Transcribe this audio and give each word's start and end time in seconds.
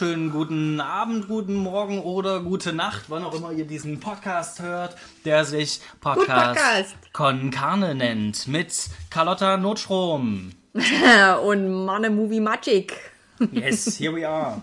wunderschönen 0.00 0.32
guten 0.32 0.80
Abend, 0.80 1.28
guten 1.28 1.54
Morgen 1.54 2.00
oder 2.00 2.40
gute 2.40 2.72
Nacht, 2.72 3.04
wann 3.10 3.22
auch 3.22 3.32
immer 3.32 3.52
ihr 3.52 3.64
diesen 3.64 4.00
Podcast 4.00 4.60
hört, 4.60 4.96
der 5.24 5.44
sich 5.44 5.80
Podcast, 6.00 6.58
Podcast. 6.58 6.96
Con 7.12 7.52
Carne 7.52 7.94
nennt, 7.94 8.48
mit 8.48 8.88
Carlotta 9.08 9.56
Notstrom. 9.56 10.50
Und 11.44 11.84
Money 11.84 12.10
Movie 12.10 12.40
Magic. 12.40 12.92
Yes, 13.52 13.96
here 13.96 14.12
we 14.16 14.28
are. 14.28 14.62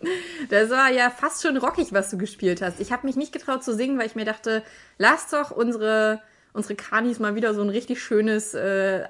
Das 0.50 0.70
war 0.70 0.88
ja 0.92 1.10
fast 1.10 1.42
schon 1.42 1.56
rockig, 1.56 1.92
was 1.92 2.10
du 2.10 2.18
gespielt 2.18 2.62
hast. 2.62 2.78
Ich 2.78 2.92
habe 2.92 3.08
mich 3.08 3.16
nicht 3.16 3.32
getraut 3.32 3.64
zu 3.64 3.74
singen, 3.74 3.98
weil 3.98 4.06
ich 4.06 4.14
mir 4.14 4.26
dachte, 4.26 4.62
lass 4.98 5.30
doch 5.30 5.50
unsere, 5.50 6.20
unsere 6.52 6.76
Kanis 6.76 7.18
mal 7.18 7.34
wieder 7.34 7.54
so 7.54 7.62
ein 7.62 7.70
richtig 7.70 8.00
schönes 8.00 8.54
äh, 8.54 9.02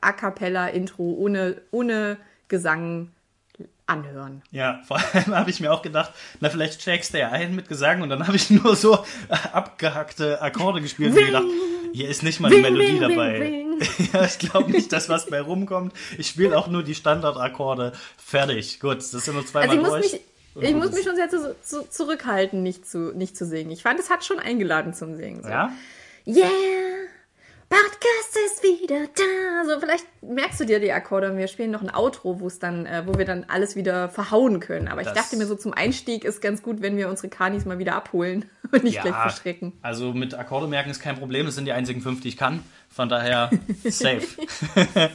A 0.00 0.12
Cappella-Intro 0.12 1.04
ohne, 1.04 1.60
ohne 1.70 2.16
Gesang 2.48 3.12
anhören. 3.88 4.42
Ja, 4.50 4.80
vor 4.86 4.98
allem 4.98 5.34
habe 5.34 5.50
ich 5.50 5.60
mir 5.60 5.72
auch 5.72 5.82
gedacht, 5.82 6.12
na 6.40 6.50
vielleicht 6.50 6.80
checkst 6.80 7.14
du 7.14 7.18
ja 7.18 7.30
ein 7.30 7.54
mit 7.54 7.68
Gesang 7.68 8.02
und 8.02 8.08
dann 8.08 8.26
habe 8.26 8.36
ich 8.36 8.50
nur 8.50 8.76
so 8.76 9.04
abgehackte 9.52 10.40
Akkorde 10.42 10.80
gespielt 10.80 11.16
und 11.16 11.26
gedacht, 11.26 11.46
hier 11.92 12.08
ist 12.08 12.22
nicht 12.22 12.40
mal 12.40 12.52
eine 12.52 12.60
Melodie 12.60 13.00
dabei. 13.00 13.38
ring, 13.38 13.80
ja, 14.12 14.24
ich 14.24 14.38
glaube 14.38 14.70
nicht, 14.70 14.92
dass 14.92 15.08
was 15.08 15.26
bei 15.26 15.40
rumkommt. 15.40 15.92
Ich 16.18 16.28
spiele 16.28 16.56
auch 16.56 16.68
nur 16.68 16.82
die 16.82 16.94
Standardakkorde. 16.94 17.92
Fertig. 18.16 18.80
Gut, 18.80 18.98
das 18.98 19.10
sind 19.10 19.34
nur 19.34 19.46
zweimal 19.46 19.78
Also 19.78 19.80
ich 19.80 19.82
muss 19.82 20.10
durch. 20.10 20.12
mich, 20.54 20.70
ich 20.70 20.74
muss 20.74 20.92
mich 20.92 21.04
schon 21.04 21.16
sehr 21.16 21.30
zu, 21.30 21.56
zu, 21.62 21.88
zurückhalten, 21.88 22.62
nicht 22.62 22.88
zu, 22.88 23.12
nicht 23.14 23.36
zu 23.36 23.46
singen. 23.46 23.70
Ich 23.70 23.82
fand, 23.82 23.98
es 24.00 24.10
hat 24.10 24.24
schon 24.24 24.38
eingeladen 24.38 24.94
zum 24.94 25.16
Singen. 25.16 25.42
So. 25.42 25.48
Ja? 25.48 25.72
Yeah, 26.26 26.46
Podcast 27.68 28.36
ist 28.46 28.62
wieder 28.62 29.06
da. 29.14 29.64
So, 29.66 29.78
vielleicht 29.80 30.06
merkst 30.22 30.58
du 30.60 30.64
dir 30.64 30.80
die 30.80 30.90
Akkorde 30.92 31.30
und 31.30 31.36
wir 31.36 31.48
spielen 31.48 31.70
noch 31.70 31.82
ein 31.82 31.94
Outro, 31.94 32.40
wo 32.40 32.46
es 32.46 32.58
dann, 32.58 32.86
äh, 32.86 33.02
wo 33.06 33.18
wir 33.18 33.24
dann 33.26 33.44
alles 33.48 33.76
wieder 33.76 34.08
verhauen 34.08 34.60
können. 34.60 34.88
Aber 34.88 35.00
ich 35.02 35.06
Das- 35.08 35.14
dachte 35.16 35.36
mir 35.36 35.46
so 35.46 35.54
zum 35.54 35.74
Einstieg 35.74 36.24
ist 36.24 36.40
ganz 36.40 36.62
gut, 36.62 36.80
wenn 36.80 36.96
wir 36.96 37.08
unsere 37.08 37.28
Kanis 37.28 37.64
mal 37.66 37.78
wieder 37.78 37.94
abholen 37.94 38.46
und 38.72 38.84
nicht 38.84 39.00
gleich 39.02 39.14
verschrecken. 39.14 39.74
Also 39.82 40.12
mit 40.12 40.34
Akkorde 40.34 40.66
merken 40.66 40.90
ist 40.90 41.00
kein 41.00 41.18
Problem. 41.18 41.44
Das 41.46 41.56
sind 41.56 41.66
die 41.66 41.72
einzigen 41.72 42.00
fünf, 42.00 42.20
die 42.22 42.28
ich 42.28 42.36
kann. 42.38 42.62
Von 42.88 43.08
daher 43.08 43.50
safe. 43.84 44.22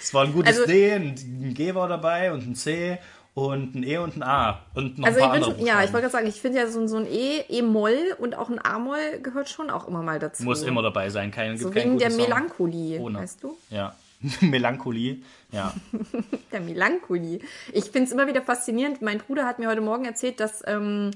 es 0.00 0.12
war 0.12 0.24
ein 0.24 0.32
gutes 0.32 0.56
Also- 0.58 0.66
D, 0.66 0.92
ein 0.92 1.54
G 1.54 1.74
war 1.74 1.88
dabei 1.88 2.32
und 2.32 2.46
ein 2.48 2.54
C 2.56 2.98
und 3.34 3.74
ein 3.74 3.82
E 3.82 3.96
und 3.98 4.16
ein 4.16 4.22
A. 4.22 4.60
Und 4.74 4.98
noch 4.98 5.06
Also 5.06 5.20
ein 5.20 5.24
ich 5.24 5.30
paar 5.30 5.40
bin 5.40 5.44
andere 5.44 5.66
ja, 5.66 5.82
ich 5.82 5.92
wollte 5.92 6.02
gerade 6.02 6.12
sagen, 6.12 6.26
ich 6.26 6.40
finde 6.40 6.58
ja 6.58 6.66
so, 6.66 6.86
so 6.86 6.96
ein 6.98 7.06
E, 7.06 7.40
E-Moll 7.48 8.16
und 8.18 8.34
auch 8.36 8.50
ein 8.50 8.62
A-Moll 8.62 9.20
gehört 9.22 9.48
schon 9.48 9.70
auch 9.70 9.88
immer 9.88 10.02
mal 10.02 10.18
dazu. 10.18 10.42
Muss 10.44 10.62
immer 10.62 10.82
dabei 10.82 11.08
sein. 11.10 11.30
Kein, 11.30 11.56
So 11.56 11.70
gibt 11.70 11.76
keinen 11.76 11.92
wegen 11.92 11.98
der 11.98 12.08
guten 12.10 12.20
Song 12.20 12.30
Melancholie, 12.30 13.00
ohne. 13.00 13.18
weißt 13.20 13.42
du? 13.42 13.56
Ja. 13.70 13.94
Melancholie. 14.40 15.22
Ja. 15.50 15.72
Der 16.52 16.60
Melancholie. 16.60 17.40
Ich 17.72 17.84
finde 17.86 18.04
es 18.04 18.12
immer 18.12 18.26
wieder 18.28 18.42
faszinierend. 18.42 19.02
Mein 19.02 19.18
Bruder 19.18 19.46
hat 19.46 19.58
mir 19.58 19.68
heute 19.68 19.80
Morgen 19.80 20.04
erzählt, 20.04 20.38
dass 20.38 20.62
ähm, 20.66 21.10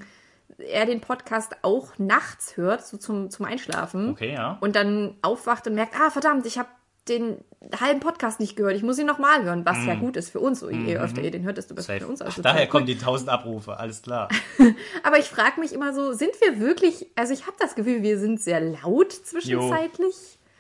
er 0.59 0.87
den 0.87 1.00
Podcast 1.00 1.55
auch 1.62 1.91
nachts 1.98 2.56
hört, 2.56 2.84
so 2.84 2.97
zum, 2.97 3.31
zum 3.31 3.47
Einschlafen. 3.47 4.11
Okay, 4.11 4.33
ja. 4.33 4.56
Und 4.61 4.75
dann 4.75 5.14
aufwacht 5.22 5.67
und 5.69 5.75
merkt, 5.75 5.94
ah, 6.00 6.11
verdammt, 6.11 6.47
ich 6.47 6.59
habe 6.59 6.69
den 7.08 7.38
halben 7.81 8.00
Podcast 8.00 8.38
nicht 8.41 8.56
gehört. 8.56 8.75
Ich 8.76 8.82
muss 8.82 8.98
ihn 8.98 9.06
nochmal 9.06 9.42
hören, 9.44 9.64
was 9.64 9.84
ja 9.86 9.94
gut 9.94 10.16
ist 10.16 10.31
für 10.31 10.41
uns. 10.41 10.64
Je 10.70 10.97
öfter 10.98 11.22
ihr 11.22 11.31
den 11.31 11.42
hört, 11.44 11.56
desto 11.58 11.75
besser. 11.75 11.94
Safe. 11.94 12.00
für 12.00 12.06
uns. 12.08 12.22
Ach, 12.22 12.26
Also 12.26 12.42
daher 12.42 12.58
total 12.60 12.69
kommen 12.70 12.86
die 12.86 12.94
1000 12.94 13.28
Abrufe. 13.31 13.76
Alles 13.78 14.03
klar. 14.03 14.28
cool. 14.58 14.75
Aber 15.03 15.19
ich 15.19 15.26
frage 15.26 15.60
mich 15.60 15.72
immer 15.72 15.92
so, 15.94 16.12
sind 16.12 16.32
wir 16.41 16.60
wirklich, 16.60 17.06
also 17.16 17.32
ich 17.32 17.47
habe 17.47 17.56
das 17.58 17.75
Gefühl, 17.75 18.03
wir 18.03 18.19
sind 18.19 18.41
sehr 18.41 18.60
laut 18.60 19.12
zwischenzeitlich. 19.12 20.14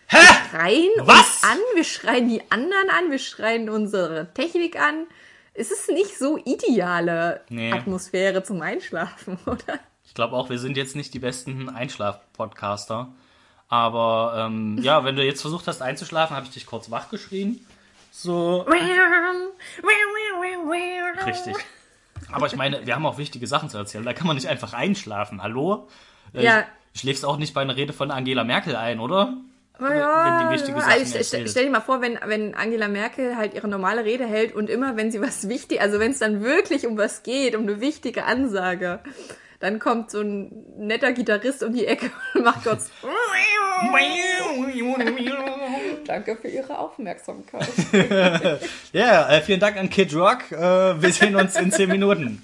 Hä? 0.08 0.18
schreien 0.50 0.90
Was? 1.00 1.16
uns 1.18 1.42
an, 1.42 1.58
wir 1.74 1.82
schreien 1.84 2.28
die 2.28 2.40
anderen 2.50 2.90
an, 2.90 3.10
wir 3.10 3.18
schreien 3.18 3.68
unsere 3.68 4.32
Technik 4.34 4.80
an. 4.80 5.06
Es 5.52 5.70
ist 5.72 5.88
nicht 5.90 6.16
so 6.16 6.38
ideale 6.44 7.40
Nee. 7.48 7.72
Atmosphäre 7.72 8.42
zum 8.44 8.62
Einschlafen, 8.62 9.38
oder? 9.46 9.80
Ich 10.04 10.14
glaube 10.14 10.36
auch, 10.36 10.48
wir 10.48 10.58
sind 10.58 10.76
jetzt 10.76 10.94
nicht 10.96 11.12
die 11.14 11.18
besten 11.18 11.68
Einschlaf-Podcaster. 11.68 13.12
Aber 13.68 14.46
ähm, 14.46 14.78
ja, 14.80 15.04
wenn 15.04 15.16
du 15.16 15.24
jetzt 15.24 15.40
versucht 15.40 15.66
hast 15.66 15.82
einzuschlafen, 15.82 16.36
habe 16.36 16.46
ich 16.46 16.52
dich 16.52 16.66
kurz 16.66 16.90
wach 16.90 17.10
geschrien. 17.10 17.64
So. 18.12 18.64
Richtig. 21.26 21.56
Aber 22.32 22.46
ich 22.46 22.56
meine, 22.56 22.86
wir 22.86 22.94
haben 22.94 23.06
auch 23.06 23.18
wichtige 23.18 23.46
Sachen 23.46 23.68
zu 23.68 23.78
erzählen. 23.78 24.04
Da 24.04 24.12
kann 24.12 24.26
man 24.26 24.36
nicht 24.36 24.48
einfach 24.48 24.72
einschlafen. 24.72 25.42
Hallo? 25.42 25.88
Äh, 26.32 26.44
Ja. 26.44 26.64
Schläfst 26.94 27.26
auch 27.26 27.36
nicht 27.36 27.52
bei 27.52 27.60
einer 27.60 27.76
Rede 27.76 27.92
von 27.92 28.10
Angela 28.10 28.42
Merkel 28.42 28.74
ein, 28.74 29.00
oder? 29.00 29.34
Ja, 29.78 30.48
wenn 30.50 30.58
also 30.84 31.04
stell, 31.04 31.18
erzählt. 31.20 31.50
stell 31.50 31.64
dir 31.66 31.70
mal 31.70 31.80
vor, 31.80 32.00
wenn, 32.00 32.18
wenn 32.24 32.54
Angela 32.54 32.88
Merkel 32.88 33.36
halt 33.36 33.52
ihre 33.52 33.68
normale 33.68 34.04
Rede 34.04 34.26
hält 34.26 34.54
und 34.54 34.70
immer, 34.70 34.96
wenn 34.96 35.10
sie 35.10 35.20
was 35.20 35.48
wichtig, 35.48 35.82
also 35.82 35.98
wenn 36.00 36.12
es 36.12 36.18
dann 36.18 36.42
wirklich 36.42 36.86
um 36.86 36.96
was 36.96 37.22
geht, 37.22 37.54
um 37.54 37.62
eine 37.64 37.80
wichtige 37.80 38.24
Ansage, 38.24 39.00
dann 39.60 39.78
kommt 39.78 40.10
so 40.10 40.20
ein 40.20 40.50
netter 40.78 41.12
Gitarrist 41.12 41.62
um 41.62 41.72
die 41.72 41.86
Ecke 41.86 42.10
und 42.34 42.44
macht 42.44 42.64
kurz 42.64 42.90
Danke 46.06 46.36
für 46.36 46.48
Ihre 46.48 46.78
Aufmerksamkeit. 46.78 47.68
Ja, 48.92 49.28
äh, 49.28 49.42
vielen 49.42 49.60
Dank 49.60 49.76
an 49.76 49.90
Kid 49.90 50.14
Rock. 50.14 50.50
Äh, 50.52 51.02
wir 51.02 51.12
sehen 51.12 51.36
uns 51.36 51.56
in 51.56 51.70
10 51.70 51.90
Minuten. 51.90 52.42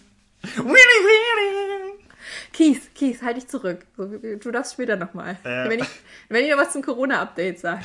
Kies, 2.52 2.90
Kies, 2.94 3.22
halt 3.22 3.38
dich 3.38 3.48
zurück. 3.48 3.86
Du 3.96 4.50
darfst 4.50 4.74
später 4.74 4.96
nochmal. 4.96 5.38
Ja. 5.44 5.68
Wenn, 5.70 5.80
ich, 5.80 5.88
wenn 6.28 6.44
ich 6.44 6.50
noch 6.50 6.58
was 6.58 6.72
zum 6.72 6.82
Corona-Update 6.82 7.60
sage. 7.60 7.82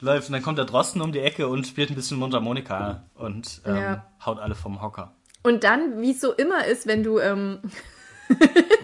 Läuft 0.00 0.28
und 0.28 0.32
dann 0.34 0.42
kommt 0.42 0.58
der 0.58 0.64
Drosten 0.64 1.00
um 1.00 1.12
die 1.12 1.20
Ecke 1.20 1.48
und 1.48 1.66
spielt 1.66 1.90
ein 1.90 1.94
bisschen 1.96 2.18
Mundharmonika 2.18 3.04
und 3.14 3.62
ähm, 3.66 3.76
Ja. 3.76 4.06
haut 4.24 4.38
alle 4.38 4.54
vom 4.54 4.80
Hocker. 4.82 5.12
Und 5.42 5.64
dann, 5.64 6.00
wie 6.00 6.12
es 6.12 6.20
so 6.20 6.32
immer 6.32 6.64
ist, 6.66 6.86
wenn 6.86 7.02
du 7.02 7.18
ähm, 7.18 7.60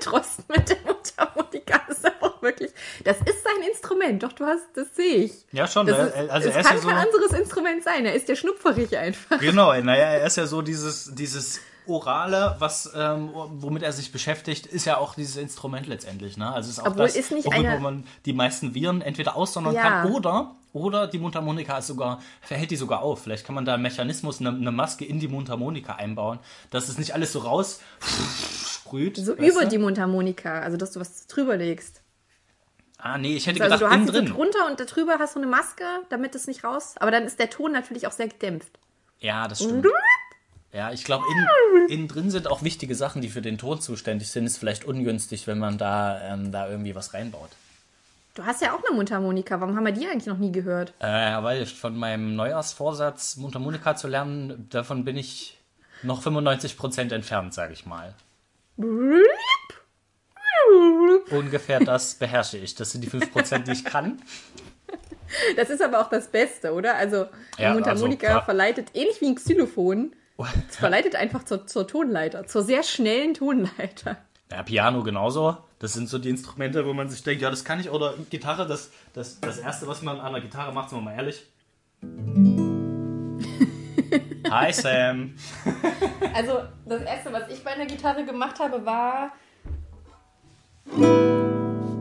Drosten 0.01 0.45
mit 0.49 0.69
der 0.69 0.77
Mundharmonika 0.85 1.81
ist 1.89 2.05
auch 2.21 2.43
wirklich. 2.43 2.71
Das 3.05 3.17
ist 3.19 3.43
sein 3.45 3.63
Instrument, 3.71 4.23
doch 4.23 4.33
du 4.33 4.45
hast, 4.45 4.65
das 4.75 4.95
sehe 4.95 5.17
ich. 5.25 5.33
Ja, 5.53 5.67
schon. 5.67 5.87
Das 5.87 5.99
ne? 5.99 6.05
ist, 6.25 6.31
also 6.31 6.49
es 6.49 6.55
er 6.55 6.61
ist 6.61 6.67
kann 6.67 6.77
ja 6.77 6.83
so. 6.83 6.89
kein 6.89 6.99
anderes 6.99 7.33
Instrument 7.33 7.85
sein. 7.85 8.05
Er 8.07 8.15
ist 8.15 8.29
der 8.29 8.37
Schnupferich 8.37 8.97
einfach. 8.97 9.39
Genau, 9.41 9.73
naja, 9.81 10.05
er 10.05 10.27
ist 10.27 10.37
ja 10.37 10.47
so 10.47 10.63
dieses, 10.63 11.15
dieses 11.15 11.61
Orale, 11.87 12.57
was, 12.59 12.91
ähm, 12.95 13.31
womit 13.33 13.83
er 13.83 13.93
sich 13.93 14.13
beschäftigt, 14.13 14.67
ist 14.67 14.85
ja 14.85 14.99
auch 14.99 15.15
dieses 15.15 15.37
Instrument 15.37 15.87
letztendlich. 15.87 16.37
Ne? 16.37 16.53
Also 16.53 16.69
es 16.69 16.77
ist 16.79 16.81
auch 16.83 16.89
Obwohl 16.89 17.07
das, 17.07 17.17
ist 17.17 17.33
nicht 17.33 17.47
worüber 17.47 17.69
eine- 17.71 17.81
man 17.81 18.05
die 18.27 18.35
meisten 18.35 18.75
Viren 18.75 19.01
entweder 19.01 19.37
aussondern 19.37 19.75
Ja. 19.75 20.03
kann 20.03 20.13
oder, 20.13 20.57
oder 20.73 21.07
die 21.07 21.19
Mundharmonika 21.19 21.79
ist 21.79 21.87
sogar, 21.87 22.21
verhält 22.41 22.71
die 22.71 22.77
sogar 22.77 23.03
auf. 23.03 23.23
Vielleicht 23.23 23.45
kann 23.47 23.55
man 23.55 23.65
da 23.65 23.75
einen 23.75 23.83
Mechanismus, 23.83 24.41
eine, 24.41 24.51
eine 24.51 24.73
Maske 24.73 25.05
in 25.05 25.21
die 25.21 25.29
Mundharmonika 25.29 25.95
einbauen, 25.95 26.39
dass 26.71 26.89
es 26.89 26.99
nicht 26.99 27.15
alles 27.15 27.33
so 27.33 27.41
raus 27.41 27.81
sprüht. 28.67 29.17
So 29.17 29.35
über 29.35 29.63
du? 29.63 29.69
die 29.69 29.79
Mundharmonika, 29.79 30.61
also 30.61 30.77
dass 30.77 30.93
du 30.93 31.01
was 31.01 31.27
drüber 31.27 31.57
legst. 31.57 32.03
Ah, 32.99 33.17
nee, 33.17 33.37
ich 33.37 33.47
hätte 33.47 33.63
Also 33.63 33.77
gedacht, 33.77 33.91
du 33.93 33.95
innen 33.95 34.07
hast 34.09 34.15
drin. 34.15 34.27
drunter 34.27 34.67
und 34.67 34.81
da 34.81 34.85
drüber 34.85 35.19
hast 35.21 35.37
du 35.37 35.41
eine 35.41 35.47
Maske, 35.47 35.85
damit 36.09 36.35
es 36.35 36.47
nicht 36.49 36.65
raus. 36.65 36.95
Aber 36.99 37.11
dann 37.13 37.25
ist 37.25 37.39
der 37.39 37.49
Ton 37.49 37.71
natürlich 37.73 38.07
auch 38.09 38.13
sehr 38.13 38.29
gedämpft. 38.29 38.79
Ja, 39.21 39.47
das 39.47 39.63
stimmt. 39.63 39.87
Ja, 40.73 40.93
ich 40.93 41.05
glaube, 41.05 41.25
innen, 41.31 41.89
innen 41.89 42.09
drin 42.09 42.31
sind 42.31 42.47
auch 42.49 42.63
wichtige 42.63 42.95
Sachen, 42.95 43.23
die 43.23 43.29
für 43.29 43.41
den 43.41 43.57
Ton 43.57 43.81
zuständig 43.81 44.31
sind. 44.31 44.47
Ist 44.47 44.59
vielleicht 44.59 44.85
ungünstig, 44.85 45.47
wenn 45.47 45.59
man 45.59 45.79
da, 45.79 46.21
ähm, 46.23 46.53
da 46.53 46.69
irgendwie 46.69 46.95
was 46.95 47.15
reinbaut. 47.15 47.51
Du 48.39 48.47
hast 48.47 48.63
ja 48.63 48.73
auch 48.73 48.85
eine 48.85 48.95
Mundharmonika. 48.95 49.61
Warum 49.61 49.75
haben 49.75 49.85
wir 49.85 49.91
die 49.91 50.07
eigentlich 50.07 50.27
noch 50.27 50.39
nie 50.39 50.53
gehört? 50.53 50.95
Äh, 51.01 51.43
weil 51.43 51.61
ich 51.61 51.75
von 51.75 51.97
meinem 51.97 52.37
Neujahrsvorsatz, 52.37 53.37
Mundharmonika 53.37 53.97
zu 53.97 54.07
lernen, 54.07 54.69
davon 54.71 55.05
bin 55.05 55.17
ich 55.17 55.59
noch 56.05 56.23
95% 56.23 57.13
entfernt, 57.13 57.53
sage 57.53 57.73
ich 57.73 57.85
mal. 57.85 58.15
Ungefähr 61.33 61.81
das 61.81 62.15
beherrsche 62.15 62.59
ich. 62.59 62.77
Das 62.77 62.93
sind 62.93 63.01
die 63.03 63.11
5%, 63.11 63.59
die 63.65 63.73
ich 63.73 63.85
kann. 63.85 64.23
Das 65.57 65.69
ist 65.69 65.83
aber 65.83 66.01
auch 66.01 66.09
das 66.09 66.29
Beste, 66.29 66.73
oder? 66.73 66.95
Also, 66.95 67.27
die 67.59 67.63
Ja, 67.63 67.75
Mundharmonika 67.75 68.29
also, 68.29 68.45
verleitet, 68.47 68.93
ähnlich 68.95 69.21
wie 69.21 69.27
ein 69.27 69.35
Xylophon, 69.35 70.17
es 70.71 70.77
verleitet 70.77 71.17
einfach 71.17 71.45
zur, 71.45 71.67
zur 71.67 71.87
Tonleiter, 71.87 72.47
zur 72.47 72.63
sehr 72.63 72.83
schnellen 72.83 73.35
Tonleiter. 73.35 74.17
Ja, 74.51 74.63
Piano 74.63 75.03
genauso. 75.03 75.59
Das 75.79 75.93
sind 75.93 76.09
so 76.09 76.19
die 76.19 76.31
Instrumente, 76.31 76.85
wo 76.87 76.93
man 76.93 77.09
sich 77.09 77.23
denkt, 77.23 77.41
ja, 77.41 77.51
das 77.51 77.65
kann 77.65 77.79
ich. 77.79 77.89
Oder 77.91 78.15
Gitarre, 78.31 78.67
das, 78.67 78.91
das, 79.13 79.39
das 79.41 79.59
Erste, 79.59 79.87
was 79.87 80.03
man 80.03 80.19
an 80.19 80.33
der 80.33 80.43
Gitarre 80.43 80.73
macht, 80.73 80.91
sind 80.91 80.99
wir 80.99 81.03
mal 81.03 81.15
ehrlich. 81.15 81.47
Hi 84.51 84.73
Sam. 84.73 85.35
Also, 86.35 86.63
das 86.87 87.03
Erste, 87.03 87.33
was 87.33 87.49
ich 87.51 87.63
bei 87.63 87.71
einer 87.71 87.87
Gitarre 87.87 88.25
gemacht 88.25 88.59
habe, 88.59 88.85
war 88.85 89.31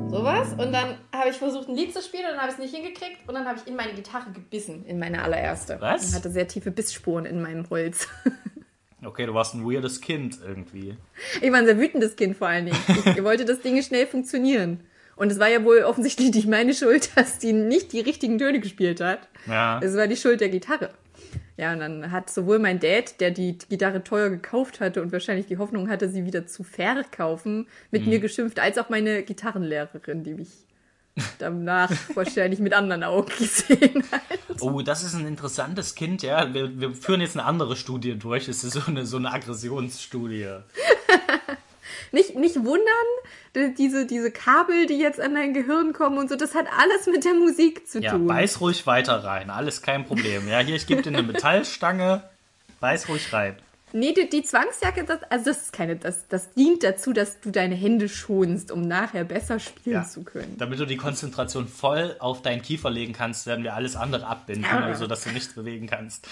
sowas. 0.09 0.53
Und 0.53 0.71
dann 0.71 0.97
habe 1.13 1.29
ich 1.29 1.37
versucht, 1.37 1.69
ein 1.69 1.75
Lied 1.75 1.93
zu 1.93 2.01
spielen 2.01 2.25
und 2.25 2.31
dann 2.31 2.39
habe 2.39 2.49
ich 2.49 2.57
es 2.57 2.59
nicht 2.59 2.73
hingekriegt. 2.73 3.27
Und 3.27 3.35
dann 3.35 3.45
habe 3.45 3.59
ich 3.59 3.67
in 3.67 3.75
meine 3.75 3.93
Gitarre 3.93 4.31
gebissen, 4.31 4.85
in 4.85 4.97
meine 4.97 5.21
allererste. 5.21 5.79
Was? 5.79 6.07
Und 6.07 6.15
hatte 6.15 6.31
sehr 6.31 6.47
tiefe 6.47 6.71
Bissspuren 6.71 7.25
in 7.25 7.43
meinem 7.43 7.69
Holz. 7.69 8.07
Okay, 9.03 9.25
du 9.27 9.33
warst 9.33 9.53
ein 9.53 9.63
weirdes 9.63 10.01
Kind 10.01 10.39
irgendwie. 10.45 10.95
Ich 11.41 11.51
war 11.51 11.59
ein 11.59 11.65
sehr 11.65 11.79
wütendes 11.79 12.15
Kind 12.15 12.35
vor 12.35 12.47
allen 12.47 12.65
Dingen. 12.65 12.77
Ich 13.15 13.23
wollte, 13.23 13.45
dass 13.45 13.61
Dinge 13.61 13.83
schnell 13.83 14.07
funktionieren. 14.07 14.79
Und 15.15 15.31
es 15.31 15.39
war 15.39 15.49
ja 15.49 15.63
wohl 15.63 15.79
offensichtlich 15.83 16.33
nicht 16.33 16.47
meine 16.47 16.73
Schuld, 16.73 17.11
dass 17.15 17.37
die 17.39 17.53
nicht 17.53 17.93
die 17.93 17.99
richtigen 18.01 18.37
Töne 18.37 18.59
gespielt 18.59 19.01
hat. 19.01 19.27
Ja. 19.47 19.79
Es 19.83 19.95
war 19.95 20.07
die 20.07 20.15
Schuld 20.17 20.41
der 20.41 20.49
Gitarre. 20.49 20.89
Ja, 21.57 21.73
und 21.73 21.79
dann 21.79 22.11
hat 22.11 22.29
sowohl 22.29 22.59
mein 22.59 22.79
Dad, 22.79 23.19
der 23.19 23.31
die 23.31 23.57
Gitarre 23.69 24.03
teuer 24.03 24.29
gekauft 24.29 24.79
hatte 24.79 25.01
und 25.01 25.11
wahrscheinlich 25.11 25.47
die 25.47 25.57
Hoffnung 25.57 25.89
hatte, 25.89 26.07
sie 26.07 26.23
wieder 26.25 26.45
zu 26.45 26.63
verkaufen, 26.63 27.67
mit 27.89 28.03
Mhm. 28.03 28.09
mir 28.09 28.19
geschimpft, 28.19 28.59
als 28.59 28.77
auch 28.77 28.89
meine 28.89 29.23
Gitarrenlehrerin, 29.23 30.23
die 30.23 30.35
mich 30.35 30.49
danach 31.39 31.91
wahrscheinlich 32.15 32.59
mit 32.59 32.73
anderen 32.73 33.03
Augen 33.03 33.31
gesehen 33.37 34.03
hat. 34.11 34.21
Oh, 34.59 34.81
das 34.81 35.03
ist 35.03 35.13
ein 35.15 35.27
interessantes 35.27 35.95
Kind, 35.95 36.21
ja. 36.23 36.53
Wir, 36.53 36.79
wir 36.79 36.93
führen 36.93 37.21
jetzt 37.21 37.37
eine 37.37 37.45
andere 37.45 37.75
Studie 37.75 38.15
durch. 38.17 38.47
Es 38.47 38.63
ist 38.63 38.73
so 38.73 38.81
eine, 38.87 39.05
so 39.05 39.17
eine 39.17 39.31
Aggressionsstudie. 39.31 40.47
Nicht, 42.13 42.35
nicht 42.35 42.55
wundern, 42.63 43.07
die- 43.53 43.73
diese, 43.73 44.05
diese 44.05 44.31
Kabel, 44.31 44.85
die 44.85 44.97
jetzt 44.97 45.19
an 45.19 45.35
dein 45.35 45.53
Gehirn 45.53 45.91
kommen 45.91 46.17
und 46.17 46.29
so, 46.29 46.37
das 46.37 46.55
hat 46.55 46.65
alles 46.79 47.05
mit 47.05 47.25
der 47.25 47.33
Musik 47.33 47.85
zu 47.87 47.99
Ja, 47.99 48.11
tun. 48.11 48.27
beiß 48.27 48.61
ruhig 48.61 48.87
weiter 48.87 49.23
rein. 49.25 49.49
Alles 49.49 49.81
kein 49.81 50.05
Problem. 50.05 50.47
Ja, 50.47 50.59
hier, 50.59 50.75
ich 50.77 50.87
gebe 50.87 51.01
dir 51.01 51.09
eine 51.09 51.23
Metallstange. 51.23 52.23
Beiß 52.79 53.09
ruhig 53.09 53.33
rein. 53.33 53.57
Nee, 53.93 54.13
die, 54.13 54.29
die 54.29 54.43
Zwangsjacke, 54.43 55.05
das, 55.05 55.19
also 55.29 55.45
das 55.45 55.61
ist 55.63 55.73
keine, 55.73 55.95
das, 55.95 56.27
das 56.27 56.51
dient 56.51 56.83
dazu, 56.83 57.13
dass 57.13 57.39
du 57.39 57.51
deine 57.51 57.73
Hände 57.75 58.09
schonst, 58.09 58.69
um 58.71 58.81
nachher 58.81 59.23
besser 59.23 59.59
spielen 59.59 59.95
Ja. 59.95 60.03
zu 60.03 60.23
können. 60.23 60.55
Damit 60.57 60.79
du 60.79 60.85
die 60.85 60.97
Konzentration 60.97 61.67
voll 61.69 62.15
auf 62.19 62.41
deinen 62.41 62.61
Kiefer 62.61 62.89
legen 62.89 63.13
kannst, 63.13 63.45
werden 63.47 63.63
wir 63.63 63.75
alles 63.75 63.95
andere 63.95 64.27
abbinden, 64.27 64.65
also 64.65 65.07
dass 65.07 65.23
du 65.23 65.29
nichts 65.31 65.53
bewegen 65.53 65.87
kannst. 65.87 66.27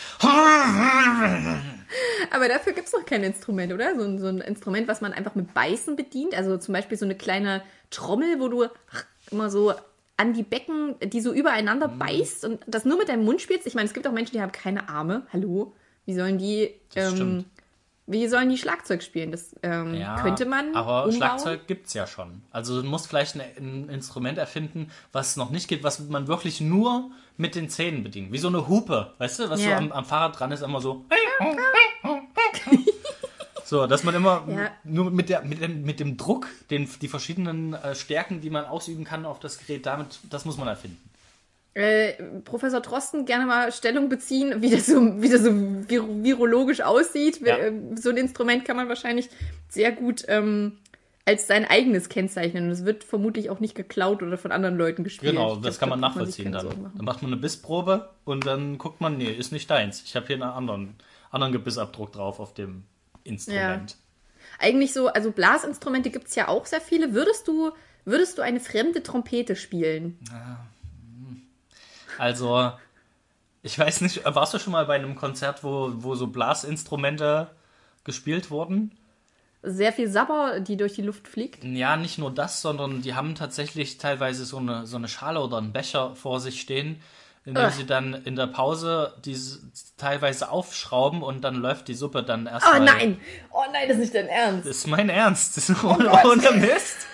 Aber 2.32 2.48
dafür 2.50 2.74
gibt's 2.74 2.92
noch 2.94 3.06
kein 3.06 3.24
Instrument, 3.24 3.72
oder? 3.72 3.96
So, 3.96 4.04
ein- 4.04 4.20
so 4.20 4.28
ein 4.28 4.40
Instrument, 4.40 4.88
was 4.88 5.02
man 5.02 5.14
einfach 5.14 5.36
mit 5.36 5.54
Beißen 5.54 5.96
bedient. 5.96 6.36
Also 6.36 6.58
zum 6.58 6.74
Beispiel 6.74 6.98
so 6.98 7.06
eine 7.06 7.16
kleine 7.16 7.62
Trommel, 7.90 8.40
wo 8.40 8.48
du 8.50 8.66
immer 9.32 9.50
so 9.50 9.74
an 10.18 10.34
die 10.34 10.44
Becken, 10.44 10.96
die 11.04 11.22
so 11.22 11.34
übereinander 11.34 11.88
Mhm. 11.90 12.00
beißt 12.00 12.46
und 12.46 12.62
das 12.68 12.86
nur 12.86 12.98
mit 12.98 13.10
deinem 13.10 13.26
Mund 13.26 13.42
spielst. 13.42 13.66
Ich 13.68 13.76
meine, 13.76 13.88
es 13.88 13.94
gibt 13.94 14.08
auch 14.08 14.12
Menschen, 14.12 14.34
die 14.34 14.42
haben 14.42 14.52
keine 14.52 14.90
Arme. 14.90 15.26
Hallo? 15.32 15.74
Wie 16.06 16.14
sollen 16.14 16.38
die, 16.38 16.70
ähm, 16.96 17.46
wie 18.08 18.28
sollen 18.28 18.50
die 18.50 18.58
Schlagzeug 18.58 19.02
spielen? 19.02 19.32
Das 19.32 19.56
ähm, 19.64 19.96
Ja, 19.96 20.22
könnte 20.22 20.46
man 20.46 20.76
Aber 20.76 21.04
umbauen. 21.04 21.14
Schlagzeug 21.16 21.68
gibt's 21.68 21.94
ja 21.94 22.06
schon. 22.06 22.44
Also 22.52 22.82
du 22.82 22.88
musst 22.88 23.08
vielleicht 23.08 23.36
ein, 23.36 23.90
Instrument 23.90 24.38
erfinden, 24.38 24.92
was 25.12 25.30
es 25.30 25.38
noch 25.38 25.50
nicht 25.50 25.68
gibt, 25.68 25.84
was 25.84 26.00
man 26.00 26.28
wirklich 26.28 26.62
nur 26.62 27.10
mit 27.38 27.56
den 27.56 27.70
Zähnen 27.70 28.04
bedient. 28.04 28.32
Wie 28.32 28.38
so 28.38 28.48
eine 28.48 28.68
Hupe, 28.68 29.14
weißt 29.18 29.40
du, 29.40 29.50
was 29.50 29.64
so 29.64 29.70
Ja. 29.70 29.78
am, 29.78 29.92
am 29.92 30.06
Fahrrad 30.06 30.40
dran 30.40 30.52
ist, 30.52 30.62
immer 30.62 30.80
so. 30.82 31.06
So, 33.68 33.88
dass 33.88 34.04
man 34.04 34.14
immer 34.14 34.44
Ja. 34.48 34.72
nur 34.84 35.10
mit, 35.10 35.28
der, 35.28 35.42
mit, 35.42 35.60
dem, 35.60 35.82
mit 35.82 36.00
dem 36.00 36.18
Druck, 36.18 36.48
den, 36.70 36.88
die 37.02 37.08
verschiedenen 37.08 37.74
äh, 37.74 37.96
Stärken, 37.96 38.40
die 38.40 38.52
man 38.52 38.66
ausüben 38.66 39.04
kann 39.06 39.26
auf 39.26 39.40
das 39.40 39.58
Gerät, 39.58 39.88
damit, 39.88 40.20
das 40.30 40.46
muss 40.46 40.58
man 40.58 40.68
erfinden. 40.68 41.02
Äh, 41.76 42.14
Professor 42.46 42.80
Drosten 42.80 43.26
gerne 43.26 43.46
mal 43.46 43.70
Stellung 43.74 44.08
beziehen, 44.08 44.62
wie 44.62 44.70
das 44.70 44.86
so, 44.86 45.22
wie 45.22 45.28
das 45.28 45.42
so 45.42 45.52
vir 45.52 46.24
virologisch 46.24 46.80
aussieht. 46.80 47.42
Ja. 47.42 47.58
Ähm, 47.58 47.98
So 47.98 48.12
ein 48.12 48.18
Instrument 48.18 48.64
kann 48.64 48.78
man 48.78 48.88
wahrscheinlich 48.88 49.30
sehr 49.68 49.92
gut 49.92 50.24
ähm, 50.30 50.78
als 51.26 51.48
sein 51.48 51.66
eigenes 51.66 52.08
kennzeichnen. 52.08 52.66
Und 52.66 52.72
es 52.72 52.86
wird 52.86 53.04
vermutlich 53.04 53.50
auch 53.50 53.60
nicht 53.60 53.76
geklaut 53.76 54.24
oder 54.24 54.38
von 54.38 54.54
anderen 54.54 54.78
Leuten 54.78 55.04
gespielt. 55.04 55.34
Genau, 55.34 55.58
das 55.58 55.78
glaub, 55.78 55.80
kann 55.80 55.90
man 55.90 56.00
nachvollziehen 56.00 56.54
keine 56.54 56.70
dann. 56.70 56.92
Dann 56.96 57.06
macht 57.06 57.22
man 57.22 57.34
eine 57.34 57.42
Bissprobe 57.42 58.10
und 58.24 58.46
dann 58.46 58.78
guckt 58.78 59.02
man, 59.02 59.18
nee, 59.18 59.30
ist 59.30 59.52
nicht 59.52 59.70
deins. 59.70 60.02
Ich 60.06 60.16
habe 60.16 60.28
hier 60.28 60.36
einen 60.38 60.44
anderen, 60.44 60.96
anderen 61.30 61.52
Gebissabdruck 61.52 62.14
drauf 62.14 62.40
auf 62.40 62.54
dem 62.54 62.84
Instrument. 63.26 63.98
Eigentlich 64.60 64.94
so, 64.94 65.08
also 65.08 65.32
Blasinstrumente 65.32 66.10
gibt 66.10 66.30
es 66.30 66.36
ja 66.36 66.48
auch 66.48 66.66
sehr 66.68 66.80
viele. 66.80 67.14
Würdest 67.14 67.50
du, 67.50 67.72
würdest 68.06 68.38
du 68.38 68.44
eine 68.44 68.62
fremde 68.62 69.04
Trompete 69.04 69.58
spielen? 69.58 70.18
Also, 72.18 72.72
ich 73.62 73.78
weiß 73.78 74.02
nicht, 74.02 74.24
warst 74.26 74.54
du 74.54 74.60
schon 74.60 74.74
mal 74.74 74.86
bei 74.86 74.96
einem 74.96 75.16
Konzert, 75.16 75.64
wo, 75.64 75.92
wo 75.96 76.16
so 76.16 76.28
Blasinstrumente 76.28 77.50
gespielt 78.04 78.52
wurden? 78.52 78.98
Sehr 79.64 79.92
viel 79.92 80.08
Sabber, 80.08 80.60
die 80.60 80.78
durch 80.78 80.94
die 80.94 81.02
Luft 81.02 81.28
fliegt. 81.28 81.64
Ja, 81.64 81.98
nicht 81.98 82.20
nur 82.20 82.32
das, 82.32 82.62
sondern 82.62 83.02
die 83.02 83.16
haben 83.16 83.34
tatsächlich 83.34 83.98
teilweise 83.98 84.46
so 84.46 84.58
eine, 84.58 84.86
so 84.86 84.98
eine 84.98 85.08
Schale 85.08 85.40
oder 85.42 85.58
einen 85.58 85.74
Becher 85.74 86.16
vor 86.16 86.40
sich 86.40 86.62
stehen, 86.62 87.02
in 87.46 87.56
dem 87.56 87.66
Ugh. 87.66 87.72
sie 87.72 87.86
dann 87.88 88.14
in 88.14 88.36
der 88.36 88.46
Pause 88.48 89.16
diese 89.26 89.60
teilweise 89.98 90.50
aufschrauben 90.52 91.24
und 91.24 91.42
dann 91.42 91.56
läuft 91.56 91.88
die 91.88 91.96
Suppe 91.96 92.22
dann 92.22 92.46
Oh 92.46 92.52
erstmal. 92.52 92.80
nein! 92.82 93.20
Oh 93.52 93.62
nein, 93.74 93.88
das 93.88 93.98
ist 93.98 94.02
nicht 94.04 94.16
dein 94.16 94.28
Ernst. 94.28 94.68
Das 94.68 94.78
ist 94.78 94.88
mein 94.88 95.10
Ernst. 95.10 95.58
Das 95.58 95.70
ist 95.70 95.80
Gott. 95.82 96.26
ohne 96.26 96.52
Mist. 96.52 97.08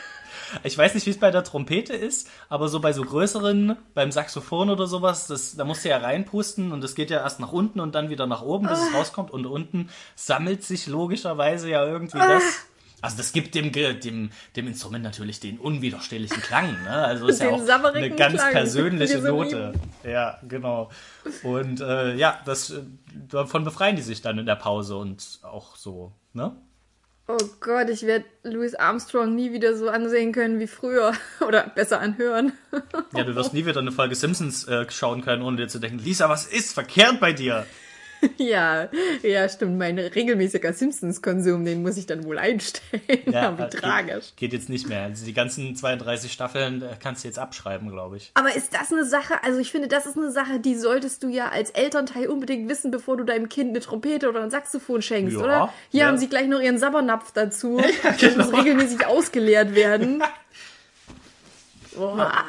Ich 0.64 0.78
weiß 0.78 0.94
nicht, 0.94 1.06
wie 1.06 1.12
es 1.12 1.20
bei 1.20 1.32
der 1.32 1.44
Trompete 1.44 1.94
ist, 1.94 2.30
aber 2.50 2.68
so 2.68 2.80
bei 2.80 2.94
so 2.94 3.04
größeren, 3.04 3.78
beim 3.94 4.12
Saxophon 4.12 4.70
oder 4.70 4.88
sowas, 4.88 5.28
das, 5.28 5.56
da 5.56 5.64
musst 5.66 5.86
du 5.86 5.90
ja 5.90 5.98
reinpusten 5.98 6.72
und 6.72 6.82
das 6.82 6.96
geht 6.96 7.10
ja 7.10 7.20
erst 7.20 7.40
nach 7.40 7.52
unten 7.52 7.80
und 7.80 7.96
dann 7.96 8.10
wieder 8.10 8.28
nach 8.28 8.42
oben, 8.42 8.68
bis 8.68 8.80
Ah. 8.80 8.88
es 8.90 8.94
rauskommt 8.96 9.32
und 9.32 9.46
unten 9.46 9.90
sammelt 10.16 10.64
sich 10.64 10.88
logischerweise 10.88 11.70
ja 11.70 11.86
irgendwie 11.86 12.18
das. 12.18 12.44
Also 13.04 13.18
das 13.18 13.34
gibt 13.34 13.56
dem, 13.56 13.72
dem, 13.72 14.30
dem 14.56 14.68
Instrument 14.68 15.04
natürlich 15.04 15.40
den 15.40 15.58
unwiderstehlichen 15.58 16.40
Klang, 16.44 16.72
ne? 16.84 16.92
Also 16.92 17.26
ist 17.28 17.42
ja 17.42 17.50
Den 17.50 17.68
auch 17.68 17.84
eine 17.96 18.12
ganz 18.12 18.36
Klang, 18.36 18.52
persönliche 18.52 19.18
Note. 19.18 19.74
Ja, 20.04 20.38
genau. 20.48 20.92
Und 21.42 21.82
äh, 21.82 22.16
ja, 22.16 22.40
das, 22.46 22.74
davon 23.28 23.64
befreien 23.64 23.96
die 23.96 24.04
sich 24.04 24.22
dann 24.22 24.38
in 24.38 24.46
der 24.46 24.56
Pause 24.56 24.98
und 24.98 25.40
auch 25.42 25.76
so, 25.78 26.12
ne? 26.34 26.56
Oh 27.34 27.50
Gott, 27.62 27.90
ich 27.90 28.02
werde 28.02 28.26
Louis 28.44 28.76
Armstrong 28.76 29.34
nie 29.36 29.54
wieder 29.54 29.78
so 29.78 29.88
ansehen 29.88 30.34
können 30.34 30.60
wie 30.60 30.68
früher. 30.68 31.14
Oder 31.40 31.72
besser 31.74 32.02
anhören. 32.02 32.52
Ja, 33.16 33.24
du 33.24 33.34
wirst 33.36 33.54
nie 33.54 33.66
wieder 33.66 33.80
eine 33.80 33.94
Folge 33.94 34.16
Simpsons 34.16 34.68
äh, 34.68 34.86
schauen 34.90 35.22
können, 35.22 35.42
ohne 35.42 35.56
dir 35.56 35.68
zu 35.70 35.80
denken, 35.80 36.00
Lisa, 36.00 36.28
was 36.28 36.46
ist 36.46 36.74
verkehrt 36.74 37.22
bei 37.22 37.32
dir? 37.32 37.66
ja, 38.38 38.90
ja, 39.24 39.50
stimmt. 39.50 39.78
Mein 39.78 39.98
regelmäßiger 39.98 40.74
Simpsons-Konsum, 40.74 41.66
den 41.66 41.82
muss 41.82 41.98
ich 41.98 42.06
dann 42.06 42.24
wohl 42.24 42.38
einstellen. 42.38 43.02
Ja, 43.32 43.58
wie 43.58 43.70
tragisch. 43.70 44.34
Geht, 44.36 44.54
jetzt 44.54 44.70
nicht 44.70 44.88
mehr. 44.88 45.04
Also 45.04 45.26
die 45.26 45.34
ganzen 45.34 45.76
32 45.76 46.32
Staffeln 46.32 46.82
äh, 46.82 46.96
kannst 47.02 47.24
du 47.24 47.28
jetzt 47.28 47.40
abschreiben, 47.40 47.90
glaube 47.90 48.18
ich. 48.18 48.32
Aber 48.34 48.56
ist 48.56 48.74
das 48.74 48.92
eine 48.92 49.06
Sache, 49.06 49.44
also 49.44 49.60
ich 49.60 49.72
finde, 49.72 49.88
das 49.88 50.06
ist 50.06 50.18
eine 50.18 50.32
Sache, 50.32 50.60
die 50.60 50.76
solltest 50.76 51.24
du 51.24 51.30
ja 51.30 51.50
als 51.50 51.72
Elternteil 51.72 52.28
unbedingt 52.28 52.70
wissen, 52.70 52.92
bevor 52.92 53.18
du 53.18 53.24
deinem 53.24 53.50
Kind 53.50 53.70
eine 53.72 53.80
Trompete 53.80 54.30
oder 54.30 54.42
ein 54.44 54.52
Saxophon 54.52 55.02
schenkst, 55.02 55.38
Ja, 55.38 55.44
oder? 55.44 55.74
Hier 55.90 56.02
ja. 56.02 56.08
haben 56.08 56.18
sie 56.18 56.28
gleich 56.30 56.48
noch 56.48 56.60
ihren 56.62 56.78
Sabbernapf 56.78 57.32
dazu. 57.32 57.82
Ja, 58.04 58.12
Der 58.14 58.38
muss 58.38 58.48
genau. 58.48 58.58
regelmäßig 58.58 59.06
ausgeleert 59.06 59.76
werden. 59.76 60.24
Boah. 61.96 62.46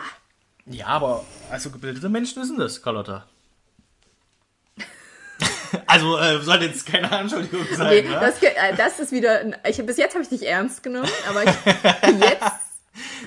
Ja, 0.67 0.87
aber 0.87 1.25
also 1.51 1.71
gebildete 1.71 2.09
Menschen 2.09 2.41
wissen 2.43 2.59
das, 2.59 2.81
Carlotta. 2.83 3.27
Also 5.93 6.19
äh, 6.19 6.41
sollte 6.41 6.65
jetzt 6.67 6.87
keine 6.87 7.11
Anschuldigung 7.13 7.65
sein, 7.75 7.87
Okay, 7.87 8.09
ne? 8.09 8.19
das, 8.21 8.43
äh, 8.43 8.77
das 8.77 8.99
ist 9.01 9.13
wieder, 9.13 9.43
ich, 9.69 9.85
bis 9.85 9.97
jetzt 9.97 10.15
habe 10.15 10.23
ich 10.23 10.29
dich 10.31 10.47
ernst 10.47 10.83
genommen, 10.83 11.09
aber 11.29 11.45
ich, 11.45 12.21
jetzt 12.21 12.43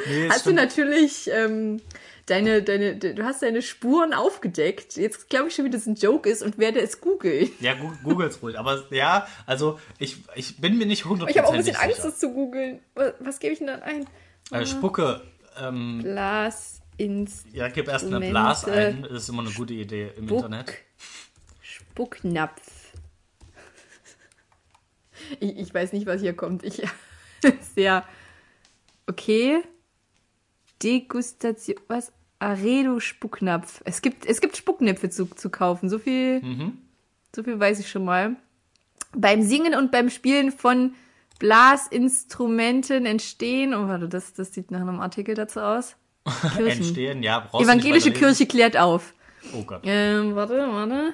Nee, 0.07 0.27
hast 0.29 0.37
du 0.45 0.51
stimmt. 0.51 0.55
natürlich 0.57 1.29
ähm, 1.33 1.81
deine, 2.27 2.61
deine, 2.61 2.95
de- 2.97 3.13
du 3.13 3.23
hast 3.23 3.41
deine 3.41 3.61
Spuren 3.63 4.13
aufgedeckt. 4.13 4.95
Jetzt 4.95 5.29
glaube 5.29 5.47
ich 5.47 5.55
schon, 5.55 5.65
wie 5.65 5.69
das 5.71 5.87
ein 5.87 5.95
Joke 5.95 6.29
ist 6.29 6.43
und 6.43 6.59
werde 6.59 6.79
es 6.81 7.01
googeln. 7.01 7.49
Ja, 7.59 7.73
googles 8.03 8.41
ruhig. 8.43 8.59
Aber 8.59 8.83
ja, 8.91 9.27
also 9.47 9.79
ich, 9.97 10.17
ich 10.35 10.57
bin 10.57 10.77
mir 10.77 10.85
nicht 10.85 11.05
hundertprozentig 11.05 11.35
Ich 11.35 11.37
habe 11.39 11.47
auch 11.47 11.53
ein 11.53 11.57
bisschen 11.59 11.75
Angst, 11.77 11.95
sicher. 11.97 12.09
das 12.09 12.19
zu 12.19 12.31
googeln. 12.33 12.79
Was, 12.93 13.13
was 13.19 13.39
gebe 13.39 13.53
ich 13.53 13.59
denn 13.59 13.67
dann 13.67 13.81
ein? 13.81 14.05
Äh, 14.51 14.65
Spucke, 14.67 15.21
ähm, 15.59 16.01
Blas 16.03 16.81
ins 16.97 17.43
ja, 17.51 17.67
gib 17.69 17.87
erst 17.87 18.05
eine. 18.05 18.19
Blas 18.19 18.65
ein. 18.65 19.01
Das 19.03 19.23
ist 19.23 19.29
immer 19.29 19.41
eine 19.41 19.51
gute 19.51 19.73
Idee 19.73 20.11
im 20.15 20.25
Spuck, 20.27 20.37
Internet. 20.45 20.73
Spucknapf. 21.95 22.91
Ich, 25.39 25.57
ich 25.57 25.73
weiß 25.73 25.93
nicht, 25.93 26.05
was 26.05 26.19
hier 26.19 26.35
kommt. 26.35 26.63
Ich 26.65 26.81
sehr 27.75 28.03
okay. 29.07 29.61
Degustation. 30.83 31.77
Was? 31.87 32.11
Aredo 32.39 32.99
Spucknapf. 32.99 33.81
Es 33.85 34.01
gibt, 34.01 34.25
es 34.25 34.41
gibt 34.41 34.57
Spucknäpfe 34.57 35.09
zu, 35.09 35.25
zu 35.27 35.49
kaufen. 35.49 35.89
So 35.89 35.97
viel, 35.99 36.41
Mhm. 36.41 36.77
so 37.33 37.43
viel 37.43 37.57
weiß 37.57 37.79
ich 37.79 37.89
schon 37.89 38.03
mal. 38.03 38.35
Beim 39.15 39.41
Singen 39.41 39.73
und 39.73 39.89
beim 39.91 40.09
Spielen 40.09 40.51
von 40.51 40.95
Blasinstrumenten 41.39 43.05
entstehen. 43.05 43.73
Oh, 43.73 43.87
warte, 43.87 44.09
das, 44.09 44.33
das 44.33 44.53
sieht 44.53 44.69
nach 44.69 44.81
einem 44.81 44.99
Artikel 44.99 45.33
dazu 45.33 45.61
aus. 45.61 45.95
Kirchen. 46.57 46.67
Entstehen, 46.67 47.23
ja, 47.23 47.39
brauchst 47.39 47.65
Evangelische. 47.65 48.11
Kirche 48.11 48.45
klärt 48.47 48.75
auf. 48.75 49.13
Oh 49.53 49.63
Gott. 49.63 49.83
Ähm, 49.85 50.35
warte, 50.35 50.57
warte. 50.57 51.13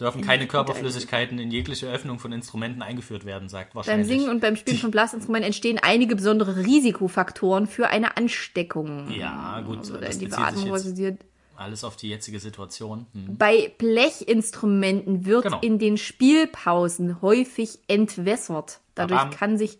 Es 0.00 0.04
dürfen 0.04 0.22
keine 0.22 0.46
Körperflüssigkeiten 0.46 1.38
in 1.38 1.50
jegliche 1.50 1.86
Öffnung 1.86 2.18
von 2.18 2.32
Instrumenten 2.32 2.80
eingeführt 2.80 3.26
werden, 3.26 3.50
sagt 3.50 3.74
Beim 3.74 3.76
wahrscheinlich. 3.76 4.08
Singen 4.08 4.30
und 4.30 4.40
beim 4.40 4.56
Spielen 4.56 4.78
von 4.78 4.90
Blasinstrumenten 4.90 5.48
entstehen 5.48 5.78
einige 5.82 6.16
besondere 6.16 6.56
Risikofaktoren 6.56 7.66
für 7.66 7.88
eine 7.88 8.16
Ansteckung. 8.16 9.10
Ja, 9.10 9.60
gut, 9.60 9.80
Also, 9.80 9.98
das 9.98 10.16
die 10.18 10.24
bezieht 10.24 10.30
sich 10.30 10.54
Beatmung 10.54 10.72
resultiert. 10.72 11.20
alles 11.54 11.84
auf 11.84 11.96
die 11.96 12.08
jetzige 12.08 12.40
Situation. 12.40 13.04
Hm. 13.12 13.36
Bei 13.36 13.74
Blechinstrumenten 13.76 15.26
wird 15.26 15.42
Genau. 15.44 15.60
in 15.60 15.78
den 15.78 15.98
Spielpausen 15.98 17.20
häufig 17.20 17.78
entwässert. 17.86 18.80
Dadurch 18.94 19.20
Badam. 19.20 19.36
kann 19.36 19.58
sich 19.58 19.78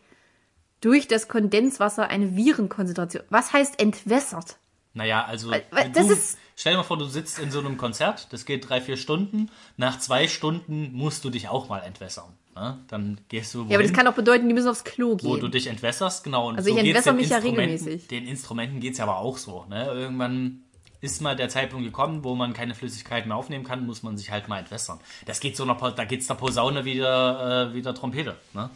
durch 0.83 1.09
das 1.09 1.29
Kondenswasser 1.29 2.09
eine 2.09 2.37
Virenkonzentration. 2.37 3.23
Was 3.31 3.55
heißt 3.55 3.81
entwässert? 3.81 4.59
Naja, 4.93 5.25
also 5.25 5.51
das 5.95 6.07
du, 6.09 6.13
ist- 6.13 6.39
stell 6.61 6.73
dir 6.75 6.79
mal 6.79 6.85
vor, 6.85 6.99
du 6.99 7.07
sitzt 7.07 7.39
in 7.39 7.51
so 7.51 7.59
einem 7.61 7.77
Konzert, 7.77 8.33
das 8.33 8.45
geht 8.45 8.69
drei, 8.69 8.81
vier 8.81 8.97
Stunden. 8.97 9.51
Nach 9.77 9.99
zwei 9.99 10.29
Stunden 10.29 10.93
musst 10.93 11.25
du 11.25 11.31
dich 11.31 11.49
auch 11.49 11.69
mal 11.69 11.81
entwässern. 11.81 12.29
Ne? 12.55 12.79
Dann 12.89 13.19
gehst 13.29 13.55
du 13.55 13.61
wohin, 13.61 13.71
Ja, 13.71 13.77
aber 13.79 13.85
das 13.85 13.93
kann 13.93 14.07
auch 14.07 14.15
bedeuten, 14.15 14.49
die 14.49 14.55
müssen 14.55 14.69
aufs 14.69 14.85
Klo 14.85 15.13
wo 15.23 15.35
du 15.37 15.43
gehen. 15.43 15.51
dich 15.53 15.67
entwässerst, 15.69 16.25
genau. 16.25 16.49
Und 16.49 16.57
Also 16.59 16.69
ich 16.71 16.77
geht's 16.77 16.87
entwässer 16.89 17.13
den 17.13 17.17
mich 17.21 17.29
ja 17.31 17.39
regelmäßig. 17.39 18.09
Den 18.09 18.27
Instrumenten 18.27 18.81
geht 18.81 18.95
es 18.95 19.01
aber 19.01 19.19
auch 19.19 19.39
so. 19.39 19.65
Ne? 19.71 19.87
Irgendwann 19.87 20.61
ist 21.01 21.23
mal 21.23 21.35
der 21.35 21.49
Zeitpunkt 21.49 21.87
gekommen, 21.87 22.25
wo 22.25 22.35
man 22.35 22.53
keine 22.53 22.75
Flüssigkeit 22.75 23.27
mehr 23.27 23.37
aufnehmen 23.37 23.65
kann, 23.65 23.87
muss 23.87 24.03
man 24.03 24.19
sich 24.19 24.31
halt 24.31 24.49
mal 24.49 24.59
entwässern. 24.59 24.99
Das 25.27 25.41
geht 25.41 25.57
so 25.57 25.65
Po- 25.75 25.91
da 25.91 26.05
geht's 26.05 26.27
der 26.27 26.35
Posaune 26.35 26.85
wie 26.85 26.97
der, 26.97 27.71
äh, 27.71 27.75
wie 27.75 27.81
der 27.81 27.95
Trompete. 27.95 28.37
Ne? 28.53 28.69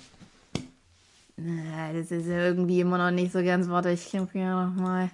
Das 1.37 2.11
ist 2.11 2.27
ja 2.29 2.39
irgendwie 2.47 2.81
immer 2.81 2.97
noch 2.97 3.11
nicht 3.11 3.33
so 3.33 3.43
ganz, 3.43 3.69
warte, 3.69 3.91
ich 3.91 4.11
gucke 4.11 4.31
hier 4.33 4.51
nochmal. 4.55 5.11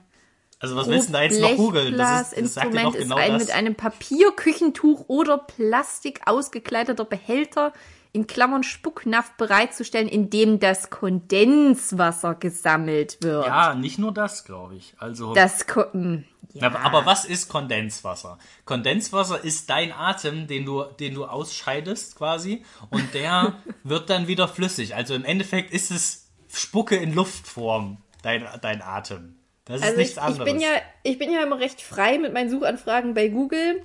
Also 0.61 0.76
was 0.76 0.88
willst 0.88 1.09
du 1.09 1.14
da 1.14 1.23
jetzt 1.23 1.40
noch 1.40 1.57
googeln? 1.57 1.97
Das, 1.97 2.35
ist, 2.35 2.45
das 2.45 2.55
sagt 2.55 2.75
dir 2.75 2.83
doch 2.83 2.95
ist 2.95 3.05
genau 3.05 3.17
ein 3.17 3.33
das. 3.33 3.43
mit 3.43 3.50
einem 3.50 3.75
Papier, 3.75 4.31
Küchentuch 4.33 5.07
oder 5.09 5.38
Plastik 5.38 6.21
ausgekleideter 6.26 7.07
Behälter 7.07 7.73
in 8.12 8.26
Klammern 8.26 8.62
Spucknapf 8.62 9.33
bereitzustellen, 9.38 10.09
in 10.09 10.29
dem 10.29 10.61
das 10.61 10.90
Kondenswasser 10.90 12.35
gesammelt 12.35 13.19
wird. 13.23 13.47
Ja, 13.47 13.75
nicht 13.75 13.99
nur 13.99 14.12
das, 14.12 14.45
glaube 14.45 14.75
ich. 14.76 14.95
Also, 14.99 15.33
Das 15.33 15.64
hm, 15.93 16.25
ja. 16.52 16.67
aber, 16.67 16.81
aber 16.81 17.07
was 17.07 17.25
ist 17.25 17.49
Kondenswasser? 17.49 18.38
Kondenswasser 18.67 19.43
ist 19.43 19.71
dein 19.71 19.93
Atem, 19.93 20.47
den 20.47 20.67
du, 20.67 20.83
den 20.83 21.14
du 21.14 21.25
ausscheidest 21.25 22.17
quasi 22.17 22.64
und 22.90 23.14
der 23.14 23.55
wird 23.85 24.11
dann 24.11 24.26
wieder 24.26 24.49
flüssig. 24.49 24.95
Also 24.95 25.14
im 25.14 25.25
Endeffekt 25.25 25.73
ist 25.73 25.90
es 25.90 26.29
Spucke 26.52 26.97
in 26.97 27.14
Luftform, 27.14 27.99
dein, 28.23 28.45
dein 28.61 28.83
Atem. 28.83 29.40
Das 29.71 29.81
ist 29.81 29.87
Also 29.87 29.97
nichts 29.99 30.12
ich, 30.12 30.17
ich, 30.19 30.23
anderes. 30.23 30.45
bin 30.53 30.61
ja, 30.61 30.69
ich 31.05 31.19
bin 31.19 31.33
ja 31.33 31.43
immer 31.43 31.59
recht 31.61 31.81
frei 31.81 32.19
mit 32.19 32.33
meinen 32.33 32.50
Suchanfragen 32.50 33.15
bei 33.15 33.29
Google. 33.29 33.83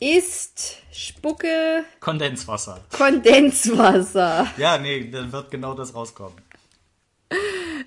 Ist 0.00 0.76
Spucke 0.92 1.84
Kondenswasser. 2.00 2.80
Kondenswasser? 2.96 4.46
Ja, 4.56 4.78
nee, 4.78 5.10
dann 5.10 5.32
wird 5.32 5.50
genau 5.50 5.74
das 5.74 5.94
rauskommen. 5.94 6.38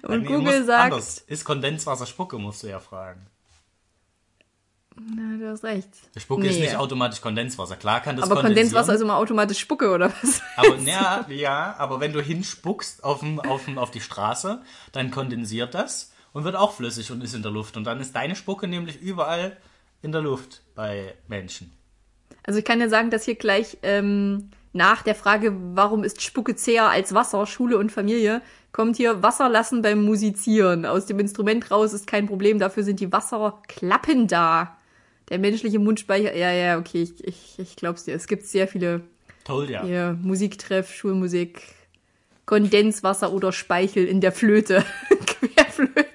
Und 0.03 0.21
Nee, 0.21 0.27
du 0.27 0.33
Google 0.35 0.55
musst 0.57 0.67
sagt, 0.67 0.83
anders. 0.93 1.17
Ist 1.27 1.45
Kondenswasser 1.45 2.05
Spucke, 2.05 2.37
musst 2.37 2.63
du 2.63 2.67
ja 2.67 2.79
fragen. 2.79 3.25
na, 4.95 5.37
du 5.39 5.49
hast 5.51 5.63
recht. 5.63 5.87
Spucke 6.17 6.47
ist 6.47 6.55
Nee. 6.55 6.65
nicht 6.65 6.75
automatisch 6.75 7.21
Kondenswasser. 7.21 7.77
Klar 7.77 8.01
kann 8.01 8.17
das 8.17 8.29
Aber. 8.29 8.41
Kondenswasser 8.41 8.93
ist 8.95 9.01
immer 9.01 9.15
automatisch 9.17 9.59
Spucke, 9.59 9.89
oder 9.89 10.11
was? 10.21 10.41
Aber 10.57 10.75
ja, 10.79 11.25
ja, 11.29 11.75
aber 11.77 11.99
wenn 11.99 12.13
du 12.13 12.21
hinspuckst 12.21 13.03
auf, 13.03 13.21
dem, 13.21 13.39
auf, 13.39 13.65
dem, 13.65 13.77
auf 13.77 13.89
die 13.91 14.01
Straße, 14.01 14.61
dann 14.91 15.11
kondensiert 15.11 15.73
das 15.73 16.10
und 16.33 16.43
wird 16.43 16.55
auch 16.55 16.73
flüssig 16.73 17.11
und 17.11 17.23
ist 17.23 17.35
in 17.35 17.41
der 17.41 17.51
Luft. 17.51 17.77
Und 17.77 17.85
dann 17.85 17.99
ist 17.99 18.15
deine 18.15 18.35
Spucke 18.35 18.67
nämlich 18.67 19.01
überall 19.01 19.57
in 20.01 20.11
der 20.11 20.21
Luft 20.21 20.61
bei 20.75 21.13
Menschen. 21.27 21.71
Also 22.43 22.59
ich 22.59 22.65
kann 22.65 22.79
ja 22.79 22.89
sagen, 22.89 23.09
dass 23.09 23.25
hier 23.25 23.35
gleich 23.35 23.77
ähm, 23.83 24.49
nach 24.73 25.03
der 25.03 25.15
Frage, 25.15 25.55
warum 25.73 26.03
ist 26.03 26.21
Spucke 26.21 26.55
zäher 26.55 26.89
als 26.89 27.13
Wasser, 27.13 27.45
Schule 27.45 27.77
und 27.77 27.91
Familie, 27.91 28.41
kommt 28.71 28.97
hier 28.97 29.21
Wasser 29.21 29.49
lassen 29.49 29.81
beim 29.81 30.03
Musizieren. 30.03 30.85
Aus 30.85 31.05
dem 31.05 31.19
Instrument 31.19 31.69
raus 31.71 31.93
ist 31.93 32.07
kein 32.07 32.27
Problem, 32.27 32.57
dafür 32.57 32.83
sind 32.83 32.99
die 32.99 33.11
Wasserklappen 33.11 34.27
da. 34.27 34.77
Der 35.29 35.39
menschliche 35.39 35.79
Mundspeicher, 35.79 36.35
ja, 36.35 36.51
ja, 36.51 36.77
okay, 36.77 37.03
ich, 37.03 37.23
ich, 37.23 37.59
ich 37.59 37.75
glaub's 37.75 38.05
dir. 38.05 38.15
Es 38.15 38.27
gibt 38.27 38.45
sehr 38.45 38.67
viele 38.67 39.01
Toll, 39.43 39.69
ja. 39.69 39.83
hier, 39.83 40.17
Musiktreff, 40.21 40.93
Schulmusik, 40.93 41.61
Kondenswasser 42.45 43.31
oder 43.31 43.51
Speichel 43.51 44.05
in 44.05 44.21
der 44.21 44.31
Flöte. 44.31 44.83
Querflöte 45.25 46.10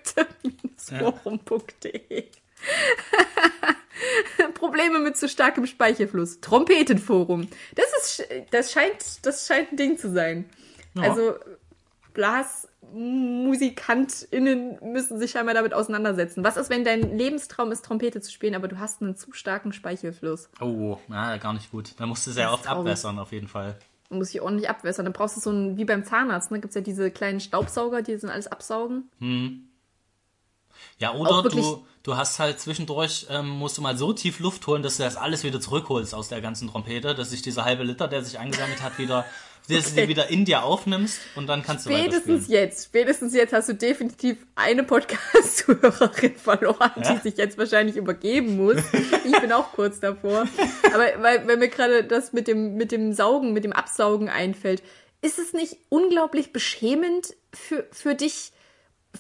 forum.de 0.91 2.27
Probleme 4.55 5.01
mit 5.01 5.17
zu 5.17 5.29
starkem 5.29 5.67
Speichelfluss. 5.67 6.41
Trompetenforum. 6.41 7.49
Das 7.75 7.87
ist, 7.99 8.25
das 8.51 8.71
scheint, 8.73 9.25
das 9.25 9.47
scheint 9.47 9.73
ein 9.73 9.77
Ding 9.77 9.97
zu 9.99 10.13
sein. 10.13 10.45
Ja. 10.95 11.03
Also 11.03 11.35
BlasmusikantInnen 12.15 14.79
müssen 14.83 15.19
sich 15.19 15.33
scheinbar 15.33 15.55
damit 15.55 15.75
auseinandersetzen. 15.75 16.43
Was 16.45 16.57
ist, 16.57 16.71
wenn 16.71 16.85
dein 16.85 17.15
Lebenstraum 17.17 17.71
ist, 17.73 17.85
Trompete 17.85 18.23
zu 18.23 18.33
spielen, 18.33 18.55
aber 18.55 18.69
du 18.69 18.79
hast 18.79 19.03
einen 19.03 19.17
zu 19.17 19.33
starken 19.33 19.75
Speichelfluss? 19.75 20.49
Oh, 20.61 20.97
na, 21.09 21.37
gar 21.37 21.53
nicht 21.53 21.71
gut. 21.71 21.93
Da 21.99 22.07
musst 22.07 22.27
du 22.27 22.31
sehr 22.31 22.51
oft 22.53 22.65
traurig. 22.65 22.81
abwässern, 22.81 23.19
auf 23.19 23.33
jeden 23.33 23.49
Fall. 23.49 23.79
Du 24.09 24.15
musst 24.17 24.33
dich 24.33 24.41
ordentlich 24.41 24.71
abwässern. 24.71 25.05
Dann 25.05 25.13
brauchst 25.13 25.37
du 25.37 25.41
so 25.41 25.51
ein, 25.51 25.77
wie 25.77 25.85
beim 25.85 26.05
Zahnarzt, 26.05 26.51
ne? 26.51 26.61
Gibt 26.61 26.71
es 26.71 26.77
ja 26.77 26.81
diese 26.81 27.11
kleinen 27.11 27.41
Staubsauger, 27.41 28.01
die 28.03 28.17
sind 28.17 28.31
alles 28.31 28.47
absaugen. 28.47 29.11
Ja, 30.99 31.13
oder 31.15 31.43
du, 31.49 31.85
du 32.03 32.17
hast 32.17 32.39
halt 32.39 32.59
zwischendurch, 32.59 33.27
ähm, 33.31 33.49
musst 33.51 33.77
du 33.77 33.83
mal 33.83 33.97
so 33.99 34.13
tief 34.15 34.39
Luft 34.41 34.67
holen, 34.67 34.83
dass 34.83 34.97
du 34.97 35.03
das 35.03 35.17
alles 35.17 35.45
wieder 35.45 35.61
zurückholst 35.61 36.15
aus 36.15 36.29
der 36.29 36.41
ganzen 36.41 36.69
Trompete, 36.71 37.15
dass 37.15 37.31
sich 37.31 37.43
dieser 37.43 37.65
halbe 37.65 37.83
Liter, 37.83 38.09
der 38.09 38.25
sich 38.25 38.39
angesammelt 38.39 38.81
hat, 38.83 38.99
wieder, 38.99 39.27
dass 39.69 39.85
du 39.87 39.91
Okay. 39.91 40.03
die 40.03 40.09
wieder 40.09 40.29
in 40.31 40.45
dir 40.47 40.63
aufnimmst 40.63 41.19
und 41.35 41.49
dann 41.49 41.63
kannst 41.63 41.85
du 41.87 41.91
Spätestens 41.91 42.49
jetzt, 42.49 42.85
spätestens 42.87 43.35
jetzt 43.35 43.53
hast 43.53 43.69
du 43.69 43.75
definitiv 43.75 44.39
eine 44.55 44.85
Podcast-Zuhörerin 44.85 46.37
verloren, 46.43 46.93
Ja? 47.03 47.15
die 47.15 47.21
sich 47.29 47.37
jetzt 47.37 47.59
wahrscheinlich 47.59 47.97
übergeben 47.97 48.57
muss. 48.57 48.77
Ich 49.25 49.41
bin 49.41 49.53
auch 49.53 49.73
kurz 49.73 50.01
davor. 50.01 50.47
Aber 50.93 51.05
weil, 51.23 51.47
weil 51.47 51.57
mir 51.57 51.69
gerade 51.69 52.05
das 52.05 52.33
mit 52.33 52.49
dem, 52.49 52.75
mit 52.77 52.93
dem 52.93 53.13
Saugen, 53.13 53.53
mit 53.53 53.65
dem 53.65 53.73
Absaugen 53.73 54.29
einfällt, 54.29 54.83
ist 55.23 55.39
es 55.39 55.53
nicht 55.53 55.77
unglaublich 55.89 56.53
beschämend 56.53 57.35
für, 57.53 57.87
für 57.91 58.15
dich, 58.15 58.53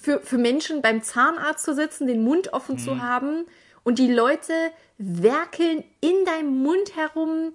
für, 0.00 0.20
für 0.20 0.38
Menschen 0.38 0.82
beim 0.82 1.02
Zahnarzt 1.02 1.64
zu 1.64 1.74
sitzen, 1.74 2.06
den 2.06 2.22
Mund 2.24 2.52
offen 2.52 2.76
Mhm. 2.76 2.80
zu 2.80 3.02
haben 3.02 3.46
und 3.84 3.98
die 3.98 4.12
Leute 4.12 4.52
werkeln 4.98 5.84
in 6.00 6.24
deinem 6.24 6.62
Mund 6.62 6.96
herum, 6.96 7.52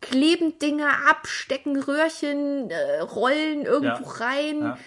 kleben 0.00 0.58
Dinge 0.58 0.86
ab, 1.08 1.26
stecken 1.26 1.76
Röhrchen, 1.80 2.70
äh, 2.70 3.00
rollen 3.00 3.62
irgendwo 3.66 4.04
Ja. 4.04 4.10
rein, 4.18 4.60
Ja. 4.62 4.78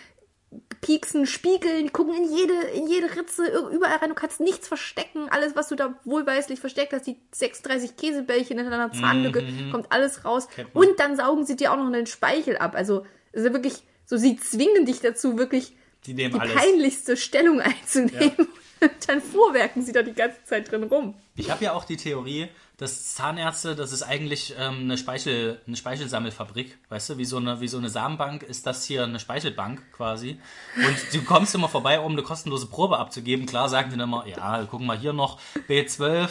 pieksen, 0.81 1.25
spiegeln, 1.27 1.93
gucken 1.93 2.13
in 2.15 2.23
jede, 2.35 2.53
in 2.73 2.87
jede 2.87 3.15
Ritze, 3.15 3.45
überall 3.71 3.97
rein. 3.97 4.09
Du 4.09 4.15
kannst 4.15 4.39
nichts 4.39 4.67
verstecken. 4.67 5.27
Alles, 5.29 5.55
was 5.55 5.67
du 5.69 5.75
da 5.75 5.93
wohlweislich 6.03 6.59
versteckt 6.59 6.91
hast, 6.93 7.05
die 7.07 7.17
36 7.31 7.95
Käsebällchen 7.97 8.57
in 8.57 8.69
deiner 8.69 8.91
Zahnlücke, 8.91 9.43
kommt 9.71 9.91
alles 9.91 10.25
raus. 10.25 10.47
Mhm. 10.57 10.65
Und 10.73 10.99
dann 10.99 11.15
saugen 11.15 11.45
sie 11.45 11.55
dir 11.55 11.71
auch 11.71 11.77
noch 11.77 11.91
den 11.91 12.07
Speichel 12.07 12.57
ab. 12.57 12.73
Also, 12.75 13.05
es 13.31 13.41
ist 13.41 13.47
ja 13.47 13.53
wirklich 13.53 13.83
so, 14.05 14.17
sie 14.17 14.35
zwingen 14.37 14.85
dich 14.85 14.99
dazu, 14.99 15.37
wirklich 15.37 15.75
Die 16.05 16.13
nehmen 16.13 16.33
die 16.33 16.39
alles. 16.39 16.55
peinlichste 16.55 17.17
Stellung 17.17 17.61
einzunehmen. 17.61 18.47
Und 18.81 18.91
dann 19.07 19.21
vorwerken 19.21 19.83
sie 19.85 19.91
da 19.91 20.01
die 20.01 20.13
ganze 20.13 20.43
Zeit 20.43 20.71
drin 20.71 20.83
rum. 20.83 21.13
Ich 21.35 21.51
habe 21.51 21.63
ja 21.63 21.73
auch 21.73 21.83
die 21.83 21.97
Theorie, 21.97 22.47
dass 22.77 23.13
Zahnärzte, 23.13 23.75
das 23.75 23.91
ist 23.91 24.01
eigentlich 24.01 24.55
ähm, 24.57 24.79
eine, 24.81 24.97
Speichel, 24.97 25.61
eine 25.67 25.75
Speichelsammelfabrik, 25.75 26.79
weißt 26.89 27.11
du, 27.11 27.17
wie 27.19 27.25
so, 27.25 27.37
eine, 27.37 27.61
wie 27.61 27.67
so 27.67 27.77
eine 27.77 27.89
Samenbank 27.89 28.41
ist 28.41 28.65
das 28.65 28.83
hier 28.85 29.03
eine 29.03 29.19
Speichelbank 29.19 29.83
quasi. 29.91 30.39
Und 30.75 30.97
du 31.13 31.23
kommst 31.23 31.53
immer 31.53 31.69
vorbei, 31.69 31.99
um 31.99 32.13
eine 32.13 32.23
kostenlose 32.23 32.65
Probe 32.65 32.97
abzugeben. 32.97 33.45
Klar 33.45 33.69
sagen 33.69 33.91
die 33.91 33.97
dann 33.97 34.09
immer, 34.09 34.25
ja, 34.25 34.63
gucken 34.65 34.87
mal 34.87 34.97
hier 34.97 35.13
noch 35.13 35.39
B12, 35.69 36.29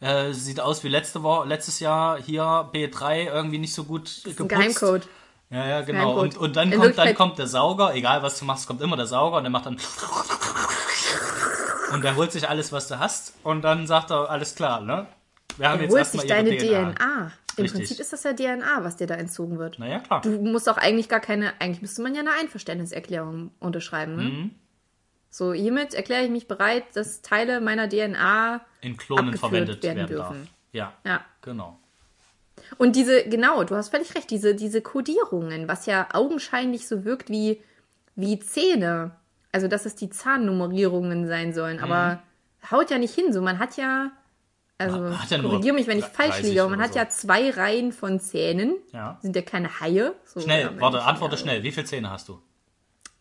äh, 0.00 0.32
sieht 0.32 0.60
aus 0.60 0.84
wie 0.84 0.88
letzte 0.88 1.24
Woche, 1.24 1.48
letztes 1.48 1.80
Jahr, 1.80 2.22
hier 2.22 2.44
B3 2.72 3.24
irgendwie 3.24 3.58
nicht 3.58 3.74
so 3.74 3.82
gut 3.82 4.04
Das 4.06 4.18
ist 4.18 4.26
ein 4.40 4.46
geputzt. 4.46 4.50
Geheimcode. 4.50 5.08
Ja, 5.50 5.66
ja, 5.66 5.80
genau. 5.80 6.20
Und, 6.20 6.36
und 6.36 6.56
dann, 6.56 6.70
In 6.72 6.78
kommt, 6.80 6.98
dann 6.98 7.14
kommt 7.14 7.38
der 7.38 7.46
Sauger, 7.46 7.94
egal 7.94 8.22
was 8.22 8.38
du 8.38 8.44
machst, 8.44 8.66
kommt 8.66 8.82
immer 8.82 8.96
der 8.96 9.06
Sauger 9.06 9.38
und 9.38 9.44
der 9.44 9.50
macht 9.50 9.66
dann. 9.66 9.78
Und 11.92 12.04
der 12.04 12.16
holt 12.16 12.32
sich 12.32 12.48
alles, 12.48 12.70
was 12.70 12.86
du 12.88 12.98
hast, 12.98 13.32
und 13.44 13.62
dann 13.62 13.86
sagt 13.86 14.10
er, 14.10 14.28
alles 14.30 14.54
klar, 14.54 14.80
ne? 14.82 15.06
Wir 15.56 15.70
haben 15.70 15.78
Er 15.78 15.84
jetzt 15.84 15.92
holt 15.94 16.06
sich 16.06 16.26
deine 16.26 16.56
DNA. 16.56 16.92
DNA. 16.92 17.32
Im 17.56 17.62
Richtig. 17.62 17.80
Prinzip 17.80 17.98
ist 17.98 18.12
das 18.12 18.22
ja 18.24 18.34
DNA, 18.34 18.84
was 18.84 18.96
dir 18.96 19.06
da 19.06 19.14
entzogen 19.14 19.58
wird. 19.58 19.78
Naja, 19.78 19.98
klar. 20.00 20.20
Du 20.20 20.30
musst 20.30 20.68
auch 20.68 20.76
eigentlich 20.76 21.08
gar 21.08 21.18
keine, 21.20 21.52
eigentlich 21.60 21.80
müsste 21.82 22.02
man 22.02 22.14
ja 22.14 22.20
eine 22.20 22.32
Einverständniserklärung 22.34 23.50
unterschreiben. 23.58 24.16
Ne? 24.16 24.22
Mhm. 24.22 24.50
So, 25.30 25.52
hiermit 25.52 25.94
erkläre 25.94 26.24
ich 26.24 26.30
mich 26.30 26.46
bereit, 26.46 26.84
dass 26.94 27.20
Teile 27.22 27.60
meiner 27.60 27.88
DNA. 27.88 28.60
In 28.82 28.96
Klonen 28.96 29.36
verwendet 29.36 29.82
werden 29.82 29.96
werden, 29.96 30.08
dürfen. 30.08 30.34
darf. 30.44 30.52
Ja, 30.72 30.92
Ja. 31.04 31.20
genau. 31.40 31.78
Und 32.76 32.96
diese, 32.96 33.24
genau, 33.24 33.64
du 33.64 33.74
hast 33.74 33.88
völlig 33.88 34.14
recht, 34.14 34.30
diese, 34.30 34.54
diese 34.54 34.82
Kodierungen, 34.82 35.68
was 35.68 35.86
ja 35.86 36.08
augenscheinlich 36.12 36.86
so 36.86 37.04
wirkt 37.04 37.30
wie, 37.30 37.62
wie 38.14 38.38
Zähne. 38.38 39.12
Also, 39.52 39.68
dass 39.68 39.86
es 39.86 39.94
die 39.94 40.10
Zahnnummerierungen 40.10 41.26
sein 41.26 41.54
sollen. 41.54 41.80
Aber 41.80 42.22
haut 42.70 42.90
ja 42.90 42.98
nicht 42.98 43.14
hin. 43.14 43.32
So, 43.32 43.40
man 43.40 43.58
hat 43.58 43.76
ja. 43.76 44.10
Also, 44.80 45.00
Man 45.00 45.18
ja 45.28 45.38
nur 45.38 45.50
korrigier 45.50 45.72
mich, 45.72 45.88
wenn 45.88 45.98
ich 45.98 46.04
falsch 46.04 46.36
30 46.36 46.44
liege, 46.44 46.62
aber 46.62 46.70
man 46.70 46.80
hat 46.80 46.92
so. 46.92 47.00
ja 47.00 47.08
zwei 47.08 47.50
Reihen 47.50 47.90
von 47.90 48.20
Zähnen. 48.20 48.76
Ja. 48.92 49.18
Sind 49.20 49.34
ja 49.34 49.42
keine 49.42 49.80
Haie. 49.80 50.14
So, 50.24 50.40
Schnell, 50.40 50.70
warte, 50.78 51.02
antworte 51.02 51.36
schnell. 51.36 51.64
Wie 51.64 51.72
viele 51.72 51.86
Zähne 51.86 52.10
hast 52.10 52.28
du? 52.28 52.40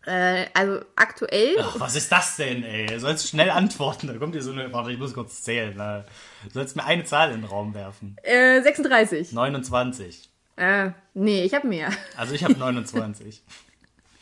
Äh, 0.07 0.45
also 0.53 0.79
aktuell 0.95 1.57
Ach, 1.59 1.79
was 1.81 1.95
ist 1.95 2.09
das 2.09 2.37
denn, 2.37 2.63
ey? 2.63 2.85
Du 2.85 2.97
sollst 2.99 3.27
schnell 3.27 3.49
antworten. 3.49 4.07
Da 4.07 4.13
kommt 4.13 4.33
dir 4.33 4.41
so 4.41 4.53
eine. 4.53 4.71
Warte, 4.71 4.91
ich 4.91 4.97
muss 4.97 5.13
kurz 5.13 5.43
zählen. 5.43 5.75
Du 5.75 6.49
sollst 6.53 6.77
mir 6.77 6.85
eine 6.85 7.03
Zahl 7.03 7.31
in 7.31 7.41
den 7.41 7.49
Raum 7.49 7.73
werfen. 7.73 8.15
äh, 8.23 8.61
36. 8.61 9.33
29. 9.33 10.29
Äh, 10.55 10.91
nee, 11.13 11.43
ich 11.43 11.53
habe 11.53 11.67
mehr. 11.67 11.89
Also 12.15 12.33
ich 12.33 12.43
habe 12.45 12.53
29. 12.53 13.41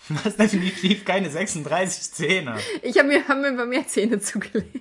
Du 0.10 0.16
hast 0.24 0.40
definitiv 0.40 1.06
keine 1.06 1.30
36 1.30 2.14
Zähne. 2.14 2.58
Ich 2.82 2.98
habe 2.98 3.08
mir, 3.08 3.28
hab 3.28 3.38
mir 3.38 3.50
immer 3.50 3.66
mehr 3.66 3.88
Zähne 3.88 4.20
zugelegt. 4.20 4.74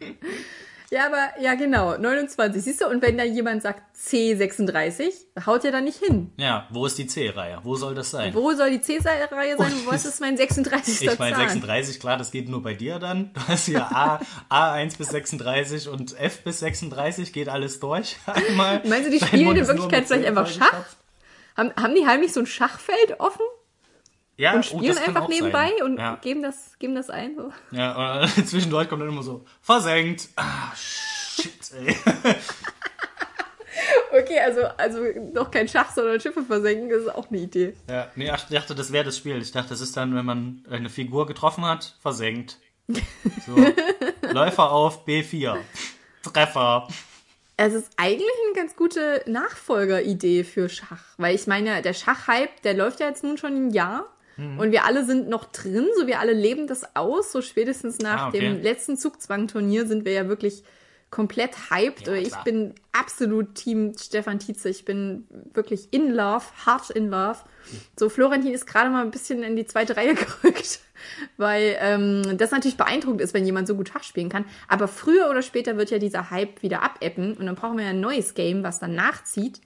Ja, 0.90 1.06
aber, 1.06 1.40
ja, 1.40 1.54
genau, 1.54 1.96
29. 1.96 2.62
Siehst 2.62 2.80
du, 2.80 2.86
und 2.86 3.02
wenn 3.02 3.18
da 3.18 3.24
jemand 3.24 3.62
sagt 3.62 3.82
C36, 3.96 5.12
haut 5.44 5.64
er 5.64 5.72
da 5.72 5.80
nicht 5.80 5.98
hin. 5.98 6.30
Ja, 6.36 6.68
wo 6.70 6.86
ist 6.86 6.96
die 6.98 7.06
C-Reihe? 7.06 7.60
Wo 7.64 7.74
soll 7.74 7.94
das 7.94 8.10
sein? 8.10 8.32
Wo 8.34 8.52
soll 8.52 8.70
die 8.70 8.80
C-Reihe 8.80 9.56
sein 9.56 9.72
und 9.72 9.86
was 9.86 10.04
ist 10.04 10.20
mein 10.20 10.36
36. 10.36 11.02
Ich 11.02 11.18
meine, 11.18 11.34
Zahn? 11.34 11.48
36, 11.48 11.98
klar, 11.98 12.16
das 12.16 12.30
geht 12.30 12.48
nur 12.48 12.62
bei 12.62 12.74
dir 12.74 12.98
dann. 12.98 13.32
Du 13.34 13.40
hast 13.48 13.66
hier 13.66 13.84
A, 13.84 14.20
A1 14.48 14.96
bis 14.96 15.08
36 15.08 15.88
und 15.88 16.18
F 16.18 16.44
bis 16.44 16.60
36, 16.60 17.32
geht 17.32 17.48
alles 17.48 17.80
durch. 17.80 18.16
Einmal. 18.26 18.82
Meinst 18.86 19.08
du, 19.08 19.10
die 19.10 19.24
spielen 19.24 19.56
in 19.56 19.66
Wirklichkeit 19.66 20.06
vielleicht 20.06 20.26
einfach 20.26 20.46
Schach? 20.46 20.84
Haben, 21.56 21.72
haben 21.76 21.94
die 21.94 22.06
heimlich 22.06 22.32
so 22.32 22.40
ein 22.40 22.46
Schachfeld 22.46 23.18
offen 23.18 23.46
Ja, 24.36 24.52
und 24.52 24.58
oh, 24.58 24.78
spielen 24.78 24.94
kann 24.94 25.16
einfach 25.16 25.28
nebenbei 25.28 25.72
sein. 25.78 25.86
und 25.86 25.98
Ja, 25.98 26.16
geben, 26.16 26.42
das, 26.42 26.78
geben 26.78 26.94
das 26.94 27.08
ein? 27.08 27.36
So. 27.36 27.52
ja 27.70 28.20
und 28.20 28.28
zwischendurch 28.48 28.88
kommt 28.88 29.02
dann 29.02 29.08
immer 29.08 29.22
so, 29.22 29.44
versenkt. 29.62 30.28
Ah, 30.36 30.72
shit, 30.74 31.72
ey. 31.72 31.96
Okay, 34.12 34.40
also, 34.40 34.62
also 34.78 35.00
noch 35.34 35.50
kein 35.50 35.68
Schach, 35.68 35.92
sondern 35.94 36.20
Schiffe 36.20 36.42
versenken, 36.42 36.88
das 36.88 37.02
ist 37.02 37.14
auch 37.14 37.28
eine 37.28 37.38
Idee. 37.38 37.74
Ja, 37.88 38.10
nee, 38.14 38.32
ich 38.34 38.42
dachte, 38.44 38.74
das 38.74 38.92
wäre 38.92 39.04
das 39.04 39.18
Spiel. 39.18 39.40
Ich 39.42 39.52
dachte, 39.52 39.70
das 39.70 39.80
ist 39.80 39.96
dann, 39.96 40.14
wenn 40.14 40.24
man 40.24 40.64
eine 40.70 40.88
Figur 40.88 41.26
getroffen 41.26 41.64
hat, 41.64 41.96
versenkt. 42.00 42.58
So. 42.88 43.56
Läufer 44.32 44.70
auf 44.70 45.06
B4. 45.06 45.58
Treffer. 46.22 46.88
Es 47.56 47.72
ist 47.72 47.90
eigentlich 47.96 48.30
eine 48.46 48.54
ganz 48.54 48.76
gute 48.76 49.22
Nachfolgeridee 49.26 50.44
für 50.44 50.68
Schach. 50.68 51.02
Weil 51.16 51.34
ich 51.34 51.46
meine, 51.46 51.82
der 51.82 51.94
Schachhype, 51.94 52.50
der 52.64 52.74
läuft 52.74 53.00
ja 53.00 53.08
jetzt 53.08 53.24
nun 53.24 53.38
schon 53.38 53.54
ein 53.54 53.70
Jahr. 53.70 54.06
Mhm. 54.36 54.58
Und 54.58 54.72
wir 54.72 54.84
alle 54.84 55.04
sind 55.04 55.28
noch 55.28 55.44
drin, 55.46 55.86
so 55.98 56.06
wir 56.06 56.20
alle 56.20 56.32
leben 56.32 56.66
das 56.66 56.94
aus. 56.96 57.32
So 57.32 57.42
spätestens 57.42 57.98
nach 57.98 58.22
Ah, 58.22 58.28
okay. 58.28 58.40
dem 58.40 58.62
letzten 58.62 58.96
Zugzwang-Turnier 58.96 59.86
sind 59.86 60.04
wir 60.04 60.12
ja 60.12 60.28
wirklich 60.28 60.62
komplett 61.10 61.70
hyped. 61.70 62.06
Ja, 62.08 62.14
ich 62.14 62.28
klar. 62.28 62.44
bin 62.44 62.74
absolut 62.92 63.54
Team 63.54 63.94
Stefan 63.98 64.38
Tietze. 64.38 64.68
Ich 64.68 64.84
bin 64.84 65.26
wirklich 65.54 65.88
in 65.92 66.12
love, 66.12 66.44
hart 66.66 66.90
in 66.90 67.08
love. 67.08 67.38
So, 67.98 68.08
Florentin 68.08 68.52
ist 68.52 68.66
gerade 68.66 68.90
mal 68.90 69.02
ein 69.02 69.10
bisschen 69.10 69.42
in 69.42 69.56
die 69.56 69.66
zweite 69.66 69.96
Reihe 69.96 70.14
gerückt, 70.42 70.80
weil 71.36 71.76
ähm, 71.80 72.36
das 72.36 72.50
natürlich 72.50 72.76
beeindruckend 72.76 73.20
ist, 73.20 73.34
wenn 73.34 73.46
jemand 73.46 73.68
so 73.68 73.76
gut 73.76 73.88
Schach 73.88 74.02
spielen 74.02 74.28
kann. 74.28 74.44
Aber 74.68 74.88
früher 74.88 75.30
oder 75.30 75.42
später 75.42 75.76
wird 75.76 75.90
ja 75.90 75.98
dieser 75.98 76.30
Hype 76.30 76.62
wieder 76.62 76.82
abebben 76.82 77.34
und 77.36 77.46
dann 77.46 77.54
brauchen 77.54 77.78
wir 77.78 77.84
ja 77.84 77.90
ein 77.90 78.00
neues 78.00 78.34
Game, 78.34 78.62
was 78.62 78.78
dann 78.80 78.94
nachzieht. 78.94 79.60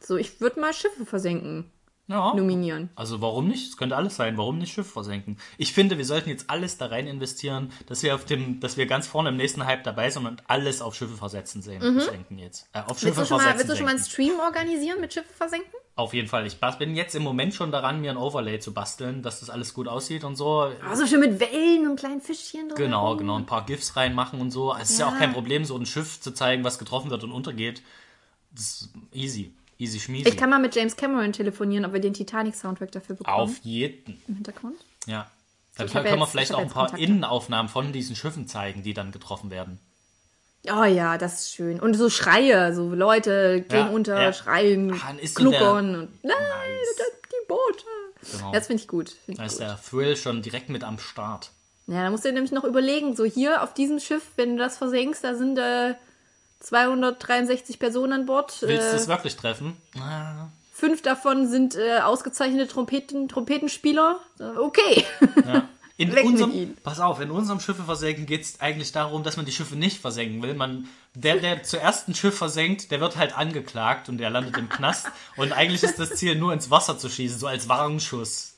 So, 0.00 0.16
ich 0.16 0.40
würde 0.40 0.60
mal 0.60 0.72
Schiffe 0.72 1.04
versenken 1.04 1.70
Ja. 2.10 2.34
nominieren. 2.34 2.90
Also 2.96 3.20
warum 3.22 3.48
nicht? 3.48 3.68
Es 3.70 3.76
könnte 3.76 3.96
alles 3.96 4.16
sein. 4.16 4.36
Warum 4.36 4.58
nicht 4.58 4.72
Schiff 4.74 4.90
versenken? 4.92 5.38
Ich 5.58 5.72
finde, 5.72 5.96
wir 5.96 6.04
sollten 6.04 6.28
jetzt 6.28 6.50
alles 6.50 6.76
da 6.76 6.86
rein 6.86 7.06
investieren, 7.06 7.70
dass 7.86 8.02
wir 8.02 8.14
auf 8.14 8.24
dem, 8.24 8.60
dass 8.60 8.76
wir 8.76 8.86
ganz 8.86 9.06
vorne 9.06 9.28
im 9.30 9.36
nächsten 9.36 9.64
Hype 9.64 9.84
dabei 9.84 10.10
sind 10.10 10.26
und 10.26 10.42
alles 10.48 10.82
auf 10.82 10.94
Schiffe 10.94 11.16
versetzen 11.16 11.62
sehen. 11.62 11.80
Versenken 11.80 12.38
jetzt. 12.38 12.68
Äh, 12.72 12.80
auf 12.86 12.98
Schiffe 12.98 13.12
Mhm. 13.12 13.16
Willst 13.16 13.18
du, 13.18 13.24
schon 13.26 13.36
mal, 13.38 13.42
versetzen. 13.44 13.58
willst 13.58 13.70
du 13.70 13.76
schon 13.76 13.84
mal 13.86 13.90
einen. 13.92 14.04
Stream 14.04 14.40
organisieren 14.40 15.00
mit 15.00 15.14
Schiffe 15.14 15.32
versenken? 15.32 15.70
Auf 15.96 16.14
jeden 16.14 16.28
Fall. 16.28 16.46
Ich 16.46 16.56
bin 16.56 16.94
jetzt 16.96 17.14
im 17.14 17.22
Moment 17.22 17.52
schon 17.54 17.70
daran, 17.72 18.00
mir 18.00 18.10
ein 18.10 18.16
Overlay 18.16 18.58
zu 18.58 18.72
basteln, 18.72 19.22
dass 19.22 19.40
das 19.40 19.50
alles 19.50 19.74
gut 19.74 19.86
aussieht 19.86 20.24
und 20.24 20.34
so. 20.34 20.70
Also 20.88 21.06
schön 21.06 21.20
mit 21.20 21.38
Wellen 21.40 21.86
und 21.88 21.96
kleinen 21.96 22.22
Fischchen 22.22 22.68
drin. 22.70 22.76
Genau, 22.76 23.16
genau. 23.16 23.36
Ein 23.36 23.44
paar 23.46 23.66
GIFs 23.66 23.96
reinmachen 23.96 24.40
und 24.40 24.50
so. 24.50 24.70
Also 24.70 24.82
Es 24.84 24.90
ist 24.90 24.98
ja 24.98 25.08
Ja. 25.08 25.12
auch 25.14 25.18
kein 25.18 25.32
Problem, 25.34 25.64
so 25.66 25.76
ein 25.76 25.84
Schiff 25.86 26.20
zu 26.20 26.32
zeigen, 26.32 26.64
was 26.64 26.78
getroffen 26.78 27.10
wird 27.10 27.22
und 27.22 27.32
untergeht. 27.32 27.82
Das 28.52 28.62
ist 28.82 28.90
easy. 29.12 29.52
Easy 29.80 29.98
schmiesi. 29.98 30.28
Ich 30.28 30.36
kann 30.36 30.50
mal 30.50 30.58
mit 30.58 30.74
James 30.76 30.94
Cameron 30.96 31.32
telefonieren, 31.32 31.84
ob 31.86 31.92
wir 31.94 32.00
den 32.00 32.12
Titanic-Soundtrack 32.14 32.92
dafür 32.92 33.16
bekommen. 33.16 33.36
Auf 33.36 33.56
jeden. 33.62 34.20
Im 34.28 34.34
Hintergrund. 34.36 34.76
Ja. 35.06 35.30
Hab 35.78 35.86
können 35.90 36.04
wir 36.04 36.16
jetzt- 36.16 36.30
vielleicht 36.30 36.50
ich 36.50 36.56
auch 36.56 36.60
ein 36.60 36.68
paar 36.68 36.86
Kontakte. 36.88 37.04
Innenaufnahmen 37.04 37.68
von 37.70 37.92
diesen 37.92 38.14
Schiffen 38.14 38.46
zeigen, 38.46 38.82
die 38.82 38.92
dann 38.92 39.10
getroffen 39.12 39.50
werden. 39.50 39.78
Oh 40.70 40.84
ja, 40.84 41.16
das 41.16 41.40
ist 41.42 41.54
schön. 41.54 41.80
Und 41.80 41.94
so 41.94 42.10
Schreie, 42.10 42.74
so 42.74 42.94
Leute 42.94 43.62
gehen 43.62 43.78
Ja, 43.86 43.88
unter, 43.88 44.20
ja. 44.20 44.32
schreien, 44.34 44.92
Ah, 44.92 45.14
ist 45.18 45.36
so 45.38 45.44
gluckern 45.44 45.94
und 45.94 46.24
nein, 46.24 46.36
Nice. 46.36 46.96
das- 46.98 47.06
die 47.30 47.46
Boote. 47.48 48.36
Genau. 48.36 48.52
Das 48.52 48.66
finde 48.66 48.82
ich 48.82 48.88
gut. 48.88 49.08
Find 49.24 49.38
Da 49.38 49.44
ist 49.44 49.52
gut. 49.52 49.60
der 49.62 49.80
Thrill 49.82 50.16
schon 50.18 50.42
direkt 50.42 50.68
mit 50.68 50.84
am 50.84 50.98
Start. 50.98 51.52
Ja, 51.86 52.02
da 52.04 52.10
musst 52.10 52.24
du 52.24 52.28
dir 52.28 52.34
nämlich 52.34 52.52
noch 52.52 52.64
überlegen, 52.64 53.16
so 53.16 53.24
hier 53.24 53.62
auf 53.62 53.72
diesem 53.72 53.98
Schiff, 53.98 54.32
wenn 54.36 54.56
du 54.58 54.62
das 54.62 54.76
versenkst, 54.76 55.24
da 55.24 55.34
sind 55.34 55.56
äh, 55.58 55.94
263 56.60 57.78
Personen 57.78 58.12
an 58.12 58.26
Bord. 58.26 58.56
Willst 58.62 58.88
du 58.88 58.92
Äh, 58.92 58.96
es 58.96 59.08
wirklich 59.08 59.36
treffen? 59.36 59.76
Fünf 60.72 61.02
davon 61.02 61.46
sind 61.48 61.74
äh, 61.76 61.98
ausgezeichnete 62.00 62.68
Trompeten, 62.68 63.28
Trompetenspieler. 63.28 64.20
Äh, 64.38 64.44
Okay. 64.44 65.04
Ja. 65.46 65.68
In 65.96 66.16
unserem, 66.24 66.76
pass 66.82 66.98
auf, 67.00 67.20
in 67.20 67.30
unserem 67.30 67.60
Schiffe 67.60 67.82
versenken 67.82 68.24
geht 68.24 68.40
es 68.42 68.60
eigentlich 68.60 68.90
darum, 68.92 69.22
dass 69.22 69.36
man 69.36 69.44
die 69.44 69.52
Schiffe 69.52 69.76
nicht 69.76 70.00
versenken 70.00 70.42
will. 70.42 70.54
Man, 70.54 70.88
der, 71.14 71.36
der 71.36 71.62
zuerst 71.62 72.08
ein 72.08 72.14
Schiff 72.14 72.38
versenkt, 72.38 72.90
der 72.90 73.00
wird 73.02 73.18
halt 73.18 73.36
angeklagt 73.36 74.08
und 74.08 74.16
der 74.16 74.30
landet 74.30 74.56
im 74.56 74.70
Knast. 74.70 75.08
Und 75.36 75.52
eigentlich 75.52 75.82
ist 75.82 75.98
das 75.98 76.14
Ziel, 76.14 76.36
nur 76.36 76.54
ins 76.54 76.70
Wasser 76.70 76.96
zu 76.96 77.10
schießen, 77.10 77.38
so 77.38 77.46
als 77.46 77.68
Warnschuss. 77.68 78.54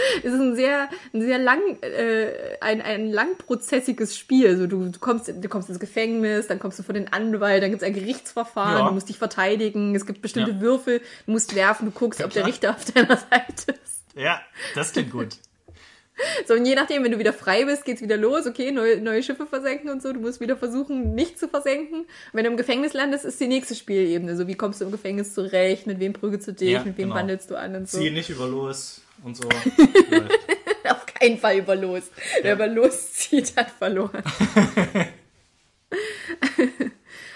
Es 0.22 0.32
ist 0.32 0.40
ein 0.40 0.56
sehr, 0.56 0.88
ein 1.12 1.20
sehr 1.22 1.38
lang, 1.38 1.60
äh, 1.82 2.28
ein, 2.60 2.80
ein 2.82 3.10
langprozessiges 3.10 4.16
Spiel. 4.16 4.48
Also 4.48 4.66
du, 4.66 4.88
du 4.88 4.98
kommst, 4.98 5.28
du 5.28 5.48
kommst 5.48 5.68
ins 5.68 5.78
Gefängnis, 5.80 6.46
dann 6.46 6.58
kommst 6.58 6.78
du 6.78 6.82
vor 6.82 6.94
den 6.94 7.12
Anwalt, 7.12 7.62
dann 7.62 7.70
gibt 7.70 7.82
es 7.82 7.86
ein 7.86 7.94
Gerichtsverfahren, 7.94 8.78
Ja. 8.78 8.88
du 8.88 8.94
musst 8.94 9.08
dich 9.08 9.18
verteidigen, 9.18 9.94
es 9.94 10.06
gibt 10.06 10.22
bestimmte 10.22 10.52
Ja. 10.52 10.60
Würfel, 10.60 11.00
du 11.26 11.32
musst 11.32 11.54
werfen, 11.54 11.86
du 11.86 11.90
guckst, 11.90 12.22
ob 12.22 12.30
der. 12.30 12.46
Richter 12.46 12.70
auf 12.70 12.84
deiner 12.84 13.16
Seite 13.30 13.72
ist. 13.84 14.04
Ja, 14.14 14.40
das 14.74 14.92
klingt 14.92 15.10
gut. 15.12 15.36
So, 16.46 16.54
und 16.54 16.64
je 16.64 16.74
nachdem, 16.74 17.04
wenn 17.04 17.12
du 17.12 17.18
wieder 17.18 17.32
frei 17.32 17.64
bist, 17.64 17.84
geht's 17.84 18.00
wieder 18.00 18.16
los, 18.16 18.46
okay, 18.46 18.72
neue, 18.72 19.00
neue 19.00 19.22
Schiffe 19.22 19.46
versenken 19.46 19.90
und 19.90 20.02
so, 20.02 20.12
du 20.12 20.20
musst 20.20 20.40
wieder 20.40 20.56
versuchen, 20.56 21.14
nicht 21.14 21.38
zu 21.38 21.48
versenken. 21.48 22.00
Und 22.00 22.06
wenn 22.32 22.44
du 22.44 22.50
im 22.50 22.56
Gefängnis 22.56 22.94
landest, 22.94 23.24
ist 23.24 23.38
die 23.40 23.48
nächste 23.48 23.74
Spielebene. 23.74 24.36
So, 24.36 24.46
wie 24.46 24.54
kommst 24.54 24.80
du 24.80 24.86
im 24.86 24.92
Gefängnis 24.92 25.34
zurecht, 25.34 25.86
mit 25.86 26.00
wem 26.00 26.12
prügelst 26.14 26.48
du 26.48 26.52
dich, 26.52 26.70
Ja, 26.70 26.84
mit 26.84 26.96
wem 26.96 27.08
genau. 27.08 27.16
wandelst 27.16 27.50
du 27.50 27.56
an 27.56 27.76
und 27.76 27.88
so. 27.88 27.98
Zieh 27.98 28.10
nicht 28.10 28.30
über 28.30 28.46
los 28.46 29.02
und 29.24 29.36
so. 29.36 29.48
Auf 30.88 31.06
keinen 31.06 31.38
Fall 31.38 31.58
über 31.58 31.76
los. 31.76 32.04
Wer 32.40 32.54
über 32.54 32.66
los 32.66 33.12
zieht, 33.12 33.54
hat 33.56 33.70
verloren. 33.70 34.22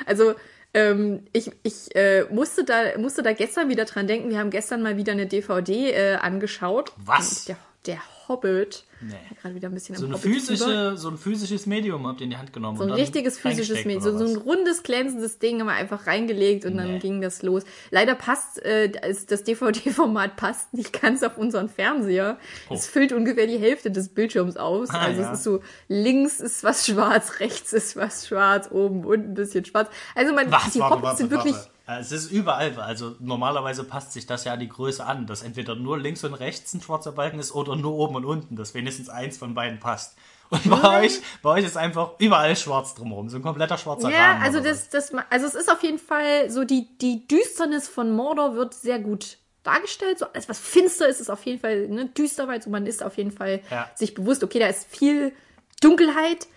also, 0.07 0.35
ähm, 0.73 1.25
ich, 1.33 1.51
ich 1.62 1.95
äh, 1.97 2.25
musste, 2.31 2.64
da, 2.64 2.97
musste 2.97 3.23
da 3.23 3.33
gestern 3.33 3.69
wieder 3.69 3.85
dran 3.85 4.07
denken. 4.07 4.31
Wir 4.31 4.38
haben 4.38 4.51
gestern 4.51 4.83
mal 4.83 4.97
wieder 4.97 5.12
eine 5.12 5.27
DVD 5.27 5.90
äh, 5.90 6.14
angeschaut. 6.14 6.93
Was? 6.97 7.47
Der, 7.47 7.57
der 7.87 8.01
Hobbit. 8.31 8.85
Nee. 9.03 9.14
Gerade 9.40 9.55
wieder 9.55 9.69
ein 9.69 9.75
bisschen 9.75 9.97
So, 9.97 10.07
eine 10.07 10.14
Hobbit 10.14 10.33
physische, 10.33 10.97
so 10.97 11.09
ein 11.09 11.19
physisches 11.19 11.66
Medium 11.66 12.07
habt 12.07 12.21
ihr 12.21 12.25
in 12.25 12.31
die 12.31 12.37
Hand 12.37 12.53
genommen. 12.53 12.77
So 12.79 12.85
ein 12.85 12.90
dann 12.90 12.99
richtiges 12.99 13.38
physisches 13.38 13.85
Medium, 13.85 14.03
so, 14.03 14.16
so 14.16 14.25
ein 14.25 14.37
rundes, 14.37 14.83
glänzendes 14.83 15.38
Ding 15.38 15.61
haben 15.61 15.66
wir 15.66 15.75
einfach 15.75 16.07
reingelegt 16.07 16.64
und 16.64 16.77
dann 16.77 16.93
Nee. 16.93 16.99
ging 17.01 17.21
das 17.21 17.43
los. 17.43 17.64
Leider 17.90 18.14
passt, 18.14 18.62
äh, 18.62 18.90
das 18.90 19.45
DVD-Format 19.45 20.37
passt 20.37 20.73
nicht 20.73 21.01
ganz 21.01 21.23
auf 21.23 21.37
unseren 21.38 21.69
Fernseher. 21.69 22.38
Oh. 22.69 22.75
Es 22.75 22.87
füllt 22.87 23.12
ungefähr 23.12 23.47
die 23.47 23.59
Hälfte 23.59 23.90
des 23.90 24.09
Bildschirms 24.11 24.57
aus. 24.57 24.90
Ah, 24.90 25.01
also 25.01 25.21
ja. 25.23 25.33
es 25.33 25.38
ist 25.38 25.45
so, 25.45 25.61
links 25.88 26.38
ist 26.40 26.62
was 26.62 26.87
schwarz, 26.87 27.33
rechts 27.40 27.73
ist 27.73 27.97
was 27.97 28.29
schwarz, 28.29 28.71
oben 28.71 29.05
unten 29.05 29.31
ein 29.31 29.35
bisschen 29.35 29.64
schwarz. 29.64 29.90
Also 30.14 30.33
man, 30.35 30.51
Was? 30.53 30.73
die 30.73 30.79
Warte, 30.81 30.95
Hobbits 30.95 31.05
warte, 31.05 31.19
sind 31.19 31.31
wirklich, 31.31 31.55
warte. 31.55 31.71
Es 31.98 32.12
ist 32.12 32.31
überall, 32.31 32.79
also 32.81 33.16
normalerweise 33.18 33.85
passt 33.85 34.12
sich 34.12 34.26
das 34.26 34.44
ja 34.44 34.53
an 34.53 34.61
die 34.61 34.68
Größe 34.68 35.05
an, 35.05 35.26
dass 35.26 35.42
entweder 35.42 35.74
nur 35.74 35.98
links 35.98 36.22
und 36.24 36.35
rechts 36.35 36.74
ein 36.74 36.83
schwarzer 36.83 37.12
Balken 37.12 37.38
ist 37.38 37.53
oder 37.55 37.74
nur 37.74 37.94
oben 37.94 38.16
und 38.16 38.24
unten, 38.24 38.57
dass 38.57 38.74
wenigstens 38.74 39.09
eins 39.09 39.38
von 39.38 39.55
beiden 39.55 39.81
passt. 39.81 40.16
Und 40.50 40.68
bei 40.68 41.05
euch, 41.05 41.20
bei 41.42 41.50
euch 41.50 41.64
ist 41.64 41.76
einfach 41.76 42.12
überall 42.18 42.57
schwarz 42.57 42.94
drumherum, 42.94 43.29
so 43.29 43.37
ein 43.37 43.42
kompletter 43.42 43.79
schwarzer 43.79 44.11
ja, 44.11 44.33
Rahmen. 44.33 44.42
also 44.42 44.59
oder 44.59 44.70
das, 44.70 44.88
das, 44.88 45.12
also 45.31 45.46
es 45.46 45.55
ist 45.55 45.70
auf 45.70 45.83
jeden 45.83 45.98
Fall 45.98 46.50
so, 46.50 46.64
die, 46.64 46.88
die 46.98 47.26
Düsternis 47.29 47.87
von 47.88 48.12
Mordor 48.12 48.57
wird 48.57 48.74
sehr 48.74 48.98
gut 48.98 49.38
dargestellt. 49.62 50.18
So 50.18 50.26
alles, 50.26 50.48
was 50.48 50.59
finster 50.59 51.09
ist, 51.09 51.20
ist 51.20 51.31
auf 51.31 51.44
jeden 51.46 51.61
Fall 51.61 51.88
ne, 51.88 52.07
düster, 52.07 52.48
weil 52.48 52.61
so 52.61 52.70
man 52.70 52.87
ist 52.87 53.03
auf 53.03 53.16
jeden 53.16 53.31
Fall 53.31 53.61
Ja. 53.70 53.90
sich 53.94 54.14
bewusst, 54.14 54.42
okay, 54.42 54.59
da 54.59 54.66
ist 54.66 54.87
viel 54.88 55.33
Dunkelheit, 55.81 56.48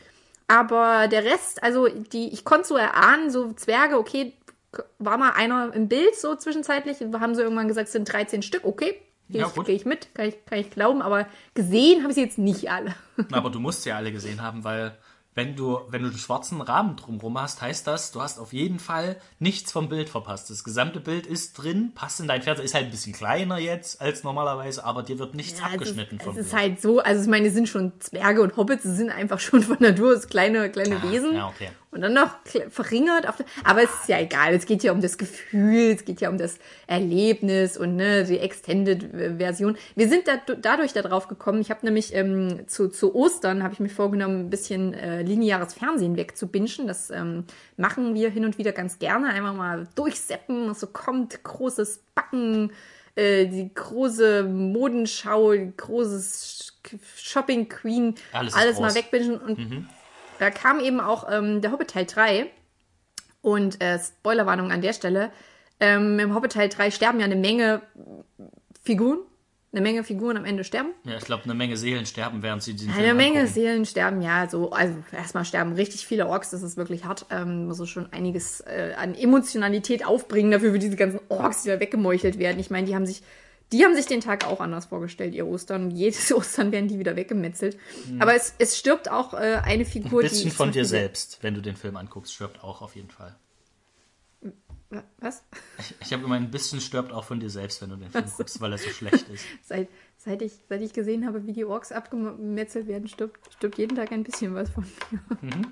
aber 0.48 1.08
der 1.08 1.24
Rest, 1.24 1.63
also 1.63 1.88
die, 1.88 2.30
ich 2.34 2.43
konnte 2.43 2.67
so 2.67 2.76
erahnen, 2.76 3.30
so 3.30 3.54
Zwerge, 3.54 3.98
okay, 3.98 4.34
war 5.00 5.18
mal 5.18 5.32
einer 5.32 5.74
im 5.74 5.88
Bild 5.88 6.16
so 6.16 6.36
zwischenzeitlich, 6.36 6.98
haben 7.02 7.36
sie 7.36 7.42
irgendwann 7.42 7.68
gesagt, 7.68 7.88
es 7.88 7.94
sind 7.94 8.12
13 8.12 8.42
Stück, 8.42 8.66
okay. 8.66 8.96
Gehe 9.30 9.42
Ja, 9.42 9.52
ich, 9.56 9.64
geh 9.64 9.72
ich 9.72 9.86
mit, 9.86 10.14
kann 10.14 10.28
ich, 10.28 10.46
kann 10.46 10.60
ich 10.60 10.70
glauben, 10.70 11.02
aber 11.02 11.28
gesehen 11.54 12.02
habe 12.02 12.10
ich 12.10 12.16
sie 12.16 12.24
jetzt 12.24 12.38
nicht 12.38 12.70
alle. 12.70 12.94
Aber 13.32 13.50
du 13.50 13.60
musst 13.60 13.84
sie 13.84 13.90
ja 13.90 13.96
alle 13.96 14.12
gesehen 14.12 14.42
haben, 14.42 14.66
weil 14.66 14.98
wenn 15.36 15.56
du, 15.56 15.80
wenn 15.90 16.04
du 16.04 16.10
einen 16.10 16.18
schwarzen 16.18 16.62
Rahmen 16.62 16.96
drumherum 16.96 17.40
hast, 17.40 17.62
heißt 17.62 17.88
das, 17.88 18.12
du 18.12 18.22
hast 18.22 18.38
auf 18.38 18.54
jeden 18.54 18.80
Fall 18.80 19.18
nichts 19.40 19.72
vom 19.72 19.90
Bild 19.90 20.10
verpasst. 20.10 20.50
Das 20.50 20.64
gesamte 20.64 21.00
Bild 21.00 21.26
ist 21.26 21.54
drin, 21.54 21.92
passt 21.96 22.20
in 22.20 22.28
dein 22.28 22.42
Fernseher, 22.42 22.66
ist 22.66 22.76
halt 22.76 22.86
ein 22.86 22.92
bisschen 22.92 23.14
kleiner 23.14 23.58
jetzt 23.58 24.00
als 24.02 24.24
normalerweise, 24.24 24.84
aber 24.84 25.04
dir 25.04 25.18
wird 25.20 25.34
nichts 25.34 25.60
Ja, 25.60 25.68
abgeschnitten 25.68 26.18
es 26.20 26.26
vom 26.26 26.34
ist, 26.38 26.42
es 26.42 26.48
ist 26.48 26.54
halt 26.56 26.82
so, 26.82 27.00
also 27.00 27.24
ich 27.24 27.28
meine, 27.28 27.46
die 27.46 27.54
sind 27.54 27.68
schon 27.68 27.94
Zwerge 28.00 28.42
und 28.42 28.58
Hobbits, 28.58 28.84
sie 28.84 28.96
sind 28.96 29.10
einfach 29.10 29.40
schon 29.40 29.64
von 29.64 29.78
Natur 29.80 30.16
aus 30.16 30.28
kleine, 30.28 30.70
kleine 30.70 31.02
Wesen. 31.02 31.34
ja, 31.34 31.48
okay. 31.48 31.70
Und 31.94 32.02
dann 32.02 32.14
noch 32.14 32.40
verringert. 32.70 33.28
Auf, 33.28 33.36
aber 33.64 33.84
es 33.84 33.90
ist 33.90 34.10
ja 34.10 34.20
egal. 34.20 34.54
Es 34.54 34.66
geht 34.66 34.84
ja 34.84 34.92
um 34.92 35.02
das 35.02 35.18
Gefühl, 35.18 35.92
es 35.92 36.06
geht 36.06 36.22
ja 36.22 36.30
um 36.30 36.38
das 36.38 36.58
Erlebnis 36.88 37.78
und 37.78 37.96
ne, 37.96 38.24
die 38.24 38.40
Extended-Version. 38.40 39.78
Wir 39.96 40.10
sind 40.10 40.28
da, 40.28 40.38
dadurch 40.56 40.94
darauf 40.94 41.28
gekommen. 41.28 41.62
Ich 41.62 41.70
habe 41.70 41.86
nämlich 41.86 42.14
ähm, 42.16 42.68
zu, 42.68 42.90
zu 42.90 43.14
Ostern 43.14 43.64
habe 43.64 43.74
ich 43.74 43.80
mir 43.80 43.90
vorgenommen, 43.90 44.42
ein 44.42 44.50
bisschen 44.50 44.94
äh, 44.94 45.22
lineares 45.22 45.76
Fernsehen 45.76 46.18
wegzubingen. 46.18 46.88
Das 46.88 47.12
ähm, 47.12 47.46
machen 47.78 48.16
wir 48.16 48.30
hin 48.30 48.46
und 48.46 48.58
wieder 48.58 48.72
ganz 48.72 48.98
gerne. 48.98 49.28
Einfach 49.28 49.54
mal 49.54 49.88
durchseppen, 49.96 50.70
was 50.70 50.80
so 50.80 50.88
kommt, 50.88 51.44
großes 51.44 52.02
Backen, 52.16 52.72
äh, 53.16 53.46
die 53.46 53.72
große 53.74 54.44
Modenschau, 54.44 55.54
großes 55.78 56.74
Shopping 57.16 57.70
Queen, 57.70 58.16
alles, 58.32 58.54
alles 58.56 58.80
mal 58.80 58.96
wegbingen 58.96 59.38
und 59.38 59.60
mhm 59.60 59.88
da 60.39 60.50
kam 60.50 60.80
eben 60.80 61.00
auch 61.00 61.28
ähm, 61.32 61.62
der 61.62 61.72
Hobbit 61.72 61.91
Teil 61.91 62.06
3. 62.06 62.48
Und 63.41 63.82
äh, 63.82 64.00
Spoilerwarnung 64.00 64.72
an 64.72 64.82
der 64.82 64.93
Stelle. 64.93 65.32
Ähm, 65.80 66.17
Im 66.17 66.34
Hobbit 66.34 66.54
Teil 66.54 66.69
3 66.69 66.91
sterben 66.91 67.19
ja 67.19 67.26
eine 67.26 67.36
Menge 67.36 67.82
Figuren. 68.84 69.19
Eine 69.74 69.82
Menge 69.82 70.04
Figuren 70.04 70.38
am 70.38 70.46
Ende 70.46 70.63
sterben. 70.63 70.91
Ja, 71.04 71.17
ich 71.17 71.26
glaube, 71.26 71.46
eine 71.46 71.56
Menge 71.56 71.78
Seelen 71.78 72.06
sterben, 72.06 72.43
während 72.43 72.62
sie 72.62 72.74
diesen 72.74 72.93
Eine 72.93 73.06
Film 73.06 73.17
Menge 73.17 73.39
angucken. 73.39 73.54
Seelen 73.54 73.86
sterben, 73.86 74.22
ja. 74.22 74.48
So, 74.48 74.69
also 74.69 74.93
erstmal 75.12 75.46
sterben 75.46 75.74
richtig 75.74 76.06
viele 76.06 76.28
Orks, 76.28 76.52
das 76.52 76.62
ist 76.62 76.78
wirklich 76.78 77.06
hart. 77.06 77.26
Ähm, 77.32 77.65
muss 77.65 77.78
so 77.78 77.88
schon 77.88 78.13
einiges 78.13 78.62
äh, 78.62 78.93
an 78.96 79.15
Emotionalität 79.15 80.06
aufbringen 80.06 80.52
dafür, 80.52 80.74
für 80.74 80.80
diese 80.80 80.96
ganzen 80.96 81.19
Orks, 81.28 81.63
die 81.63 81.69
da 81.69 81.80
weggemeuchelt 81.80 82.38
werden. 82.38 82.60
Ich 82.60 82.69
meine, 82.69 82.86
die 82.86 82.93
haben 82.93 83.08
sich 83.08 83.24
die 83.71 83.84
haben 83.84 83.95
sich 83.95 84.06
den 84.06 84.21
Tag 84.21 84.45
auch 84.45 84.60
anders 84.60 84.86
vorgestellt, 84.86 85.34
ihr 85.34 85.47
Ostern. 85.47 85.91
Jedes 85.91 86.32
Ostern 86.34 86.71
werden 86.71 86.88
die 86.88 86.99
wieder 86.99 87.15
weggemetzelt. 87.15 87.78
Mhm. 88.10 88.21
Aber 88.21 88.36
es, 88.36 88.54
es 88.60 88.78
stirbt 88.78 89.10
auch 89.10 89.34
äh, 89.34 89.62
eine 89.63 89.86
Figur, 89.86 90.21
die. 90.21 90.28
Ein 90.28 90.30
bisschen 90.30 90.49
die 90.49 90.56
von 90.56 90.71
dir 90.71 90.86
selbst, 90.86 91.39
wenn 91.41 91.54
du 91.54 91.62
den 91.62 91.76
Film 91.76 91.95
anguckst, 91.95 92.34
stirbt 92.34 92.63
auch 92.63 92.82
auf 92.82 92.95
jeden 92.95 93.10
Fall. 93.10 93.36
Was? 95.19 95.43
Ich, 95.80 95.95
ich 96.02 96.13
habe 96.13 96.23
immer 96.23 96.36
ein 96.36 96.52
bisschen 96.52 96.80
stirbt 96.80 97.12
auch 97.12 97.23
von 97.23 97.39
dir 97.39 97.49
selbst, 97.49 97.82
wenn 97.82 97.89
du 97.89 97.95
den 97.95 98.10
Film 98.12 98.26
Was? 98.26 98.38
guckst, 98.38 98.62
weil 98.62 98.71
er 98.71 98.78
so 98.78 98.89
schlecht 98.89 99.28
ist. 99.30 99.45
Seit, 99.63 99.88
seit, 100.17 100.41
ich, 100.41 100.54
seit 100.69 100.82
ich 100.82 100.93
gesehen 100.93 101.26
habe, 101.26 101.45
wie 101.47 101.54
die 101.54 101.65
Orks 101.65 101.91
abgemetzelt 101.91 102.88
werden, 102.88 103.08
stirbt, 103.08 103.39
stirbt 103.54 103.78
jeden 103.78 103.95
Tag 103.95 104.12
ein 104.12 104.23
bisschen 104.23 104.54
was 104.54 104.69
von 104.69 104.86
mir. 105.12 105.38
Mhm. 105.41 105.67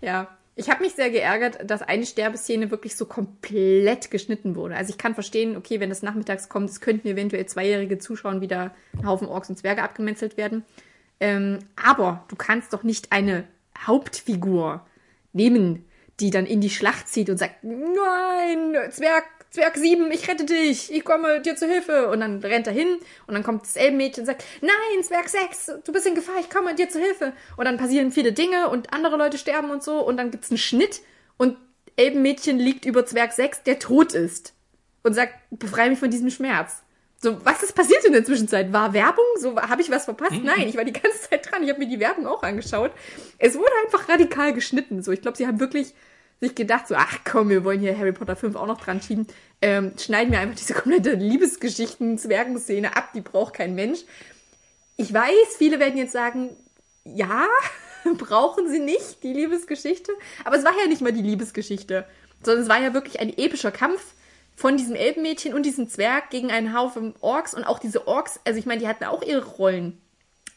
Ja, 0.00 0.36
ich 0.54 0.68
habe 0.68 0.82
mich 0.82 0.94
sehr 0.94 1.10
geärgert, 1.10 1.58
dass 1.68 1.80
eine 1.80 2.04
Sterbeszene 2.04 2.70
wirklich 2.70 2.96
so 2.96 3.06
komplett 3.06 4.10
geschnitten 4.10 4.54
wurde. 4.54 4.76
Also 4.76 4.90
ich 4.90 4.98
kann 4.98 5.14
verstehen, 5.14 5.56
okay, 5.56 5.80
wenn 5.80 5.88
das 5.88 6.02
nachmittags 6.02 6.48
kommt, 6.48 6.68
es 6.68 6.80
könnten 6.80 7.08
eventuell 7.08 7.46
zweijährige 7.46 7.98
Zuschauer 7.98 8.40
wieder 8.40 8.74
ein 8.98 9.06
Haufen 9.06 9.28
Orks 9.28 9.48
und 9.48 9.56
Zwerge 9.56 9.82
abgemetzelt 9.82 10.36
werden. 10.36 10.64
Ähm, 11.20 11.60
aber 11.82 12.24
du 12.28 12.36
kannst 12.36 12.72
doch 12.72 12.82
nicht 12.82 13.12
eine 13.12 13.44
Hauptfigur 13.78 14.84
nehmen, 15.32 15.86
die 16.20 16.30
dann 16.30 16.44
in 16.44 16.60
die 16.60 16.70
Schlacht 16.70 17.08
zieht 17.08 17.30
und 17.30 17.38
sagt, 17.38 17.64
nein, 17.64 18.76
Zwerg, 18.90 19.24
Zwerg 19.52 19.76
7, 19.76 20.10
ich 20.10 20.26
rette 20.28 20.46
dich, 20.46 20.90
ich 20.90 21.04
komme 21.04 21.42
dir 21.42 21.54
zu 21.56 21.66
Hilfe. 21.66 22.08
Und 22.08 22.20
dann 22.20 22.38
rennt 22.40 22.66
er 22.66 22.72
hin 22.72 22.98
und 23.26 23.34
dann 23.34 23.42
kommt 23.42 23.64
das 23.64 23.76
Elbenmädchen 23.76 24.22
und 24.22 24.26
sagt, 24.26 24.44
nein, 24.62 25.04
Zwerg 25.04 25.28
6, 25.28 25.72
du 25.84 25.92
bist 25.92 26.06
in 26.06 26.14
Gefahr, 26.14 26.36
ich 26.40 26.48
komme 26.48 26.74
dir 26.74 26.88
zu 26.88 26.98
Hilfe. 26.98 27.34
Und 27.58 27.66
dann 27.66 27.76
passieren 27.76 28.12
viele 28.12 28.32
Dinge 28.32 28.70
und 28.70 28.94
andere 28.94 29.18
Leute 29.18 29.36
sterben 29.36 29.70
und 29.70 29.82
so 29.82 30.00
und 30.00 30.16
dann 30.16 30.30
gibt's 30.30 30.50
einen 30.50 30.56
Schnitt 30.56 31.02
und 31.36 31.58
Elbenmädchen 31.96 32.58
liegt 32.58 32.86
über 32.86 33.04
Zwerg 33.04 33.32
6, 33.32 33.64
der 33.64 33.78
tot 33.78 34.14
ist. 34.14 34.54
Und 35.02 35.12
sagt, 35.12 35.34
befreie 35.50 35.90
mich 35.90 35.98
von 35.98 36.10
diesem 36.10 36.30
Schmerz. 36.30 36.82
So, 37.20 37.44
was 37.44 37.62
ist 37.62 37.74
passiert 37.74 38.04
in 38.04 38.12
der 38.12 38.24
Zwischenzeit? 38.24 38.72
War 38.72 38.94
Werbung? 38.94 39.24
So, 39.38 39.60
habe 39.60 39.82
ich 39.82 39.90
was 39.90 40.06
verpasst? 40.06 40.32
Mhm. 40.32 40.44
Nein, 40.44 40.68
ich 40.68 40.76
war 40.76 40.84
die 40.84 40.92
ganze 40.92 41.28
Zeit 41.28 41.50
dran. 41.50 41.62
Ich 41.62 41.68
habe 41.68 41.78
mir 41.78 41.88
die 41.88 42.00
Werbung 42.00 42.26
auch 42.26 42.42
angeschaut. 42.42 42.92
Es 43.38 43.54
wurde 43.56 43.72
einfach 43.84 44.08
radikal 44.08 44.54
geschnitten. 44.54 45.02
So, 45.02 45.12
ich 45.12 45.20
glaube, 45.20 45.36
sie 45.36 45.46
haben 45.46 45.60
wirklich 45.60 45.92
sich 46.42 46.56
gedacht, 46.56 46.88
so, 46.88 46.96
ach 46.96 47.20
komm, 47.24 47.50
wir 47.50 47.62
wollen 47.62 47.78
hier 47.78 47.96
Harry 47.96 48.10
Potter 48.10 48.34
5 48.34 48.56
auch 48.56 48.66
noch 48.66 48.80
dran 48.80 49.00
schieben. 49.00 49.28
Ähm, 49.62 49.92
schneiden 49.96 50.32
wir 50.32 50.40
einfach 50.40 50.56
diese 50.56 50.74
komplette 50.74 51.12
Liebesgeschichten-Zwergenszene 51.12 52.96
ab, 52.96 53.12
die 53.14 53.20
braucht 53.20 53.54
kein 53.54 53.76
Mensch. 53.76 54.00
Ich 54.96 55.14
weiß, 55.14 55.56
viele 55.56 55.78
werden 55.78 55.96
jetzt 55.96 56.12
sagen, 56.12 56.50
ja, 57.04 57.46
brauchen 58.18 58.68
sie 58.68 58.80
nicht, 58.80 59.22
die 59.22 59.32
Liebesgeschichte. 59.32 60.12
Aber 60.44 60.56
es 60.56 60.64
war 60.64 60.72
ja 60.80 60.88
nicht 60.88 61.00
mal 61.00 61.12
die 61.12 61.22
Liebesgeschichte, 61.22 62.06
sondern 62.42 62.64
es 62.64 62.68
war 62.68 62.80
ja 62.80 62.92
wirklich 62.92 63.20
ein 63.20 63.32
epischer 63.38 63.70
Kampf 63.70 64.14
von 64.56 64.76
diesem 64.76 64.96
Elbenmädchen 64.96 65.54
und 65.54 65.64
diesem 65.64 65.88
Zwerg 65.88 66.30
gegen 66.30 66.50
einen 66.50 66.76
Haufen 66.76 67.14
Orks 67.20 67.54
und 67.54 67.62
auch 67.64 67.78
diese 67.78 68.08
Orks, 68.08 68.40
also 68.44 68.58
ich 68.58 68.66
meine, 68.66 68.80
die 68.80 68.88
hatten 68.88 69.04
auch 69.04 69.22
ihre 69.22 69.44
Rollen. 69.44 70.02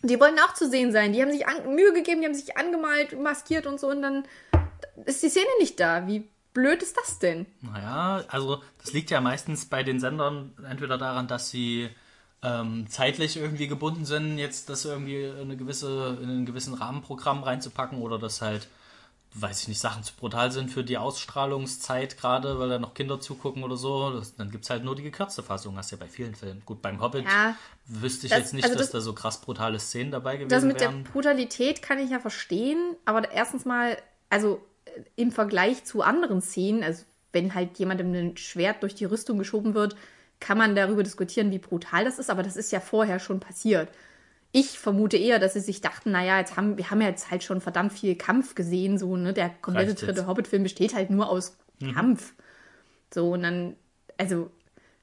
Die 0.02 0.20
wollten 0.20 0.40
auch 0.40 0.54
zu 0.56 0.68
sehen 0.68 0.92
sein. 0.92 1.14
Die 1.14 1.22
haben 1.22 1.32
sich 1.32 1.48
an, 1.48 1.76
Mühe 1.76 1.94
gegeben, 1.94 2.22
die 2.22 2.28
haben 2.28 2.34
sich 2.34 2.58
angemalt, 2.58 3.20
maskiert 3.20 3.68
und 3.68 3.80
so 3.80 3.88
und 3.88 4.02
dann 4.02 4.24
ist 5.06 5.24
die 5.24 5.30
Szene 5.30 5.50
nicht 5.60 5.80
da. 5.80 6.08
Wie 6.08 6.30
blöd 6.54 6.82
ist 6.82 6.98
das 6.98 7.20
denn? 7.20 7.46
Naja, 7.62 8.24
also 8.30 8.64
das 8.82 8.94
liegt 8.94 9.12
ja 9.12 9.22
meistens 9.22 9.66
bei 9.66 9.84
den 9.84 10.00
Sendern 10.00 10.54
entweder 10.68 10.98
daran, 10.98 11.28
dass 11.28 11.52
sie 11.52 11.90
ähm, 12.42 12.86
zeitlich 12.90 13.38
irgendwie 13.38 13.68
gebunden 13.68 14.06
sind, 14.06 14.38
jetzt 14.38 14.70
das 14.70 14.86
irgendwie 14.86 15.24
in, 15.24 15.38
eine 15.38 15.58
gewisse, 15.58 16.18
in 16.22 16.30
einen 16.30 16.46
gewissen 16.46 16.74
Rahmenprogramm 16.74 17.44
reinzupacken 17.44 18.00
oder 18.00 18.20
dass 18.20 18.42
halt, 18.42 18.68
weiß 19.34 19.64
ich 19.64 19.68
nicht, 19.68 19.80
Sachen 19.80 20.04
zu 20.04 20.14
brutal 20.16 20.52
sind 20.52 20.70
für 20.70 20.84
die 20.84 20.98
Ausstrahlungszeit 20.98 22.18
gerade, 22.18 22.60
weil 22.60 22.70
da 22.70 22.80
noch 22.80 22.94
Kinder 22.94 23.20
zugucken 23.20 23.64
oder 23.64 23.76
so. 23.76 24.12
Das, 24.12 24.36
dann 24.36 24.52
gibt 24.52 24.64
es 24.64 24.70
halt 24.70 24.84
nur 24.84 24.96
die 24.96 25.04
gekürzte 25.04 25.44
Fassung, 25.44 25.76
hast 25.78 25.92
du 25.92 25.96
ja 25.96 26.00
bei 26.00 26.10
vielen 26.10 26.36
Filmen. 26.36 26.62
Gut, 26.66 26.82
beim 26.82 27.02
Hobbit 27.02 27.26
ja, 27.26 27.56
wüsste 27.88 28.28
ich 28.28 28.32
das, 28.32 28.40
jetzt 28.40 28.54
nicht, 28.54 28.64
also 28.64 28.78
das, 28.78 28.92
dass 28.92 29.02
da 29.02 29.02
so 29.02 29.14
krass 29.14 29.42
brutale 29.42 29.80
Szenen 29.80 30.12
dabei 30.12 30.38
gewesen 30.38 30.52
wären. 30.52 30.62
Das 30.62 30.68
mit 30.68 30.80
wären. 30.80 31.04
der 31.04 31.12
Brutalität 31.12 31.82
kann 31.82 32.00
ich 32.00 32.12
ja 32.12 32.20
verstehen, 32.20 32.96
aber 33.06 33.30
erstens 33.32 33.66
mal, 33.66 33.98
also 34.30 34.62
im 35.16 35.32
Vergleich 35.32 35.84
zu 35.86 36.02
anderen 36.02 36.42
Szenen, 36.42 36.84
also 36.84 37.04
wenn 37.32 37.54
halt 37.54 37.78
jemandem 37.78 38.14
ein 38.14 38.38
Schwert 38.38 38.82
durch 38.82 38.96
die 38.96 39.06
Rüstung 39.06 39.38
geschoben 39.38 39.74
wird, 39.74 39.96
kann 40.40 40.58
man 40.58 40.76
darüber 40.76 41.04
diskutieren, 41.04 41.52
wie 41.52 41.60
brutal 41.60 42.06
das 42.06 42.20
ist, 42.20 42.30
aber 42.30 42.44
das 42.44 42.56
ist 42.56 42.72
ja 42.72 42.80
vorher 42.80 43.20
schon 43.20 43.40
passiert. 43.40 43.90
Ich 44.52 44.80
vermute 44.80 45.18
eher, 45.18 45.40
dass 45.40 45.54
sie 45.54 45.60
sich 45.60 45.82
dachten, 45.82 46.12
naja, 46.12 46.40
jetzt 46.40 46.56
haben, 46.56 46.78
wir 46.78 46.90
haben 46.90 47.02
ja 47.02 47.10
jetzt 47.10 47.30
halt 47.30 47.44
schon 47.44 47.60
verdammt 47.60 47.92
viel 47.92 48.16
Kampf 48.16 48.56
gesehen, 48.56 48.98
so, 48.98 49.18
ne? 49.18 49.34
Der 49.34 49.50
komplette 49.50 49.96
dritte 49.96 50.28
Hobbit-Film 50.28 50.64
besteht 50.64 50.94
halt 50.94 51.10
nur 51.10 51.30
aus 51.30 51.58
mhm. 51.80 51.94
Kampf. 51.94 52.34
So, 53.14 53.32
und 53.32 53.44
dann, 53.44 53.76
also, 54.18 54.50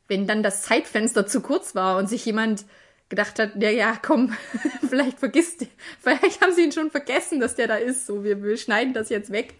wenn 0.09 0.27
dann 0.27 0.43
das 0.43 0.63
Zeitfenster 0.63 1.27
zu 1.27 1.43
kurz 1.43 1.75
war 1.75 1.99
und 1.99 2.09
sich 2.09 2.25
jemand 2.25 2.65
gedacht 3.13 3.39
hat, 3.39 3.63
ja, 3.63 3.69
ja, 3.69 3.99
komm, 4.01 4.33
vielleicht 4.89 5.19
vergisst, 5.19 5.67
vielleicht 6.01 6.41
haben 6.41 6.55
sie 6.55 6.65
ihn 6.65 6.73
schon 6.73 6.91
vergessen, 6.91 7.41
dass 7.41 7.55
der 7.55 7.69
da 7.69 7.75
ist, 7.75 8.07
so, 8.07 8.25
wir, 8.25 8.43
wir 8.43 8.57
schneiden 8.57 8.95
das 8.95 9.11
jetzt 9.11 9.31
weg. 9.31 9.55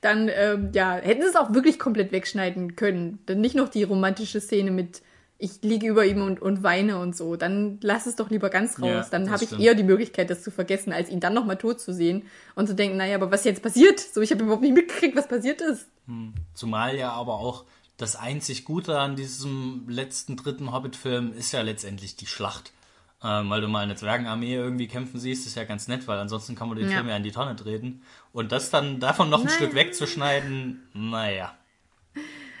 Dann, 0.00 0.30
ähm, 0.32 0.70
ja, 0.72 0.94
hätten 0.94 1.22
sie 1.22 1.28
es 1.28 1.34
auch 1.34 1.52
wirklich 1.52 1.80
komplett 1.80 2.12
wegschneiden 2.12 2.76
können. 2.76 3.18
Dann 3.26 3.40
nicht 3.40 3.56
noch 3.56 3.68
die 3.68 3.82
romantische 3.82 4.40
Szene 4.40 4.70
mit, 4.70 5.02
ich 5.38 5.60
liege 5.62 5.88
über 5.88 6.04
ihm 6.04 6.22
und, 6.22 6.40
und 6.40 6.62
weine 6.62 7.00
und 7.00 7.16
so. 7.16 7.34
Dann 7.34 7.78
lass 7.82 8.06
es 8.06 8.14
doch 8.14 8.30
lieber 8.30 8.48
ganz 8.48 8.80
raus. 8.80 8.88
Ja, 8.88 9.06
dann 9.10 9.28
habe 9.32 9.42
ich 9.42 9.58
eher 9.58 9.74
die 9.74 9.82
Möglichkeit, 9.82 10.30
das 10.30 10.44
zu 10.44 10.52
vergessen, 10.52 10.92
als 10.92 11.10
ihn 11.10 11.18
dann 11.18 11.34
nochmal 11.34 11.56
tot 11.56 11.80
zu 11.80 11.92
sehen 11.92 12.22
und 12.54 12.68
zu 12.68 12.76
denken, 12.76 12.96
naja, 12.96 13.16
aber 13.16 13.32
was 13.32 13.42
jetzt 13.42 13.62
passiert? 13.62 13.98
So, 13.98 14.20
ich 14.20 14.30
habe 14.30 14.44
überhaupt 14.44 14.62
nicht 14.62 14.74
mitgekriegt, 14.74 15.16
was 15.16 15.26
passiert 15.26 15.60
ist. 15.60 15.88
Hm. 16.06 16.32
Zumal 16.52 16.96
ja 16.96 17.10
aber 17.10 17.40
auch 17.40 17.64
das 17.96 18.14
einzig 18.14 18.64
Gute 18.64 19.00
an 19.00 19.16
diesem 19.16 19.86
letzten 19.88 20.36
dritten 20.36 20.72
Hobbit-Film 20.72 21.32
ist 21.36 21.50
ja 21.50 21.62
letztendlich 21.62 22.14
die 22.14 22.26
Schlacht. 22.26 22.72
Ähm, 23.24 23.48
weil 23.48 23.62
du 23.62 23.68
mal 23.68 23.80
eine 23.80 23.96
Zwergenarmee 23.96 24.54
irgendwie 24.54 24.86
kämpfen 24.86 25.18
siehst, 25.18 25.46
ist 25.46 25.54
ja 25.54 25.64
ganz 25.64 25.88
nett, 25.88 26.06
weil 26.06 26.18
ansonsten 26.18 26.54
kann 26.54 26.68
man 26.68 26.76
den 26.76 26.90
ja. 26.90 26.96
Film 26.96 27.08
ja 27.08 27.16
in 27.16 27.22
die 27.22 27.32
Tonne 27.32 27.56
treten. 27.56 28.02
Und 28.32 28.52
das 28.52 28.68
dann 28.68 29.00
davon 29.00 29.30
noch 29.30 29.40
ein 29.40 29.46
Nein. 29.46 29.54
Stück 29.54 29.74
wegzuschneiden, 29.74 30.86
naja. 30.92 31.54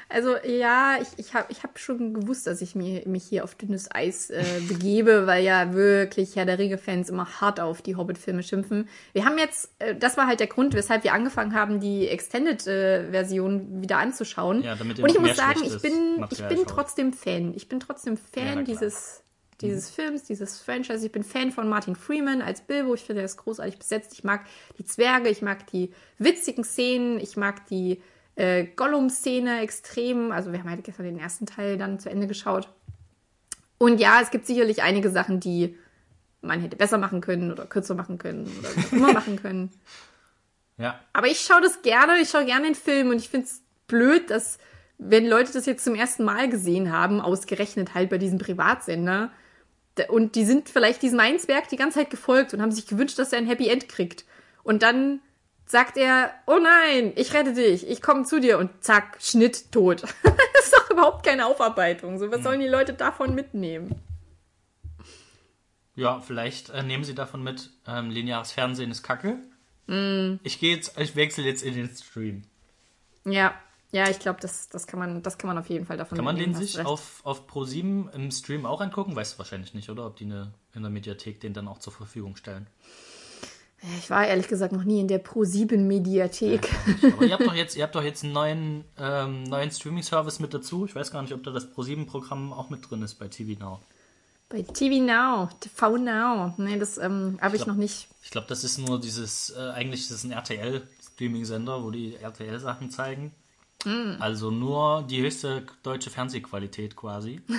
Also 0.08 0.36
ja, 0.46 0.96
ich, 1.02 1.08
ich 1.16 1.34
habe 1.34 1.46
ich 1.50 1.64
hab 1.64 1.78
schon 1.78 2.14
gewusst, 2.14 2.46
dass 2.46 2.62
ich 2.62 2.74
mir, 2.74 3.02
mich 3.06 3.24
hier 3.24 3.42
auf 3.42 3.56
dünnes 3.56 3.90
Eis 3.90 4.30
äh, 4.30 4.44
begebe, 4.68 5.26
weil 5.26 5.44
ja 5.44 5.74
wirklich 5.74 6.36
Herr 6.36 6.46
der 6.46 6.58
Ringe-Fans 6.58 7.10
immer 7.10 7.40
hart 7.40 7.58
auf 7.60 7.82
die 7.82 7.96
Hobbit-Filme 7.96 8.42
schimpfen. 8.42 8.88
Wir 9.12 9.24
haben 9.24 9.36
jetzt, 9.38 9.70
äh, 9.80 9.94
das 9.94 10.16
war 10.16 10.26
halt 10.26 10.40
der 10.40 10.46
Grund, 10.46 10.74
weshalb 10.74 11.04
wir 11.04 11.12
angefangen 11.12 11.52
haben, 11.52 11.80
die 11.80 12.08
Extended-Version 12.08 13.80
äh, 13.80 13.82
wieder 13.82 13.98
anzuschauen. 13.98 14.62
Ja, 14.62 14.76
damit 14.76 15.00
Und 15.00 15.10
ich 15.10 15.18
muss 15.18 15.36
sagen, 15.36 15.60
ich 15.62 15.82
bin, 15.82 16.24
ich 16.30 16.42
bin 16.46 16.64
trotzdem 16.66 17.12
Fan. 17.12 17.52
Ich 17.54 17.68
bin 17.68 17.80
trotzdem 17.80 18.16
Fan 18.16 18.58
ja, 18.58 18.62
dieses 18.62 19.24
dieses 19.60 19.90
mhm. 19.90 19.94
Films, 19.94 20.22
dieses 20.24 20.60
Franchise. 20.60 21.06
Ich 21.06 21.12
bin 21.12 21.24
Fan 21.24 21.52
von 21.52 21.68
Martin 21.68 21.96
Freeman 21.96 22.42
als 22.42 22.60
Bilbo. 22.60 22.94
Ich 22.94 23.02
finde, 23.02 23.22
er 23.22 23.26
ist 23.26 23.36
großartig 23.36 23.78
besetzt. 23.78 24.12
Ich 24.12 24.24
mag 24.24 24.44
die 24.78 24.84
Zwerge, 24.84 25.28
ich 25.28 25.42
mag 25.42 25.66
die 25.68 25.92
witzigen 26.18 26.64
Szenen, 26.64 27.20
ich 27.20 27.36
mag 27.36 27.66
die 27.66 28.02
äh, 28.36 28.64
Gollum-Szene 28.64 29.60
extrem. 29.60 30.32
Also 30.32 30.52
wir 30.52 30.60
haben 30.60 30.70
halt 30.70 30.84
gestern 30.84 31.06
den 31.06 31.18
ersten 31.18 31.46
Teil 31.46 31.78
dann 31.78 31.98
zu 31.98 32.10
Ende 32.10 32.26
geschaut. 32.26 32.68
Und 33.78 33.98
ja, 33.98 34.20
es 34.22 34.30
gibt 34.30 34.46
sicherlich 34.46 34.82
einige 34.82 35.10
Sachen, 35.10 35.40
die 35.40 35.76
man 36.40 36.60
hätte 36.60 36.76
besser 36.76 36.98
machen 36.98 37.20
können 37.20 37.50
oder 37.50 37.66
kürzer 37.66 37.94
machen 37.94 38.18
können 38.18 38.50
oder 38.58 38.70
immer 38.92 39.12
machen 39.14 39.40
können. 39.40 39.70
Ja. 40.76 41.00
Aber 41.12 41.28
ich 41.28 41.40
schaue 41.40 41.62
das 41.62 41.82
gerne, 41.82 42.18
ich 42.20 42.30
schaue 42.30 42.44
gerne 42.44 42.66
den 42.66 42.74
Film 42.74 43.10
und 43.10 43.16
ich 43.16 43.28
finde 43.28 43.46
es 43.46 43.62
blöd, 43.86 44.30
dass 44.30 44.58
wenn 44.98 45.26
Leute 45.26 45.52
das 45.52 45.66
jetzt 45.66 45.84
zum 45.84 45.94
ersten 45.94 46.24
Mal 46.24 46.48
gesehen 46.48 46.92
haben, 46.92 47.20
ausgerechnet 47.20 47.94
halt 47.94 48.10
bei 48.10 48.18
diesem 48.18 48.38
Privatsender, 48.38 49.30
und 50.08 50.34
die 50.34 50.44
sind 50.44 50.68
vielleicht 50.68 51.02
diesem 51.02 51.20
Einsberg 51.20 51.68
die 51.68 51.76
ganze 51.76 52.00
Zeit 52.00 52.10
gefolgt 52.10 52.54
und 52.54 52.62
haben 52.62 52.72
sich 52.72 52.86
gewünscht, 52.86 53.18
dass 53.18 53.32
er 53.32 53.38
ein 53.38 53.46
Happy 53.46 53.68
End 53.68 53.88
kriegt. 53.88 54.24
Und 54.62 54.82
dann 54.82 55.20
sagt 55.66 55.96
er, 55.96 56.32
oh 56.46 56.58
nein, 56.58 57.12
ich 57.16 57.32
rette 57.32 57.54
dich, 57.54 57.88
ich 57.88 58.02
komme 58.02 58.24
zu 58.24 58.40
dir 58.40 58.58
und 58.58 58.70
zack, 58.82 59.18
Schnitt, 59.20 59.72
tot. 59.72 60.02
das 60.22 60.64
ist 60.64 60.74
doch 60.74 60.90
überhaupt 60.90 61.24
keine 61.24 61.46
Aufarbeitung. 61.46 62.18
So, 62.18 62.30
was 62.30 62.42
sollen 62.42 62.60
die 62.60 62.68
Leute 62.68 62.92
davon 62.92 63.34
mitnehmen? 63.34 63.94
Ja, 65.96 66.20
vielleicht 66.20 66.70
äh, 66.70 66.82
nehmen 66.82 67.04
sie 67.04 67.14
davon 67.14 67.42
mit, 67.42 67.70
ähm, 67.86 68.10
lineares 68.10 68.52
Fernsehen 68.52 68.90
ist 68.90 69.04
kacke. 69.04 69.38
Mm. 69.86 70.40
Ich 70.42 70.58
gehe 70.58 70.74
jetzt, 70.74 70.98
ich 70.98 71.14
wechsle 71.14 71.44
jetzt 71.44 71.62
in 71.62 71.74
den 71.74 71.88
Stream. 71.88 72.42
Ja, 73.24 73.54
ja, 73.94 74.10
ich 74.10 74.18
glaube, 74.18 74.40
das, 74.40 74.68
das, 74.68 74.88
kann 74.88 74.98
man, 74.98 75.22
das 75.22 75.38
kann 75.38 75.46
man 75.46 75.56
auf 75.56 75.68
jeden 75.68 75.86
Fall 75.86 75.96
davon 75.96 76.16
Kann 76.16 76.24
man 76.24 76.36
den 76.36 76.52
sich 76.52 76.76
recht. 76.76 76.86
auf, 76.86 77.20
auf 77.22 77.48
Pro7 77.48 78.10
im 78.12 78.30
Stream 78.32 78.66
auch 78.66 78.80
angucken? 78.80 79.14
Weißt 79.14 79.34
du 79.34 79.38
wahrscheinlich 79.38 79.72
nicht, 79.72 79.88
oder? 79.88 80.04
Ob 80.06 80.16
die 80.16 80.24
eine, 80.24 80.52
in 80.74 80.82
der 80.82 80.90
Mediathek 80.90 81.40
den 81.40 81.54
dann 81.54 81.68
auch 81.68 81.78
zur 81.78 81.92
Verfügung 81.92 82.34
stellen. 82.34 82.66
Ich 83.98 84.10
war 84.10 84.26
ehrlich 84.26 84.48
gesagt 84.48 84.72
noch 84.72 84.82
nie 84.82 84.98
in 84.98 85.06
der 85.06 85.22
Pro7-Mediathek. 85.22 86.68
Aber 87.12 87.24
ihr 87.24 87.34
habt 87.34 87.46
doch 87.46 87.54
jetzt, 87.54 87.76
ihr 87.76 87.84
habt 87.84 87.94
doch 87.94 88.02
jetzt 88.02 88.24
einen 88.24 88.32
neuen, 88.32 88.84
ähm, 88.98 89.44
neuen 89.44 89.70
Streaming-Service 89.70 90.40
mit 90.40 90.54
dazu. 90.54 90.86
Ich 90.86 90.94
weiß 90.96 91.12
gar 91.12 91.22
nicht, 91.22 91.32
ob 91.32 91.44
da 91.44 91.52
das 91.52 91.70
Pro7-Programm 91.70 92.52
auch 92.52 92.70
mit 92.70 92.90
drin 92.90 93.02
ist 93.02 93.14
bei 93.14 93.28
TV 93.28 93.62
Now. 93.62 93.80
Bei 94.48 94.62
TV 94.62 95.04
Now, 95.04 95.50
TV 95.60 95.98
Now. 95.98 96.54
Nee, 96.56 96.78
das 96.78 96.98
ähm, 96.98 97.38
habe 97.40 97.56
ich 97.56 97.62
glaub- 97.62 97.76
noch 97.76 97.80
nicht. 97.80 98.08
Ich 98.22 98.30
glaube, 98.30 98.46
das 98.48 98.64
ist 98.64 98.78
nur 98.78 99.00
dieses, 99.00 99.50
äh, 99.50 99.70
eigentlich 99.70 100.00
ist 100.00 100.10
es 100.10 100.24
ein 100.24 100.32
RTL-Streaming-Sender, 100.32 101.84
wo 101.84 101.90
die 101.90 102.16
RTL-Sachen 102.16 102.90
zeigen. 102.90 103.32
Mm. 103.84 104.20
Also 104.20 104.50
nur 104.50 105.04
die 105.08 105.22
höchste 105.22 105.64
deutsche 105.82 106.10
Fernsehqualität 106.10 106.96
quasi. 106.96 107.40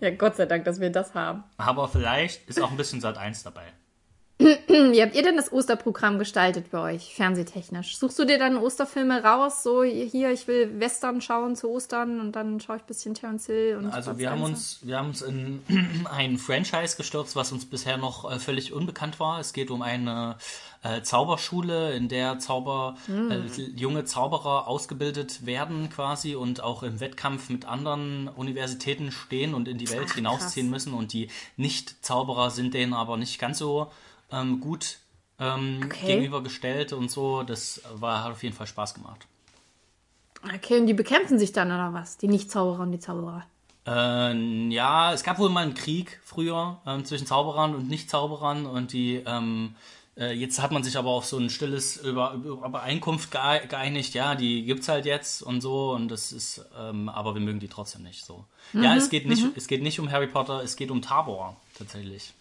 Ja, 0.00 0.10
Gott 0.10 0.36
sei 0.36 0.46
Dank, 0.46 0.64
dass 0.64 0.80
wir 0.80 0.90
das 0.90 1.14
haben. 1.14 1.42
Aber 1.56 1.88
vielleicht 1.88 2.48
ist 2.48 2.62
auch 2.62 2.70
ein 2.70 2.76
bisschen 2.76 3.00
Sat 3.00 3.18
1 3.18 3.42
dabei. 3.42 3.72
Wie 4.68 5.02
habt 5.02 5.16
ihr 5.16 5.22
denn 5.22 5.36
das 5.36 5.52
Osterprogramm 5.52 6.18
gestaltet 6.20 6.70
bei 6.70 6.94
euch, 6.94 7.12
fernsehtechnisch? 7.14 7.98
Suchst 7.98 8.18
du 8.20 8.24
dir 8.24 8.38
dann 8.38 8.56
Osterfilme 8.56 9.24
raus, 9.24 9.64
so 9.64 9.82
hier, 9.82 10.30
ich 10.30 10.46
will 10.46 10.78
Western 10.78 11.20
schauen 11.20 11.56
zu 11.56 11.68
Ostern 11.68 12.20
und 12.20 12.32
dann 12.36 12.60
schaue 12.60 12.76
ich 12.76 12.82
ein 12.82 12.86
bisschen 12.86 13.14
Terence 13.14 13.46
Hill 13.46 13.76
und 13.78 13.90
Also 13.90 14.16
wir 14.16 14.30
haben 14.30 14.42
uns, 14.42 14.78
wir 14.82 14.96
haben 14.96 15.08
uns 15.08 15.22
in 15.22 15.60
ein 16.12 16.38
Franchise 16.38 16.96
gestürzt, 16.96 17.34
was 17.34 17.50
uns 17.50 17.64
bisher 17.64 17.96
noch 17.96 18.30
äh, 18.30 18.38
völlig 18.38 18.72
unbekannt 18.72 19.18
war. 19.18 19.40
Es 19.40 19.52
geht 19.52 19.72
um 19.72 19.82
eine 19.82 20.36
äh, 20.84 21.02
Zauberschule, 21.02 21.94
in 21.94 22.08
der 22.08 22.38
Zauber, 22.38 22.96
äh, 23.08 23.60
junge 23.74 24.04
Zauberer 24.04 24.68
ausgebildet 24.68 25.46
werden 25.46 25.90
quasi 25.90 26.36
und 26.36 26.62
auch 26.62 26.84
im 26.84 27.00
Wettkampf 27.00 27.50
mit 27.50 27.64
anderen 27.64 28.28
Universitäten 28.28 29.10
stehen 29.10 29.54
und 29.54 29.66
in 29.66 29.78
die 29.78 29.90
Welt 29.90 30.08
Ach, 30.10 30.14
hinausziehen 30.14 30.70
krass. 30.70 30.86
müssen. 30.86 30.94
Und 30.94 31.12
die 31.12 31.28
Nicht-Zauberer 31.56 32.50
sind 32.50 32.74
denen 32.74 32.94
aber 32.94 33.16
nicht 33.16 33.40
ganz 33.40 33.58
so 33.58 33.90
ähm, 34.32 34.60
gut 34.60 34.98
ähm, 35.38 35.80
Okay. 35.84 36.06
gegenübergestellt 36.06 36.92
und 36.92 37.10
so. 37.10 37.42
Das 37.42 37.82
war, 37.94 38.24
hat 38.24 38.32
auf 38.32 38.42
jeden 38.42 38.54
Fall 38.54 38.66
Spaß 38.66 38.94
gemacht. 38.94 39.26
Okay, 40.54 40.78
und 40.78 40.86
die 40.86 40.94
bekämpfen 40.94 41.38
sich 41.38 41.52
dann 41.52 41.68
oder 41.68 41.92
was? 41.92 42.16
Die 42.16 42.28
Nicht-Zauberer 42.28 42.82
und 42.82 42.92
die 42.92 43.00
Zauberer. 43.00 43.44
Äh, 43.86 44.68
ja, 44.68 45.12
es 45.12 45.24
gab 45.24 45.38
wohl 45.38 45.48
mal 45.50 45.62
einen 45.64 45.74
Krieg 45.74 46.20
früher 46.24 46.80
ähm, 46.86 47.04
zwischen 47.04 47.26
Zauberern 47.26 47.74
und 47.74 47.88
Nicht-Zauberern 47.88 48.66
und 48.66 48.92
die, 48.92 49.22
ähm, 49.26 49.74
äh, 50.16 50.32
jetzt 50.32 50.60
hat 50.60 50.70
man 50.70 50.84
sich 50.84 50.96
aber 50.96 51.10
auf 51.10 51.24
so 51.24 51.38
ein 51.38 51.48
stilles 51.50 51.96
Über 51.96 52.34
Über 52.34 52.66
Übereinkunft 52.66 53.30
geeinigt, 53.32 54.14
ja, 54.14 54.34
die 54.34 54.64
gibt's 54.64 54.88
halt 54.88 55.06
jetzt 55.06 55.42
und 55.42 55.60
so 55.60 55.92
und 55.92 56.08
das 56.08 56.32
ist, 56.32 56.64
ähm, 56.78 57.08
aber 57.08 57.34
wir 57.34 57.40
mögen 57.40 57.60
die 57.60 57.68
trotzdem 57.68 58.02
nicht 58.02 58.24
so. 58.24 58.44
ja, 58.74 58.94
es 58.94 59.08
geht 59.10 59.26
nicht, 59.26 59.44
es 59.56 59.66
geht 59.66 59.82
nicht 59.82 59.98
um 59.98 60.10
Harry 60.10 60.26
Potter, 60.28 60.62
es 60.62 60.76
geht 60.76 60.90
um 60.90 61.00
Tabor 61.02 61.56
tatsächlich. 61.76 62.32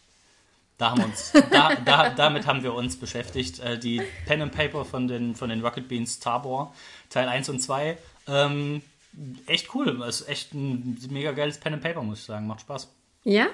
Da 0.77 0.91
haben 0.91 1.03
uns, 1.03 1.31
da, 1.51 1.75
da, 1.75 2.09
damit 2.11 2.45
haben 2.45 2.61
wir 2.61 2.73
uns 2.73 2.97
beschäftigt. 2.99 3.59
Äh, 3.59 3.79
die 3.79 4.01
Pen 4.25 4.41
and 4.41 4.51
Paper 4.51 4.85
von 4.85 5.07
den, 5.07 5.35
von 5.35 5.49
den 5.49 5.61
Rocket 5.61 5.87
Beans 5.87 6.19
Tabor, 6.19 6.73
Teil 7.09 7.27
1 7.27 7.49
und 7.49 7.59
2. 7.61 7.97
Ähm, 8.27 8.81
echt 9.47 9.73
cool. 9.73 9.97
Das 9.97 10.21
ist 10.21 10.29
echt 10.29 10.53
ein 10.53 10.99
mega 11.09 11.31
geiles 11.31 11.57
Pen 11.59 11.73
and 11.73 11.83
Paper, 11.83 12.03
muss 12.03 12.19
ich 12.19 12.25
sagen. 12.25 12.45
Macht 12.45 12.61
Spaß. 12.61 12.93
Ja? 13.23 13.47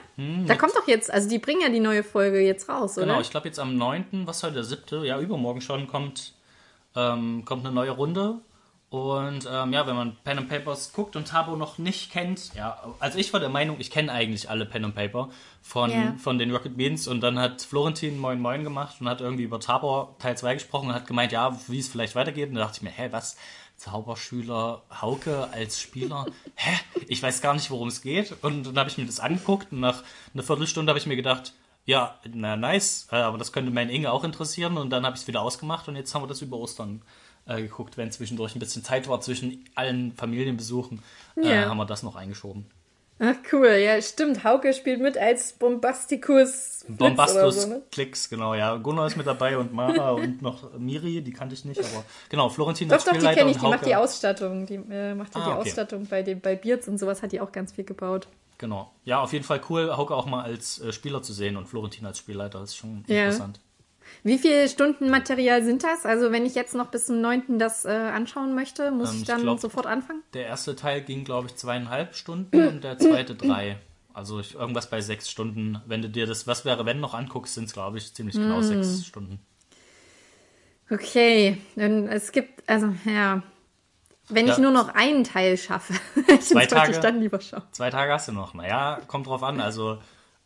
da 0.45 0.55
kommt 0.55 0.75
doch 0.75 0.87
jetzt, 0.87 1.11
also 1.11 1.27
die 1.27 1.39
bringen 1.39 1.61
ja 1.61 1.69
die 1.69 1.79
neue 1.79 2.03
Folge 2.03 2.39
jetzt 2.41 2.69
raus, 2.69 2.93
Genau, 2.93 3.13
oder? 3.13 3.21
ich 3.21 3.31
glaube 3.31 3.47
jetzt 3.47 3.57
am 3.57 3.75
9., 3.75 4.27
was 4.27 4.43
heute 4.43 4.53
der 4.55 4.63
7., 4.65 5.03
ja, 5.03 5.19
übermorgen 5.19 5.61
schon, 5.61 5.87
kommt, 5.87 6.33
ähm, 6.95 7.43
kommt 7.43 7.65
eine 7.65 7.73
neue 7.73 7.89
Runde. 7.89 8.35
Und 8.93 9.49
ähm, 9.51 9.73
ja, 9.73 9.87
wenn 9.87 9.95
man 9.95 10.15
Pen 10.23 10.37
and 10.37 10.49
Papers 10.49 10.93
guckt 10.93 11.15
und 11.15 11.27
Tabo 11.27 11.55
noch 11.55 11.79
nicht 11.79 12.11
kennt, 12.11 12.53
ja, 12.53 12.77
also 12.99 13.17
ich 13.17 13.33
war 13.33 13.39
der 13.39 13.49
Meinung, 13.49 13.77
ich 13.79 13.89
kenne 13.89 14.11
eigentlich 14.11 14.51
alle 14.51 14.67
Pen 14.67 14.85
and 14.85 14.93
Paper 14.93 15.29
von, 15.63 15.89
Ja. 15.89 16.13
von 16.19 16.37
den 16.37 16.51
Rocket 16.51 16.77
Beans 16.77 17.07
und 17.07 17.21
dann 17.21 17.39
hat 17.39 17.63
Florentin 17.63 18.19
Moin 18.19 18.39
Moin 18.39 18.63
gemacht 18.63 18.97
und 18.99 19.09
hat 19.09 19.19
irgendwie 19.19 19.45
über 19.45 19.59
Tabor 19.59 20.15
Teil 20.19 20.37
2 20.37 20.53
gesprochen 20.53 20.89
und 20.89 20.93
hat 20.93 21.07
gemeint, 21.07 21.31
ja, 21.31 21.57
wie 21.69 21.79
es 21.79 21.87
vielleicht 21.87 22.13
weitergeht. 22.13 22.49
Und 22.49 22.53
da 22.55 22.61
dachte 22.61 22.77
ich 22.77 22.81
mir, 22.83 22.91
hä, 22.91 23.07
was? 23.09 23.35
Zauberschüler 23.77 24.83
Hauke 25.01 25.47
als 25.51 25.81
Spieler? 25.81 26.27
Hä? 26.55 26.77
Ich 27.07 27.23
weiß 27.23 27.41
gar 27.41 27.55
nicht, 27.55 27.71
worum 27.71 27.87
es 27.87 28.01
geht. 28.03 28.35
Und 28.43 28.65
dann 28.67 28.77
habe 28.77 28.89
ich 28.91 28.99
mir 28.99 29.07
das 29.07 29.19
angeguckt 29.19 29.71
und 29.71 29.79
nach 29.79 30.03
einer 30.35 30.43
Viertelstunde 30.43 30.91
habe 30.91 30.99
ich 30.99 31.07
mir 31.07 31.15
gedacht, 31.15 31.53
ja, 31.85 32.19
na 32.31 32.55
nice, 32.55 33.07
äh, 33.11 33.15
aber 33.15 33.39
das 33.39 33.51
könnte 33.51 33.71
meinen 33.71 33.89
Inge 33.89 34.11
auch 34.11 34.23
interessieren. 34.23 34.77
Und 34.77 34.91
dann 34.91 35.03
habe 35.03 35.15
ich 35.15 35.23
es 35.23 35.27
wieder 35.27 35.41
ausgemacht 35.41 35.87
und 35.87 35.95
jetzt 35.95 36.13
haben 36.13 36.21
wir 36.21 36.27
das 36.27 36.43
über 36.43 36.57
Ostern 36.57 37.01
äh, 37.45 37.61
geguckt, 37.61 37.97
wenn 37.97 38.11
zwischendurch 38.11 38.55
ein 38.55 38.59
bisschen 38.59 38.83
Zeit 38.83 39.07
war 39.07 39.21
zwischen 39.21 39.65
allen 39.75 40.13
Familienbesuchen, 40.13 41.01
äh, 41.37 41.47
Ja. 41.49 41.65
haben 41.69 41.77
wir 41.77 41.85
das 41.85 42.03
noch 42.03 42.15
eingeschoben. 42.15 42.65
Ach 43.19 43.35
cool, 43.53 43.67
ja, 43.67 44.01
stimmt. 44.01 44.43
Hauke 44.43 44.73
spielt 44.73 44.99
mit 44.99 45.17
als 45.17 45.53
Bombasticus. 45.53 46.83
Bombastus 46.87 47.61
so, 47.63 47.67
ne? 47.69 47.81
Klicks, 47.91 48.29
genau, 48.29 48.53
ja. 48.55 48.75
Gunnar 48.77 49.07
ist 49.07 49.15
mit 49.17 49.27
dabei 49.27 49.57
und 49.57 49.71
Mara 49.73 50.11
und 50.13 50.41
noch 50.41 50.77
Miri, 50.77 51.21
die 51.21 51.31
kannte 51.31 51.53
ich 51.53 51.63
nicht, 51.63 51.79
aber 51.79 52.03
genau, 52.29 52.49
Florentin 52.49 52.89
Doch, 52.89 52.95
als 52.95 53.05
doch, 53.05 53.11
die 53.11 53.19
Spielleiter 53.19 53.39
kenne 53.41 53.51
ich. 53.51 53.57
Die 53.57 53.67
macht 53.67 53.85
die 53.85 53.95
Ausstattung. 53.95 54.65
Die 54.65 54.75
äh, 54.75 55.13
macht 55.15 55.35
ja 55.35 55.41
Ah, 55.41 55.45
die 55.45 55.51
okay. 55.51 55.69
Ausstattung 55.69 56.05
bei, 56.07 56.23
dem, 56.23 56.41
bei 56.41 56.55
Beards 56.55 56.87
und 56.87 56.97
sowas 56.97 57.21
hat 57.21 57.31
die 57.31 57.39
auch 57.39 57.51
ganz 57.51 57.71
viel 57.71 57.83
gebaut. 57.85 58.27
Genau. 58.57 58.91
Ja, 59.05 59.19
auf 59.21 59.31
jeden 59.33 59.45
Fall 59.45 59.61
cool, 59.69 59.95
Hauke 59.95 60.15
auch 60.15 60.25
mal 60.25 60.43
als 60.43 60.79
äh, 60.79 60.91
Spieler 60.91 61.21
zu 61.21 61.33
sehen 61.33 61.55
und 61.57 61.67
Florentin 61.67 62.05
als 62.05 62.17
Spielleiter, 62.17 62.59
das 62.59 62.69
ist 62.71 62.77
schon 62.77 63.03
Ja. 63.07 63.25
interessant. 63.25 63.59
Wie 64.23 64.37
viele 64.37 64.69
Stunden 64.69 65.09
Material 65.09 65.63
sind 65.63 65.83
das? 65.83 66.05
Also 66.05 66.31
wenn 66.31 66.45
ich 66.45 66.55
jetzt 66.55 66.75
noch 66.75 66.87
bis 66.87 67.07
zum 67.07 67.21
9. 67.21 67.57
das 67.59 67.85
äh, 67.85 67.89
anschauen 67.89 68.53
möchte, 68.55 68.91
muss 68.91 69.09
Ähm, 69.09 69.15
ich 69.15 69.21
ich 69.23 69.27
dann 69.27 69.41
glaub- 69.41 69.59
sofort 69.59 69.85
anfangen? 69.85 70.21
Der 70.33 70.45
erste 70.45 70.75
Teil 70.75 71.01
ging, 71.01 71.23
glaube 71.23 71.47
ich, 71.47 71.55
zweieinhalb 71.55 72.15
Stunden 72.15 72.67
und 72.67 72.83
der 72.83 72.97
zweite 72.99 73.35
drei. 73.35 73.77
Also 74.13 74.39
ich, 74.39 74.55
irgendwas 74.55 74.89
bei 74.89 75.01
sechs 75.01 75.29
Stunden. 75.29 75.81
Wenn 75.87 76.01
du 76.03 76.09
dir 76.09 76.27
das 76.27 76.45
Was 76.45 76.65
wäre, 76.65 76.85
wenn 76.85 76.99
noch 76.99 77.13
anguckst, 77.15 77.55
sind 77.55 77.65
es, 77.65 77.73
glaube 77.73 77.97
ich, 77.97 78.13
ziemlich 78.13 78.35
genau 78.35 78.59
Mm. 78.59 78.63
sechs 78.63 79.05
Stunden. 79.05 79.39
Okay, 80.89 81.57
dann 81.75 82.07
es 82.07 82.31
gibt, 82.31 82.67
also 82.69 82.93
ja, 83.05 83.41
wenn 84.29 84.45
ich 84.47 84.57
Ja. 84.57 84.59
nur 84.61 84.71
noch 84.71 84.89
einen 84.93 85.23
Teil 85.23 85.57
schaffe, 85.57 85.93
Zwei 86.39 86.67
sollte 86.67 86.91
ich 86.91 86.97
Tage? 86.97 86.99
dann 86.99 87.19
lieber 87.19 87.41
schauen? 87.41 87.63
Zwei 87.71 87.89
Tage 87.89 88.11
hast 88.13 88.27
du 88.27 88.31
noch. 88.33 88.53
Naja, 88.53 88.99
kommt 89.07 89.27
drauf 89.27 89.41
an. 89.43 89.59
Also 89.59 89.97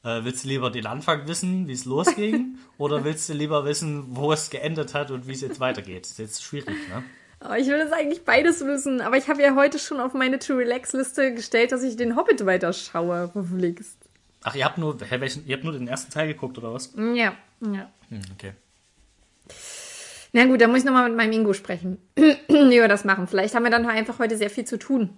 äh, 0.03 0.23
willst 0.23 0.43
du 0.43 0.47
lieber 0.49 0.69
den 0.71 0.85
Anfang 0.85 1.27
wissen, 1.27 1.67
wie 1.67 1.73
es 1.73 1.85
losging, 1.85 2.57
oder 2.77 3.03
willst 3.03 3.27
du 3.29 3.33
lieber 3.33 3.65
wissen, 3.65 4.05
wo 4.15 4.31
es 4.31 4.49
geendet 4.49 4.93
hat 4.93 5.11
und 5.11 5.27
wie 5.27 5.33
es 5.33 5.41
jetzt 5.41 5.59
weitergeht? 5.59 6.03
Das 6.03 6.11
ist 6.11 6.19
jetzt 6.19 6.43
schwierig, 6.43 6.75
ne? 6.89 7.03
Oh, 7.47 7.53
ich 7.53 7.67
will 7.67 7.77
das 7.77 7.91
eigentlich 7.91 8.25
beides 8.25 8.65
wissen, 8.65 8.99
aber 8.99 9.15
ich 9.17 9.27
habe 9.29 9.43
ja 9.43 9.53
heute 9.55 9.77
schon 9.77 9.99
auf 9.99 10.13
meine 10.15 10.39
To-Relax-Liste 10.39 11.35
gestellt, 11.35 11.71
dass 11.71 11.83
ich 11.83 11.95
den 11.95 12.15
Hobbit 12.15 12.43
weiterschaue, 12.47 13.29
verflixt. 13.31 13.97
Ach, 14.43 14.55
ihr 14.55 14.65
habt 14.65 14.79
nur, 14.79 14.97
hä, 15.07 15.19
welchen, 15.19 15.45
ihr 15.45 15.55
habt 15.55 15.63
nur 15.63 15.73
den 15.73 15.87
ersten 15.87 16.11
Teil 16.11 16.27
geguckt, 16.27 16.57
oder 16.57 16.73
was? 16.73 16.93
Ja, 16.95 17.33
ja. 17.61 17.91
Hm, 18.09 18.21
okay. 18.33 18.53
Na 20.33 20.45
gut, 20.45 20.61
dann 20.61 20.71
muss 20.71 20.79
ich 20.79 20.85
nochmal 20.85 21.07
mit 21.09 21.17
meinem 21.17 21.31
Ingo 21.31 21.53
sprechen, 21.53 21.97
wir 22.47 22.87
das 22.87 23.05
machen. 23.05 23.27
Vielleicht 23.27 23.55
haben 23.55 23.63
wir 23.63 23.71
dann 23.71 23.85
einfach 23.85 24.19
heute 24.19 24.35
sehr 24.37 24.49
viel 24.49 24.65
zu 24.65 24.77
tun. 24.79 25.15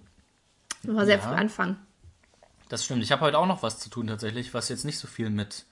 Wir 0.82 1.04
sehr 1.06 1.16
Ja. 1.16 1.22
früh 1.22 1.34
anfangen. 1.34 1.76
Das 2.70 2.84
stimmt. 2.84 3.02
Ich 3.02 3.12
habe 3.12 3.22
heute 3.22 3.36
auch 3.36 3.46
noch 3.46 3.62
was 3.62 3.78
zu 3.80 3.90
tun 3.90 4.06
tatsächlich, 4.06 4.54
was 4.54 4.68
jetzt 4.68 4.84
nicht 4.84 4.98
so 4.98 5.08
viel 5.08 5.28
mit 5.28 5.64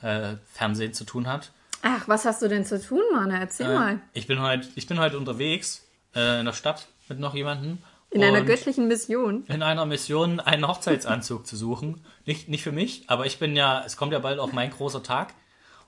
äh, 0.00 0.36
Fernsehen 0.52 0.92
zu 0.94 1.04
tun 1.04 1.28
hat. 1.28 1.52
Ach, 1.82 2.08
was 2.08 2.24
hast 2.24 2.40
du 2.42 2.48
denn 2.48 2.64
zu 2.64 2.80
tun, 2.82 3.02
Mann? 3.12 3.30
Erzähl 3.30 3.70
Äh, 3.70 3.74
mal. 3.74 4.00
ich 4.14 4.26
bin 4.26 4.40
heute, 4.40 4.66
ich 4.74 4.86
bin 4.86 4.98
heute 4.98 5.18
unterwegs 5.18 5.86
äh, 6.14 6.40
in 6.40 6.46
der 6.46 6.54
Stadt 6.54 6.88
mit 7.08 7.20
noch 7.20 7.34
jemandem. 7.34 7.78
In 8.10 8.24
einer 8.24 8.40
göttlichen 8.40 8.88
Mission. 8.88 9.44
in 9.48 9.62
einer 9.62 9.84
Mission 9.84 10.40
einen 10.40 10.66
Hochzeitsanzug 10.66 11.46
zu 11.46 11.56
suchen. 11.56 12.00
Nicht, 12.24 12.48
nicht 12.48 12.62
für 12.62 12.72
mich, 12.72 13.04
aber 13.08 13.26
ich 13.26 13.38
bin 13.38 13.54
ja, 13.54 13.82
es 13.84 13.96
kommt 13.98 14.12
ja 14.12 14.18
bald 14.20 14.38
auch 14.38 14.52
mein 14.52 14.70
großer 14.70 15.02
Tag. 15.02 15.34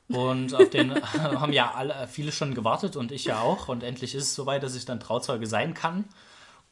Und 0.09 0.55
auf 0.55 0.69
den 0.69 0.95
haben 1.13 1.53
ja 1.53 1.73
alle, 1.75 2.09
viele 2.11 2.33
schon 2.33 2.55
gewartet 2.55 2.97
und 2.97 3.11
ich 3.13 3.25
ja 3.25 3.41
auch. 3.41 3.69
Und 3.69 3.83
endlich 3.83 4.15
ist 4.15 4.25
es 4.25 4.35
soweit, 4.35 4.63
dass 4.63 4.75
ich 4.75 4.85
dann 4.85 5.01
Trauzeuge 5.01 5.47
sein 5.47 5.73
kann. 5.73 6.05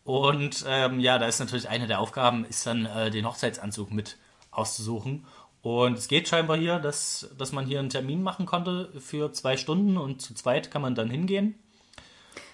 Und 0.06 0.64
ähm, 0.68 1.00
ja, 1.00 1.18
da 1.18 1.26
ist 1.26 1.40
natürlich 1.40 1.68
eine 1.68 1.88
der 1.88 1.98
Aufgaben, 1.98 2.44
ist 2.44 2.64
dann 2.64 2.86
äh, 2.86 3.10
den 3.10 3.26
Hochzeitsanzug 3.26 3.90
mit 3.90 4.16
auszusuchen. 4.52 5.26
Und 5.62 5.98
es 5.98 6.06
geht 6.06 6.28
scheinbar 6.28 6.56
hier, 6.56 6.78
dass, 6.78 7.28
dass 7.36 7.50
man 7.50 7.66
hier 7.66 7.80
einen 7.80 7.90
Termin 7.90 8.22
machen 8.22 8.46
konnte 8.46 8.92
für 9.00 9.32
zwei 9.32 9.56
Stunden 9.56 9.96
und 9.96 10.22
zu 10.22 10.32
zweit 10.34 10.70
kann 10.70 10.80
man 10.80 10.94
dann 10.94 11.10
hingehen. 11.10 11.56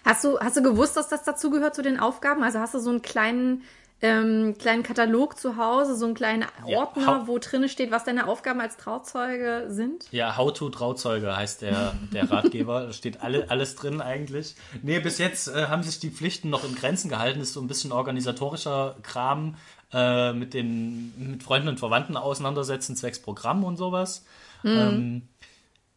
Hast 0.02 0.24
du, 0.24 0.40
hast 0.40 0.56
du 0.56 0.62
gewusst, 0.62 0.96
dass 0.96 1.08
das 1.08 1.24
dazugehört 1.24 1.74
zu 1.74 1.82
den 1.82 2.00
Aufgaben? 2.00 2.42
Also 2.42 2.58
hast 2.58 2.72
du 2.72 2.78
so 2.78 2.88
einen 2.88 3.02
kleinen 3.02 3.64
ähm, 4.02 4.56
kleinen 4.58 4.82
Katalog 4.82 5.38
zu 5.38 5.56
Hause, 5.56 5.96
so 5.96 6.04
einen 6.06 6.14
kleinen 6.14 6.44
Ja, 6.66 6.78
Ordner, 6.78 7.06
hau- 7.22 7.26
wo 7.28 7.38
drin 7.38 7.68
steht, 7.68 7.90
was 7.90 8.04
deine 8.04 8.26
Aufgaben 8.26 8.60
als 8.60 8.76
Trauzeuge 8.76 9.66
sind. 9.68 10.06
Ja, 10.10 10.36
How 10.36 10.52
to 10.52 10.68
Trauzeuge 10.70 11.36
heißt 11.36 11.62
der, 11.62 11.94
der 12.12 12.30
Ratgeber. 12.30 12.86
Da 12.86 12.92
steht 12.92 13.22
alle, 13.22 13.48
alles 13.50 13.76
drin 13.76 14.00
eigentlich. 14.00 14.56
Nee, 14.82 14.98
bis 15.00 15.18
jetzt 15.18 15.48
äh, 15.48 15.66
haben 15.66 15.82
sich 15.84 16.00
die 16.00 16.10
Pflichten 16.10 16.50
noch 16.50 16.64
in 16.64 16.74
Grenzen 16.74 17.08
gehalten. 17.08 17.40
Ist 17.40 17.52
so 17.54 17.60
ein 17.60 17.68
bisschen 17.68 17.92
organisatorischer 17.92 18.96
Kram 19.02 19.54
äh, 19.92 20.32
mit 20.32 20.52
den 20.54 21.12
mit 21.30 21.42
Freunden 21.42 21.68
und 21.68 21.78
Verwandten 21.78 22.16
auseinandersetzen, 22.16 22.96
zwecks 22.96 23.20
Programm 23.20 23.62
und 23.64 23.76
sowas. 23.76 24.24
Ähm, 24.64 25.28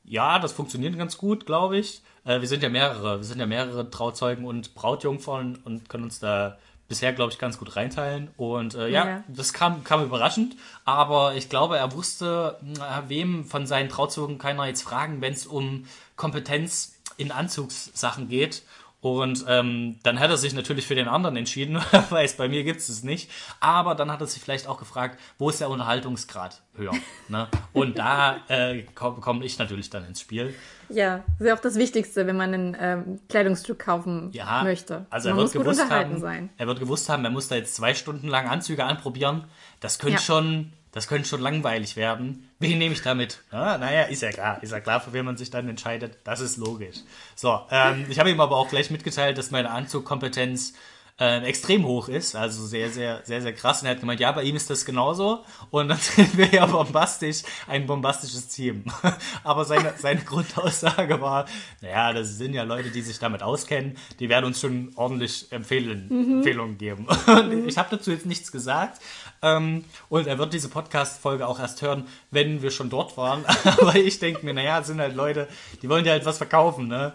ja, 0.04 0.38
das 0.40 0.52
funktioniert 0.54 0.98
ganz 0.98 1.18
gut, 1.18 1.46
glaube 1.46 1.78
ich. 1.78 2.02
Äh, 2.26 2.42
wir 2.42 2.48
sind 2.48 2.62
ja 2.62 2.70
mehrere, 2.70 3.18
wir 3.18 3.24
sind 3.24 3.40
ja 3.40 3.46
mehrere 3.48 3.90
Trauzeugen 3.90 4.46
und 4.46 4.76
Brautjungfern 4.76 5.58
und 5.64 5.90
können 5.90 6.04
uns 6.04 6.20
da 6.20 6.58
bisher, 6.88 7.14
glaube 7.14 7.32
ich, 7.32 7.40
ganz 7.40 7.58
gut 7.58 7.76
reinteilen. 7.76 8.30
Und 8.38 8.76
äh, 8.76 8.88
ja, 8.90 9.08
Ja. 9.08 9.24
das 9.28 9.54
kam, 9.54 9.84
kam 9.84 10.04
überraschend, 10.04 10.56
aber 10.86 11.36
ich 11.36 11.50
glaube, 11.50 11.78
er 11.78 11.94
wusste, 11.94 12.58
mh, 12.62 13.04
wem 13.08 13.46
von 13.46 13.66
seinen 13.68 13.90
Trauzeugen 13.90 14.38
kann 14.38 14.60
er 14.60 14.68
jetzt 14.68 14.84
fragen, 14.84 15.22
wenn 15.22 15.34
es 15.34 15.46
um 15.46 15.86
Kompetenz 16.16 16.96
in 17.18 17.32
Anzugssachen 17.32 18.28
geht. 18.30 18.64
Und 19.06 19.46
ähm, 19.48 20.00
dann 20.02 20.20
hat 20.20 20.32
er 20.32 20.38
sich 20.38 20.56
natürlich 20.56 20.88
für 20.88 20.96
den 20.96 21.08
anderen 21.08 21.38
entschieden, 21.38 21.80
weil 22.10 22.26
es 22.26 22.34
bei 22.38 22.48
mir 22.50 22.64
gibt 22.64 22.80
es 22.80 23.04
nicht. 23.04 23.30
Aber 23.60 23.94
dann 23.94 24.12
hat 24.12 24.20
er 24.20 24.26
sich 24.26 24.42
vielleicht 24.42 24.66
auch 24.66 24.80
gefragt, 24.80 25.20
wo 25.38 25.48
ist 25.52 25.62
der 25.62 25.70
Unterhaltungsgrad 25.70 26.64
höher? 26.76 26.92
Ne? 27.28 27.48
Und 27.74 27.98
da 28.00 28.38
äh, 28.50 28.84
komme 28.96 29.18
komm 29.20 29.42
ich 29.44 29.58
natürlich 29.60 29.90
dann 29.92 30.06
ins 30.06 30.22
Spiel. 30.22 30.54
Ja, 30.90 31.24
ist 31.40 31.46
ja 31.46 31.56
auch 31.56 31.60
das 31.60 31.76
Wichtigste, 31.76 32.26
wenn 32.28 32.38
man 32.38 32.54
ein 32.54 32.78
ähm, 32.80 33.20
Kleidungsstück 33.30 33.78
kaufen 33.80 34.30
Ja, 34.32 34.64
möchte. 34.64 35.06
Also 35.12 35.30
er 35.30 35.36
man 35.36 35.38
wird 35.38 35.46
muss 35.46 35.54
gut 35.54 35.64
gewusst 35.64 35.82
unterhalten 35.82 36.14
haben, 36.14 36.22
sein. 36.22 36.50
er 36.58 36.68
wird 36.68 36.80
gewusst 36.80 37.10
haben, 37.10 37.24
er 37.26 37.32
muss 37.32 37.48
da 37.48 37.56
jetzt 37.56 37.76
zwei 37.76 37.94
Stunden 37.96 38.28
lang 38.28 38.48
Anzüge 38.48 38.84
anprobieren. 38.86 39.46
Das 39.82 39.98
könnte 40.00 40.16
Ja. 40.16 40.22
schon, 40.22 40.72
das 40.96 41.10
könnte 41.10 41.28
schon 41.28 41.42
langweilig 41.42 41.98
werden. 41.98 42.50
Wen 42.58 42.78
nehme 42.78 42.94
ich 42.94 43.02
damit? 43.02 43.42
Ja, 43.52 43.78
naja, 43.78 44.04
ist 44.04 44.22
ja 44.22 44.32
klar, 44.32 44.64
ist 44.64 44.72
ja 44.72 44.80
klar, 44.80 45.02
für 45.02 45.12
wen 45.12 45.26
man 45.26 45.36
sich 45.36 45.50
dann 45.50 45.68
entscheidet. 45.68 46.18
Das 46.24 46.40
ist 46.40 46.56
logisch. 46.56 47.00
So, 47.36 47.60
ähm, 47.70 48.06
ich 48.10 48.18
habe 48.18 48.32
ihm 48.32 48.40
aber 48.40 48.56
auch 48.56 48.70
gleich 48.70 48.90
mitgeteilt, 48.90 49.38
dass 49.38 49.52
meine 49.52 49.72
Anzugkompetenz 49.72 50.74
äh, 51.18 51.46
extrem 51.46 51.86
hoch 51.86 52.10
ist, 52.10 52.36
also 52.36 52.66
sehr, 52.66 52.90
sehr, 52.90 53.22
sehr, 53.24 53.42
sehr 53.42 53.54
krass. 53.54 53.82
Und 53.82 53.88
er 53.88 53.92
hat 53.92 54.02
gemeint, 54.02 54.20
ja, 54.20 54.32
bei 54.34 54.44
ihm 54.44 54.56
ist 54.56 54.70
das 54.70 54.84
genauso. 54.84 55.46
Und 55.70 55.88
dann 55.88 55.98
sind 56.02 56.38
wir 56.38 56.48
ja 56.48 56.66
bombastisch, 56.66 57.44
ein 57.68 57.86
bombastisches 57.86 58.50
Team. 58.50 58.84
Aber 59.44 59.64
seine, 59.64 59.94
seine 59.98 60.22
Grundaussage 60.26 61.22
war, 61.22 61.46
naja, 61.82 62.12
das 62.12 62.38
sind 62.38 62.54
ja 62.54 62.64
Leute, 62.64 62.90
die 62.90 63.02
sich 63.02 63.18
damit 63.18 63.44
auskennen, 63.44 63.98
die 64.20 64.28
werden 64.28 64.46
uns 64.46 64.60
schon 64.60 64.92
ordentlich 64.96 65.52
Empfehlen, 65.52 66.10
Empfehlungen 66.38 66.78
geben. 66.78 67.08
Und 67.28 67.68
ich 67.68 67.78
habe 67.78 67.96
dazu 67.96 68.12
jetzt 68.12 68.26
nichts 68.26 68.52
gesagt. 68.52 69.02
Ähm, 69.42 69.86
und 70.10 70.28
er 70.28 70.38
wird 70.38 70.54
diese 70.54 70.70
Podcast-Folge 70.70 71.48
auch 71.48 71.60
erst 71.60 71.82
hören, 71.82 72.08
wenn 72.32 72.62
wir 72.62 72.72
schon 72.72 72.90
dort 72.90 73.16
waren. 73.16 73.46
Aber 73.64 73.96
ich 73.96 74.20
denke 74.20 74.46
mir, 74.46 74.54
naja, 74.54 74.80
es 74.80 74.88
sind 74.88 75.00
halt 75.00 75.16
Leute, 75.16 75.48
die 75.82 75.88
wollen 75.88 76.04
dir 76.04 76.12
halt 76.12 76.26
was 76.26 76.38
verkaufen, 76.38 76.88
ne? 76.88 77.14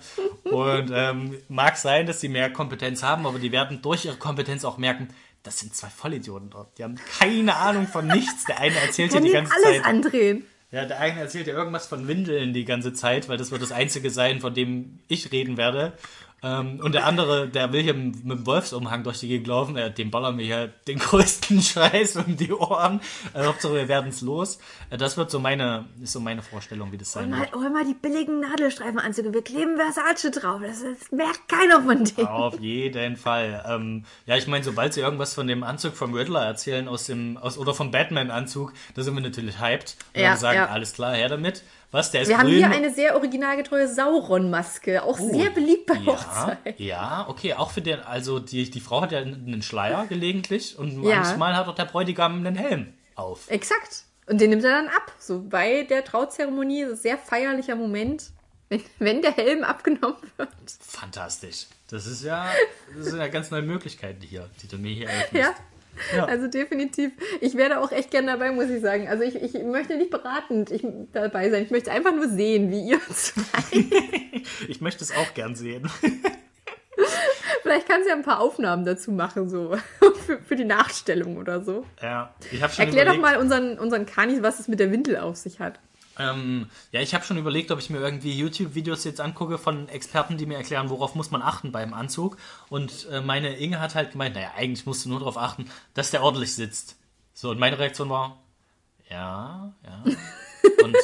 Und 0.50 0.90
ähm, 0.94 1.38
mag 1.48 1.76
sein, 1.76 2.06
dass 2.06 2.20
sie 2.20 2.28
mehr 2.28 2.50
Kompetenz 2.50 3.02
haben, 3.02 3.26
aber 3.26 3.38
die 3.38 3.52
werden 3.52 3.82
durch 3.82 4.04
ihre 4.04 4.16
Kompetenz 4.16 4.64
auch 4.64 4.78
merken, 4.78 5.08
das 5.42 5.58
sind 5.58 5.74
zwei 5.74 5.88
Vollidioten 5.88 6.50
dort. 6.50 6.76
Die 6.78 6.84
haben 6.84 6.96
keine 7.18 7.56
Ahnung 7.56 7.86
von 7.86 8.06
nichts. 8.06 8.44
Der 8.44 8.60
eine 8.60 8.76
erzählt 8.76 9.12
Kann 9.12 9.24
die 9.24 9.32
ganze 9.32 9.52
alles 9.54 9.76
Zeit. 9.78 9.84
andrehen. 9.86 10.44
Ja, 10.70 10.84
der 10.84 11.00
eine 11.00 11.20
erzählt 11.20 11.46
ja 11.46 11.54
irgendwas 11.54 11.86
von 11.88 12.06
Windeln 12.06 12.52
die 12.52 12.64
ganze 12.64 12.92
Zeit, 12.92 13.28
weil 13.28 13.38
das 13.38 13.50
wird 13.50 13.62
das 13.62 13.72
Einzige 13.72 14.10
sein, 14.10 14.40
von 14.40 14.54
dem 14.54 15.00
ich 15.08 15.32
reden 15.32 15.56
werde. 15.56 15.94
Ähm, 16.42 16.80
und 16.82 16.92
der 16.94 17.04
andere, 17.06 17.48
der 17.48 17.72
will 17.72 17.82
hier 17.82 17.94
mit 17.94 18.24
dem 18.24 18.46
Wolfsumhang 18.46 19.04
durch 19.04 19.18
die 19.20 19.28
Gegend 19.28 19.46
laufen, 19.46 19.76
äh, 19.76 19.92
dem 19.92 20.10
ballern 20.10 20.38
wir 20.38 20.44
hier 20.44 20.68
den 20.88 20.98
größten 21.00 21.60
Scheiß 21.60 22.16
um 22.16 22.36
die 22.36 22.52
Ohren. 22.52 23.00
Äh, 23.34 23.44
Hauptsache, 23.44 23.74
wir 23.74 23.88
werden's 23.88 24.22
los. 24.22 24.58
Äh, 24.88 24.96
das 24.96 25.16
wird 25.16 25.30
so 25.30 25.38
meine, 25.38 25.86
ist 26.02 26.12
so 26.12 26.20
meine 26.20 26.42
Vorstellung, 26.42 26.92
wie 26.92 26.98
das 26.98 27.12
sein 27.12 27.30
Mal, 27.30 27.40
wird. 27.40 27.54
hol 27.54 27.68
mal 27.70 27.84
die 27.84 27.94
billigen 27.94 28.40
Nadelstreifenanzüge. 28.40 29.34
Wir 29.34 29.42
kleben 29.42 29.76
Versace 29.76 30.30
drauf. 30.30 30.60
Das, 30.62 30.82
das 30.82 31.12
merkt 31.12 31.48
keiner 31.48 31.82
von 31.82 32.04
denen. 32.04 32.26
Auf 32.26 32.58
jeden 32.58 33.16
Fall. 33.16 33.64
Ähm, 33.68 34.04
ja, 34.26 34.36
ich 34.36 34.46
meine, 34.46 34.64
sobald 34.64 34.94
sie 34.94 35.00
irgendwas 35.00 35.34
von 35.34 35.46
dem 35.46 35.62
Anzug 35.62 35.94
vom 35.94 36.14
Riddler 36.14 36.44
erzählen 36.44 36.88
aus 36.88 37.04
dem, 37.04 37.36
aus, 37.36 37.58
oder 37.58 37.74
vom 37.74 37.90
Batman-Anzug, 37.90 38.72
da 38.94 39.02
sind 39.02 39.14
wir 39.14 39.20
natürlich 39.22 39.60
hyped. 39.60 39.96
Und 40.14 40.22
Ja, 40.22 40.36
sagen, 40.36 40.56
ja. 40.58 40.66
alles 40.66 40.94
klar, 40.94 41.14
her 41.14 41.28
damit. 41.28 41.62
Was, 41.92 42.10
der 42.12 42.22
ist 42.22 42.28
Wir 42.28 42.38
haben 42.38 42.46
grün? 42.46 42.58
hier 42.58 42.70
eine 42.70 42.90
sehr 42.92 43.16
originalgetreue 43.16 43.88
Sauron-Maske. 43.88 45.02
Auch 45.02 45.18
sehr 45.18 45.50
beliebt 45.50 45.86
bei 45.86 45.94
Ja, 45.94 46.06
Hochzeit. 46.06 46.78
ja, 46.78 47.26
okay, 47.28 47.54
auch 47.54 47.70
für 47.70 47.82
den, 47.82 48.00
also 48.00 48.38
die, 48.38 48.70
die 48.70 48.80
Frau 48.80 49.00
hat 49.02 49.12
ja 49.12 49.18
einen 49.18 49.62
Schleier 49.62 50.06
gelegentlich 50.06 50.78
und 50.78 51.02
Ja. 51.02 51.16
manchmal 51.16 51.56
hat 51.56 51.66
auch 51.66 51.74
der 51.74 51.86
Bräutigam 51.86 52.36
einen 52.46 52.54
Helm 52.54 52.94
auf. 53.16 53.50
Exakt. 53.50 54.04
Und 54.26 54.40
den 54.40 54.50
nimmt 54.50 54.62
er 54.62 54.70
dann 54.70 54.86
ab. 54.88 55.12
So 55.18 55.42
bei 55.42 55.82
der 55.82 56.04
Trauzeremonie, 56.04 56.82
ist 56.82 56.90
ein 56.90 56.96
sehr 56.96 57.18
feierlicher 57.18 57.74
Moment, 57.74 58.30
wenn, 58.68 58.82
wenn 59.00 59.22
der 59.22 59.32
Helm 59.32 59.64
abgenommen 59.64 60.16
wird. 60.36 60.48
Fantastisch. 60.80 61.66
Das 61.88 62.06
ist 62.06 62.22
ja, 62.22 62.46
das 62.96 63.06
sind 63.06 63.18
ja 63.18 63.26
ganz 63.26 63.50
neue 63.50 63.62
Möglichkeiten 63.62 64.22
hier, 64.22 64.48
die 64.62 64.68
du 64.68 64.78
mir 64.78 64.94
hier 64.94 65.08
eröffnest. 65.08 65.34
Ja. 65.44 65.54
Ja. 66.14 66.24
Also 66.24 66.48
definitiv. 66.48 67.12
Ich 67.40 67.56
wäre 67.56 67.80
auch 67.80 67.92
echt 67.92 68.10
gern 68.10 68.26
dabei, 68.26 68.52
muss 68.52 68.68
ich 68.70 68.80
sagen. 68.80 69.08
Also 69.08 69.24
ich, 69.24 69.36
ich 69.36 69.54
möchte 69.62 69.96
nicht 69.96 70.10
beratend 70.10 70.70
ich, 70.70 70.86
dabei 71.12 71.50
sein. 71.50 71.64
Ich 71.64 71.70
möchte 71.70 71.90
einfach 71.90 72.14
nur 72.14 72.28
sehen, 72.28 72.70
wie 72.70 72.82
ihr 72.88 73.00
zwei. 73.12 73.84
Ich 74.68 74.80
möchte 74.80 75.04
es 75.04 75.12
auch 75.12 75.34
gern 75.34 75.54
sehen. 75.54 75.90
Vielleicht 77.62 77.88
kannst 77.88 78.06
du 78.06 78.10
ja 78.10 78.16
ein 78.16 78.22
paar 78.22 78.40
Aufnahmen 78.40 78.84
dazu 78.84 79.12
machen, 79.12 79.48
so 79.48 79.76
für, 80.26 80.38
für 80.38 80.56
die 80.56 80.64
Nachstellung 80.64 81.36
oder 81.36 81.62
so. 81.62 81.84
Ja, 82.02 82.34
ich 82.50 82.62
habe 82.62 82.72
schon 82.72 82.84
Erklär 82.84 83.04
doch 83.04 83.14
überlegt, 83.14 83.36
mal 83.36 83.42
unseren, 83.42 83.78
unseren 83.78 84.06
Kanis, 84.06 84.42
was 84.42 84.60
es 84.60 84.68
mit 84.68 84.80
der 84.80 84.90
Windel 84.90 85.18
auf 85.18 85.36
sich 85.36 85.60
hat. 85.60 85.78
Ähm, 86.20 86.66
ja, 86.92 87.00
ich 87.00 87.14
habe 87.14 87.24
schon 87.24 87.38
überlegt, 87.38 87.70
ob 87.70 87.78
ich 87.78 87.90
mir 87.90 87.98
irgendwie 87.98 88.32
YouTube-Videos 88.32 89.04
jetzt 89.04 89.20
angucke 89.20 89.58
von 89.58 89.88
Experten, 89.88 90.36
die 90.36 90.46
mir 90.46 90.56
erklären, 90.56 90.90
worauf 90.90 91.14
muss 91.14 91.30
man 91.30 91.42
achten 91.42 91.72
beim 91.72 91.94
Anzug. 91.94 92.36
Und 92.68 93.08
äh, 93.10 93.20
meine 93.20 93.56
Inge 93.56 93.80
hat 93.80 93.94
halt 93.94 94.12
gemeint, 94.12 94.34
naja, 94.34 94.52
eigentlich 94.56 94.86
musst 94.86 95.04
du 95.04 95.08
nur 95.08 95.20
darauf 95.20 95.38
achten, 95.38 95.70
dass 95.94 96.10
der 96.10 96.22
ordentlich 96.22 96.54
sitzt. 96.54 96.96
So, 97.32 97.50
und 97.50 97.58
meine 97.58 97.78
Reaktion 97.78 98.10
war, 98.10 98.38
ja, 99.08 99.72
ja. 99.84 100.04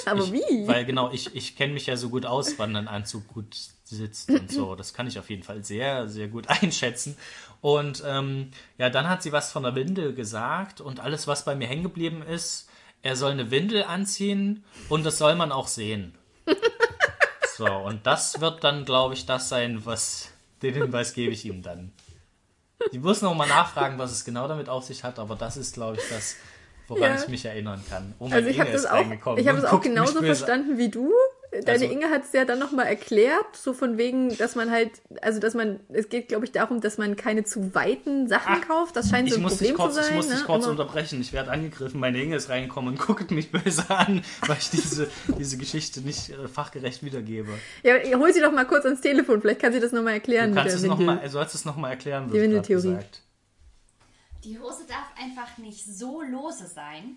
Aber 0.07 0.24
ich, 0.24 0.33
wie? 0.33 0.66
Weil 0.66 0.85
genau, 0.85 1.11
ich, 1.11 1.35
ich 1.35 1.57
kenne 1.57 1.72
mich 1.72 1.87
ja 1.87 1.96
so 1.96 2.09
gut 2.09 2.26
aus, 2.26 2.59
wann 2.59 2.76
ein 2.76 2.88
Anzug 2.88 3.26
gut 3.29 3.57
sitzt 3.85 4.31
und 4.31 4.50
so. 4.50 4.74
Das 4.74 4.94
kann 4.94 5.07
ich 5.07 5.18
auf 5.18 5.31
jeden 5.31 5.42
Fall 5.42 5.64
sehr, 5.64 6.09
sehr 6.09 6.29
gut 6.29 6.48
einschätzen. 6.62 7.16
Und 7.61 8.02
ähm, 8.07 8.50
ja, 8.79 8.90
dann 8.90 9.09
hat 9.09 9.22
sie 9.22 9.33
was 9.33 9.52
von 9.52 9.62
der 9.62 9.74
Windel 9.74 10.14
gesagt 10.14 10.81
und 10.81 11.00
alles, 11.00 11.26
was 11.26 11.44
bei 11.44 11.55
mir 11.55 11.66
hängen 11.66 11.83
geblieben 11.83 12.22
ist, 12.22 12.68
er 13.07 13.16
soll 13.16 13.31
eine 13.33 13.51
Windel 13.51 13.85
anziehen 13.85 14.64
und 14.88 15.05
das 15.07 15.16
soll 15.19 15.35
man 15.37 15.53
auch 15.53 15.69
sehen. 15.69 16.14
So, 17.57 17.64
und 17.64 18.07
das 18.07 18.38
wird 18.42 18.62
dann, 18.64 18.85
glaube 18.85 19.14
ich, 19.14 19.25
das 19.25 19.49
sein, 19.49 19.87
was 19.87 20.29
den 20.61 20.75
Hinweis 20.75 21.14
gebe 21.14 21.33
ich 21.33 21.47
ihm 21.47 21.62
dann. 21.62 21.90
Ich 22.92 23.01
muss 23.01 23.23
noch 23.23 23.35
mal 23.35 23.49
nachfragen, 23.49 23.99
was 23.99 24.12
es 24.12 24.27
genau 24.27 24.47
damit 24.47 24.69
auf 24.69 24.85
sich 24.85 25.03
hat, 25.05 25.19
aber 25.19 25.37
das 25.37 25.57
ist, 25.57 25.73
glaube 25.73 25.97
ich, 25.97 26.07
das, 26.11 26.37
woran 26.87 27.14
Ja. 27.14 27.23
ich 27.23 27.29
mich 27.29 27.47
erinnern 27.47 27.83
kann. 27.88 28.14
Oh, 28.19 28.29
Also 28.31 28.51
ich 28.51 28.61
habe 28.61 28.71
das 28.73 28.85
auch, 28.85 29.07
ich 29.38 29.49
habe 29.49 29.57
es 29.59 29.64
auch 29.64 29.81
genauso 29.81 30.21
verstanden 30.21 30.77
wie 30.77 30.90
du. 30.90 31.11
Deine 31.64 31.71
Also- 31.85 31.85
Inge 31.87 32.11
hat 32.11 32.25
es 32.25 32.33
ja 32.33 32.45
dann 32.45 32.59
nochmal 32.59 32.87
erklärt, 32.87 33.57
so 33.57 33.73
von 33.73 33.99
wegen, 33.99 34.37
dass 34.37 34.55
man 34.55 34.71
halt, 34.71 34.90
also 35.23 35.40
dass 35.40 35.55
man, 35.55 35.81
es 35.88 36.09
geht 36.09 36.29
glaube 36.29 36.45
ich 36.45 36.53
darum, 36.53 36.81
dass 36.81 36.99
man 36.99 37.16
keine 37.16 37.45
zu 37.45 37.75
weiten 37.75 38.29
Sachen 38.29 38.61
kauft. 38.62 38.97
Das 38.97 39.11
scheint 39.11 39.29
so 39.29 39.37
Ich 39.37 39.40
ein 39.40 39.42
muss 39.42 39.53
Problem 39.55 39.71
dich 39.71 39.77
kurz, 39.77 39.95
zu 39.95 40.01
sein. 40.03 40.11
ich 40.11 40.16
muss 40.16 40.29
dich 40.29 40.38
ne? 40.40 40.45
kurz 40.45 40.62
Immer- 40.64 40.71
unterbrechen. 40.73 41.21
Ich 41.21 41.33
werde 41.33 41.51
angegriffen. 41.51 42.01
Meine 42.01 42.21
Inge 42.23 42.37
ist 42.37 42.49
reingekommen 42.49 42.95
und 42.95 42.99
guckt 43.07 43.31
mich 43.31 43.51
böse 43.53 43.88
an, 43.90 44.23
weil 44.47 44.57
ich 44.59 44.71
diese, 44.71 45.09
diese 45.38 45.57
Geschichte 45.57 46.01
nicht 46.01 46.31
äh, 46.31 46.49
fachgerecht 46.49 47.03
wiedergebe. 47.05 47.51
Ja, 47.83 47.95
hol 48.19 48.33
sie 48.33 48.40
doch 48.40 48.53
mal 48.53 48.66
kurz 48.66 48.85
ans 48.85 49.01
Telefon, 49.01 49.40
vielleicht 49.40 49.61
kann 49.61 49.73
sie 49.73 49.81
das 49.81 49.92
nochmal 49.92 50.14
erklären 50.14 50.51
Du 50.51 50.55
mit 50.57 50.62
kannst 50.64 50.77
es 50.77 50.83
noch 50.83 50.99
mal, 50.99 51.29
sollst 51.31 51.55
es 51.55 51.64
nochmal 51.64 51.90
erklären, 51.92 52.31
wird 52.33 52.42
Windeltheorie. 52.42 52.98
Die 54.44 54.59
Hose 54.61 54.85
darf 54.88 55.11
einfach 55.21 55.59
nicht 55.59 55.85
so 55.85 56.23
lose 56.23 56.67
sein. 56.67 57.17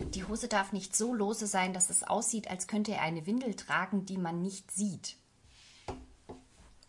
Die 0.00 0.24
Hose 0.24 0.48
darf 0.48 0.72
nicht 0.72 0.94
so 0.94 1.12
lose 1.12 1.46
sein, 1.46 1.72
dass 1.72 1.90
es 1.90 2.02
aussieht, 2.02 2.48
als 2.48 2.66
könnte 2.66 2.92
er 2.92 3.02
eine 3.02 3.26
Windel 3.26 3.54
tragen, 3.54 4.06
die 4.06 4.16
man 4.16 4.42
nicht 4.42 4.70
sieht. 4.70 5.16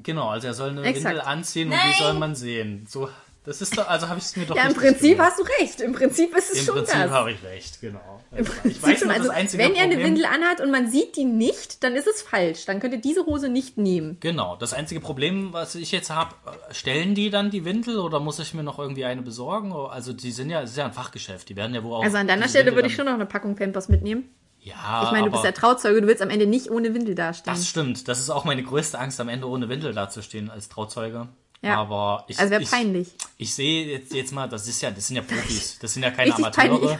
Genau, 0.01 0.29
also 0.29 0.47
er 0.47 0.53
soll 0.53 0.69
eine 0.69 0.83
Exakt. 0.83 1.15
Windel 1.15 1.21
anziehen 1.21 1.69
und 1.69 1.75
Nein. 1.75 1.91
die 1.91 2.03
soll 2.03 2.13
man 2.13 2.35
sehen. 2.35 2.85
So, 2.87 3.09
das 3.49 3.61
ist 3.61 3.77
doch, 3.77 3.87
also 3.87 4.07
habe 4.07 4.19
ich 4.19 4.25
es 4.25 4.35
mir 4.35 4.45
doch 4.45 4.55
Ja, 4.55 4.67
im 4.67 4.73
Prinzip 4.75 5.01
gemerkt. 5.17 5.31
hast 5.31 5.39
du 5.39 5.43
recht. 5.59 5.81
Im 5.81 5.93
Prinzip 5.93 6.35
ist 6.37 6.51
es 6.51 6.59
Im 6.59 6.65
schon 6.65 6.75
Prinzip 6.75 6.95
das. 7.01 7.11
habe 7.11 7.31
ich 7.31 7.43
recht, 7.43 7.81
genau. 7.81 8.21
Also, 8.31 8.51
ich 8.63 8.81
weiß 8.83 8.99
schon, 8.99 9.09
also, 9.09 9.23
das 9.27 9.35
einzige 9.35 9.63
wenn 9.63 9.73
er 9.75 9.83
eine 9.83 9.97
Windel 9.97 10.25
anhat 10.25 10.61
und 10.61 10.69
man 10.69 10.89
sieht 10.89 11.15
die 11.15 11.25
nicht, 11.25 11.83
dann 11.83 11.95
ist 11.95 12.07
es 12.07 12.21
falsch. 12.21 12.65
Dann 12.65 12.79
könnt 12.79 12.93
ihr 12.93 13.01
diese 13.01 13.25
Hose 13.25 13.49
nicht 13.49 13.77
nehmen. 13.77 14.17
Genau, 14.19 14.55
das 14.55 14.73
einzige 14.73 15.01
Problem, 15.01 15.51
was 15.51 15.73
ich 15.75 15.91
jetzt 15.91 16.11
habe, 16.11 16.35
stellen 16.71 17.15
die 17.15 17.29
dann 17.31 17.49
die 17.49 17.65
Windel 17.65 17.97
oder 17.99 18.19
muss 18.19 18.37
ich 18.39 18.53
mir 18.53 18.63
noch 18.63 18.77
irgendwie 18.77 19.05
eine 19.05 19.23
besorgen? 19.23 19.73
Also 19.73 20.13
die 20.13 20.31
sind 20.31 20.49
ja, 20.51 20.61
es 20.61 20.69
ist 20.71 20.77
ja 20.77 20.85
ein 20.85 20.93
Fachgeschäft, 20.93 21.49
die 21.49 21.55
werden 21.55 21.73
ja 21.73 21.83
wohl 21.83 21.95
auch. 21.95 22.03
Also 22.03 22.17
an 22.17 22.27
deiner 22.27 22.47
Stelle 22.47 22.65
Windel 22.67 22.75
würde 22.77 22.87
ich 22.89 22.95
schon 22.95 23.05
noch 23.05 23.13
eine 23.15 23.25
Packung 23.25 23.55
Pampers 23.55 23.89
mitnehmen. 23.89 24.29
Ja, 24.61 25.03
Ich 25.05 25.11
meine, 25.11 25.25
du 25.25 25.31
bist 25.31 25.43
der 25.45 25.53
Trauzeuge, 25.53 26.01
du 26.01 26.07
willst 26.07 26.21
am 26.21 26.29
Ende 26.29 26.45
nicht 26.45 26.69
ohne 26.69 26.93
Windel 26.93 27.15
dastehen. 27.15 27.53
das 27.55 27.65
stimmt. 27.67 28.07
Das 28.09 28.19
ist 28.19 28.29
auch 28.29 28.43
meine 28.43 28.61
größte 28.61 28.99
Angst, 28.99 29.19
am 29.21 29.29
Ende 29.29 29.47
ohne 29.47 29.69
Windel 29.69 29.93
dazustehen 29.93 30.49
als 30.51 30.67
Trauzeuge. 30.67 31.29
Ja. 31.61 31.75
Aber 31.77 32.23
ich, 32.29 32.39
Also 32.39 32.51
wäre 32.51 32.61
ich, 32.61 32.71
peinlich. 32.71 33.09
ich 33.37 33.53
sehe 33.53 33.85
jetzt, 33.87 34.13
jetzt 34.13 34.31
mal, 34.31 34.47
das 34.47 34.67
ist 34.67 34.81
ja, 34.81 34.91
das 34.91 35.07
sind 35.07 35.17
ja 35.17 35.21
Profis, 35.21 35.77
das 35.79 35.93
sind 35.93 36.03
ja 36.03 36.11
keine 36.11 36.29
Richtig 36.29 36.45
Amateure. 36.45 36.79
peinlich. 36.79 36.97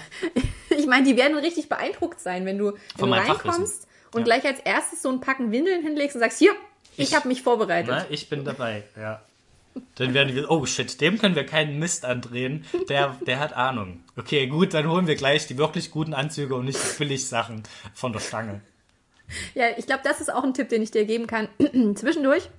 Ich 0.77 0.85
meine, 0.87 1.03
die 1.05 1.17
werden 1.17 1.37
richtig 1.37 1.67
beeindruckt 1.67 2.21
sein, 2.21 2.45
wenn 2.45 2.57
du, 2.57 2.71
wenn 2.97 3.09
du 3.09 3.13
reinkommst 3.15 3.85
und 4.13 4.19
Ja. 4.21 4.23
gleich 4.25 4.45
als 4.45 4.59
erstes 4.61 5.01
so 5.01 5.09
ein 5.09 5.19
Packen 5.19 5.51
Windeln 5.51 5.83
hinlegst 5.83 6.15
und 6.15 6.21
sagst, 6.21 6.39
hier, 6.39 6.53
ich, 6.95 7.09
Ich- 7.09 7.15
habe 7.15 7.27
mich 7.27 7.41
vorbereitet. 7.41 7.89
Ne? 7.89 8.05
Ich 8.09 8.29
bin 8.29 8.45
dabei, 8.45 8.83
ja. 8.97 9.21
Dann 9.95 10.13
werden 10.13 10.33
wir, 10.35 10.49
oh 10.49 10.65
shit, 10.65 10.99
dem 11.01 11.17
können 11.19 11.35
wir 11.35 11.45
keinen 11.45 11.79
Mist 11.79 12.05
andrehen. 12.05 12.65
Der, 12.87 13.15
der 13.27 13.39
hat 13.39 13.53
Ahnung. 13.53 14.03
Okay, 14.17 14.47
gut, 14.47 14.73
dann 14.73 14.89
holen 14.89 15.05
wir 15.07 15.15
gleich 15.15 15.47
die 15.47 15.57
wirklich 15.57 15.91
guten 15.91 16.13
Anzüge 16.13 16.55
und 16.55 16.65
nicht 16.65 16.79
die 16.81 16.97
Billigsachen 16.97 17.63
von 17.93 18.13
der 18.13 18.19
Stange. 18.19 18.61
Ja, 19.53 19.65
ich 19.77 19.85
glaube, 19.85 20.01
das 20.03 20.21
ist 20.21 20.31
auch 20.33 20.43
ein 20.43 20.53
Tipp, 20.53 20.69
den 20.69 20.81
ich 20.81 20.91
dir 20.91 21.05
geben 21.05 21.27
kann. 21.27 21.49
Zwischendurch, 21.95 22.49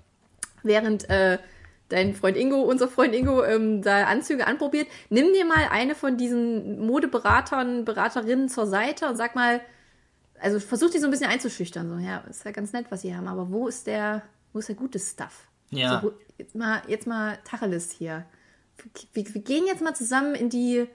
während 0.62 1.09
äh, 1.11 1.38
dein 1.91 2.14
Freund 2.14 2.36
Ingo, 2.36 2.62
unser 2.62 2.88
Freund 2.88 3.14
Ingo, 3.14 3.45
ähm, 3.45 3.82
da 3.82 4.05
Anzüge 4.05 4.47
anprobiert, 4.47 4.88
nimm 5.11 5.32
dir 5.34 5.45
mal 5.45 5.68
eine 5.70 5.95
von 5.95 6.16
diesen 6.16 6.80
Modeberatern, 6.86 7.84
Beraterinnen 7.84 8.49
zur 8.49 8.66
Seite 8.66 9.09
und 9.09 9.16
sag 9.16 9.34
mal, 9.34 9.61
also 10.41 10.59
versuch 10.59 10.91
die 10.91 10.99
so 10.99 11.07
ein 11.07 11.11
bisschen 11.11 11.30
einzuschüchtern. 11.30 11.88
So, 11.91 11.99
ja, 11.99 12.18
ist 12.30 12.45
ja 12.45 12.53
ganz 12.53 12.72
nett, 12.72 12.86
was 12.91 13.03
sie 13.03 13.14
haben, 13.14 13.28
aber 13.28 13.51
wo 13.51 13.68
ist 13.68 13.86
der, 13.86 14.22
wo 14.53 14.61
ist 14.61 14.68
der 14.68 14.76
gute 14.76 14.99
Stuff? 14.99 15.49
Ja. 15.70 16.01
So, 16.01 16.12
jetzt 16.38 16.55
mal, 16.55 16.82
jetzt 16.88 17.07
mal 17.07 17.38
Tacheles 17.45 17.91
hier. 17.91 18.24
Wir, 19.12 19.34
wir 19.34 19.43
gehen 19.43 19.66
jetzt 19.66 19.82
mal 19.82 19.95
zusammen 19.95 20.34
in 20.34 20.49
die, 20.49 20.86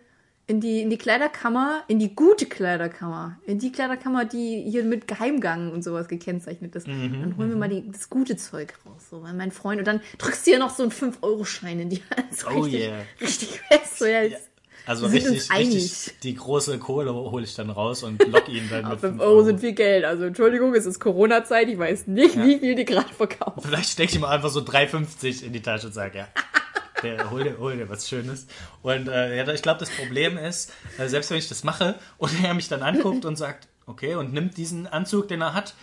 in 0.48 0.62
die, 0.62 0.82
in 0.82 0.90
die 0.90 0.98
Kleiderkammer, 0.98 1.84
in 1.88 1.98
die 2.00 2.14
gute 2.16 2.46
Kleiderkammer, 2.46 3.38
in 3.46 3.58
die 3.60 3.72
Kleiderkammer, 3.72 4.26
die 4.26 4.62
hier 4.70 4.84
mit 4.84 5.08
Geheimgang 5.08 5.72
und 5.72 5.84
sowas 5.84 6.08
gekennzeichnet 6.08 6.76
ist. 6.76 6.88
Mhm, 6.88 7.20
dann 7.22 7.38
holen 7.38 7.50
wir 7.50 7.58
mal 7.58 7.70
die, 7.70 7.84
das 7.92 8.10
gute 8.10 8.38
Zeug 8.38 8.74
raus, 8.86 9.02
so, 9.10 9.24
weil 9.24 9.34
mein 9.34 9.52
Freund, 9.52 9.80
und 9.80 9.88
dann 9.88 10.02
drückst 10.20 10.46
du 10.46 10.52
dir 10.52 10.60
noch 10.60 10.70
so 10.70 10.84
einen 10.84 10.92
5-Euro-Schein 10.92 11.80
in 11.80 11.90
die 11.90 12.04
Hand. 12.16 12.26
So 12.36 12.48
Oh 12.50 12.62
richtig, 12.62 12.82
yeah. 12.82 12.98
richtig 13.22 13.60
fest, 13.62 14.00
so, 14.00 14.06
ja, 14.06 14.22
jetzt, 14.24 14.50
Also 14.86 15.08
richtig, 15.08 15.50
richtig, 15.52 16.20
die 16.22 16.36
große 16.36 16.78
Kohle 16.80 17.14
hole 17.14 17.44
ich 17.44 17.56
dann 17.56 17.70
raus 17.72 18.04
und 18.04 18.24
lock 18.28 18.48
ihn 18.50 18.70
dann 18.70 18.88
mit 18.90 19.00
5 19.00 19.20
Euro 19.22 19.44
sind 19.44 19.62
viel 19.62 19.74
Geld. 19.74 20.06
Also 20.06 20.26
Entschuldigung, 20.26 20.76
es 20.76 20.86
ist 20.86 21.00
Corona-Zeit, 21.00 21.70
ich 21.70 21.80
weiß 21.80 22.08
nicht, 22.08 22.38
wie 22.38 22.60
viel 22.60 22.76
die 22.76 22.86
gerade 22.86 23.12
verkaufen. 23.14 23.62
Vielleicht 23.64 23.90
stecke 23.90 24.12
ich 24.12 24.16
ihm 24.18 24.26
einfach 24.26 24.50
so 24.50 24.60
3,50 24.60 25.44
in 25.44 25.54
die 25.54 25.62
Tasche 25.62 25.88
und 25.88 25.94
sage, 25.94 26.20
ja, 26.20 26.28
der, 27.06 27.32
hol, 27.32 27.44
dir, 27.44 27.58
hol 27.58 27.78
dir 27.78 27.90
was 27.90 28.10
Schönes. 28.10 28.48
Und 28.82 29.08
äh, 29.08 29.38
ja, 29.38 29.48
ich 29.54 29.62
glaube, 29.62 29.80
das 29.80 29.90
Problem 29.90 30.38
ist, 30.38 30.74
äh, 30.98 31.08
selbst 31.08 31.30
wenn 31.32 31.38
ich 31.38 31.48
das 31.48 31.64
mache 31.64 31.96
und 32.18 32.32
er 32.44 32.54
mich 32.54 32.68
dann 32.68 32.84
anguckt 32.84 33.24
und 33.26 33.38
sagt, 33.38 33.68
okay, 33.86 34.16
und 34.16 34.34
nimmt 34.34 34.58
diesen 34.58 34.88
Anzug, 34.88 35.28
den 35.28 35.42
er 35.42 35.54
hat, 35.54 35.76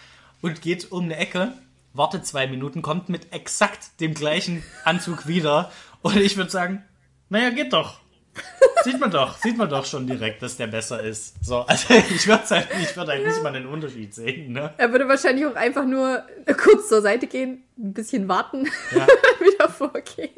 und 0.42 0.60
geht 0.60 0.90
um 0.92 1.04
eine 1.04 1.16
Ecke, 1.16 1.52
wartet 1.94 2.26
zwei 2.26 2.46
Minuten, 2.46 2.82
kommt 2.82 3.08
mit 3.08 3.32
exakt 3.32 4.00
dem 4.00 4.12
gleichen 4.12 4.62
Anzug 4.84 5.26
wieder. 5.26 5.70
Und 6.02 6.16
ich 6.16 6.36
würde 6.36 6.50
sagen, 6.50 6.84
naja, 7.28 7.50
geht 7.50 7.72
doch. 7.72 8.00
Sieht 8.82 8.98
man 8.98 9.10
doch, 9.10 9.36
sieht 9.36 9.56
man 9.56 9.68
doch 9.68 9.84
schon 9.84 10.06
direkt, 10.06 10.42
dass 10.42 10.56
der 10.56 10.66
besser 10.66 11.02
ist. 11.02 11.44
So, 11.44 11.60
also 11.60 11.94
ich 12.14 12.26
würde 12.26 12.42
halt, 12.48 12.68
ich 12.82 12.96
würd 12.96 13.08
halt 13.08 13.24
nicht 13.26 13.42
mal 13.42 13.54
einen 13.54 13.66
Unterschied 13.66 14.14
sehen, 14.14 14.52
ne? 14.52 14.72
Er 14.76 14.90
würde 14.90 15.06
wahrscheinlich 15.06 15.46
auch 15.46 15.54
einfach 15.54 15.84
nur 15.84 16.24
kurz 16.60 16.88
zur 16.88 17.02
Seite 17.02 17.26
gehen, 17.26 17.62
ein 17.78 17.92
bisschen 17.92 18.26
warten, 18.26 18.68
Ja. 18.94 19.06
wieder 19.40 19.68
vorgehen. 19.68 20.30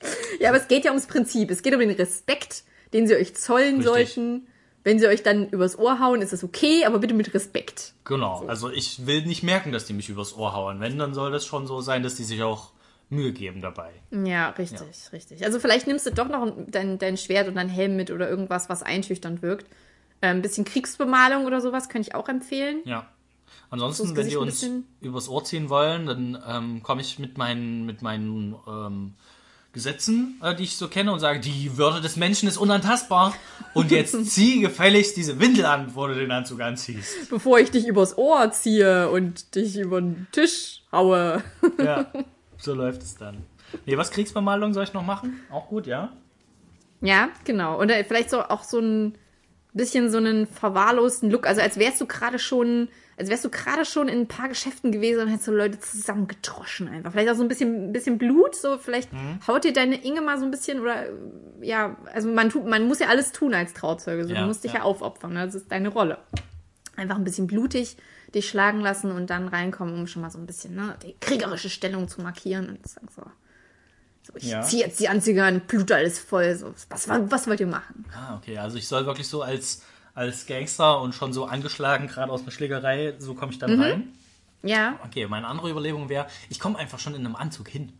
Ja, 0.40 0.50
aber 0.50 0.58
es 0.58 0.68
geht 0.68 0.84
ja 0.84 0.92
ums 0.92 1.06
Prinzip. 1.06 1.50
Es 1.50 1.62
geht 1.62 1.74
um 1.74 1.80
den 1.80 1.90
Respekt, 1.90 2.62
den 2.92 3.08
sie 3.08 3.16
euch 3.16 3.34
zollen 3.34 3.80
Richtig. 3.80 3.86
sollten. 3.86 4.46
Wenn 4.84 5.00
sie 5.00 5.08
euch 5.08 5.22
dann 5.22 5.48
übers 5.48 5.76
Ohr 5.76 5.98
hauen, 5.98 6.22
ist 6.22 6.32
das 6.32 6.44
okay, 6.44 6.84
aber 6.84 7.00
bitte 7.00 7.12
mit 7.12 7.34
Respekt. 7.34 7.94
Genau, 8.04 8.46
also 8.46 8.70
ich 8.70 9.06
will 9.06 9.26
nicht 9.26 9.42
merken, 9.42 9.72
dass 9.72 9.84
die 9.84 9.92
mich 9.92 10.08
übers 10.08 10.36
Ohr 10.36 10.54
hauen. 10.54 10.80
Wenn, 10.80 10.96
dann 10.96 11.12
soll 11.12 11.32
das 11.32 11.44
schon 11.44 11.66
so 11.66 11.80
sein, 11.80 12.02
dass 12.02 12.14
die 12.14 12.24
sich 12.24 12.42
auch 12.42 12.70
Mühe 13.10 13.32
geben 13.32 13.60
dabei. 13.60 13.90
Ja, 14.10 14.50
richtig, 14.50 15.12
richtig. 15.12 15.44
Also 15.44 15.60
vielleicht 15.60 15.86
nimmst 15.86 16.06
du 16.06 16.10
doch 16.10 16.28
noch 16.28 16.52
dein, 16.68 16.98
dein 16.98 17.16
Schwert 17.16 17.48
und 17.48 17.56
dein 17.56 17.68
Helm 17.68 17.96
mit 17.96 18.10
oder 18.10 18.28
irgendwas, 18.28 18.68
was 18.68 18.82
einschüchternd 18.82 19.42
wirkt. 19.42 19.66
Äh, 20.20 20.28
ein 20.28 20.42
bisschen 20.42 20.64
Kriegsbemalung 20.64 21.46
oder 21.46 21.60
sowas 21.60 21.88
könnte 21.88 22.08
ich 22.08 22.14
auch 22.14 22.28
empfehlen. 22.28 22.80
Ja. 22.84 23.08
So 23.70 23.74
Ansonsten, 23.74 24.08
das 24.08 24.16
wenn 24.16 24.28
die 24.28 24.36
uns 24.36 24.66
übers 25.00 25.28
Ohr 25.28 25.44
ziehen 25.44 25.68
wollen, 25.68 26.06
dann 26.06 26.42
ähm, 26.46 26.82
komme 26.82 27.00
ich 27.00 27.18
mit 27.18 27.36
meinen, 27.38 27.84
mit 27.84 28.02
meinen 28.02 28.54
ähm, 28.66 29.14
Gesetzen, 29.72 30.40
äh, 30.42 30.54
die 30.54 30.64
ich 30.64 30.76
so 30.76 30.88
kenne, 30.88 31.12
und 31.12 31.20
sage, 31.20 31.40
die 31.40 31.76
Würde 31.76 32.00
des 32.00 32.16
Menschen 32.16 32.48
ist 32.48 32.56
unantastbar. 32.56 33.34
Und 33.74 33.90
jetzt 33.90 34.26
zieh 34.30 34.60
gefälligst 34.60 35.16
diese 35.16 35.38
Windel 35.38 35.66
an, 35.66 35.86
bevor 35.86 36.08
du 36.08 36.14
den 36.14 36.30
Anzug 36.30 36.60
anziehst. 36.60 37.30
Bevor 37.30 37.58
ich 37.58 37.70
dich 37.70 37.86
übers 37.86 38.16
Ohr 38.16 38.50
ziehe 38.50 39.10
und 39.10 39.54
dich 39.54 39.78
über 39.78 40.00
den 40.00 40.26
Tisch 40.32 40.82
haue. 40.90 41.42
Ja, 41.78 42.06
so 42.58 42.74
läuft 42.74 43.02
es 43.02 43.16
dann. 43.16 43.44
Nee, 43.86 43.96
was 43.96 44.10
Kriegsbemalung 44.10 44.72
soll 44.72 44.84
ich 44.84 44.94
noch 44.94 45.04
machen? 45.04 45.40
Auch 45.50 45.68
gut, 45.68 45.86
ja? 45.86 46.12
Ja, 47.00 47.28
genau. 47.44 47.78
Und 47.78 47.90
äh, 47.90 48.02
vielleicht 48.04 48.30
so 48.30 48.42
auch 48.42 48.64
so 48.64 48.80
ein 48.80 49.18
bisschen 49.74 50.10
so 50.10 50.18
einen 50.18 50.46
verwahrlosten 50.46 51.30
Look. 51.30 51.46
Also 51.46 51.60
als 51.60 51.78
wärst 51.78 52.00
du 52.00 52.06
gerade 52.06 52.38
schon, 52.38 52.88
als 53.18 53.28
wärst 53.28 53.44
du 53.44 53.50
gerade 53.50 53.84
schon 53.84 54.08
in 54.08 54.20
ein 54.20 54.28
paar 54.28 54.48
Geschäften 54.48 54.92
gewesen 54.92 55.20
und 55.22 55.28
hättest 55.28 55.46
so 55.46 55.52
Leute 55.52 55.78
zusammengedroschen 55.80 56.88
einfach. 56.88 57.12
Vielleicht 57.12 57.30
auch 57.30 57.34
so 57.34 57.42
ein 57.42 57.48
bisschen, 57.48 57.88
ein 57.88 57.92
bisschen 57.92 58.18
Blut, 58.18 58.54
so 58.54 58.78
vielleicht 58.78 59.08
haut 59.46 59.64
dir 59.64 59.72
deine 59.72 60.02
Inge 60.04 60.20
mal 60.20 60.38
so 60.38 60.44
ein 60.44 60.50
bisschen 60.50 60.80
oder 60.80 61.06
ja, 61.60 61.96
also 62.12 62.28
man 62.30 62.50
tut, 62.50 62.66
man 62.66 62.86
muss 62.86 62.98
ja 63.00 63.08
alles 63.08 63.32
tun 63.32 63.54
als 63.54 63.74
Trauzeuge. 63.74 64.24
So, 64.26 64.32
Ja, 64.34 64.40
du 64.42 64.46
musst 64.46 64.64
dich 64.64 64.72
ja, 64.72 64.78
ja. 64.78 64.84
aufopfern. 64.84 65.32
Ne? 65.32 65.44
Das 65.46 65.54
ist 65.54 65.70
deine 65.72 65.88
Rolle. 65.88 66.18
Einfach 66.96 67.16
ein 67.16 67.24
bisschen 67.24 67.46
blutig 67.46 67.96
dich 68.34 68.48
schlagen 68.48 68.80
lassen 68.80 69.10
und 69.10 69.30
dann 69.30 69.48
reinkommen, 69.48 69.94
um 69.94 70.06
schon 70.06 70.20
mal 70.22 70.30
so 70.30 70.38
ein 70.38 70.44
bisschen 70.46 70.74
ne, 70.74 70.94
die 71.02 71.14
kriegerische 71.20 71.70
Stellung 71.70 72.08
zu 72.08 72.20
markieren 72.20 72.68
und 72.68 72.86
sagen 72.86 73.08
so. 73.14 73.22
So, 74.22 74.32
ich 74.36 74.44
Ja. 74.50 74.60
ziehe 74.62 74.84
jetzt 74.84 75.00
die 75.00 75.08
Anzüge 75.08 75.42
an, 75.42 75.60
Blut 75.60 75.90
alles 75.90 76.18
voll. 76.18 76.54
So, 76.54 76.74
was, 76.90 77.08
was 77.08 77.46
wollt 77.48 77.60
ihr 77.60 77.66
machen? 77.66 78.04
Ah, 78.14 78.36
okay. 78.36 78.58
Also 78.58 78.76
ich 78.76 78.86
soll 78.86 79.06
wirklich 79.06 79.26
so 79.26 79.40
als, 79.42 79.82
als 80.14 80.46
Gangster 80.46 81.00
und 81.00 81.14
schon 81.14 81.32
so 81.32 81.44
angeschlagen, 81.44 82.08
gerade 82.08 82.32
aus 82.32 82.42
einer 82.42 82.50
Schlägerei, 82.50 83.14
so 83.18 83.34
komme 83.34 83.52
ich 83.52 83.58
dann 83.58 83.80
rein. 83.80 84.08
Ja, 84.62 84.98
Okay, 85.06 85.26
meine 85.28 85.46
andere 85.46 85.70
Überlegung 85.70 86.08
wäre, 86.08 86.26
ich 86.50 86.58
komme 86.58 86.78
einfach 86.78 86.98
schon 86.98 87.14
in 87.14 87.24
einem 87.24 87.36
Anzug 87.36 87.68
hin. 87.68 87.92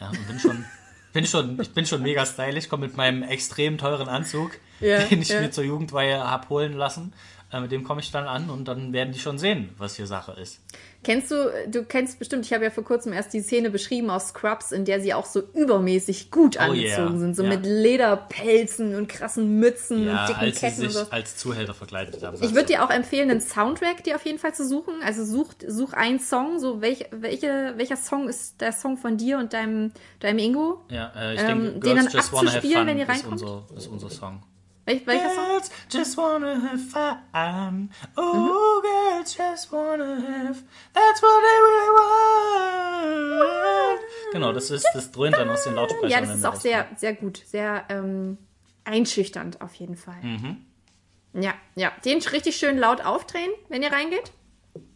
Ja, 0.00 0.10
und 0.10 0.26
bin 0.28 0.38
schon, 0.38 0.64
bin 1.12 1.26
schon, 1.26 1.60
ich 1.60 1.72
bin 1.72 1.86
schon 1.86 2.02
mega 2.02 2.26
stylisch, 2.26 2.68
komme 2.68 2.86
mit 2.86 2.96
meinem 2.96 3.22
extrem 3.22 3.78
teuren 3.78 4.08
Anzug, 4.08 4.58
Ja, 4.80 4.98
den 5.10 5.22
ich 5.22 5.28
ja. 5.28 5.40
mir 5.40 5.50
zur 5.50 5.64
Jugendweihe 5.64 6.18
hab 6.22 6.50
holen 6.50 6.74
lassen. 6.74 7.12
Äh, 7.50 7.60
mit 7.60 7.72
dem 7.72 7.82
komme 7.82 8.00
ich 8.00 8.10
dann 8.10 8.26
an 8.26 8.50
und 8.50 8.68
dann 8.68 8.92
werden 8.92 9.12
die 9.12 9.18
schon 9.18 9.38
sehen, 9.38 9.70
was 9.78 9.96
hier 9.96 10.06
Sache 10.06 10.32
ist. 10.32 10.60
Kennst 11.02 11.30
du, 11.30 11.50
du 11.68 11.84
kennst 11.84 12.18
bestimmt, 12.18 12.44
ich 12.44 12.52
habe 12.52 12.64
ja 12.64 12.70
vor 12.70 12.84
kurzem 12.84 13.12
erst 13.12 13.32
die 13.32 13.40
Szene 13.40 13.70
beschrieben 13.70 14.10
aus 14.10 14.28
Scrubs, 14.28 14.72
in 14.72 14.84
der 14.84 15.00
sie 15.00 15.14
auch 15.14 15.24
so 15.24 15.40
übermäßig 15.54 16.30
gut 16.30 16.56
Oh 16.58 16.64
angezogen 16.64 17.12
yeah, 17.12 17.18
sind. 17.18 17.36
So 17.36 17.44
ja. 17.44 17.48
mit 17.50 17.64
Lederpelzen 17.64 18.96
und 18.96 19.08
krassen 19.08 19.60
Mützen 19.60 20.04
Ja, 20.04 20.22
und 20.22 20.28
dicken 20.28 20.40
als 20.40 20.54
sie 20.56 20.66
Ketten 20.66 20.82
und 20.82 20.90
sich 20.90 21.00
so. 21.00 21.10
als 21.10 21.36
Zuhälter 21.38 21.72
verkleidet 21.72 22.22
haben. 22.22 22.36
Ich 22.42 22.52
würde 22.52 22.66
dir 22.66 22.84
auch 22.84 22.90
empfehlen, 22.90 23.30
einen 23.30 23.40
Soundtrack 23.40 24.04
dir 24.04 24.16
auf 24.16 24.26
jeden 24.26 24.38
Fall 24.38 24.54
zu 24.54 24.66
suchen. 24.66 24.94
Also 25.02 25.24
such, 25.24 25.54
such 25.66 25.94
einen 25.94 26.18
Song, 26.18 26.58
so 26.58 26.82
welch, 26.82 27.06
welche, 27.12 27.74
welcher 27.76 27.96
Song 27.96 28.28
ist 28.28 28.60
der 28.60 28.72
Song 28.72 28.98
von 28.98 29.16
dir 29.16 29.38
und 29.38 29.54
deinem, 29.54 29.92
deinem 30.20 30.38
Ingo? 30.38 30.84
ja, 30.90 31.12
äh, 31.16 31.34
ich 31.34 31.40
ähm, 31.40 31.62
denke, 31.62 31.80
den 31.80 31.96
dann 31.96 32.08
Just 32.08 32.34
abzuspielen, 32.34 32.86
wenn 32.86 32.98
ihr 32.98 33.04
ist 33.04 33.10
reinkommt? 33.10 33.40
unser, 33.40 33.64
ist 33.74 33.86
unser 33.86 34.10
Song. 34.10 34.42
Welch, 34.88 35.06
welcher 35.06 35.30
Song? 35.30 35.44
Girls 35.46 35.70
just 35.92 36.16
wanna 36.16 36.62
have 36.62 36.78
fun. 36.78 37.90
Oh, 38.16 38.22
Mhm. 38.22 38.82
girls 38.82 39.36
just 39.36 39.70
wanna 39.70 40.16
have. 40.16 40.62
That's 40.94 41.22
what 41.22 41.40
they 41.42 41.58
really 41.62 41.90
want. 43.38 44.00
Genau, 44.32 44.52
das 44.52 44.70
ist, 44.70 44.86
das 44.94 45.10
dröhnt 45.12 45.36
dann 45.36 45.48
aus 45.50 45.64
den 45.64 45.74
Lautsprechern. 45.74 46.10
Ja, 46.10 46.20
das 46.20 46.36
ist 46.36 46.44
auch 46.46 46.54
sehr, 46.56 46.86
sehr 46.96 47.14
gut. 47.14 47.42
Sehr 47.46 47.84
ähm, 47.90 48.38
einschüchternd 48.84 49.60
auf 49.60 49.74
jeden 49.74 49.96
Fall. 49.96 50.20
Mhm. 50.22 50.64
Ja, 51.34 51.54
ja. 51.74 51.92
Den 52.04 52.18
richtig 52.22 52.56
schön 52.56 52.78
laut 52.78 53.04
aufdrehen, 53.04 53.50
wenn 53.68 53.82
ihr 53.82 53.92
reingeht. 53.92 54.32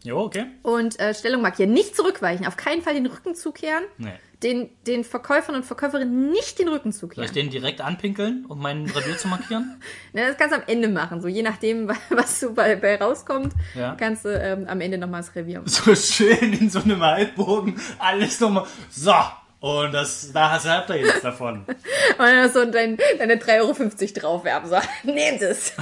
Jo, 0.05 0.21
okay. 0.21 0.47
Und 0.63 0.99
äh, 1.01 1.15
Stellung 1.15 1.43
markieren. 1.43 1.73
Nicht 1.73 1.95
zurückweichen. 1.97 2.47
Auf 2.47 2.57
keinen 2.57 2.81
Fall 2.83 2.95
den 2.95 3.07
Rücken 3.07 3.35
zukehren. 3.35 3.85
Nee. 3.99 4.13
Den, 4.43 4.71
den 4.87 5.05
Verkäufern 5.05 5.55
und 5.55 5.65
Verkäuferinnen 5.65 6.31
nicht 6.33 6.59
den 6.59 6.67
Rücken 6.69 6.91
Soll 6.91 7.01
zukehren. 7.11 7.25
ich 7.25 7.31
den 7.33 7.51
direkt 7.51 7.81
anpinkeln, 7.81 8.45
um 8.49 8.59
mein 8.61 8.87
Revier 8.87 9.17
zu 9.17 9.29
markieren? 9.29 9.81
Ne, 10.13 10.27
das 10.27 10.37
kannst 10.37 10.53
du 10.55 10.61
am 10.61 10.65
Ende 10.67 10.89
machen. 10.89 11.21
So 11.21 11.29
je 11.29 11.43
nachdem, 11.43 11.89
was 12.11 12.41
so 12.41 12.53
bei, 12.53 12.75
bei 12.77 12.97
rauskommt, 12.97 13.53
Ja. 13.75 13.95
kannst 13.99 14.25
du 14.25 14.31
ähm, 14.31 14.67
am 14.69 14.81
Ende 14.81 14.99
nochmal 14.99 15.21
das 15.23 15.35
Revier. 15.37 15.63
So 15.67 15.95
schön 15.95 16.53
in 16.55 16.71
so 16.71 16.81
einem 16.81 17.01
Halbbogen. 17.03 17.81
Alles 17.99 18.41
nochmal. 18.41 18.67
So. 18.91 19.15
Und 19.61 19.93
das, 19.93 20.33
da 20.33 20.51
hast- 20.51 20.69
habt 20.69 20.91
ihr 20.91 20.97
jetzt 20.97 21.23
davon. 21.23 21.65
Und 21.69 21.77
dann 22.19 22.51
so 22.53 22.65
dein, 22.65 22.99
deine 23.19 23.37
3,50 23.37 23.61
Euro 23.61 24.39
draufwerfen. 24.41 24.71
So, 24.71 24.77
nehmt 25.05 25.41
es. 25.41 25.73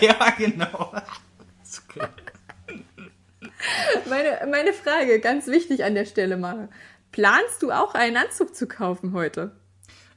ja, 0.00 0.30
genau. 0.38 0.92
Meine, 4.08 4.40
meine 4.50 4.72
Frage, 4.72 5.20
ganz 5.20 5.46
wichtig 5.46 5.84
an 5.84 5.94
der 5.94 6.04
Stelle 6.04 6.36
mal. 6.36 6.68
Planst 7.12 7.62
du 7.62 7.70
auch 7.70 7.94
einen 7.94 8.16
Anzug 8.16 8.54
zu 8.54 8.66
kaufen 8.66 9.12
heute? 9.12 9.54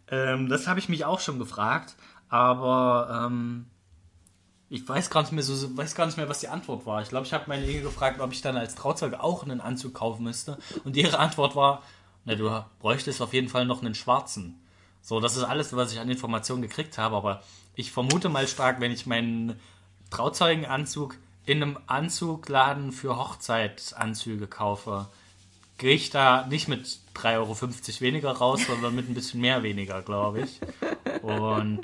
Ähm, 0.07 0.49
das 0.49 0.67
habe 0.67 0.79
ich 0.79 0.89
mich 0.89 1.05
auch 1.05 1.19
schon 1.19 1.39
gefragt, 1.39 1.95
aber 2.29 3.27
ähm, 3.27 3.65
ich 4.69 4.87
weiß 4.87 5.09
gar 5.09 5.21
nicht 5.21 5.31
mehr 5.31 5.43
so, 5.43 5.77
weiß 5.77 5.95
gar 5.95 6.05
nicht 6.05 6.17
mehr, 6.17 6.29
was 6.29 6.39
die 6.39 6.47
Antwort 6.47 6.85
war. 6.85 7.01
Ich 7.01 7.09
glaube, 7.09 7.25
ich 7.25 7.33
habe 7.33 7.45
meine 7.47 7.65
Inge 7.65 7.81
gefragt, 7.81 8.19
ob 8.19 8.31
ich 8.31 8.41
dann 8.41 8.57
als 8.57 8.75
Trauzeuge 8.75 9.21
auch 9.21 9.43
einen 9.43 9.61
Anzug 9.61 9.93
kaufen 9.93 10.23
müsste. 10.23 10.57
Und 10.83 10.97
ihre 10.97 11.19
Antwort 11.19 11.55
war, 11.55 11.83
Na, 12.23 12.35
du 12.35 12.65
bräuchtest 12.79 13.21
auf 13.21 13.33
jeden 13.33 13.49
Fall 13.49 13.65
noch 13.65 13.81
einen 13.81 13.93
schwarzen. 13.93 14.59
So, 15.01 15.19
das 15.19 15.37
ist 15.37 15.43
alles, 15.43 15.75
was 15.75 15.93
ich 15.93 15.99
an 15.99 16.09
Informationen 16.09 16.63
gekriegt 16.63 16.97
habe, 16.97 17.15
aber 17.15 17.43
ich 17.75 17.91
vermute 17.91 18.29
mal 18.29 18.47
stark, 18.47 18.79
wenn 18.79 18.91
ich 18.91 19.05
meinen 19.05 19.59
Trauzeugenanzug 20.09 21.17
in 21.45 21.61
einem 21.61 21.77
Anzugladen 21.85 22.91
für 22.91 23.17
Hochzeitsanzüge 23.17 24.47
kaufe, 24.47 25.07
gehe 25.77 25.95
ich 25.95 26.09
da 26.09 26.47
nicht 26.47 26.67
mit 26.67 26.99
3,50 27.15 27.35
Euro 27.37 28.01
weniger 28.01 28.31
raus, 28.31 28.61
sondern 28.67 28.95
mit 28.95 29.09
ein 29.09 29.13
bisschen 29.13 29.41
mehr 29.41 29.63
weniger, 29.63 30.01
glaube 30.01 30.41
ich. 30.41 30.59
Und 31.21 31.81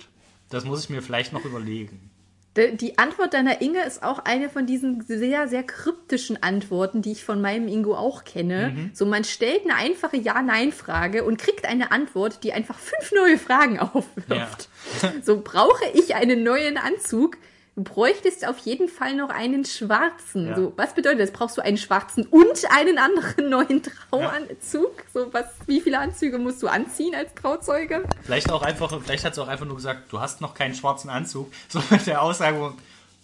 das 0.50 0.66
muss 0.66 0.84
ich 0.84 0.90
mir 0.90 1.02
vielleicht 1.02 1.34
noch 1.34 1.46
überlegen. 1.46 2.12
Die 2.58 2.98
Antwort 2.98 3.34
deiner 3.34 3.62
Inge 3.62 3.82
ist 3.86 4.04
auch 4.04 4.20
eine 4.20 4.50
von 4.50 4.66
diesen 4.66 5.02
sehr, 5.04 5.48
sehr 5.48 5.64
kryptischen 5.64 6.44
Antworten, 6.44 7.02
die 7.02 7.14
ich 7.14 7.24
von 7.24 7.40
meinem 7.40 7.70
Ingo 7.70 7.96
auch 7.96 8.26
kenne. 8.26 8.74
Mhm. 8.76 8.92
So, 8.94 9.06
man 9.06 9.24
stellt 9.24 9.64
eine 9.64 9.76
einfache 9.76 10.18
Ja-Nein-Frage 10.18 11.24
und 11.24 11.38
kriegt 11.38 11.64
eine 11.64 11.94
Antwort, 11.94 12.44
die 12.44 12.52
einfach 12.52 12.78
fünf 12.78 13.14
neue 13.14 13.38
Fragen 13.38 13.80
aufwirft. 13.80 14.68
Ja. 15.02 15.14
so, 15.24 15.40
brauche 15.42 15.86
ich 15.94 16.16
einen 16.16 16.44
neuen 16.44 16.78
Anzug? 16.78 17.38
Du 17.76 17.84
bräuchtest 17.84 18.46
auf 18.46 18.58
jeden 18.60 18.90
Fall 18.90 19.16
noch 19.16 19.30
einen 19.30 19.64
schwarzen. 19.64 20.48
Ja. 20.48 20.56
So, 20.58 20.74
was 20.76 20.94
bedeutet 20.94 21.22
das? 21.22 21.32
Brauchst 21.32 21.58
du 21.58 21.62
einen 21.62 21.78
schwarzen 21.78 22.26
und 22.26 22.66
einen 22.70 22.98
anderen 22.98 23.50
neuen 23.50 23.82
Trauanzug? 23.82 24.98
Ja. 24.98 25.04
So, 25.14 25.34
was, 25.34 25.46
wie 25.68 25.80
viele 25.80 26.00
Anzüge 26.00 26.38
musst 26.38 26.62
du 26.62 26.68
anziehen 26.68 27.16
als 27.16 27.34
Trauzeuge? 27.34 28.04
Vielleicht 28.24 28.52
auch 28.52 28.62
einfach, 28.62 29.02
vielleicht 29.02 29.24
hat 29.24 29.36
sie 29.36 29.42
auch 29.42 29.48
einfach 29.48 29.66
nur 29.66 29.78
gesagt, 29.78 30.12
du 30.12 30.20
hast 30.20 30.42
noch 30.42 30.54
keinen 30.54 30.76
schwarzen 30.76 31.10
Anzug. 31.10 31.52
So 31.70 31.82
mit 31.90 32.06
der 32.08 32.22
Aussage, 32.22 32.74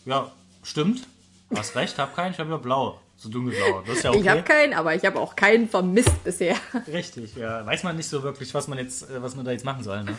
ja, 0.05 0.31
stimmt, 0.63 1.05
hast 1.53 1.75
recht, 1.75 1.99
hab 1.99 2.15
keinen, 2.15 2.31
ich 2.31 2.39
habe 2.39 2.49
ja 2.49 2.57
blau. 2.57 3.01
So 3.17 3.27
dunkelblau. 3.29 3.81
Das 3.85 3.97
ist 3.97 4.03
ja 4.03 4.11
okay. 4.11 4.19
Ich 4.21 4.29
habe 4.29 4.43
keinen, 4.43 4.73
aber 4.73 4.95
ich 4.95 5.03
habe 5.03 5.19
auch 5.19 5.35
keinen 5.35 5.67
vermisst 5.67 6.23
bisher. 6.23 6.55
Richtig, 6.87 7.35
ja. 7.35 7.65
Weiß 7.65 7.83
man 7.83 7.97
nicht 7.97 8.07
so 8.07 8.23
wirklich, 8.23 8.53
was 8.53 8.67
man 8.69 8.77
jetzt, 8.77 9.09
äh, 9.09 9.21
was 9.21 9.35
man 9.35 9.43
da 9.43 9.51
jetzt 9.51 9.65
machen 9.65 9.83
soll, 9.83 10.03
ne? 10.03 10.17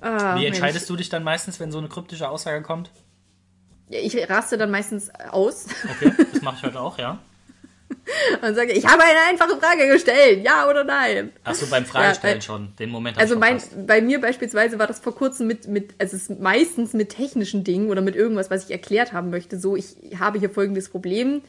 Ah, 0.00 0.38
Wie 0.38 0.46
entscheidest 0.46 0.82
Mensch. 0.82 0.88
du 0.88 0.96
dich 0.96 1.08
dann 1.08 1.24
meistens, 1.24 1.58
wenn 1.58 1.72
so 1.72 1.78
eine 1.78 1.88
kryptische 1.88 2.28
Aussage 2.28 2.62
kommt? 2.62 2.90
Ich 3.88 4.28
raste 4.28 4.58
dann 4.58 4.70
meistens 4.70 5.10
aus. 5.30 5.66
Okay, 5.84 6.12
das 6.32 6.42
mache 6.42 6.56
ich 6.56 6.62
heute 6.64 6.80
auch, 6.80 6.98
ja. 6.98 7.18
Und 8.42 8.54
sage, 8.54 8.72
ich 8.72 8.86
habe 8.86 9.02
eine 9.02 9.20
einfache 9.28 9.58
Frage 9.60 9.88
gestellt, 9.88 10.44
ja 10.44 10.68
oder 10.68 10.84
nein. 10.84 11.32
Achso, 11.44 11.66
beim 11.66 11.84
Fragestellen 11.84 12.38
ja, 12.38 12.42
schon, 12.42 12.74
den 12.78 12.90
Moment. 12.90 13.18
Also 13.18 13.38
mein, 13.38 13.60
bei 13.86 14.00
mir 14.00 14.20
beispielsweise 14.20 14.78
war 14.78 14.86
das 14.86 14.98
vor 15.00 15.14
kurzem 15.14 15.46
mit, 15.46 15.68
mit, 15.68 15.94
also 15.98 16.16
es 16.16 16.28
ist 16.28 16.40
meistens 16.40 16.92
mit 16.92 17.10
technischen 17.10 17.64
Dingen 17.64 17.90
oder 17.90 18.02
mit 18.02 18.16
irgendwas, 18.16 18.50
was 18.50 18.64
ich 18.64 18.70
erklärt 18.70 19.12
haben 19.12 19.30
möchte. 19.30 19.58
So, 19.58 19.76
ich 19.76 19.96
habe 20.18 20.38
hier 20.38 20.50
folgendes 20.50 20.88
Problem. 20.88 21.42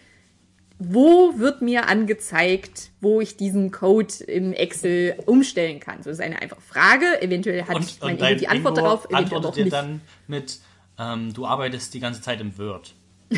Wo 0.80 1.40
wird 1.40 1.64
mir 1.64 1.88
angezeigt, 1.88 2.92
wo 3.02 3.20
ich 3.20 3.36
diesen 3.36 3.72
Code 3.72 4.14
im 4.28 4.54
Excel 4.54 5.16
umstellen 5.26 5.80
kann? 5.80 6.04
So, 6.04 6.12
das 6.12 6.20
ist 6.20 6.24
eine 6.24 6.40
einfache 6.40 6.62
Frage. 6.62 7.20
Eventuell 7.22 7.64
hat 7.64 7.76
und, 7.76 8.02
mein 8.02 8.18
Ingo 8.18 8.36
die 8.36 8.48
Antwort 8.48 8.78
darauf, 8.78 9.10
eventuell 9.10 9.42
doch 9.42 9.56
nicht. 9.56 9.74
dann 9.74 10.02
mit 10.28 10.60
ähm, 11.00 11.34
du 11.34 11.46
arbeitest 11.46 11.94
die 11.94 12.00
ganze 12.00 12.22
Zeit 12.22 12.40
im 12.42 12.58
Word. 12.58 12.96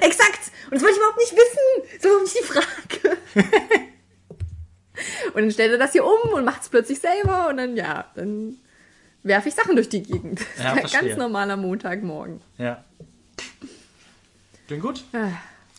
Exakt! 0.00 0.52
Und 0.66 0.74
das 0.74 0.82
wollte 0.82 0.94
ich 0.94 0.98
überhaupt 0.98 1.18
nicht 1.18 1.32
wissen. 1.32 1.82
So 2.00 2.08
warum 2.08 2.22
nicht 2.22 2.38
die 2.38 2.44
Frage. 2.44 3.18
und 5.34 5.42
dann 5.42 5.50
stellt 5.50 5.72
er 5.72 5.78
das 5.78 5.90
hier 5.92 6.04
um 6.04 6.32
und 6.32 6.44
macht 6.44 6.62
es 6.62 6.68
plötzlich 6.68 7.00
selber 7.00 7.48
und 7.48 7.56
dann, 7.56 7.76
ja, 7.76 8.08
dann 8.14 8.58
werfe 9.22 9.48
ich 9.48 9.54
Sachen 9.54 9.74
durch 9.74 9.88
die 9.88 10.02
Gegend. 10.02 10.42
Ja, 10.58 10.74
ein 10.74 10.86
ganz 10.86 11.16
normaler 11.16 11.56
Montagmorgen. 11.56 12.42
Ja. 12.58 12.84
Klingt 14.66 14.82
gut. 14.82 15.02
Ah. 15.12 15.30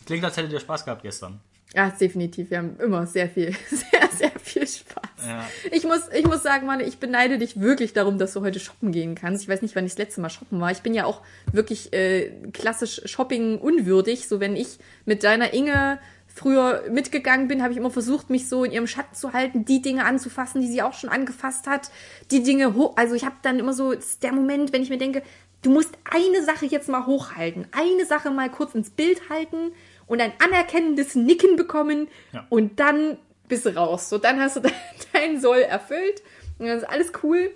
Klingt, 0.04 0.24
als 0.24 0.36
hättet 0.36 0.52
ihr 0.52 0.60
Spaß 0.60 0.84
gehabt 0.84 1.02
gestern. 1.02 1.40
Ja, 1.74 1.88
definitiv. 1.88 2.50
Wir 2.50 2.58
haben 2.58 2.76
immer 2.80 3.06
sehr 3.06 3.28
viel, 3.28 3.54
sehr, 3.70 4.08
sehr 4.10 4.32
viel 4.42 4.66
Spaß. 4.66 5.26
Ja. 5.26 5.48
Ich, 5.70 5.84
muss, 5.84 6.00
ich 6.14 6.26
muss 6.26 6.42
sagen, 6.42 6.66
Mann, 6.66 6.80
ich 6.80 6.98
beneide 6.98 7.38
dich 7.38 7.60
wirklich 7.60 7.92
darum, 7.92 8.18
dass 8.18 8.34
du 8.34 8.42
heute 8.42 8.60
shoppen 8.60 8.92
gehen 8.92 9.14
kannst. 9.14 9.42
Ich 9.42 9.48
weiß 9.48 9.62
nicht, 9.62 9.74
wann 9.74 9.86
ich 9.86 9.92
das 9.92 9.98
letzte 9.98 10.20
Mal 10.20 10.28
shoppen 10.28 10.60
war. 10.60 10.70
Ich 10.70 10.82
bin 10.82 10.94
ja 10.94 11.04
auch 11.06 11.22
wirklich 11.50 11.92
äh, 11.92 12.30
klassisch 12.52 13.02
Shopping 13.06 13.58
unwürdig. 13.58 14.28
So, 14.28 14.40
wenn 14.40 14.56
ich 14.56 14.78
mit 15.06 15.24
deiner 15.24 15.54
Inge 15.54 15.98
früher 16.34 16.84
mitgegangen 16.90 17.48
bin, 17.48 17.62
habe 17.62 17.72
ich 17.72 17.78
immer 17.78 17.90
versucht, 17.90 18.30
mich 18.30 18.48
so 18.48 18.64
in 18.64 18.72
ihrem 18.72 18.86
Schatten 18.86 19.14
zu 19.14 19.32
halten, 19.32 19.64
die 19.64 19.82
Dinge 19.82 20.04
anzufassen, 20.04 20.60
die 20.60 20.68
sie 20.68 20.82
auch 20.82 20.94
schon 20.94 21.10
angefasst 21.10 21.66
hat, 21.66 21.90
die 22.30 22.42
Dinge 22.42 22.74
hoch. 22.74 22.96
Also 22.96 23.14
ich 23.14 23.24
habe 23.24 23.36
dann 23.42 23.58
immer 23.58 23.74
so, 23.74 23.94
der 24.22 24.32
Moment, 24.32 24.72
wenn 24.72 24.82
ich 24.82 24.90
mir 24.90 24.98
denke, 24.98 25.22
du 25.62 25.70
musst 25.70 25.90
eine 26.10 26.44
Sache 26.44 26.66
jetzt 26.66 26.88
mal 26.88 27.06
hochhalten, 27.06 27.66
eine 27.72 28.06
Sache 28.06 28.30
mal 28.30 28.50
kurz 28.50 28.74
ins 28.74 28.90
Bild 28.90 29.28
halten 29.30 29.72
und 30.12 30.20
ein 30.20 30.34
anerkennendes 30.40 31.14
Nicken 31.14 31.56
bekommen 31.56 32.06
ja. 32.34 32.46
und 32.50 32.78
dann 32.78 33.16
bist 33.48 33.64
du 33.64 33.74
raus. 33.74 34.10
So, 34.10 34.18
dann 34.18 34.40
hast 34.40 34.56
du 34.56 34.60
deinen 35.14 35.40
Soll 35.40 35.60
erfüllt 35.60 36.22
und 36.58 36.66
dann 36.66 36.76
ist 36.76 36.84
alles 36.84 37.12
cool. 37.22 37.50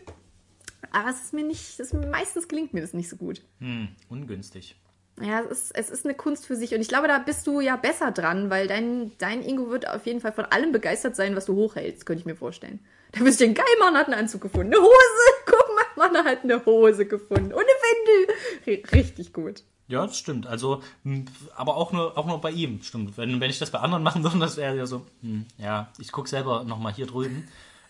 Aber 0.90 1.10
es 1.10 1.20
ist 1.20 1.34
mir 1.34 1.44
nicht, 1.44 1.78
ist, 1.78 1.92
meistens 1.92 2.48
gelingt 2.48 2.72
mir 2.72 2.80
das 2.80 2.94
nicht 2.94 3.10
so 3.10 3.16
gut. 3.16 3.42
Hm, 3.58 3.88
ungünstig. 4.08 4.74
Ja, 5.20 5.42
es 5.42 5.50
ist, 5.50 5.76
es 5.76 5.90
ist 5.90 6.06
eine 6.06 6.14
Kunst 6.14 6.46
für 6.46 6.56
sich. 6.56 6.74
Und 6.74 6.80
ich 6.80 6.88
glaube, 6.88 7.08
da 7.08 7.18
bist 7.18 7.46
du 7.46 7.60
ja 7.60 7.76
besser 7.76 8.10
dran, 8.10 8.48
weil 8.48 8.68
dein, 8.68 9.12
dein 9.18 9.42
Ingo 9.42 9.68
wird 9.68 9.86
auf 9.86 10.06
jeden 10.06 10.22
Fall 10.22 10.32
von 10.32 10.46
allem 10.46 10.72
begeistert 10.72 11.14
sein, 11.14 11.36
was 11.36 11.44
du 11.44 11.56
hochhältst, 11.56 12.06
könnte 12.06 12.20
ich 12.20 12.26
mir 12.26 12.36
vorstellen. 12.36 12.80
Da 13.12 13.22
bist 13.22 13.38
du 13.38 13.44
ein 13.44 13.52
geil, 13.52 13.66
Mann 13.80 13.96
hat 13.96 14.06
einen 14.06 14.18
Anzug 14.18 14.40
gefunden. 14.40 14.72
Eine 14.72 14.82
Hose! 14.82 14.92
Guck 15.44 15.68
mal, 15.76 16.08
Mann 16.08 16.24
hat 16.24 16.42
eine 16.42 16.64
Hose 16.64 17.04
gefunden. 17.04 17.52
Und 17.52 17.60
eine 17.60 18.66
Windel. 18.66 18.82
Richtig 18.92 19.34
gut. 19.34 19.62
Ja, 19.88 20.06
das 20.06 20.18
stimmt. 20.18 20.46
Also, 20.46 20.82
aber 21.54 21.76
auch 21.76 21.92
nur, 21.92 22.18
auch 22.18 22.26
nur 22.26 22.40
bei 22.40 22.50
ihm, 22.50 22.82
stimmt. 22.82 23.16
Wenn, 23.16 23.40
wenn 23.40 23.50
ich 23.50 23.58
das 23.58 23.70
bei 23.70 23.78
anderen 23.78 24.02
machen 24.02 24.22
würde, 24.22 24.38
das 24.38 24.56
wäre 24.56 24.76
ja 24.76 24.86
so, 24.86 25.06
hm, 25.22 25.46
ja, 25.58 25.88
ich 25.98 26.12
gucke 26.12 26.28
selber 26.28 26.64
nochmal 26.64 26.92
hier 26.92 27.06
drüben. 27.06 27.48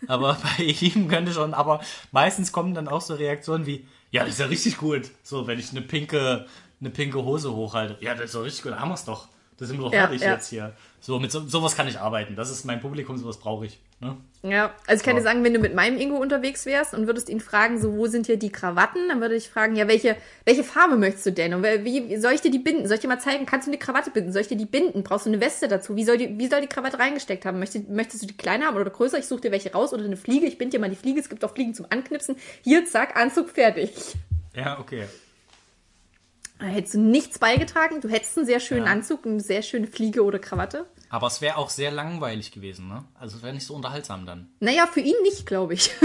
Aber 0.08 0.36
bei 0.58 0.64
ihm 0.64 1.08
könnte 1.08 1.32
schon, 1.32 1.54
aber 1.54 1.80
meistens 2.12 2.52
kommen 2.52 2.74
dann 2.74 2.88
auch 2.88 3.00
so 3.00 3.14
Reaktionen 3.14 3.66
wie, 3.66 3.86
ja, 4.10 4.24
das 4.24 4.34
ist 4.34 4.40
ja 4.40 4.46
richtig 4.46 4.76
gut. 4.78 5.10
So, 5.22 5.46
wenn 5.46 5.58
ich 5.58 5.70
eine 5.70 5.82
pinke, 5.82 6.46
eine 6.80 6.90
pinke 6.90 7.22
Hose 7.24 7.52
hochhalte. 7.54 7.96
Ja, 8.00 8.14
das 8.14 8.26
ist 8.26 8.34
doch 8.34 8.44
richtig 8.44 8.62
gut, 8.64 8.72
da 8.72 8.80
haben 8.80 8.90
wir 8.90 8.94
es 8.94 9.04
doch. 9.04 9.28
Das 9.58 9.68
sind 9.68 9.78
wir 9.78 9.86
doch 9.86 9.92
ja, 9.92 10.00
fertig 10.00 10.20
ja. 10.20 10.34
jetzt 10.34 10.48
hier. 10.48 10.72
So, 11.00 11.18
mit 11.18 11.32
so, 11.32 11.46
sowas 11.46 11.76
kann 11.76 11.88
ich 11.88 11.98
arbeiten. 11.98 12.36
Das 12.36 12.50
ist 12.50 12.64
mein 12.64 12.80
Publikum, 12.80 13.16
sowas 13.16 13.38
brauche 13.38 13.66
ich. 13.66 13.78
Ne? 14.00 14.16
Ja, 14.42 14.74
also 14.86 15.00
ich 15.00 15.04
kann 15.04 15.16
dir 15.16 15.22
sagen, 15.22 15.42
wenn 15.44 15.54
du 15.54 15.60
mit 15.60 15.74
meinem 15.74 15.98
Ingo 15.98 16.16
unterwegs 16.16 16.66
wärst 16.66 16.92
und 16.92 17.06
würdest 17.06 17.30
ihn 17.30 17.40
fragen, 17.40 17.80
so 17.80 17.96
wo 17.96 18.06
sind 18.06 18.26
hier 18.26 18.36
die 18.38 18.50
Krawatten, 18.50 19.08
dann 19.08 19.20
würde 19.22 19.34
ich 19.34 19.48
fragen, 19.48 19.76
ja, 19.76 19.88
welche, 19.88 20.16
welche 20.44 20.62
Farbe 20.62 20.96
möchtest 20.96 21.26
du 21.26 21.32
denn? 21.32 21.54
Und 21.54 21.62
wie 21.62 22.16
soll 22.18 22.32
ich 22.32 22.42
dir 22.42 22.50
die 22.50 22.58
binden? 22.58 22.86
Soll 22.86 22.96
ich 22.96 23.00
dir 23.00 23.08
mal 23.08 23.18
zeigen, 23.18 23.46
kannst 23.46 23.66
du 23.66 23.70
eine 23.70 23.78
Krawatte 23.78 24.10
binden? 24.10 24.32
Soll 24.32 24.42
ich 24.42 24.48
dir 24.48 24.58
die 24.58 24.66
binden? 24.66 25.02
Brauchst 25.02 25.24
du 25.24 25.30
eine 25.30 25.40
Weste 25.40 25.68
dazu? 25.68 25.96
Wie 25.96 26.04
soll 26.04 26.18
die, 26.18 26.38
wie 26.38 26.48
soll 26.48 26.60
die 26.60 26.66
Krawatte 26.66 26.98
reingesteckt 26.98 27.46
haben? 27.46 27.58
Möchtest, 27.58 27.88
möchtest 27.88 28.22
du 28.22 28.26
die 28.26 28.36
kleiner 28.36 28.66
haben 28.66 28.76
oder 28.76 28.90
größer? 28.90 29.18
Ich 29.18 29.26
suche 29.26 29.40
dir 29.40 29.52
welche 29.52 29.72
raus 29.72 29.94
oder 29.94 30.04
eine 30.04 30.18
Fliege. 30.18 30.46
Ich 30.46 30.58
binde 30.58 30.76
dir 30.76 30.80
mal 30.80 30.90
die 30.90 30.96
Fliege. 30.96 31.18
Es 31.18 31.30
gibt 31.30 31.42
auch 31.44 31.54
Fliegen 31.54 31.72
zum 31.72 31.86
Anknipsen. 31.88 32.36
Hier, 32.62 32.84
zack, 32.84 33.16
Anzug 33.16 33.50
fertig. 33.50 33.92
Ja, 34.54 34.78
okay. 34.78 35.04
Hättest 36.58 36.94
du 36.94 37.00
nichts 37.00 37.38
beigetragen. 37.38 38.00
Du 38.00 38.08
hättest 38.08 38.36
einen 38.38 38.46
sehr 38.46 38.60
schönen 38.60 38.86
ja. 38.86 38.92
Anzug, 38.92 39.26
eine 39.26 39.40
sehr 39.40 39.62
schöne 39.62 39.86
Fliege 39.86 40.24
oder 40.24 40.38
Krawatte. 40.38 40.86
Aber 41.10 41.26
es 41.26 41.40
wäre 41.40 41.56
auch 41.56 41.70
sehr 41.70 41.90
langweilig 41.90 42.50
gewesen, 42.50 42.88
ne? 42.88 43.04
Also 43.18 43.36
es 43.36 43.42
wäre 43.42 43.54
nicht 43.54 43.66
so 43.66 43.74
unterhaltsam 43.74 44.26
dann. 44.26 44.48
Naja, 44.60 44.86
für 44.86 45.00
ihn 45.00 45.16
nicht, 45.22 45.46
glaube 45.46 45.74
ich. 45.74 45.90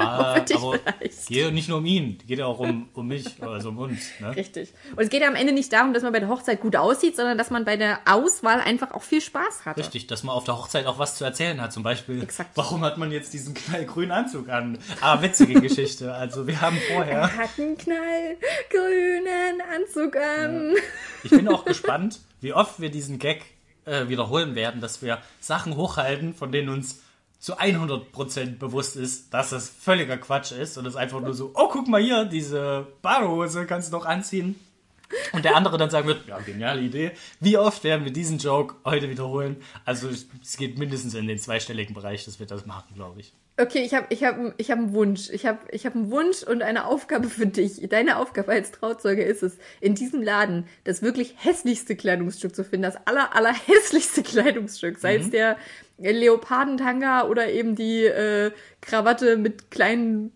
Ja, 0.00 0.44
aber 0.56 0.78
es 1.00 1.26
geht 1.26 1.36
ja 1.36 1.50
nicht 1.50 1.68
nur 1.68 1.78
um 1.78 1.86
ihn, 1.86 2.18
es 2.20 2.26
geht 2.26 2.38
ja 2.38 2.46
auch 2.46 2.58
um, 2.58 2.88
um 2.94 3.06
mich, 3.06 3.42
also 3.42 3.70
um 3.70 3.78
uns. 3.78 4.10
Ne? 4.20 4.34
Richtig. 4.34 4.72
Und 4.92 5.02
es 5.02 5.10
geht 5.10 5.22
ja 5.22 5.28
am 5.28 5.34
Ende 5.34 5.52
nicht 5.52 5.72
darum, 5.72 5.94
dass 5.94 6.02
man 6.02 6.12
bei 6.12 6.20
der 6.20 6.28
Hochzeit 6.28 6.60
gut 6.60 6.76
aussieht, 6.76 7.16
sondern 7.16 7.38
dass 7.38 7.50
man 7.50 7.64
bei 7.64 7.76
der 7.76 8.00
Auswahl 8.04 8.60
einfach 8.60 8.92
auch 8.92 9.02
viel 9.02 9.20
Spaß 9.20 9.64
hat. 9.64 9.76
Richtig, 9.76 10.06
dass 10.06 10.22
man 10.22 10.34
auf 10.34 10.44
der 10.44 10.56
Hochzeit 10.56 10.86
auch 10.86 10.98
was 10.98 11.16
zu 11.16 11.24
erzählen 11.24 11.60
hat. 11.60 11.72
Zum 11.72 11.82
Beispiel, 11.82 12.22
Exakt. 12.22 12.50
warum 12.54 12.82
hat 12.82 12.98
man 12.98 13.12
jetzt 13.12 13.32
diesen 13.32 13.54
knallgrünen 13.54 14.12
Anzug 14.12 14.48
an? 14.48 14.78
Ah, 15.00 15.20
witzige 15.22 15.60
Geschichte. 15.60 16.12
Also 16.12 16.46
wir 16.46 16.60
haben 16.60 16.78
vorher... 16.92 17.18
Er 17.18 17.36
hat 17.36 17.50
einen 17.58 17.76
knallgrünen 17.76 19.60
Anzug 19.74 20.16
an. 20.16 20.74
Ja. 20.74 20.82
Ich 21.24 21.30
bin 21.30 21.48
auch 21.48 21.64
gespannt, 21.64 22.20
wie 22.40 22.52
oft 22.52 22.80
wir 22.80 22.90
diesen 22.90 23.18
Gag 23.18 23.42
äh, 23.84 24.08
wiederholen 24.08 24.54
werden, 24.54 24.80
dass 24.80 25.02
wir 25.02 25.18
Sachen 25.40 25.76
hochhalten, 25.76 26.34
von 26.34 26.52
denen 26.52 26.68
uns 26.68 27.02
zu 27.46 27.60
100% 27.60 28.58
bewusst 28.58 28.96
ist, 28.96 29.32
dass 29.32 29.50
das 29.50 29.68
völliger 29.68 30.16
Quatsch 30.16 30.50
ist 30.50 30.78
und 30.78 30.86
es 30.86 30.96
einfach 30.96 31.20
nur 31.20 31.32
so, 31.32 31.52
oh, 31.54 31.68
guck 31.70 31.86
mal 31.86 32.02
hier, 32.02 32.24
diese 32.24 32.88
Badehose 33.02 33.66
kannst 33.66 33.92
du 33.92 33.96
doch 33.96 34.04
anziehen. 34.04 34.56
Und 35.32 35.44
der 35.44 35.56
andere 35.56 35.78
dann 35.78 35.90
sagen 35.90 36.08
wird, 36.08 36.26
ja, 36.26 36.38
geniale 36.38 36.80
Idee. 36.80 37.12
Wie 37.40 37.56
oft 37.56 37.84
werden 37.84 38.04
wir 38.04 38.12
diesen 38.12 38.38
Joke 38.38 38.76
heute 38.84 39.10
wiederholen? 39.10 39.56
Also 39.84 40.08
es 40.08 40.56
geht 40.56 40.78
mindestens 40.78 41.14
in 41.14 41.26
den 41.26 41.38
zweistelligen 41.38 41.94
Bereich, 41.94 42.24
dass 42.24 42.38
wir 42.38 42.46
das 42.46 42.66
machen, 42.66 42.94
glaube 42.94 43.20
ich. 43.20 43.32
Okay, 43.58 43.82
ich 43.84 43.94
habe 43.94 44.06
ich 44.10 44.22
hab, 44.22 44.36
ich 44.58 44.70
hab 44.70 44.78
einen 44.78 44.92
Wunsch. 44.92 45.30
Ich 45.30 45.46
habe 45.46 45.58
ich 45.70 45.86
hab 45.86 45.94
einen 45.94 46.10
Wunsch 46.10 46.42
und 46.42 46.62
eine 46.62 46.84
Aufgabe 46.84 47.28
für 47.28 47.46
dich. 47.46 47.80
Deine 47.88 48.18
Aufgabe 48.18 48.52
als 48.52 48.70
Trauzeuge 48.70 49.22
ist 49.22 49.42
es, 49.42 49.56
in 49.80 49.94
diesem 49.94 50.22
Laden 50.22 50.66
das 50.84 51.00
wirklich 51.00 51.34
hässlichste 51.38 51.96
Kleidungsstück 51.96 52.54
zu 52.54 52.64
finden. 52.64 52.82
Das 52.82 53.06
aller, 53.06 53.34
aller 53.34 53.54
hässlichste 53.54 54.22
Kleidungsstück. 54.24 54.98
Sei 54.98 55.16
mhm. 55.16 55.24
es 55.24 55.30
der 55.30 55.56
Leopardentanga 55.98 57.26
oder 57.28 57.48
eben 57.48 57.74
die 57.76 58.04
äh, 58.04 58.50
Krawatte 58.82 59.38
mit 59.38 59.70
kleinen, 59.70 60.32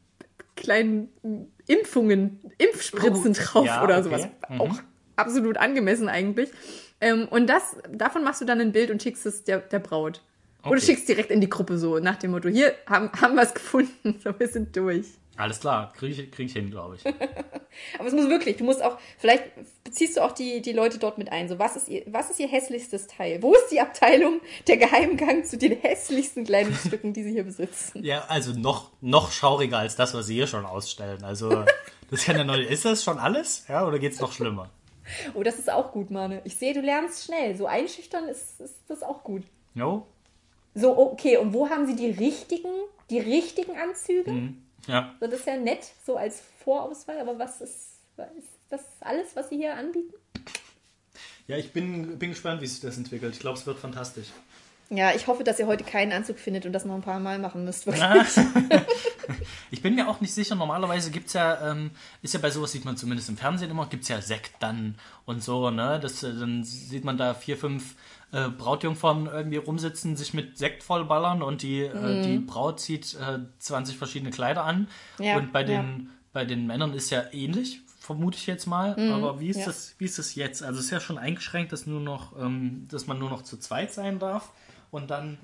kleinen 0.61 1.09
Impfungen, 1.67 2.41
Impfspritzen 2.59 3.33
oh, 3.33 3.43
drauf 3.43 3.67
ja, 3.67 3.83
oder 3.83 3.99
okay. 3.99 4.05
sowas. 4.05 4.29
Mhm. 4.49 4.61
Auch 4.61 4.79
absolut 5.17 5.57
angemessen 5.57 6.09
eigentlich. 6.09 6.51
Ähm, 7.01 7.27
und 7.29 7.49
das, 7.49 7.77
davon 7.91 8.23
machst 8.23 8.41
du 8.41 8.45
dann 8.45 8.61
ein 8.61 8.73
Bild 8.73 8.91
und 8.91 9.03
schickst 9.03 9.27
es 9.27 9.45
der, 9.45 9.59
der 9.59 9.79
Braut. 9.79 10.23
Oder 10.63 10.73
Okay. 10.73 10.81
schickst 10.81 11.09
direkt 11.09 11.31
in 11.31 11.41
die 11.41 11.49
Gruppe 11.49 11.79
so, 11.79 11.99
nach 11.99 12.17
dem 12.17 12.33
Motto, 12.33 12.49
hier, 12.49 12.75
haben, 12.87 13.11
haben 13.21 13.35
wir 13.35 13.43
es 13.43 13.55
gefunden, 13.55 14.21
so, 14.25 14.39
wir 14.39 14.49
sind 14.49 14.77
durch. 14.77 15.07
Alles 15.41 15.61
klar, 15.61 15.93
kriege 15.97 16.22
ich, 16.22 16.30
krieg 16.30 16.47
ich 16.47 16.53
hin, 16.53 16.70
glaube 16.70 16.97
ich. 16.97 17.07
Aber 17.99 18.09
es 18.09 18.12
muss 18.12 18.28
wirklich, 18.28 18.59
du 18.59 18.64
musst 18.64 18.82
auch, 18.82 18.99
vielleicht 19.18 19.45
beziehst 19.84 20.16
du 20.16 20.20
auch 20.20 20.32
die, 20.32 20.61
die 20.61 20.72
Leute 20.72 20.99
dort 20.99 21.16
mit 21.16 21.32
ein. 21.32 21.49
So, 21.49 21.59
was 21.59 21.76
ist, 21.76 21.88
ihr, 21.88 22.03
was 22.07 22.30
ist 22.30 22.41
ihr 22.41 22.49
hässlichstes 22.49 23.07
Teil? 23.07 23.43
Wo 23.43 23.55
ist 23.55 23.68
die 23.70 23.80
Abteilung 23.80 24.41
der 24.66 24.76
Geheimgang 24.76 25.45
zu 25.45 25.57
den 25.57 25.80
hässlichsten 25.80 26.45
Kleidungsstücken, 26.45 27.14
die 27.14 27.22
sie 27.22 27.32
hier 27.32 27.45
besitzen? 27.45 28.05
Ja, 28.05 28.24
also 28.28 28.53
noch, 28.53 28.91
noch 29.01 29.32
schauriger 29.32 29.78
als 29.78 29.97
das, 29.97 30.12
was 30.12 30.26
sie 30.26 30.34
hier 30.34 30.47
schon 30.47 30.66
ausstellen. 30.66 31.24
Also, 31.24 31.64
das 32.11 32.24
kann 32.24 32.36
ja 32.36 32.45
noch, 32.45 32.59
ist 32.59 32.84
das 32.84 33.03
schon 33.03 33.18
alles? 33.18 33.64
Ja, 33.68 33.86
oder 33.86 33.99
geht's 33.99 34.20
noch 34.20 34.32
schlimmer? 34.32 34.68
Oh, 35.34 35.43
das 35.43 35.59
ist 35.59 35.70
auch 35.70 35.93
gut, 35.93 36.11
Mane. 36.11 36.43
Ich 36.45 36.57
sehe, 36.57 36.74
du 36.74 36.80
lernst 36.80 37.24
schnell. 37.24 37.57
So 37.57 37.66
einschüchtern 37.66 38.28
ist, 38.28 38.61
ist 38.61 38.76
das 38.88 39.03
auch 39.03 39.24
gut. 39.24 39.45
Jo? 39.74 40.07
So, 40.74 40.99
okay, 40.99 41.38
und 41.38 41.55
wo 41.55 41.68
haben 41.70 41.86
sie 41.86 41.97
die 41.97 42.11
richtigen, 42.11 42.70
die 43.09 43.18
richtigen 43.18 43.76
Anzüge? 43.76 44.30
Ja. 44.87 45.14
So, 45.20 45.26
das 45.26 45.41
ist 45.41 45.47
ja 45.47 45.57
nett, 45.57 45.85
so 46.05 46.16
als 46.16 46.43
Vorauswahl, 46.64 47.18
aber 47.20 47.39
was 47.39 47.61
ist, 47.61 48.01
ist 48.39 48.49
das 48.68 48.81
alles, 49.01 49.35
was 49.35 49.49
sie 49.49 49.57
hier 49.57 49.74
anbieten? 49.74 50.14
Ja, 51.47 51.57
ich 51.57 51.72
bin, 51.72 52.18
bin 52.18 52.31
gespannt, 52.31 52.61
wie 52.61 52.66
sich 52.66 52.81
das 52.81 52.97
entwickelt. 52.97 53.35
Ich 53.35 53.41
glaube, 53.41 53.59
es 53.59 53.66
wird 53.66 53.78
fantastisch. 53.78 54.28
Ja, 54.89 55.14
ich 55.14 55.28
hoffe, 55.28 55.45
dass 55.45 55.59
ihr 55.59 55.66
heute 55.66 55.85
keinen 55.85 56.12
Anzug 56.12 56.39
findet 56.39 56.66
und 56.66 56.72
das 56.72 56.85
noch 56.85 56.95
ein 56.95 57.03
paar 57.03 57.20
Mal 57.20 57.39
machen 57.39 57.64
müsst. 57.64 57.87
Wirklich. 57.87 58.03
Ich 59.70 59.83
bin 59.83 59.95
mir 59.95 60.09
auch 60.09 60.20
nicht 60.20 60.35
sicher, 60.35 60.57
normalerweise 60.57 61.11
gibt's 61.11 61.33
ja, 61.35 61.70
ähm, 61.70 61.93
ist 62.22 62.35
ja 62.35 62.41
bei 62.41 62.51
sowas, 62.51 62.72
sieht 62.72 62.85
man 62.85 62.97
zumindest 62.97 63.28
im 63.28 63.37
Fernsehen 63.37 63.70
immer, 63.70 63.87
gibt's 63.87 64.09
ja 64.09 64.20
Sekt 64.20 64.55
dann 64.59 64.97
und 65.26 65.43
so, 65.43 65.70
ne? 65.70 66.01
Das, 66.03 66.22
äh, 66.22 66.35
dann 66.35 66.64
sieht 66.64 67.05
man 67.05 67.16
da 67.16 67.35
vier, 67.35 67.57
fünf 67.57 67.95
äh, 68.33 68.49
Brautjungfern 68.49 69.26
irgendwie 69.26 69.57
rumsitzen, 69.57 70.16
sich 70.16 70.35
mit 70.35 70.57
Sekt 70.57 70.83
vollballern 70.83 71.43
und 71.43 71.62
die, 71.62 71.81
äh, 71.83 72.22
die 72.22 72.39
Braut 72.39 72.81
zieht 72.81 73.14
äh, 73.14 73.41
20 73.59 73.97
verschiedene 73.97 74.31
Kleider 74.31 74.64
an. 74.64 74.89
Ja, 75.18 75.37
und 75.37 75.53
bei 75.53 75.64
den, 75.64 75.74
ja. 75.76 76.11
bei 76.33 76.45
den 76.45 76.66
Männern 76.66 76.95
ist 76.95 77.11
ja 77.11 77.24
ähnlich, 77.33 77.81
vermute 77.99 78.39
ich 78.39 78.47
jetzt 78.47 78.66
mal. 78.66 78.99
Aber 79.12 79.41
wie 79.41 79.49
ist, 79.49 79.59
ja. 79.59 79.66
das, 79.66 79.95
wie 79.99 80.05
ist 80.05 80.18
das 80.18 80.35
jetzt? 80.35 80.62
Also 80.62 80.78
es 80.78 80.87
ist 80.87 80.91
ja 80.91 81.01
schon 81.01 81.18
eingeschränkt, 81.18 81.72
dass, 81.72 81.87
nur 81.87 82.01
noch, 82.01 82.39
ähm, 82.39 82.87
dass 82.91 83.07
man 83.07 83.18
nur 83.18 83.31
noch 83.31 83.43
zu 83.43 83.57
zweit 83.59 83.93
sein 83.93 84.18
darf. 84.18 84.53
Und 84.91 85.11
dann, 85.11 85.39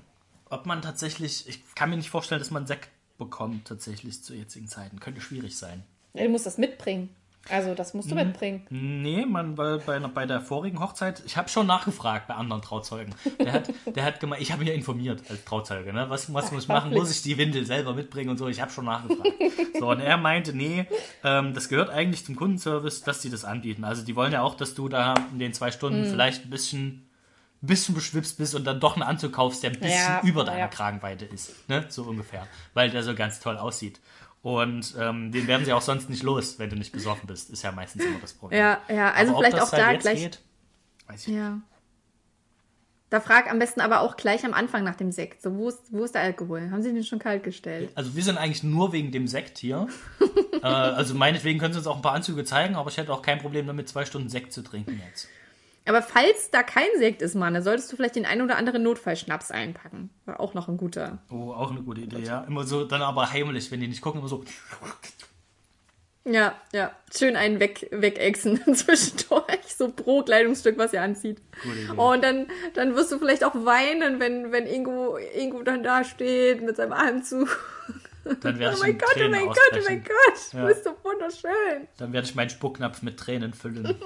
ob 0.49 0.65
man 0.65 0.81
tatsächlich, 0.81 1.47
ich 1.47 1.75
kann 1.75 1.89
mir 1.89 1.97
nicht 1.97 2.09
vorstellen, 2.09 2.39
dass 2.39 2.51
man 2.51 2.67
Sekt 2.67 2.89
bekommt 3.17 3.67
tatsächlich 3.67 4.23
zu 4.23 4.33
jetzigen 4.33 4.67
Zeiten. 4.67 4.99
Könnte 4.99 5.21
schwierig 5.21 5.57
sein. 5.57 5.83
Ja, 6.13 6.23
du 6.23 6.29
musst 6.29 6.45
das 6.45 6.57
mitbringen. 6.57 7.09
Also, 7.49 7.73
das 7.75 7.93
musst 7.93 8.11
du 8.11 8.15
mitbringen. 8.15 8.65
Nee, 8.69 9.25
man, 9.25 9.57
weil 9.57 9.77
bei, 9.79 9.99
bei 9.99 10.25
der 10.25 10.41
vorigen 10.41 10.81
Hochzeit, 10.81 11.23
ich 11.25 11.37
habe 11.37 11.47
schon 11.47 11.65
nachgefragt 11.65 12.27
bei 12.27 12.33
anderen 12.33 12.61
Trauzeugen. 12.61 13.15
Der 13.39 13.53
hat, 13.53 13.69
der 13.85 14.03
hat 14.03 14.19
gemeint, 14.19 14.41
ich 14.41 14.51
habe 14.51 14.59
mich 14.59 14.67
ja 14.69 14.75
informiert 14.75 15.23
als 15.29 15.45
Trauzeuge, 15.45 15.93
ne? 15.93 16.09
Was, 16.09 16.33
was 16.33 16.51
muss 16.51 16.63
ich 16.63 16.67
machen? 16.67 16.91
Muss 16.91 17.09
ich 17.09 17.21
die 17.21 17.37
Windel 17.37 17.65
selber 17.65 17.93
mitbringen 17.93 18.31
und 18.31 18.37
so? 18.37 18.49
Ich 18.49 18.59
habe 18.59 18.69
schon 18.71 18.83
nachgefragt. 18.85 19.31
So, 19.79 19.89
und 19.91 20.01
er 20.01 20.17
meinte, 20.17 20.51
nee, 20.53 20.87
ähm, 21.23 21.53
das 21.53 21.69
gehört 21.69 21.89
eigentlich 21.89 22.25
zum 22.25 22.35
Kundenservice, 22.35 23.03
dass 23.03 23.21
sie 23.21 23.29
das 23.29 23.45
anbieten. 23.45 23.85
Also 23.85 24.03
die 24.03 24.15
wollen 24.17 24.33
ja 24.33 24.41
auch, 24.41 24.55
dass 24.55 24.73
du 24.75 24.89
da 24.89 25.13
in 25.31 25.39
den 25.39 25.53
zwei 25.53 25.71
Stunden 25.71 26.01
Mhm. 26.01 26.11
vielleicht 26.11 26.45
ein 26.45 26.49
bisschen, 26.49 27.07
bisschen 27.61 27.95
beschwipst 27.95 28.37
bist 28.37 28.55
und 28.55 28.65
dann 28.65 28.79
doch 28.81 28.95
einen 28.95 29.03
Anzug 29.03 29.31
kaufst, 29.33 29.63
der 29.63 29.71
ein 29.71 29.79
bisschen 29.79 29.91
Ja, 29.97 30.21
über 30.23 30.43
deiner 30.43 30.59
ja. 30.59 30.67
Kragenweite 30.67 31.23
ist. 31.25 31.69
Ne? 31.69 31.85
So 31.87 32.03
ungefähr. 32.03 32.45
Weil 32.73 32.89
der 32.89 33.03
so 33.03 33.15
ganz 33.15 33.39
toll 33.39 33.57
aussieht. 33.57 33.99
Und 34.47 34.95
ähm, 34.97 35.33
den 35.33 35.45
werden 35.45 35.65
sie 35.65 35.73
auch 35.73 35.81
sonst 35.81 36.09
nicht 36.09 36.23
los, 36.23 36.57
wenn 36.57 36.69
du 36.69 36.77
nicht 36.77 36.93
besoffen 36.93 37.27
bist. 37.27 37.49
Ist 37.49 37.63
ja 37.63 37.73
meistens 37.73 38.05
immer 38.05 38.19
das 38.21 38.31
Problem. 38.31 38.57
Ja, 38.57 38.81
ja, 38.87 39.11
also 39.11 39.33
Aber 39.33 39.43
vielleicht 39.43 39.61
auch 39.61 39.73
halt 39.73 39.83
da 39.83 39.91
jetzt 39.91 40.01
gleich. 40.03 40.21
Geht, 40.21 40.39
weiß 41.05 41.27
ich 41.27 41.33
Ja. 41.33 41.59
Da 43.09 43.19
frag 43.19 43.51
am 43.51 43.59
besten 43.59 43.81
aber 43.81 43.99
auch 43.99 44.15
gleich 44.15 44.45
am 44.45 44.53
Anfang 44.53 44.85
nach 44.85 44.95
dem 44.95 45.11
Sekt. 45.11 45.41
So, 45.41 45.57
wo 45.57 45.67
ist, 45.67 45.91
wo 45.91 46.05
ist 46.05 46.15
der 46.15 46.21
Alkohol? 46.21 46.71
Haben 46.71 46.81
sie 46.81 46.93
den 46.93 47.03
schon 47.03 47.19
kalt 47.19 47.43
gestellt? 47.43 47.89
Also 47.95 48.15
wir 48.15 48.23
sind 48.23 48.37
eigentlich 48.37 48.63
nur 48.63 48.93
wegen 48.93 49.11
dem 49.11 49.27
Sekt 49.27 49.57
hier. 49.57 49.89
äh, 50.63 50.65
also 50.65 51.13
meinetwegen 51.13 51.59
können 51.59 51.73
sie 51.73 51.79
uns 51.79 51.87
auch 51.87 51.97
ein 51.97 52.01
paar 52.01 52.13
Anzüge 52.13 52.45
zeigen, 52.45 52.75
aber 52.75 52.89
ich 52.89 52.95
hätte 52.95 53.11
auch 53.11 53.23
kein 53.23 53.39
Problem 53.39 53.67
damit, 53.67 53.89
zwei 53.89 54.05
Stunden 54.05 54.29
Sekt 54.29 54.53
zu 54.53 54.61
trinken 54.61 55.01
jetzt. 55.09 55.27
Aber 55.85 56.01
falls 56.01 56.51
da 56.51 56.63
kein 56.63 56.87
Sekt 56.99 57.21
ist, 57.21 57.35
Mann, 57.35 57.53
dann 57.53 57.63
solltest 57.63 57.91
du 57.91 57.97
vielleicht 57.97 58.15
den 58.15 58.25
ein 58.25 58.41
oder 58.41 58.55
anderen 58.55 58.83
Notfallschnaps 58.83 59.51
einpacken. 59.51 60.09
Auch 60.39 60.53
noch 60.53 60.67
ein 60.67 60.77
guter. 60.77 61.19
Oh, 61.31 61.51
auch 61.51 61.71
eine 61.71 61.81
gute 61.81 62.01
Idee, 62.01 62.19
ja. 62.19 62.43
Immer 62.43 62.63
so, 62.63 62.83
dann 62.85 63.01
aber 63.01 63.31
heimlich, 63.31 63.71
wenn 63.71 63.79
die 63.79 63.87
nicht 63.87 64.01
gucken, 64.01 64.19
immer 64.19 64.29
so. 64.29 64.43
Ja, 66.25 66.55
ja. 66.73 66.91
Schön 67.15 67.35
einen 67.37 67.59
weg, 67.59 67.87
wegexen 67.91 68.59
zwischendurch. 68.75 69.73
So 69.75 69.89
pro 69.91 70.23
Kleidungsstück, 70.23 70.77
was 70.77 70.91
ihr 70.93 71.01
anzieht. 71.01 71.41
Oh, 71.95 72.11
und 72.11 72.21
dann, 72.23 72.47
dann 72.73 72.95
wirst 72.95 73.11
du 73.13 73.17
vielleicht 73.19 73.43
auch 73.45 73.55
weinen, 73.55 74.19
wenn, 74.19 74.51
wenn 74.51 74.67
Ingo, 74.67 75.17
Ingo 75.17 75.63
dann 75.63 75.83
da 75.83 76.03
steht 76.03 76.61
mit 76.63 76.75
seinem 76.75 76.93
Anzug. 76.93 77.47
Dann 78.41 78.59
werde 78.59 78.75
Oh 78.75 78.75
ich 78.75 78.81
mein 78.81 78.91
in 78.91 78.97
Gott, 78.97 79.09
oh 79.11 79.19
Tränen 79.19 79.31
mein 79.31 79.45
Gott, 79.47 79.57
oh 79.71 79.75
mein 79.75 79.79
ausbrechen. 79.79 80.03
Gott. 80.03 80.53
Du 80.53 80.57
Ja. 80.57 80.65
bist 80.65 80.83
so 80.83 80.89
wunderschön. 81.03 81.87
Dann 81.97 82.11
werde 82.13 82.27
ich 82.27 82.35
meinen 82.35 82.49
Spucknapf 82.49 83.01
mit 83.01 83.17
Tränen 83.17 83.53
füllen. 83.53 83.95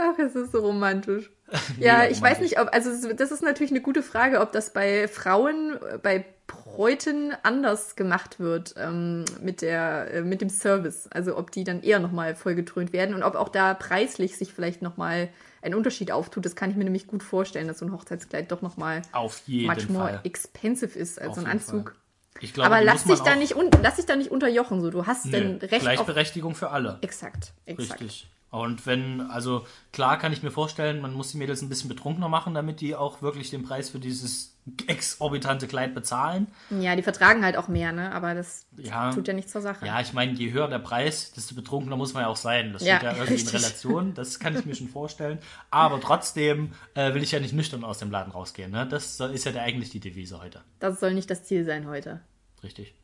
Ach, 0.00 0.18
es 0.18 0.34
ist 0.34 0.52
so 0.52 0.60
romantisch. 0.60 1.30
Ja, 1.78 1.98
Mega 1.98 2.10
ich 2.10 2.20
weiß 2.20 2.36
romantisch. 2.38 2.40
nicht, 2.40 2.60
ob, 2.60 2.68
also 2.74 2.90
das 3.14 3.30
ist 3.32 3.42
natürlich 3.42 3.72
eine 3.72 3.80
gute 3.80 4.02
Frage, 4.02 4.40
ob 4.40 4.52
das 4.52 4.72
bei 4.74 5.08
Frauen, 5.08 5.78
bei 6.02 6.26
Bräuten 6.46 7.32
anders 7.42 7.96
gemacht 7.96 8.38
wird 8.38 8.74
ähm, 8.76 9.24
mit, 9.40 9.62
der, 9.62 10.12
äh, 10.12 10.20
mit 10.22 10.40
dem 10.42 10.50
Service. 10.50 11.08
Also 11.10 11.36
ob 11.36 11.50
die 11.50 11.64
dann 11.64 11.82
eher 11.82 12.00
nochmal 12.00 12.34
vollgetrönt 12.34 12.92
werden 12.92 13.14
und 13.14 13.22
ob 13.22 13.34
auch 13.34 13.48
da 13.48 13.74
preislich 13.74 14.36
sich 14.36 14.52
vielleicht 14.52 14.82
nochmal 14.82 15.30
ein 15.62 15.74
Unterschied 15.74 16.12
auftut. 16.12 16.44
Das 16.44 16.54
kann 16.54 16.70
ich 16.70 16.76
mir 16.76 16.84
nämlich 16.84 17.06
gut 17.06 17.22
vorstellen, 17.22 17.66
dass 17.66 17.78
so 17.78 17.86
ein 17.86 17.92
Hochzeitskleid 17.92 18.52
doch 18.52 18.62
nochmal 18.62 19.02
Auf 19.12 19.42
jeden 19.46 19.66
much 19.66 19.88
more 19.88 20.08
Fall. 20.08 20.20
expensive 20.24 20.98
ist 20.98 21.20
als 21.20 21.30
Auf 21.30 21.34
so 21.36 21.40
ein 21.40 21.46
Anzug. 21.46 21.90
Fall. 21.90 21.98
Ich 22.40 22.54
glaube, 22.54 22.74
Aber 22.74 22.84
lass 22.84 23.04
dich, 23.04 23.18
da 23.20 23.34
nicht 23.34 23.56
un 23.56 23.70
lass 23.82 23.96
dich 23.96 24.06
da 24.06 24.16
nicht 24.16 24.30
unterjochen. 24.30 24.80
So. 24.80 24.90
Du 24.90 25.06
hast 25.06 25.26
Nö, 25.26 25.32
denn 25.32 25.56
Recht 25.56 25.74
auf... 25.74 25.80
Gleichberechtigung 25.80 26.54
für 26.54 26.70
alle. 26.70 26.98
Exakt, 27.00 27.52
exakt. 27.66 28.00
Richtig. 28.00 28.28
Und 28.50 28.86
wenn, 28.86 29.20
also 29.20 29.66
klar 29.92 30.18
kann 30.18 30.32
ich 30.32 30.42
mir 30.42 30.50
vorstellen, 30.50 31.02
man 31.02 31.12
muss 31.12 31.32
die 31.32 31.36
Mädels 31.38 31.60
ein 31.60 31.68
bisschen 31.68 31.88
betrunkener 31.88 32.28
machen, 32.30 32.54
damit 32.54 32.80
die 32.80 32.96
auch 32.96 33.20
wirklich 33.20 33.50
den 33.50 33.62
Preis 33.62 33.90
für 33.90 33.98
dieses 33.98 34.54
exorbitante 34.86 35.66
Kleid 35.66 35.94
bezahlen. 35.94 36.46
Ja, 36.70 36.96
die 36.96 37.02
vertragen 37.02 37.44
halt 37.44 37.56
auch 37.56 37.68
mehr, 37.68 37.92
ne? 37.92 38.12
Aber 38.12 38.34
das 38.34 38.66
Ja. 38.76 39.12
tut 39.12 39.28
ja 39.28 39.34
nichts 39.34 39.52
zur 39.52 39.60
Sache. 39.62 39.86
Ja, 39.86 40.00
ich 40.00 40.12
meine, 40.12 40.32
je 40.32 40.52
höher 40.52 40.68
der 40.68 40.78
Preis, 40.78 41.32
desto 41.32 41.54
betrunkener 41.54 41.96
muss 41.96 42.14
man 42.14 42.22
ja 42.24 42.28
auch 42.28 42.36
sein. 42.36 42.72
Das 42.72 42.82
Ja, 42.82 42.96
steht 42.96 43.04
ja 43.04 43.12
irgendwie 43.16 43.32
richtig. 43.34 43.52
in 43.54 43.60
Relation. 43.60 44.14
Das 44.14 44.38
kann 44.38 44.56
ich 44.56 44.64
mir 44.64 44.74
schon 44.74 44.88
vorstellen. 44.88 45.38
Aber 45.70 46.00
trotzdem 46.00 46.72
äh, 46.94 47.14
will 47.14 47.22
ich 47.22 47.32
ja 47.32 47.40
nicht 47.40 47.54
nüchtern 47.54 47.84
aus 47.84 47.98
dem 47.98 48.10
Laden 48.10 48.32
rausgehen. 48.32 48.70
Ne? 48.70 48.86
Das 48.86 49.20
ist 49.20 49.44
ja 49.44 49.52
der, 49.52 49.62
eigentlich 49.62 49.90
die 49.90 50.00
Devise 50.00 50.40
heute. 50.42 50.62
Das 50.80 51.00
soll 51.00 51.14
nicht 51.14 51.30
das 51.30 51.44
Ziel 51.44 51.64
sein 51.64 51.86
heute. 51.86 52.20
Richtig. 52.62 52.94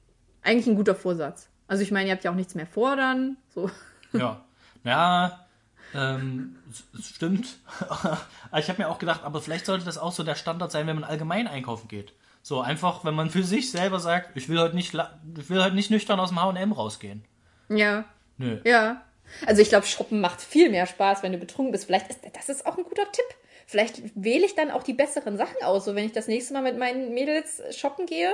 Eigentlich 0.42 0.66
ein 0.66 0.76
guter 0.76 0.94
Vorsatz. 0.94 1.48
Also 1.66 1.82
ich 1.82 1.90
meine, 1.90 2.08
ihr 2.08 2.14
habt 2.14 2.24
ja 2.24 2.30
auch 2.30 2.34
nichts 2.36 2.54
mehr 2.54 2.66
vor 2.66 2.96
dann. 2.96 3.36
So. 3.54 3.70
Ja. 4.12 4.43
Ja, 4.84 5.46
ähm, 5.94 6.56
es 6.98 7.08
stimmt. 7.10 7.58
Ich 8.56 8.68
habe 8.68 8.80
mir 8.80 8.88
auch 8.88 9.00
gedacht, 9.00 9.24
aber 9.24 9.42
vielleicht 9.42 9.66
sollte 9.66 9.84
das 9.84 9.98
auch 9.98 10.12
so 10.12 10.22
der 10.22 10.36
Standard 10.36 10.70
sein, 10.70 10.86
wenn 10.86 10.94
man 10.94 11.04
allgemein 11.04 11.48
einkaufen 11.48 11.88
geht. 11.88 12.12
So 12.40 12.60
einfach, 12.60 13.04
wenn 13.04 13.14
man 13.14 13.30
für 13.30 13.42
sich 13.42 13.72
selber 13.72 13.98
sagt, 13.98 14.36
ich 14.36 14.48
will 14.48 14.60
heute 14.60 14.76
nicht, 14.76 14.94
ich 14.94 15.50
will 15.50 15.60
heute 15.60 15.74
nicht 15.74 15.90
nüchtern 15.90 16.20
aus 16.20 16.28
dem 16.28 16.40
H&M 16.40 16.70
rausgehen. 16.70 17.24
Ja. 17.68 18.04
Nö. 18.38 18.60
Ja. 18.64 19.02
Also 19.46 19.62
ich 19.62 19.70
glaube, 19.70 19.86
Shoppen 19.86 20.20
macht 20.20 20.40
viel 20.40 20.70
mehr 20.70 20.86
Spaß, 20.86 21.22
wenn 21.22 21.32
du 21.32 21.38
betrunken 21.38 21.72
bist. 21.72 21.86
Vielleicht 21.86 22.10
ist 22.10 22.20
das 22.32 22.48
ist 22.48 22.66
auch 22.66 22.76
ein 22.76 22.84
guter 22.84 23.10
Tipp. 23.10 23.24
Vielleicht 23.66 24.02
wähle 24.14 24.44
ich 24.44 24.54
dann 24.54 24.70
auch 24.70 24.82
die 24.82 24.92
besseren 24.92 25.36
Sachen 25.36 25.62
aus. 25.64 25.84
So 25.84 25.94
wenn 25.94 26.04
ich 26.04 26.12
das 26.12 26.28
nächste 26.28 26.52
Mal 26.52 26.62
mit 26.62 26.78
meinen 26.78 27.14
Mädels 27.14 27.62
shoppen 27.76 28.06
gehe, 28.06 28.32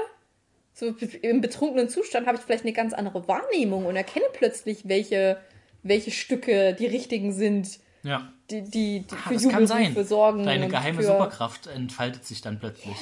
so 0.72 0.94
im 1.22 1.40
betrunkenen 1.40 1.88
Zustand 1.88 2.26
habe 2.26 2.36
ich 2.36 2.44
vielleicht 2.44 2.64
eine 2.64 2.72
ganz 2.72 2.92
andere 2.92 3.26
Wahrnehmung 3.28 3.86
und 3.86 3.96
erkenne 3.96 4.26
plötzlich, 4.32 4.88
welche, 4.88 5.40
welche 5.82 6.10
Stücke 6.10 6.74
die 6.74 6.86
richtigen 6.86 7.32
sind, 7.32 7.78
Ja. 8.02 8.30
die, 8.50 8.62
die, 8.62 9.00
die 9.00 9.06
Ah, 9.14 9.28
für 9.28 9.34
das 9.34 9.48
kann 9.48 9.66
sein. 9.66 9.84
Jubelrufe 9.84 10.08
sorgen. 10.08 10.44
Deine 10.44 10.68
geheime 10.68 10.98
für, 10.98 11.04
Superkraft 11.04 11.66
entfaltet 11.68 12.24
sich 12.24 12.40
dann 12.42 12.58
plötzlich. 12.58 12.96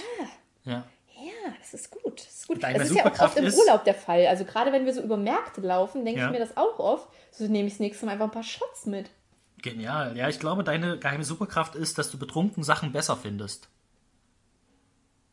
Ja. 0.65 0.85
Ja, 1.21 1.53
das 1.61 1.75
ist 1.75 1.91
gut. 1.91 2.21
Das 2.21 2.27
ist, 2.29 2.47
gut. 2.49 2.63
Deine 2.63 2.79
das 2.79 2.91
ist 2.91 2.97
ja 2.97 3.07
auch 3.07 3.19
oft 3.21 3.37
im 3.39 3.53
Urlaub 3.53 3.85
der 3.85 3.95
Fall. 3.95 4.27
Also 4.27 4.45
gerade 4.45 4.73
wenn 4.73 4.85
wir 4.87 4.93
so 4.95 5.03
über 5.03 5.17
Märkte 5.17 5.61
laufen, 5.61 6.05
denke 6.05 6.21
Ja. 6.21 6.27
ich 6.27 6.33
mir 6.33 6.39
das 6.39 6.57
auch 6.57 6.79
oft. 6.79 7.09
So 7.33 7.45
nehme 7.45 7.67
ich 7.69 7.75
das 7.75 7.81
nächste 7.81 8.07
Mal 8.07 8.13
einfach 8.13 8.27
ein 8.27 8.31
paar 8.31 8.43
Shots 8.43 8.87
mit. 8.87 9.11
Genial. 9.63 10.17
Ja, 10.17 10.29
ich 10.29 10.39
glaube, 10.39 10.63
deine 10.63 10.99
geheime 10.99 11.25
Superkraft 11.25 11.75
ist, 11.75 11.99
dass 11.99 12.11
du 12.11 12.19
betrunken 12.19 12.63
Sachen 12.63 12.93
besser 12.93 13.17
findest. 13.17 13.69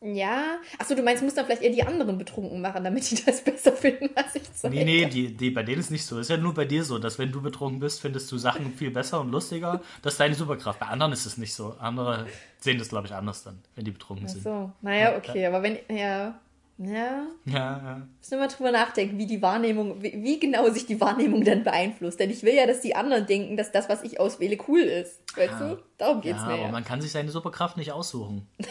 Ja. 0.00 0.58
Achso, 0.78 0.94
du 0.94 1.02
meinst, 1.02 1.22
du 1.22 1.24
musst 1.24 1.38
dann 1.38 1.46
vielleicht 1.46 1.62
eher 1.62 1.70
die 1.70 1.82
anderen 1.82 2.18
betrunken 2.18 2.60
machen, 2.60 2.84
damit 2.84 3.10
die 3.10 3.24
das 3.24 3.40
besser 3.44 3.72
finden, 3.72 4.10
was 4.14 4.34
ich 4.34 4.42
sage. 4.54 4.74
Nee, 4.74 4.84
nee, 4.84 5.06
die, 5.06 5.34
die, 5.34 5.50
bei 5.50 5.62
denen 5.62 5.80
ist 5.80 5.90
nicht 5.90 6.04
so. 6.04 6.18
Ist 6.18 6.30
ja 6.30 6.36
nur 6.36 6.54
bei 6.54 6.64
dir 6.64 6.84
so, 6.84 6.98
dass 6.98 7.18
wenn 7.18 7.32
du 7.32 7.40
betrunken 7.40 7.80
bist, 7.80 8.00
findest 8.00 8.30
du 8.30 8.38
Sachen 8.38 8.74
viel 8.74 8.90
besser 8.90 9.20
und 9.20 9.30
lustiger. 9.30 9.80
Das 10.02 10.14
ist 10.14 10.20
deine 10.20 10.34
Superkraft. 10.34 10.78
Bei 10.80 10.86
anderen 10.86 11.12
ist 11.12 11.24
es 11.24 11.38
nicht 11.38 11.54
so. 11.54 11.74
Andere 11.78 12.26
sehen 12.58 12.78
das, 12.78 12.88
glaube 12.88 13.06
ich, 13.06 13.14
anders 13.14 13.42
dann, 13.42 13.58
wenn 13.74 13.84
die 13.84 13.90
betrunken 13.90 14.28
sind. 14.28 14.42
So, 14.42 14.70
naja, 14.82 15.16
okay, 15.16 15.46
aber 15.46 15.62
wenn, 15.62 15.78
ja, 15.88 16.38
ja, 16.78 17.26
Ja, 17.46 17.54
ja. 17.54 18.06
müssen 18.18 18.30
wir 18.32 18.38
mal 18.38 18.48
drüber 18.48 18.70
nachdenken, 18.70 19.16
wie 19.16 19.26
die 19.26 19.40
Wahrnehmung, 19.40 20.02
wie, 20.02 20.12
wie 20.22 20.38
genau 20.38 20.68
sich 20.68 20.84
die 20.84 21.00
Wahrnehmung 21.00 21.42
dann 21.42 21.64
beeinflusst. 21.64 22.20
Denn 22.20 22.28
ich 22.28 22.42
will 22.42 22.54
ja, 22.54 22.66
dass 22.66 22.82
die 22.82 22.94
anderen 22.94 23.26
denken, 23.26 23.56
dass 23.56 23.72
das, 23.72 23.88
was 23.88 24.02
ich 24.02 24.20
auswähle, 24.20 24.58
cool 24.68 24.80
ist. 24.80 25.20
Weißt 25.36 25.58
du? 25.58 25.78
Darum 25.98 26.16
Ja, 26.16 26.20
geht's 26.22 26.40
mir. 26.44 26.52
aber 26.52 26.62
Ja. 26.62 26.68
man 26.70 26.84
kann 26.84 27.00
sich 27.00 27.10
seine 27.12 27.30
Superkraft 27.30 27.76
nicht 27.78 27.92
aussuchen. 27.92 28.46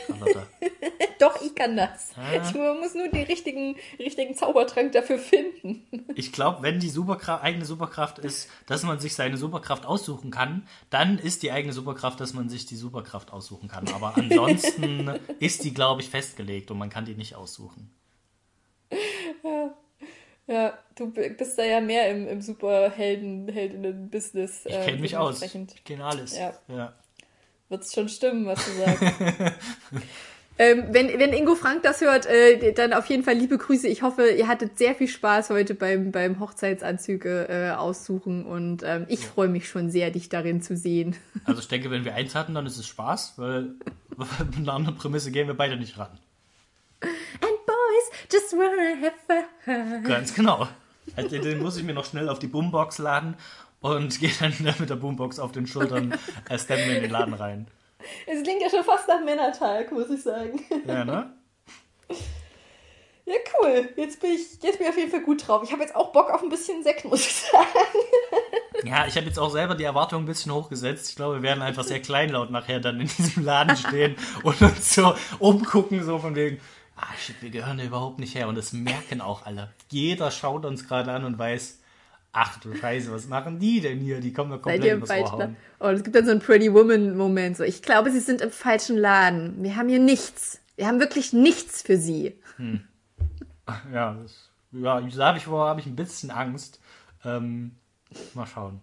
Doch, 1.19 1.41
ich 1.41 1.55
kann 1.55 1.75
das. 1.77 2.11
Ah. 2.17 2.33
Ich 2.35 2.53
muss 2.53 2.93
nur 2.93 3.07
den 3.07 3.23
richtigen, 3.25 3.77
richtigen 3.97 4.35
Zaubertrank 4.35 4.91
dafür 4.91 5.17
finden. 5.17 5.87
Ich 6.17 6.31
glaube, 6.31 6.61
wenn 6.63 6.79
die 6.79 6.89
Superkraft, 6.89 7.43
eigene 7.43 7.65
Superkraft 7.65 8.19
ist, 8.19 8.49
dass 8.67 8.83
man 8.83 8.99
sich 8.99 9.15
seine 9.15 9.35
Superkraft 9.37 9.85
aussuchen 9.85 10.31
kann, 10.31 10.65
dann 10.89 11.17
ist 11.19 11.43
die 11.43 11.51
eigene 11.51 11.73
Superkraft, 11.73 12.21
dass 12.21 12.33
man 12.33 12.47
sich 12.47 12.65
die 12.67 12.77
Superkraft 12.77 13.33
aussuchen 13.33 13.67
kann. 13.67 13.85
Aber 13.89 14.13
ansonsten 14.17 15.09
ist 15.39 15.65
die, 15.65 15.73
glaube 15.73 16.01
ich, 16.01 16.09
festgelegt 16.09 16.71
und 16.71 16.77
man 16.77 16.89
kann 16.89 17.03
die 17.05 17.15
nicht 17.15 17.35
aussuchen. 17.35 17.91
Ja, 20.47 20.77
du 20.95 21.11
b- 21.11 21.29
bist 21.29 21.57
da 21.57 21.63
ja 21.63 21.81
mehr 21.81 22.11
im, 22.11 22.27
im 22.27 22.39
Superhelden-Heldinnen-Business. 22.41 24.65
Ich 24.67 24.73
kenne 24.73 24.99
mich 24.99 25.17
aus. 25.17 25.41
Ich 25.41 25.83
kenne 25.83 26.05
alles. 26.05 26.37
Ja. 26.37 26.53
Ja. 26.67 26.93
Wird's 27.69 27.93
schon 27.93 28.09
stimmen, 28.09 28.45
was 28.45 28.63
du 28.63 28.71
sagst. 28.73 29.01
ähm, 30.59 30.83
wenn, 30.91 31.07
wenn 31.19 31.33
Ingo 31.33 31.55
Frank 31.55 31.81
das 31.81 32.01
hört, 32.01 32.27
äh, 32.27 32.73
dann 32.73 32.93
auf 32.93 33.07
jeden 33.07 33.23
Fall 33.23 33.33
liebe 33.33 33.57
Grüße. 33.57 33.87
Ich 33.87 34.03
hoffe, 34.03 34.29
ihr 34.29 34.47
hattet 34.47 34.77
sehr 34.77 34.93
viel 34.93 35.07
Spaß 35.07 35.49
heute 35.49 35.73
beim, 35.73 36.11
beim 36.11 36.39
Hochzeitsanzüge 36.39 37.47
äh, 37.49 37.71
aussuchen 37.71 38.45
und 38.45 38.83
ähm, 38.83 39.05
ich 39.09 39.25
freue 39.25 39.47
mich 39.47 39.67
schon 39.67 39.89
sehr, 39.89 40.11
dich 40.11 40.29
darin 40.29 40.61
zu 40.61 40.77
sehen. 40.77 41.15
Also 41.45 41.61
ich 41.61 41.67
denke, 41.67 41.91
wenn 41.91 42.05
wir 42.05 42.13
eins 42.13 42.35
hatten, 42.35 42.53
dann 42.53 42.65
ist 42.65 42.77
es 42.77 42.87
Spaß, 42.87 43.33
weil 43.37 43.73
mit 44.17 44.57
einer 44.57 44.73
anderen 44.73 44.95
Prämisse 44.95 45.31
gehen 45.31 45.47
wir 45.47 45.55
beide 45.55 45.77
nicht 45.77 45.97
ran. 45.97 46.09
And 47.01 47.65
boys 47.65 48.31
just 48.31 48.53
wanna 48.53 49.01
have 49.01 49.15
fun. 49.27 50.03
Ganz 50.03 50.33
genau. 50.33 50.67
Also 51.15 51.37
den 51.37 51.59
muss 51.61 51.77
ich 51.77 51.83
mir 51.83 51.93
noch 51.93 52.05
schnell 52.05 52.29
auf 52.29 52.39
die 52.39 52.47
Boombox 52.47 52.97
laden 52.97 53.35
und 53.85 54.19
gehe 54.19 54.31
dann 54.39 54.53
mit 54.79 54.89
der 54.89 54.95
Boombox 54.95 55.39
auf 55.39 55.51
den 55.51 55.67
Schultern 55.67 56.17
äh, 56.49 56.57
steppen 56.57 56.91
in 56.91 57.03
den 57.03 57.11
Laden 57.11 57.33
rein. 57.33 57.67
Es 58.25 58.43
klingt 58.43 58.61
ja 58.61 58.69
schon 58.69 58.83
fast 58.83 59.07
nach 59.07 59.23
Männertag, 59.23 59.91
muss 59.91 60.09
ich 60.09 60.21
sagen. 60.21 60.59
Ja, 60.85 61.05
ne? 61.05 61.33
Ja, 63.25 63.33
cool. 63.59 63.89
Jetzt 63.95 64.21
bin 64.21 64.31
ich, 64.31 64.61
jetzt 64.61 64.77
bin 64.77 64.87
ich 64.87 64.89
auf 64.89 64.97
jeden 64.97 65.09
Fall 65.09 65.21
gut 65.21 65.47
drauf. 65.47 65.63
Ich 65.63 65.71
habe 65.71 65.81
jetzt 65.81 65.95
auch 65.95 66.11
Bock 66.11 66.29
auf 66.29 66.43
ein 66.43 66.49
bisschen 66.49 66.83
Sekt, 66.83 67.05
muss 67.05 67.21
ich 67.21 67.33
sagen. 67.33 67.65
Ja, 68.83 69.07
ich 69.07 69.15
habe 69.15 69.25
jetzt 69.25 69.39
auch 69.39 69.49
selber 69.49 69.73
die 69.73 69.85
Erwartung 69.85 70.23
ein 70.23 70.25
bisschen 70.27 70.51
hochgesetzt. 70.53 71.09
Ich 71.09 71.15
glaube, 71.15 71.35
wir 71.35 71.41
werden 71.41 71.63
einfach 71.63 71.83
sehr 71.83 72.01
kleinlaut 72.01 72.51
nachher 72.51 72.79
dann 72.79 72.99
in 72.99 73.07
diesem 73.07 73.43
Laden 73.43 73.75
stehen 73.77 74.15
und 74.43 74.61
uns 74.61 74.93
so 74.93 75.15
umgucken, 75.39 76.03
so 76.03 76.19
von 76.19 76.35
wegen, 76.35 76.59
ah 76.95 77.07
shit, 77.17 77.41
wir 77.41 77.49
gehören 77.49 77.79
da 77.79 77.83
überhaupt 77.83 78.19
nicht 78.19 78.35
her. 78.35 78.47
Und 78.47 78.55
das 78.55 78.73
merken 78.73 79.21
auch 79.21 79.45
alle. 79.45 79.73
Jeder 79.89 80.29
schaut 80.29 80.65
uns 80.65 80.87
gerade 80.87 81.13
an 81.13 81.23
und 81.23 81.39
weiß, 81.39 81.79
ach 82.35 82.59
du 82.59 82.75
Scheiße, 82.75 83.11
was 83.11 83.27
machen 83.27 83.59
die 83.59 83.79
denn 83.79 83.99
hier? 83.99 84.19
Die 84.19 84.33
kommen 84.33 84.51
Seid 84.51 84.61
komplett 84.61 84.83
ihr 84.83 84.95
übers 84.95 85.09
falsch? 85.09 85.31
Ohr 85.31 85.37
Ne? 85.37 85.43
hauen. 85.45 85.55
Oh, 85.79 85.87
es 85.87 86.03
gibt 86.03 86.15
dann 86.15 86.25
so 86.25 86.31
einen 86.31 86.41
Pretty 86.41 86.73
Woman-Moment. 86.73 87.57
So, 87.57 87.63
ich 87.63 87.81
glaube, 87.81 88.11
sie 88.11 88.19
sind 88.19 88.41
im 88.41 88.51
falschen 88.51 88.97
Laden. 88.97 89.63
Wir 89.63 89.77
haben 89.77 89.87
hier 89.87 89.99
nichts. 89.99 90.59
Wir 90.75 90.87
haben 90.87 90.99
wirklich 90.99 91.31
nichts 91.31 91.81
für 91.81 91.97
sie. 91.97 92.35
Ja, 93.93 94.13
das, 94.21 94.49
ja 94.71 94.99
da 94.99 95.27
habe 95.27 95.37
ich, 95.37 95.47
hab 95.47 95.79
ich 95.79 95.85
ein 95.85 95.95
bisschen 95.95 96.29
Angst. 96.29 96.81
Ähm, 97.23 97.77
mal 98.33 98.45
schauen. 98.45 98.81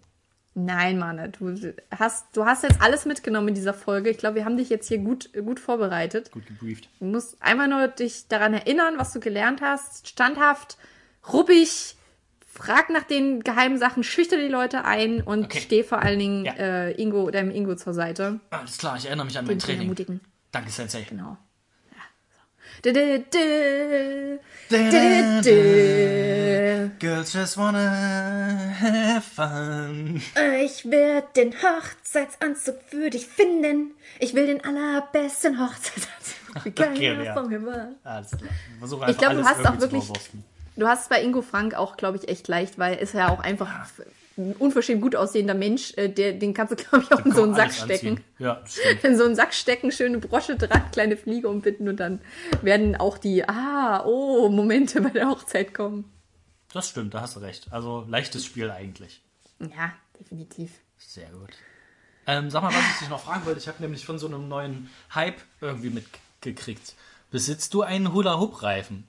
Nein, 0.54 0.98
Manne, 0.98 1.30
du 1.30 1.54
hast, 1.96 2.36
du 2.36 2.44
hast 2.44 2.62
jetzt 2.62 2.82
alles 2.82 3.06
mitgenommen 3.06 3.48
in 3.48 3.54
dieser 3.54 3.72
Folge. 3.72 4.10
Ich 4.10 4.18
glaube, 4.18 4.36
wir 4.36 4.44
haben 4.44 4.56
dich 4.58 4.68
jetzt 4.68 4.88
hier 4.88 4.98
gut, 4.98 5.30
gut 5.32 5.60
vorbereitet. 5.60 6.30
Gut 6.30 6.46
gebrieft. 6.46 6.88
Du 6.98 7.06
musst 7.06 7.42
einfach 7.42 7.68
nur 7.68 7.88
dich 7.88 8.28
daran 8.28 8.52
erinnern, 8.52 8.94
was 8.98 9.12
du 9.12 9.20
gelernt 9.20 9.62
hast. 9.62 10.08
Standhaft, 10.08 10.76
ruppig, 11.32 11.96
frag 12.54 12.90
nach 12.90 13.04
den 13.04 13.42
geheimen 13.42 13.78
Sachen, 13.78 14.04
schüchter 14.04 14.36
die 14.36 14.48
Leute 14.48 14.84
ein 14.84 15.22
und 15.22 15.44
Okay. 15.46 15.60
steh 15.60 15.82
vor 15.82 16.00
allen 16.02 16.18
Dingen 16.18 16.44
Ja. 16.44 16.52
äh, 16.54 16.92
Ingo, 17.00 17.30
deinem 17.30 17.50
Ingo 17.50 17.74
zur 17.76 17.94
Seite. 17.94 18.40
Alles 18.50 18.76
klar, 18.78 18.96
ich 18.96 19.06
erinnere 19.06 19.26
mich 19.26 19.38
an 19.38 19.46
mein 19.46 19.56
Den 19.56 19.60
Training. 19.60 19.82
ermutigen. 19.82 20.20
Danke, 20.50 20.70
Sensei. 20.70 21.06
Genau. 21.08 21.36
Ja, 24.70 25.42
so. 25.42 25.50
Girls 26.98 27.32
just 27.32 27.56
wanna 27.56 27.90
have 28.80 29.22
fun. 29.22 30.20
Ich 30.64 30.90
werde 30.90 31.26
den 31.36 31.54
Hochzeitsanzug 31.54 32.76
für 32.88 33.10
dich 33.10 33.26
finden. 33.26 33.92
Ich 34.18 34.34
will 34.34 34.46
den 34.46 34.64
allerbesten 34.64 35.58
Hochzeitsanzug. 35.60 36.38
Wie 36.64 36.70
Okay, 36.70 37.24
ja. 37.24 37.34
Alles 38.04 38.30
klar. 38.30 38.50
Ich 38.82 38.92
einfach 38.92 39.18
glaube, 39.18 39.36
du 39.36 39.44
hast 39.44 39.66
auch 39.66 39.80
wirklich. 39.80 40.04
verwursten. 40.04 40.44
Du 40.76 40.86
hast 40.88 41.02
es 41.02 41.08
bei 41.08 41.22
Ingo 41.22 41.42
Frank 41.42 41.74
auch, 41.74 41.96
glaube 41.96 42.18
ich, 42.18 42.28
echt 42.28 42.48
leicht, 42.48 42.78
weil 42.78 42.96
ist 42.96 43.14
ja 43.14 43.28
auch 43.28 43.40
einfach 43.40 43.68
ein 44.38 44.54
unverschämt 44.54 45.02
gut 45.02 45.14
aussehender 45.14 45.54
Mensch. 45.54 45.92
Äh, 45.96 46.08
der, 46.08 46.32
den 46.32 46.54
kannst 46.54 46.72
du, 46.72 46.76
glaube 46.76 47.04
ich, 47.04 47.12
auch 47.12 47.24
in 47.24 47.32
so 47.32 47.42
einen 47.42 47.54
Sack 47.54 47.72
stecken. 47.72 48.08
anziehen. 48.08 48.24
Ja, 48.38 48.62
stimmt. 48.66 49.04
In 49.04 49.16
so 49.16 49.24
einen 49.24 49.34
Sack 49.34 49.52
stecken, 49.52 49.92
schöne 49.92 50.18
Brosche 50.18 50.56
dran, 50.56 50.90
kleine 50.90 51.16
Fliege 51.16 51.48
umbinden 51.48 51.88
und 51.88 51.98
dann 51.98 52.20
werden 52.62 52.96
auch 52.96 53.18
die, 53.18 53.46
ah, 53.46 54.04
oh, 54.06 54.48
Momente 54.48 55.00
bei 55.00 55.10
der 55.10 55.28
Hochzeit 55.28 55.74
kommen. 55.74 56.10
Das 56.72 56.88
stimmt, 56.88 57.12
da 57.12 57.20
hast 57.20 57.36
du 57.36 57.40
recht. 57.40 57.66
Also 57.70 58.06
leichtes 58.08 58.46
Spiel 58.46 58.70
eigentlich. 58.70 59.20
Ja, 59.60 59.92
definitiv. 60.18 60.70
Sehr 60.96 61.28
gut. 61.28 61.50
Ähm, 62.26 62.50
sag 62.50 62.62
mal, 62.62 62.72
was 62.72 62.84
ich 62.94 62.98
dich 63.00 63.08
noch 63.08 63.22
fragen 63.22 63.44
wollte. 63.44 63.58
Ich 63.58 63.68
habe 63.68 63.82
nämlich 63.82 64.06
von 64.06 64.18
so 64.18 64.26
einem 64.26 64.48
neuen 64.48 64.88
Hype 65.14 65.40
irgendwie 65.60 65.90
mitgekriegt. 65.90 66.94
Besitzt 67.30 67.74
du 67.74 67.82
einen 67.82 68.12
Hula-Hoop-Reifen? 68.12 69.08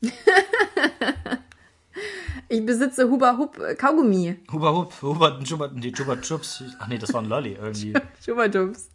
Ich 2.52 2.66
besitze 2.66 3.08
Huba 3.08 3.38
Hub 3.38 3.58
äh, 3.58 3.74
Kaugummi. 3.74 4.36
Huba 4.52 4.72
Hoop, 4.72 4.92
Huba, 5.00 5.38
Chuba, 5.42 5.68
die 5.68 5.90
Chuba 5.90 6.20
Chups. 6.20 6.62
Ach 6.78 6.86
nee, 6.86 6.98
das 6.98 7.12
war 7.14 7.22
ein 7.22 7.28
Lolli 7.28 7.56
irgendwie. 7.60 7.94
Schuberdums. 8.24 8.90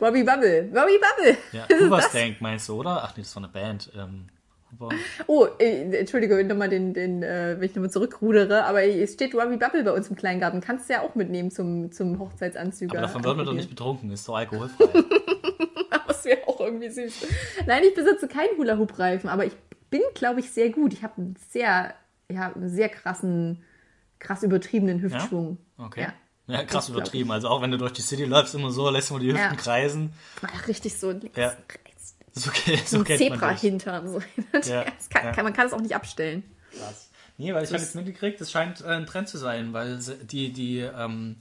Bobby 0.00 0.24
Bubble. 0.24 0.64
Bobby 0.64 0.98
Bubble. 0.98 1.36
Ja, 1.52 1.68
Huba? 1.80 2.02
Stank 2.02 2.40
meinst 2.40 2.68
du, 2.68 2.80
oder? 2.80 3.04
Ach 3.04 3.16
nee, 3.16 3.22
das 3.22 3.36
war 3.36 3.44
eine 3.44 3.52
Band. 3.52 3.92
Ähm, 3.96 4.26
Huba. 4.72 4.88
Oh, 5.28 5.46
äh, 5.60 5.96
Entschuldige, 5.96 6.42
nochmal 6.42 6.68
den, 6.68 6.92
den, 6.92 7.22
äh, 7.22 7.54
wenn 7.56 7.64
ich 7.64 7.74
nochmal 7.76 7.90
zurückrudere, 7.90 8.64
aber 8.64 8.82
es 8.82 9.12
steht 9.12 9.32
Robbie 9.36 9.58
Bubble 9.58 9.84
bei 9.84 9.92
uns 9.92 10.08
im 10.08 10.16
Kleingarten. 10.16 10.60
Kannst 10.60 10.88
du 10.88 10.94
ja 10.94 11.02
auch 11.02 11.14
mitnehmen 11.14 11.52
zum, 11.52 11.92
zum 11.92 12.18
Hochzeitsanzüger. 12.18 12.98
Aber 12.98 13.06
davon 13.06 13.22
wird 13.22 13.36
man 13.36 13.46
doch 13.46 13.52
nicht 13.52 13.70
betrunken, 13.70 14.10
ist 14.10 14.26
doch 14.28 14.36
alkoholfrei. 14.36 14.86
Das 16.08 16.24
wäre 16.24 16.48
auch 16.48 16.60
irgendwie 16.60 16.88
süß. 16.88 17.26
Nein, 17.66 17.82
ich 17.86 17.94
besitze 17.94 18.26
keinen 18.26 18.56
Hula-Hoop-Reifen, 18.56 19.28
aber 19.28 19.44
ich 19.44 19.52
bin, 19.98 20.02
glaube 20.14 20.40
ich, 20.40 20.50
sehr 20.50 20.70
gut. 20.70 20.92
Ich 20.92 21.02
habe 21.02 21.14
einen 21.18 21.36
sehr, 21.50 21.94
ja, 22.30 22.52
einen 22.52 22.68
sehr 22.70 22.88
krassen, 22.88 23.62
krass 24.18 24.42
übertriebenen 24.42 25.00
Hüftschwung. 25.00 25.58
Okay. 25.78 26.02
Ja. 26.02 26.12
Ja, 26.48 26.64
krass 26.64 26.88
übertrieben. 26.88 27.32
Also 27.32 27.48
auch 27.48 27.60
wenn 27.60 27.72
du 27.72 27.78
durch 27.78 27.92
die 27.92 28.02
City 28.02 28.24
läufst, 28.24 28.54
immer 28.54 28.70
so, 28.70 28.88
lässt 28.88 29.10
man 29.10 29.20
die 29.20 29.28
Hüften 29.32 29.50
Ja. 29.50 29.54
kreisen. 29.56 30.12
Ach, 30.42 30.68
richtig 30.68 30.96
so 30.98 31.10
links, 31.10 31.36
Ja. 31.36 31.48
rechts. 31.84 32.14
So, 32.34 32.50
okay, 32.50 32.76
so 32.84 32.98
So 32.98 33.04
ein. 33.04 33.18
Zebra-Hintern. 33.18 34.08
So. 34.08 34.20
Ja, 34.70 34.84
kann, 35.10 35.34
ja. 35.36 35.42
man 35.42 35.52
kann 35.52 35.66
es 35.66 35.72
auch 35.72 35.80
nicht 35.80 35.94
abstellen. 35.96 36.44
Krass. 36.70 37.10
Nee, 37.38 37.52
weil 37.52 37.64
ich 37.64 37.70
habe 37.72 37.82
jetzt 37.82 37.94
mitgekriegt, 37.96 38.40
es 38.40 38.50
scheint 38.52 38.80
äh, 38.82 38.88
ein 38.88 39.06
Trend 39.06 39.28
zu 39.28 39.38
sein, 39.38 39.72
weil 39.72 39.98
die, 40.22 40.52
die 40.52 40.78
ähm, 40.80 41.36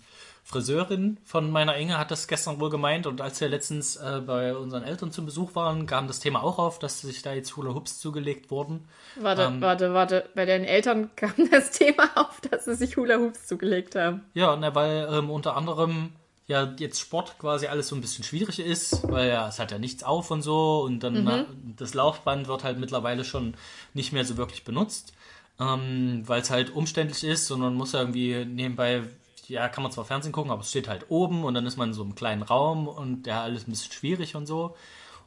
Friseurin 0.48 1.18
von 1.26 1.50
meiner 1.50 1.76
Inge 1.76 1.98
hat 1.98 2.12
das 2.12 2.28
gestern 2.28 2.60
wohl 2.60 2.70
gemeint 2.70 3.08
und 3.08 3.20
als 3.20 3.42
wir 3.42 3.50
letztens 3.50 3.96
äh, 3.96 4.22
bei 4.24 4.56
unseren 4.56 4.84
Eltern 4.84 5.12
zum 5.12 5.26
Besuch 5.26 5.56
waren, 5.56 5.88
kam 5.88 6.06
das 6.06 6.20
Thema 6.20 6.44
auch 6.44 6.60
auf, 6.60 6.78
dass 6.78 7.02
sich 7.02 7.24
da 7.24 7.34
jetzt 7.34 7.58
Hula 7.58 7.74
Hoops 7.74 8.00
zugelegt 8.00 8.52
wurden. 8.52 8.88
Warte, 9.20 9.42
Ähm. 9.42 9.60
warte, 9.60 9.94
warte. 9.96 10.30
Bei 10.36 10.46
deinen 10.46 10.66
Eltern 10.66 11.10
kam 11.16 11.34
das 11.50 11.72
Thema 11.72 12.10
auf, 12.16 12.40
dass 12.42 12.66
sie 12.66 12.76
sich 12.76 12.96
Hula-Hoops 12.96 13.48
zugelegt 13.48 13.96
haben. 13.96 14.22
Ja, 14.36 14.56
ne, 14.56 14.74
weil 14.76 15.08
ähm, 15.12 15.32
unter 15.32 15.58
anderem 15.58 16.12
ja 16.46 16.76
jetzt 16.78 17.00
Sport 17.00 17.40
quasi 17.40 17.66
alles 17.66 17.88
so 17.88 17.96
ein 17.96 18.02
bisschen 18.02 18.24
schwierig 18.24 18.60
ist, 18.60 19.02
weil 19.10 19.30
ja, 19.30 19.48
es 19.48 19.58
hat 19.58 19.72
ja 19.72 19.80
nichts 19.80 20.04
auf 20.04 20.30
und 20.30 20.44
so 20.44 20.84
und 20.84 21.00
dann 21.00 21.24
na, 21.24 21.46
das 21.76 21.96
Laufband 21.96 22.48
wird 22.48 22.64
halt 22.64 22.78
mittlerweile 22.78 23.24
schon 23.24 23.56
nicht 23.96 24.14
mehr 24.14 24.26
so 24.26 24.38
wirklich 24.38 24.64
benutzt, 24.64 25.14
ähm, 25.60 26.22
weil 26.28 26.42
es 26.42 26.52
halt 26.52 26.70
umständlich 26.76 27.24
ist 27.24 27.50
und 27.50 27.62
man 27.62 27.74
muss 27.74 27.94
ja 27.94 28.02
irgendwie 28.02 28.46
nebenbei, 28.46 29.02
ja, 29.50 29.70
kann 29.70 29.84
man 29.84 29.92
zwar 29.92 30.06
Fernsehen 30.06 30.32
gucken, 30.32 30.52
aber 30.52 30.62
es 30.62 30.70
steht 30.70 30.88
halt 30.88 31.06
oben 31.10 31.44
und 31.44 31.54
dann 31.54 31.66
ist 31.66 31.78
man 31.78 31.90
in 31.90 31.94
so 31.94 32.04
einem 32.04 32.16
kleinen 32.16 32.44
Raum 32.44 32.88
und 32.88 33.28
ja, 33.28 33.44
alles 33.44 33.68
ein 33.68 33.72
bisschen 33.72 33.92
schwierig 33.92 34.36
und 34.36 34.46
so. 34.46 34.76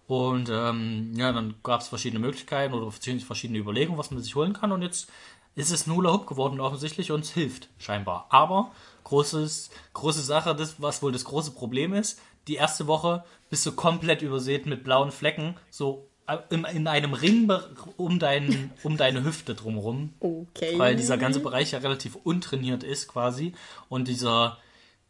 Und 0.07 0.49
ähm, 0.51 1.13
ja, 1.17 1.33
dann 1.33 1.57
gab 1.63 1.83
es 1.83 1.89
verschiedene 1.89 2.21
Möglichkeiten 2.21 2.73
oder 2.75 2.91
verschiedene 2.91 3.59
Überlegungen, 3.59 3.99
was 3.99 4.11
man 4.11 4.23
sich 4.23 4.35
holen 4.35 4.55
kann. 4.55 4.73
Und 4.73 4.83
jetzt 4.83 5.11
ist 5.55 5.71
es 5.71 5.87
ein 5.87 5.95
Hula 5.95 6.13
Hoop 6.13 6.27
geworden 6.27 6.61
offensichtlich 6.61 7.13
und 7.13 7.25
es 7.25 7.31
hilft 7.31 7.69
scheinbar. 7.79 8.27
Aber 8.31 8.71
großes, 9.05 9.71
große 9.93 10.23
Sache, 10.23 10.55
das, 10.55 10.81
was 10.81 11.03
wohl 11.03 11.13
das 11.13 11.25
große 11.25 11.51
Problem 11.51 11.93
ist, 11.93 12.21
die 12.47 12.55
erste 12.55 12.87
Woche 12.87 13.25
bist 13.51 13.67
du 13.67 13.73
komplett 13.73 14.23
übersät 14.23 14.65
mit 14.65 14.83
blauen 14.83 15.11
Flecken, 15.11 15.57
so 15.71 16.08
in, 16.51 16.65
in 16.65 16.87
einem 16.87 17.15
Ring 17.15 17.51
um, 17.97 18.19
dein, 18.19 18.71
um 18.83 18.97
deine 18.97 19.25
Hüfte 19.25 19.55
drumherum 19.55 20.13
Okay. 20.21 20.79
weil 20.79 20.97
dieser 20.97 21.19
ganze 21.19 21.41
Bereich 21.41 21.73
ja 21.73 21.79
relativ 21.79 22.17
untrainiert 22.17 22.83
ist 22.83 23.09
quasi 23.09 23.53
und 23.89 24.09
dieser 24.09 24.59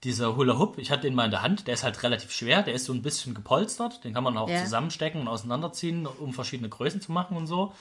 dieser 0.04 0.36
Hula 0.36 0.58
Hoop, 0.58 0.78
ich 0.78 0.92
hatte 0.92 1.02
den 1.02 1.14
mal 1.16 1.24
in 1.24 1.32
der 1.32 1.42
Hand, 1.42 1.66
der 1.66 1.74
ist 1.74 1.82
halt 1.82 2.00
relativ 2.04 2.30
schwer, 2.30 2.62
der 2.62 2.72
ist 2.74 2.84
so 2.84 2.92
ein 2.92 3.02
bisschen 3.02 3.34
gepolstert, 3.34 4.04
den 4.04 4.14
kann 4.14 4.22
man 4.22 4.38
auch 4.38 4.48
Ja. 4.48 4.62
zusammenstecken 4.62 5.20
und 5.20 5.26
auseinanderziehen, 5.26 6.06
um 6.06 6.32
verschiedene 6.32 6.68
Größen 6.68 7.00
zu 7.00 7.10
machen 7.10 7.36
und 7.36 7.48
so. 7.48 7.72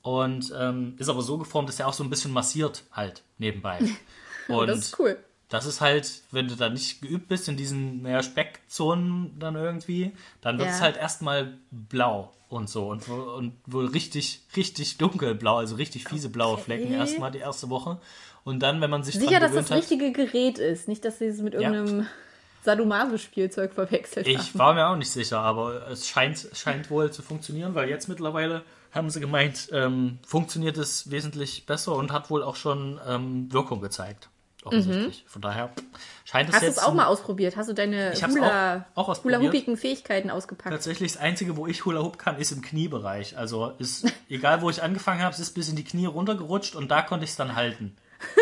Und 0.00 0.50
ähm, 0.58 0.94
ist 0.96 1.10
aber 1.10 1.20
so 1.20 1.36
geformt, 1.36 1.68
dass 1.68 1.78
er 1.78 1.88
auch 1.88 1.92
so 1.92 2.02
ein 2.02 2.08
bisschen 2.08 2.32
massiert 2.32 2.84
halt 2.92 3.22
nebenbei. 3.36 3.78
Oh, 4.50 4.60
Und 4.60 4.68
das 4.68 4.78
ist 4.78 4.98
cool. 4.98 5.18
Das 5.48 5.66
ist 5.66 5.80
halt, 5.80 6.22
wenn 6.30 6.48
du 6.48 6.56
da 6.56 6.68
nicht 6.68 7.00
geübt 7.00 7.28
bist 7.28 7.48
in 7.48 7.56
diesen 7.56 8.02
naja, 8.02 8.22
Speckzonen 8.22 9.38
dann 9.38 9.56
irgendwie, 9.56 10.12
dann 10.40 10.58
wird 10.58 10.68
es 10.70 10.76
Ja. 10.78 10.82
halt 10.86 10.96
erstmal 10.96 11.54
blau 11.70 12.32
und 12.48 12.68
so 12.68 12.88
und, 12.90 13.06
und 13.08 13.52
wohl 13.66 13.86
richtig, 13.86 14.42
richtig 14.56 14.98
dunkelblau, 14.98 15.56
also 15.56 15.76
richtig 15.76 16.04
fiese 16.04 16.28
blaue 16.28 16.58
Flecken 16.58 16.92
erstmal 16.92 17.30
die 17.30 17.38
erste 17.38 17.70
Woche. 17.70 17.98
Und 18.44 18.60
dann, 18.60 18.80
wenn 18.80 18.90
man 18.90 19.02
sich 19.02 19.18
Sicher, 19.18 19.40
dass 19.40 19.52
das 19.52 19.70
hat, 19.70 19.78
richtige 19.78 20.12
Gerät 20.12 20.58
ist, 20.58 20.88
nicht, 20.88 21.04
dass 21.04 21.18
sie 21.18 21.26
es 21.26 21.40
mit 21.40 21.54
Ja. 21.54 21.60
irgendeinem 21.60 22.06
Sadomaso-Spielzeug 22.64 23.72
verwechselt 23.72 24.26
haben. 24.26 24.34
Ich 24.36 24.58
war 24.58 24.74
mir 24.74 24.88
auch 24.88 24.96
nicht 24.96 25.10
sicher, 25.10 25.40
aber 25.40 25.88
es 25.88 26.08
scheint, 26.08 26.48
scheint 26.54 26.90
wohl 26.90 27.10
zu 27.10 27.22
funktionieren, 27.22 27.74
weil 27.74 27.88
jetzt 27.88 28.08
mittlerweile 28.08 28.62
haben 28.92 29.10
sie 29.10 29.20
gemeint, 29.20 29.68
ähm, 29.72 30.18
funktioniert 30.26 30.76
es 30.78 31.10
wesentlich 31.10 31.66
besser 31.66 31.94
und 31.94 32.12
hat 32.12 32.30
wohl 32.30 32.42
auch 32.42 32.56
schon 32.56 32.98
ähm, 33.06 33.52
Wirkung 33.52 33.80
gezeigt. 33.80 34.28
Offensichtlich. 34.68 35.24
Von 35.26 35.42
daher 35.42 35.70
scheint 36.24 36.48
es 36.48 36.52
Mhm. 36.52 36.54
Hast 36.54 36.62
du 36.62 36.66
jetzt 36.66 36.78
es 36.78 36.84
auch 36.84 36.94
mal 36.94 37.06
ausprobiert? 37.06 37.56
Hast 37.56 37.68
du 37.68 37.72
deine 37.74 38.12
Hula, 38.14 38.86
auch-. 38.94 39.24
Hula-hoopigen 39.24 39.76
Fähigkeiten 39.76 40.30
ausgepackt? 40.30 40.72
Tatsächlich 40.72 41.12
das 41.12 41.20
Einzige, 41.20 41.56
wo 41.56 41.66
ich 41.66 41.84
Hula 41.84 42.02
Hoop 42.02 42.18
kann, 42.18 42.38
ist 42.38 42.52
im 42.52 42.62
Kniebereich. 42.62 43.36
Also 43.36 43.72
ist 43.78 44.06
egal, 44.28 44.62
wo 44.62 44.70
ich 44.70 44.82
angefangen 44.82 45.22
habe, 45.22 45.34
es 45.34 45.40
ist 45.40 45.54
bis 45.54 45.68
in 45.68 45.76
die 45.76 45.84
Knie 45.84 46.06
runtergerutscht 46.06 46.74
und 46.76 46.90
da 46.90 47.02
konnte 47.02 47.24
ich 47.24 47.30
es 47.30 47.36
dann 47.36 47.56
halten. 47.56 47.96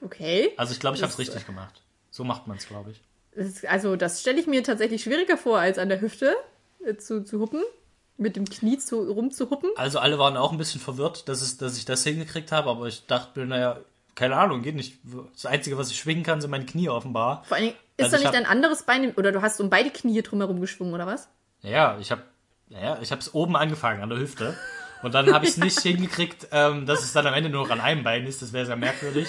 Okay. 0.00 0.52
Also 0.56 0.72
ich 0.72 0.80
glaube, 0.80 0.96
ich 0.96 1.02
habe 1.02 1.12
es 1.12 1.18
richtig 1.18 1.46
gemacht. 1.46 1.82
So 2.10 2.24
macht 2.24 2.46
man 2.46 2.56
es, 2.56 2.66
glaube 2.66 2.92
ich. 2.92 3.68
Also, 3.68 3.96
das 3.96 4.20
stelle 4.20 4.40
ich 4.40 4.46
mir 4.46 4.64
tatsächlich 4.64 5.02
schwieriger 5.02 5.36
vor, 5.36 5.58
als 5.58 5.78
an 5.78 5.88
der 5.88 6.00
Hüfte 6.00 6.34
äh, 6.84 6.96
zu, 6.96 7.24
zu 7.24 7.40
huppen. 7.40 7.62
Mit 8.16 8.34
dem 8.34 8.46
Knie 8.46 8.78
zu, 8.78 9.00
rumzuhuppen. 9.00 9.70
Also 9.76 10.00
alle 10.00 10.18
waren 10.18 10.36
auch 10.36 10.50
ein 10.50 10.58
bisschen 10.58 10.80
verwirrt, 10.80 11.28
dass, 11.28 11.40
es, 11.40 11.56
dass 11.56 11.76
ich 11.78 11.84
das 11.84 12.02
hingekriegt 12.02 12.50
habe, 12.50 12.68
aber 12.68 12.86
ich 12.86 13.06
dachte 13.06 13.38
mir, 13.38 13.46
naja, 13.46 13.80
keine 14.18 14.36
Ahnung, 14.36 14.62
geht 14.62 14.74
nicht. 14.74 14.98
Das 15.32 15.46
Einzige, 15.46 15.78
was 15.78 15.90
ich 15.90 15.98
schwingen 15.98 16.24
kann, 16.24 16.40
sind 16.40 16.50
meine 16.50 16.66
Knie 16.66 16.88
offenbar. 16.88 17.44
Vor 17.46 17.56
allen 17.56 17.66
Dingen, 17.66 17.76
ist 17.96 18.04
Also 18.04 18.16
da 18.16 18.18
ich 18.18 18.24
nicht 18.24 18.34
hab- 18.34 18.44
ein 18.44 18.50
anderes 18.50 18.82
Bein, 18.82 19.14
oder 19.14 19.30
du 19.32 19.40
hast 19.42 19.60
um 19.60 19.70
beide 19.70 19.90
Knie 19.90 20.20
drumherum 20.22 20.60
geschwungen, 20.60 20.92
oder 20.92 21.06
was? 21.06 21.28
Ja, 21.62 21.96
ich 22.00 22.10
habe 22.10 22.22
naja, 22.70 22.98
ich 23.00 23.10
habe 23.12 23.20
es 23.22 23.32
oben 23.32 23.56
angefangen, 23.56 24.02
an 24.02 24.10
der 24.10 24.18
Hüfte. 24.18 24.54
Und 25.02 25.14
dann 25.14 25.32
habe 25.32 25.44
ich 25.44 25.52
es 25.52 25.56
nicht 25.58 25.78
hingekriegt, 25.80 26.48
ähm, 26.50 26.84
dass 26.86 27.04
es 27.04 27.12
dann 27.12 27.26
am 27.26 27.34
Ende 27.34 27.50
nur 27.50 27.62
noch 27.64 27.70
an 27.70 27.80
einem 27.80 28.02
Bein 28.02 28.26
ist. 28.26 28.42
Das 28.42 28.52
wäre 28.52 28.66
sehr 28.66 28.76
merkwürdig. 28.76 29.28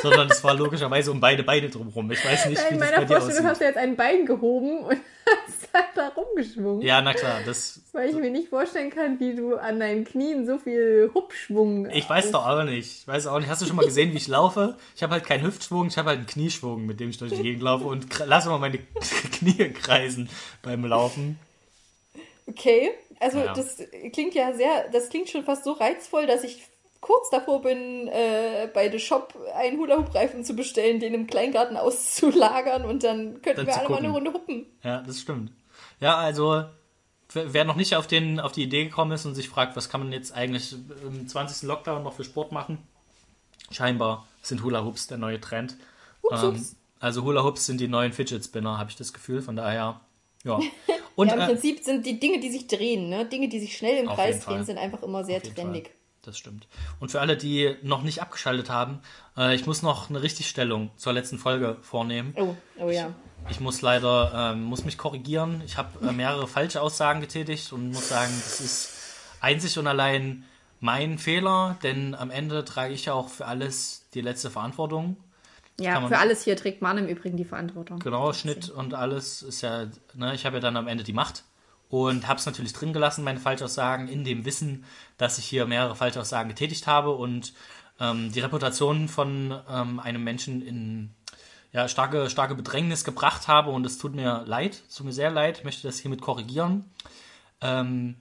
Sondern 0.00 0.30
es 0.30 0.44
war 0.44 0.54
logischerweise 0.54 1.10
um 1.10 1.18
beide 1.20 1.42
Beine 1.42 1.68
drumherum. 1.70 2.10
Ich 2.12 2.24
weiß 2.24 2.46
nicht, 2.46 2.62
wie 2.70 2.74
In 2.74 2.78
das 2.78 2.88
bei 2.90 2.96
meiner 2.96 3.04
dir 3.04 3.08
Vorstellung 3.08 3.30
aussieht. 3.38 3.44
hast 3.50 3.60
du 3.60 3.64
jetzt 3.64 3.76
ein 3.78 3.96
Bein 3.96 4.26
gehoben 4.26 4.78
und 4.84 4.96
hast 5.48 5.74
halt 5.74 5.86
da 5.96 6.08
rumgeschwungen. 6.08 6.82
Ja, 6.82 7.02
na 7.02 7.14
klar, 7.14 7.40
das. 7.44 7.80
Weil 7.92 8.10
ich 8.10 8.14
mir 8.16 8.30
nicht 8.30 8.48
vorstellen 8.48 8.90
kann, 8.90 9.18
wie 9.18 9.34
du 9.34 9.56
an 9.56 9.80
deinen 9.80 10.04
Knien 10.04 10.46
so 10.46 10.58
viel 10.58 11.10
Hupschwung. 11.12 11.90
Ich 11.90 12.08
weiß 12.08 12.30
doch 12.30 12.46
auch 12.46 12.62
nicht. 12.62 13.00
Ich 13.00 13.08
weiß 13.08 13.26
auch 13.26 13.40
nicht. 13.40 13.48
Hast 13.48 13.60
du 13.62 13.66
schon 13.66 13.74
mal 13.74 13.84
gesehen, 13.84 14.12
wie 14.12 14.18
ich 14.18 14.28
laufe? 14.28 14.76
Ich 14.94 15.02
habe 15.02 15.14
halt 15.14 15.26
keinen 15.26 15.44
Hüftschwung, 15.44 15.88
ich 15.88 15.98
habe 15.98 16.10
halt 16.10 16.18
einen 16.18 16.26
Knieschwung, 16.28 16.86
mit 16.86 17.00
dem 17.00 17.10
ich 17.10 17.18
durch 17.18 17.32
die 17.32 17.42
Gegend 17.42 17.62
laufe 17.62 17.84
und 17.84 18.06
lasse 18.24 18.50
mal 18.50 18.58
meine 18.58 18.78
Knie 19.32 19.70
kreisen 19.72 20.28
beim 20.62 20.84
Laufen. 20.84 21.40
Okay, 22.46 22.92
also 23.20 23.38
Ja. 23.38 23.52
das 23.52 23.76
klingt 24.12 24.34
ja 24.34 24.52
sehr, 24.54 24.88
das 24.90 25.08
klingt 25.08 25.28
schon 25.28 25.44
fast 25.44 25.64
so 25.64 25.72
reizvoll, 25.72 26.26
dass 26.26 26.44
ich 26.44 26.62
kurz 27.00 27.30
davor 27.30 27.62
bin, 27.62 28.08
äh, 28.08 28.68
bei 28.74 28.90
The 28.90 28.98
Shop 28.98 29.34
einen 29.54 29.78
Hula-Hoop-Reifen 29.78 30.44
zu 30.44 30.54
bestellen, 30.54 30.98
den 31.00 31.14
im 31.14 31.26
Kleingarten 31.28 31.76
auszulagern 31.76 32.84
und 32.84 33.04
dann 33.04 33.40
könnten 33.42 33.58
Dann 33.64 33.66
wir 33.66 33.78
alle 33.78 33.88
mal 33.88 33.98
eine 33.98 34.08
gucken. 34.08 34.26
Runde 34.26 34.32
huppen. 34.32 34.66
Ja, 34.82 35.00
das 35.02 35.20
stimmt. 35.20 35.52
Ja, 36.00 36.16
also 36.16 36.64
wer 37.32 37.64
noch 37.64 37.76
nicht 37.76 37.94
auf, 37.94 38.06
den, 38.06 38.40
auf 38.40 38.52
die 38.52 38.62
Idee 38.64 38.84
gekommen 38.84 39.12
ist 39.12 39.26
und 39.26 39.34
sich 39.34 39.48
fragt, 39.48 39.76
was 39.76 39.88
kann 39.88 40.00
man 40.00 40.12
jetzt 40.12 40.32
eigentlich 40.34 40.74
im 41.04 41.28
20. 41.28 41.68
Lockdown 41.68 42.02
noch 42.02 42.14
für 42.14 42.24
Sport 42.24 42.52
machen, 42.52 42.78
scheinbar 43.70 44.26
sind 44.42 44.62
Hula 44.62 44.84
Hoops 44.84 45.06
der 45.08 45.18
neue 45.18 45.40
Trend. 45.40 45.76
Hups, 46.22 46.42
Ähm, 46.42 46.48
hups. 46.54 46.76
also 47.00 47.22
Hula 47.22 47.44
Hoops 47.44 47.66
sind 47.66 47.80
die 47.80 47.88
neuen 47.88 48.12
Fidget 48.12 48.44
Spinner, 48.44 48.78
habe 48.78 48.90
ich 48.90 48.96
das 48.96 49.12
Gefühl. 49.12 49.42
Von 49.42 49.56
daher, 49.56 50.00
ja. 50.44 50.58
Und 51.14 51.28
Ja, 51.28 51.34
im 51.34 51.40
äh, 51.40 51.46
Prinzip 51.46 51.82
sind 51.82 52.06
die 52.06 52.20
Dinge, 52.20 52.40
die 52.40 52.50
sich 52.50 52.66
drehen, 52.66 53.08
ne? 53.08 53.26
Dinge, 53.26 53.48
die 53.48 53.60
sich 53.60 53.76
schnell 53.76 53.96
im 53.98 54.08
Kreis 54.08 54.40
drehen, 54.40 54.64
sind 54.64 54.78
einfach 54.78 55.02
immer 55.02 55.24
sehr 55.24 55.42
trendig. 55.42 55.86
Fall. 55.86 55.94
Das 56.22 56.36
stimmt. 56.36 56.66
Und 57.00 57.10
für 57.10 57.20
alle, 57.20 57.36
die 57.36 57.76
noch 57.82 58.02
nicht 58.02 58.20
abgeschaltet 58.20 58.70
haben, 58.70 59.00
äh, 59.36 59.54
ich 59.54 59.66
muss 59.66 59.82
noch 59.82 60.10
eine 60.10 60.22
Richtigstellung 60.22 60.90
zur 60.96 61.12
letzten 61.12 61.38
Folge 61.38 61.78
vornehmen. 61.80 62.34
Oh, 62.36 62.54
oh 62.78 62.90
ja. 62.90 63.14
Ich 63.48 63.60
muss 63.60 63.80
leider, 63.80 64.52
ähm, 64.52 64.64
muss 64.64 64.84
mich 64.84 64.98
korrigieren. 64.98 65.62
Ich 65.64 65.78
habe 65.78 66.06
äh, 66.06 66.12
mehrere 66.12 66.46
falsche 66.46 66.82
Aussagen 66.82 67.20
getätigt 67.20 67.72
und 67.72 67.92
muss 67.92 68.10
sagen, 68.10 68.32
das 68.44 68.60
ist 68.60 68.90
einzig 69.40 69.78
und 69.78 69.86
allein 69.86 70.44
mein 70.80 71.18
Fehler, 71.18 71.78
denn 71.82 72.14
am 72.14 72.30
Ende 72.30 72.64
trage 72.64 72.92
ich 72.92 73.06
ja 73.06 73.14
auch 73.14 73.28
für 73.28 73.46
alles 73.46 74.06
die 74.14 74.20
letzte 74.20 74.50
Verantwortung. 74.50 75.16
Ja, 75.80 76.06
für 76.06 76.18
alles 76.18 76.42
hier 76.42 76.56
trägt 76.56 76.82
man 76.82 76.98
im 76.98 77.06
Übrigen 77.06 77.36
die 77.36 77.44
Verantwortung. 77.44 78.00
Genau, 78.00 78.32
Schnitt 78.32 78.68
und 78.68 78.94
alles 78.94 79.42
ist 79.42 79.60
ja, 79.60 79.86
ne, 80.14 80.34
ich 80.34 80.44
habe 80.44 80.56
ja 80.56 80.60
dann 80.60 80.76
am 80.76 80.88
Ende 80.88 81.04
die 81.04 81.12
Macht 81.12 81.44
und 81.88 82.26
habe 82.26 82.38
es 82.38 82.46
natürlich 82.46 82.72
drin 82.72 82.92
gelassen, 82.92 83.22
meine 83.22 83.38
Falschaussagen, 83.38 84.08
in 84.08 84.24
dem 84.24 84.44
Wissen, 84.44 84.84
dass 85.18 85.38
ich 85.38 85.44
hier 85.44 85.66
mehrere 85.66 85.94
Falschaussagen 85.94 86.48
getätigt 86.48 86.86
habe 86.86 87.12
und 87.12 87.52
ähm, 88.00 88.32
die 88.32 88.40
Reputation 88.40 89.08
von 89.08 89.56
ähm, 89.70 90.00
einem 90.00 90.24
Menschen 90.24 90.62
in 90.62 91.10
ja, 91.72 91.86
starke, 91.88 92.28
starke 92.28 92.54
Bedrängnis 92.54 93.04
gebracht 93.04 93.46
habe 93.46 93.70
und 93.70 93.86
es 93.86 93.98
tut 93.98 94.14
mir 94.14 94.44
leid, 94.46 94.82
es 94.88 94.96
tut 94.96 95.06
mir 95.06 95.12
sehr 95.12 95.30
leid, 95.30 95.58
ich 95.58 95.64
möchte 95.64 95.86
das 95.86 95.98
hiermit 95.98 96.20
korrigieren. 96.20 96.90
Ähm, 97.60 98.16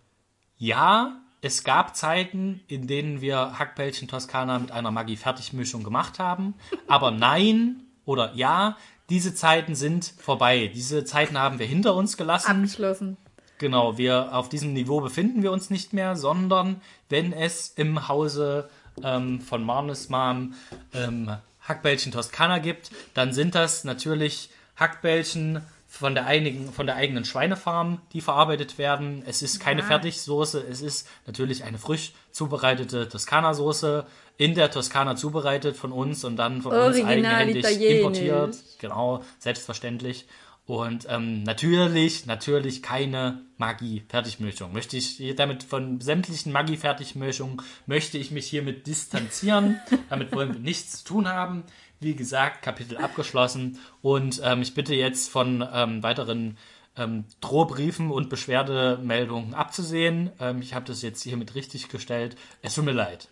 ja, 0.57 1.21
es 1.47 1.63
gab 1.63 1.95
Zeiten, 1.95 2.59
in 2.67 2.87
denen 2.87 3.21
wir 3.21 3.57
Hackbällchen 3.57 4.09
Toskana 4.09 4.59
mit 4.59 4.71
einer 4.71 4.91
Maggi-Fertigmischung 4.91 5.81
gemacht 5.81 6.19
haben. 6.19 6.55
Aber 6.87 7.09
nein 7.09 7.83
oder 8.05 8.33
ja, 8.35 8.75
diese 9.09 9.33
Zeiten 9.33 9.73
sind 9.73 10.13
vorbei. 10.17 10.69
Diese 10.75 11.05
Zeiten 11.05 11.37
haben 11.37 11.57
wir 11.57 11.65
hinter 11.65 11.95
uns 11.95 12.17
gelassen. 12.17 12.51
Abgeschlossen. 12.51 13.15
Genau, 13.59 13.97
wir 13.97 14.35
auf 14.35 14.49
diesem 14.49 14.73
Niveau 14.73 14.99
befinden 14.99 15.41
wir 15.41 15.53
uns 15.53 15.69
nicht 15.69 15.93
mehr, 15.93 16.17
sondern 16.17 16.81
wenn 17.07 17.31
es 17.31 17.69
im 17.69 18.09
Hause 18.09 18.69
ähm, 19.01 19.39
von 19.39 19.63
Marnes 19.63 20.09
Mom 20.09 20.53
ähm, 20.93 21.31
Hackbällchen 21.61 22.11
Toskana 22.11 22.59
gibt, 22.59 22.91
dann 23.13 23.31
sind 23.31 23.55
das 23.55 23.85
natürlich 23.85 24.49
Hackbällchen 24.75 25.61
von 25.97 26.13
der, 26.15 26.25
einigen, 26.25 26.71
von 26.71 26.85
der 26.85 26.95
eigenen 26.95 27.25
Schweinefarm, 27.25 27.99
die 28.13 28.21
verarbeitet 28.21 28.77
werden. 28.77 29.23
Es 29.25 29.41
ist 29.41 29.59
keine 29.59 29.81
Ja. 29.81 29.87
Fertigsoße, 29.87 30.63
es 30.69 30.81
ist 30.81 31.07
natürlich 31.25 31.63
eine 31.63 31.77
frisch 31.77 32.13
zubereitete 32.31 33.09
Toskana-Soße 33.09 34.05
in 34.37 34.53
der 34.53 34.69
Toskana 34.69 35.15
zubereitet 35.15 35.75
von 35.75 35.91
uns 35.91 36.23
und 36.23 36.35
dann 36.37 36.61
von 36.61 36.71
uns 36.71 36.97
Original 36.97 37.11
eigenhändig 37.13 37.57
italienisch. 37.57 37.97
importiert. 37.97 38.57
Genau, 38.79 39.23
selbstverständlich. 39.39 40.27
Und 40.67 41.07
ähm, 41.09 41.43
natürlich, 41.43 42.25
natürlich 42.25 42.83
keine 42.83 43.41
Magie-Fertigmischung. 43.57 44.73
Möchte 44.73 44.97
ich 44.97 45.17
damit 45.37 45.63
von 45.63 46.01
sämtlichen 46.01 46.51
Magie-Fertigmischungen 46.51 47.61
möchte 47.85 48.17
ich 48.17 48.31
mich 48.31 48.47
hiermit 48.47 48.85
distanzieren. 48.85 49.79
damit 50.09 50.33
wollen 50.35 50.53
wir 50.53 50.59
nichts 50.59 50.99
zu 50.99 51.05
tun 51.05 51.27
haben. 51.29 51.63
Wie 51.99 52.15
gesagt, 52.15 52.61
Kapitel 52.61 52.97
abgeschlossen. 52.97 53.79
Und 54.01 54.41
ähm, 54.43 54.61
ich 54.61 54.73
bitte 54.73 54.93
jetzt 54.95 55.29
von 55.29 55.67
ähm, 55.73 56.03
weiteren 56.03 56.57
ähm, 56.95 57.25
Drohbriefen 57.41 58.11
und 58.11 58.29
Beschwerdemeldungen 58.29 59.53
abzusehen. 59.53 60.31
Ähm, 60.39 60.61
ich 60.61 60.73
habe 60.73 60.85
das 60.85 61.01
jetzt 61.01 61.23
hiermit 61.23 61.55
richtig 61.55 61.89
gestellt. 61.89 62.35
Es 62.61 62.75
tut 62.75 62.85
mir 62.85 62.91
leid. 62.91 63.29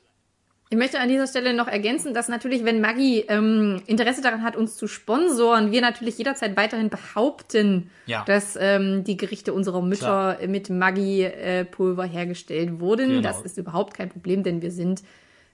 Ich 0.71 0.77
möchte 0.77 0.99
an 0.99 1.09
dieser 1.09 1.27
Stelle 1.27 1.53
noch 1.53 1.67
ergänzen, 1.67 2.15
dass 2.15 2.27
natürlich, 2.27 2.65
wenn 2.65 2.81
Maggi 2.81 3.23
ähm, 3.29 3.83
Interesse 3.85 4.23
daran 4.23 4.41
hat, 4.41 4.55
uns 4.55 4.75
zu 4.77 4.87
sponsoren, 4.87 5.71
wir 5.71 5.81
natürlich 5.81 6.17
jederzeit 6.17 6.57
weiterhin 6.57 6.89
behaupten, 6.89 7.91
Ja. 8.07 8.23
dass 8.25 8.57
ähm, 8.59 9.03
die 9.03 9.15
Gerichte 9.15 9.53
unserer 9.53 9.83
Mütter 9.83 10.39
mit 10.47 10.71
Maggi-Pulver 10.71 12.05
hergestellt 12.05 12.79
wurden. 12.79 13.09
Genau. 13.09 13.21
Das 13.21 13.41
ist 13.41 13.59
überhaupt 13.59 13.93
kein 13.93 14.09
Problem, 14.09 14.41
denn 14.41 14.63
wir 14.63 14.71
sind 14.71 15.03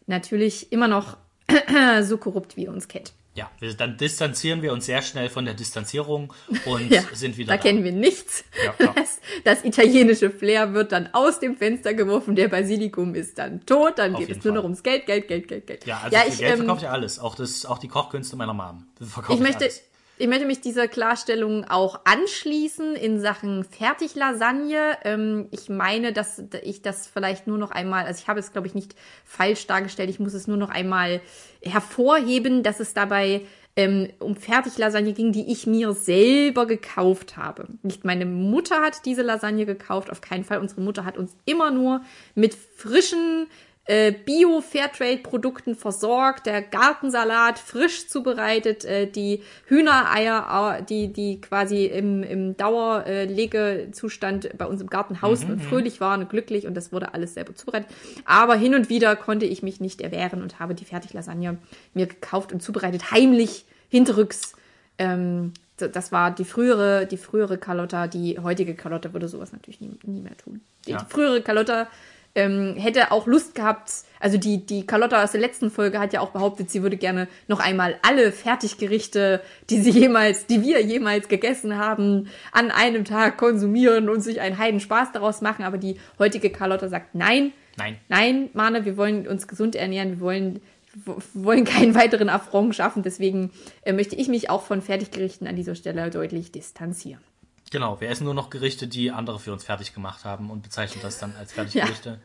natürlich 0.08 0.72
immer 0.72 0.88
noch 0.88 1.18
so 2.04 2.18
korrupt, 2.18 2.58
wie 2.58 2.66
ihr 2.66 2.72
uns 2.72 2.88
kennt. 2.88 3.14
Ja, 3.34 3.50
wir, 3.60 3.74
dann 3.74 3.96
distanzieren 3.96 4.62
wir 4.62 4.74
uns 4.74 4.86
sehr 4.86 5.02
schnell 5.02 5.30
von 5.30 5.46
der 5.46 5.54
Distanzierung 5.54 6.34
und 6.66 6.92
Ja, 6.92 7.02
sind 7.14 7.38
wieder 7.38 7.56
da 7.56 7.58
kennen 7.58 7.86
wir 7.86 7.94
nichts. 7.94 8.44
Ja, 8.64 8.74
ja. 8.86 8.94
Das, 8.96 9.20
das 9.46 9.64
italienische 9.64 10.30
Flair 10.30 10.74
wird 10.74 10.92
dann 10.92 11.10
aus 11.14 11.40
dem 11.40 11.56
Fenster 11.56 11.94
geworfen, 11.94 12.36
der 12.36 12.50
Basilikum 12.50 13.16
ist 13.16 13.38
dann 13.38 13.66
tot, 13.66 14.00
dann 14.00 14.16
Auf 14.16 14.20
geht 14.20 14.38
es 14.38 14.44
nur 14.44 14.54
noch 14.54 14.62
Fall. 14.62 14.66
ums 14.66 14.84
Geld, 14.84 15.06
Geld, 15.06 15.30
Geld, 15.30 15.48
Geld, 15.48 15.66
Geld. 15.66 15.86
Ja, 15.86 16.02
also 16.04 16.18
für 16.18 16.28
ich, 16.28 16.38
Geld 16.40 16.52
ähm, 16.52 16.58
verkaufe 16.58 16.82
ich 16.82 16.90
alles. 16.90 17.20
Auch, 17.20 17.36
das, 17.36 17.66
auch 17.66 17.78
die 17.78 17.88
Kochkünste 17.88 18.36
meiner 18.36 18.54
Mom. 18.54 18.86
Ich 19.30 19.40
möchte, 19.40 19.64
alles. 19.64 19.84
Ich 20.22 20.28
möchte 20.28 20.46
mich 20.46 20.62
dieser 20.62 20.88
Klarstellung 20.88 21.66
auch 21.66 22.02
anschließen 22.04 22.96
in 22.96 23.20
Sachen 23.20 23.64
Fertiglasagne. 23.64 24.98
Ähm, 25.04 25.48
ich 25.50 25.68
meine, 25.68 26.14
dass 26.14 26.44
ich 26.62 26.84
das 26.84 27.08
vielleicht 27.08 27.48
nur 27.48 27.58
noch 27.58 27.72
einmal, 27.72 28.06
also 28.06 28.22
ich 28.22 28.28
habe 28.28 28.40
es, 28.40 28.52
glaube 28.52 28.68
ich, 28.68 28.76
nicht 28.76 28.94
falsch 29.26 29.66
dargestellt. 29.66 30.12
Ich 30.12 30.20
muss 30.20 30.36
es 30.36 30.46
nur 30.46 30.58
noch 30.58 30.70
einmal 30.70 31.22
hervorheben, 31.64 32.62
dass 32.62 32.80
es 32.80 32.94
dabei 32.94 33.42
ähm, 33.76 34.10
um 34.20 34.36
Fertiglasagne 34.36 35.14
ging, 35.14 35.32
die 35.32 35.52
ich 35.52 35.66
mir 35.66 35.94
selber 35.94 36.68
gekauft 36.68 37.36
habe. 37.36 37.68
Nicht 37.82 38.06
meine 38.06 38.28
Mutter 38.28 38.80
hat 38.82 39.06
diese 39.06 39.24
Lasagne 39.24 39.66
gekauft, 39.66 40.12
auf 40.12 40.22
keinen 40.22 40.44
Fall. 40.44 40.60
Unsere 40.60 40.82
Mutter 40.82 41.04
hat 41.04 41.18
uns 41.18 41.36
immer 41.46 41.72
nur 41.72 42.02
mit 42.36 42.54
frischen 42.54 43.48
äh, 43.86 44.12
Bio-Fairtrade-Produkten 44.12 45.76
versorgt, 45.76 46.46
der 46.46 46.62
Gartensalat 46.62 47.60
frisch 47.60 48.08
zubereitet, 48.08 48.86
äh, 48.86 49.08
die 49.08 49.42
Hühnereier, 49.66 50.82
die, 50.88 51.12
die 51.12 51.42
quasi 51.42 51.86
im, 51.86 52.24
im 52.24 52.56
Dauerlegezustand 52.58 54.58
bei 54.58 54.66
uns 54.66 54.82
im 54.82 54.88
Garten 54.88 55.22
hausten 55.22 55.50
Mhm, 55.50 55.54
und 55.56 55.62
fröhlich 55.64 56.00
waren 56.02 56.22
und 56.22 56.30
glücklich 56.30 56.68
und 56.68 56.76
das 56.76 56.92
wurde 56.94 57.14
alles 57.14 57.34
selber 57.34 57.56
zubereitet. 57.56 57.90
Aber 58.26 58.56
hin 58.56 58.76
und 58.76 58.90
wieder 58.90 59.16
konnte 59.16 59.46
ich 59.46 59.64
mich 59.64 59.80
nicht 59.80 60.02
erwehren 60.02 60.42
und 60.42 60.60
habe 60.60 60.76
die 60.76 60.86
Fertiglasagne 60.86 61.58
mir 61.94 62.08
gekauft 62.08 62.52
und 62.54 62.62
zubereitet, 62.62 63.12
heimlich, 63.12 63.66
hinterrücks. 63.90 64.54
Ähm, 64.98 65.54
das 65.78 66.12
war 66.12 66.32
die 66.32 66.46
frühere, 66.46 67.08
die 67.08 67.18
frühere 67.18 67.58
Carlotta, 67.58 68.08
die 68.08 68.38
heutige 68.40 68.76
Carlotta 68.76 69.14
würde 69.14 69.28
sowas 69.28 69.52
natürlich 69.52 69.82
nie, 69.82 69.98
nie 70.04 70.22
mehr 70.22 70.38
tun. 70.38 70.62
Die, 70.86 70.92
Ja. 70.92 70.98
die 71.00 71.06
frühere 71.12 71.42
Carlotta 71.42 71.88
ähm, 72.36 72.76
hätte 72.78 73.12
auch 73.12 73.28
Lust 73.28 73.56
gehabt, 73.56 73.92
also 74.20 74.38
die, 74.38 74.66
die 74.66 74.86
Carlotta 74.86 75.24
aus 75.24 75.32
der 75.32 75.42
letzten 75.42 75.70
Folge 75.72 76.00
hat 76.00 76.14
ja 76.14 76.22
auch 76.22 76.30
behauptet, 76.30 76.70
sie 76.70 76.82
würde 76.84 76.96
gerne 76.98 77.28
noch 77.48 77.60
einmal 77.60 77.98
alle 78.04 78.32
Fertiggerichte, 78.32 79.42
die 79.70 79.80
sie 79.82 79.90
jemals, 79.92 80.46
die 80.46 80.62
wir 80.62 80.82
jemals 80.82 81.28
gegessen 81.28 81.78
haben, 81.78 82.30
an 82.52 82.72
einem 82.72 83.04
Tag 83.06 83.38
konsumieren 83.38 84.10
und 84.10 84.22
sich 84.22 84.40
einen 84.42 84.58
heiden 84.58 84.80
Spaß 84.80 85.12
daraus 85.12 85.42
machen. 85.42 85.66
Aber 85.66 85.78
die 85.78 85.98
heutige 86.20 86.50
Carlotta 86.52 86.88
sagt 86.88 87.16
nein, 87.16 87.52
Nein. 87.78 87.98
nein, 88.10 88.50
Mane, 88.54 88.86
wir 88.86 88.96
wollen 88.98 89.28
uns 89.28 89.48
gesund 89.48 89.76
ernähren, 89.76 90.12
wir 90.12 90.20
wollen, 90.20 90.62
w- 91.06 91.14
wollen 91.34 91.66
keinen 91.66 91.96
weiteren 91.96 92.30
Affront 92.30 92.76
schaffen. 92.76 93.02
Deswegen 93.02 93.52
äh, 93.84 93.94
möchte 93.94 94.16
ich 94.16 94.28
mich 94.28 94.50
auch 94.50 94.62
von 94.64 94.82
Fertiggerichten 94.82 95.48
an 95.48 95.56
dieser 95.56 95.76
Stelle 95.76 96.10
deutlich 96.10 96.52
distanzieren. 96.52 97.22
Genau, 97.70 98.02
wir 98.02 98.10
essen 98.10 98.26
nur 98.26 98.34
noch 98.34 98.50
Gerichte, 98.50 98.88
die 98.88 99.12
andere 99.12 99.40
für 99.40 99.54
uns 99.54 99.64
fertig 99.64 99.94
gemacht 99.94 100.26
haben 100.26 100.50
und 100.50 100.62
bezeichnen 100.62 101.02
das 101.02 101.20
dann 101.20 101.36
als 101.38 101.54
Fertiggerichte. 101.54 102.20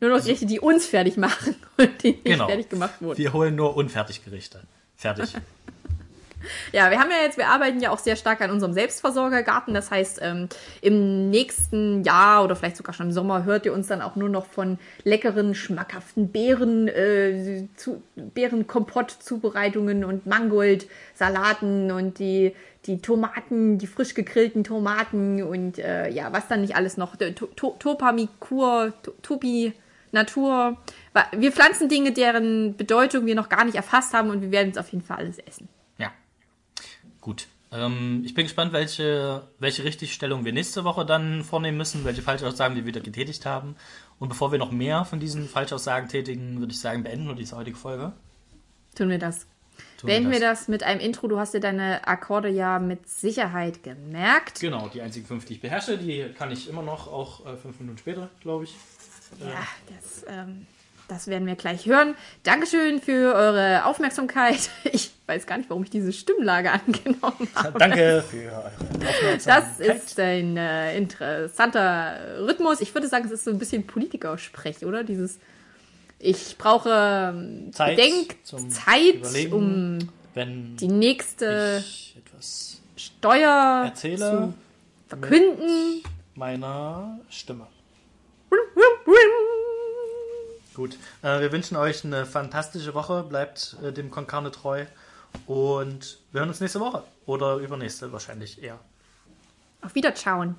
Nur 0.00 0.10
noch 0.10 0.22
Gerichte, 0.24 0.46
die 0.46 0.60
uns 0.60 0.86
fertig 0.86 1.16
machen 1.18 1.56
und 1.76 2.02
die 2.02 2.12
nicht 2.12 2.24
Genau. 2.24 2.46
fertig 2.46 2.68
gemacht 2.70 2.94
wurden. 3.00 3.18
Wir 3.18 3.32
holen 3.32 3.54
nur 3.56 3.76
Unfertiggerichte. 3.76 4.62
Fertig. 4.96 5.34
Ja, 6.72 6.90
wir 6.90 6.98
haben 6.98 7.10
ja 7.10 7.18
jetzt, 7.24 7.36
wir 7.36 7.48
arbeiten 7.48 7.80
ja 7.80 7.90
auch 7.90 7.98
sehr 7.98 8.16
stark 8.16 8.40
an 8.40 8.50
unserem 8.50 8.72
Selbstversorgergarten. 8.72 9.74
Das 9.74 9.90
heißt, 9.90 10.20
ähm, 10.22 10.48
im 10.80 11.28
nächsten 11.30 12.02
Jahr 12.04 12.44
oder 12.44 12.56
vielleicht 12.56 12.76
sogar 12.76 12.94
schon 12.94 13.06
im 13.06 13.12
Sommer 13.12 13.44
hört 13.44 13.66
ihr 13.66 13.72
uns 13.72 13.88
dann 13.88 14.00
auch 14.02 14.16
nur 14.16 14.28
noch 14.28 14.46
von 14.46 14.78
leckeren, 15.04 15.54
schmackhaften 15.54 16.28
Beeren, 16.30 16.88
äh, 16.88 17.66
zu, 17.76 18.02
Beerenkompott-Zubereitungen 18.16 20.04
und 20.04 20.26
Mangold-Salaten 20.26 21.90
und 21.90 22.18
die, 22.18 22.54
die 22.86 23.00
Tomaten, 23.00 23.78
die 23.78 23.86
frisch 23.86 24.14
gegrillten 24.14 24.64
Tomaten 24.64 25.42
und 25.42 25.78
äh, 25.78 26.08
ja, 26.10 26.32
was 26.32 26.48
dann 26.48 26.60
nicht 26.62 26.76
alles 26.76 26.96
noch. 26.96 27.16
To- 27.16 27.30
to- 27.32 27.76
Topamikur, 27.78 28.92
To- 29.02 29.12
Topi, 29.22 29.72
Natur. 30.12 30.76
Wir 31.36 31.52
pflanzen 31.52 31.88
Dinge, 31.88 32.12
deren 32.12 32.76
Bedeutung 32.76 33.26
wir 33.26 33.34
noch 33.34 33.48
gar 33.48 33.64
nicht 33.64 33.76
erfasst 33.76 34.14
haben 34.14 34.30
und 34.30 34.42
wir 34.42 34.50
werden 34.50 34.70
es 34.70 34.78
auf 34.78 34.88
jeden 34.90 35.04
Fall 35.04 35.18
alles 35.18 35.38
essen. 35.38 35.68
Gut. 37.20 37.46
Ähm, 37.72 38.22
ich 38.24 38.34
bin 38.34 38.46
gespannt, 38.46 38.72
welche, 38.72 39.46
welche 39.58 39.84
Richtigstellung 39.84 40.44
wir 40.44 40.52
nächste 40.52 40.84
Woche 40.84 41.06
dann 41.06 41.44
vornehmen 41.44 41.78
müssen, 41.78 42.04
welche 42.04 42.22
Falschaussagen 42.22 42.76
wir 42.76 42.86
wieder 42.86 43.00
getätigt 43.00 43.46
haben. 43.46 43.76
Und 44.18 44.28
bevor 44.28 44.52
wir 44.52 44.58
noch 44.58 44.72
mehr 44.72 45.04
von 45.04 45.20
diesen 45.20 45.48
Falschaussagen 45.48 46.08
tätigen, 46.08 46.58
würde 46.58 46.72
ich 46.72 46.80
sagen, 46.80 47.02
beenden 47.02 47.28
wir 47.28 47.34
diese 47.34 47.56
heutige 47.56 47.76
Folge. 47.76 48.12
Tun 48.96 49.08
wir 49.08 49.18
das. 49.18 49.46
Tun 49.98 50.08
wir 50.08 50.14
Beenden 50.14 50.30
wir 50.32 50.40
das. 50.40 50.60
das 50.60 50.68
mit 50.68 50.82
einem 50.82 51.00
Intro. 51.00 51.28
Du 51.28 51.38
hast 51.38 51.54
dir 51.54 51.60
deine 51.60 52.06
Akkorde 52.06 52.48
ja 52.48 52.78
mit 52.78 53.08
Sicherheit 53.08 53.82
gemerkt. 53.82 54.60
Genau, 54.60 54.88
die 54.88 55.00
einzigen 55.00 55.26
fünf, 55.26 55.44
die 55.44 55.54
ich 55.54 55.60
beherrsche, 55.60 55.96
die 55.96 56.26
kann 56.36 56.50
ich 56.50 56.68
immer 56.68 56.82
noch, 56.82 57.06
auch 57.06 57.46
äh, 57.46 57.56
fünf 57.56 57.78
Minuten 57.78 57.98
später, 57.98 58.28
glaube 58.40 58.64
ich. 58.64 58.74
Ja, 59.38 59.66
das, 59.94 60.24
ähm, 60.28 60.66
das 61.10 61.26
werden 61.26 61.46
wir 61.46 61.56
gleich 61.56 61.86
hören. 61.86 62.14
Dankeschön 62.44 63.00
für 63.00 63.34
eure 63.34 63.84
Aufmerksamkeit. 63.84 64.70
Ich 64.92 65.10
weiß 65.26 65.46
gar 65.46 65.58
nicht, 65.58 65.70
warum 65.70 65.84
ich 65.84 65.90
diese 65.90 66.12
Stimmlage 66.12 66.72
angenommen 66.86 67.48
habe. 67.54 67.78
Danke 67.78 68.24
für 68.28 68.36
eure 68.36 68.66
Aufmerksamkeit. 68.66 69.46
Das 69.46 69.80
ist 69.80 70.18
ein 70.18 70.56
äh, 70.56 70.96
interessanter 70.96 72.16
Rhythmus. 72.40 72.80
Ich 72.80 72.92
würde 72.94 73.06
sagen, 73.06 73.26
es 73.26 73.32
ist 73.32 73.44
so 73.44 73.50
ein 73.50 73.58
bisschen 73.58 73.86
Politikersprech, 73.86 74.84
oder? 74.84 75.04
Dieses, 75.04 75.38
ich 76.18 76.56
brauche 76.58 76.90
ähm, 77.34 77.72
Zeit 77.72 77.98
zum 78.42 78.68
Bedenkzeit, 78.68 79.52
um 79.52 79.98
wenn 80.34 80.76
die 80.76 80.88
nächste 80.88 81.84
Steuer 82.96 83.84
erzähle 83.86 84.16
zu 84.16 84.54
verkünden. 85.08 86.02
meiner 86.34 87.20
Stimme. 87.28 87.66
Gut, 90.80 90.96
äh, 91.20 91.40
wir 91.40 91.52
wünschen 91.52 91.76
euch 91.76 92.06
eine 92.06 92.24
fantastische 92.24 92.94
Woche. 92.94 93.22
Bleibt 93.22 93.76
äh, 93.82 93.92
dem 93.92 94.10
Konkarne 94.10 94.50
treu. 94.50 94.86
Und 95.46 96.16
wir 96.32 96.40
hören 96.40 96.48
uns 96.48 96.60
nächste 96.60 96.80
Woche. 96.80 97.04
Oder 97.26 97.56
übernächste 97.56 98.10
wahrscheinlich 98.12 98.62
eher. 98.62 98.78
Auf 99.82 99.94
Wiederschauen. 99.94 100.56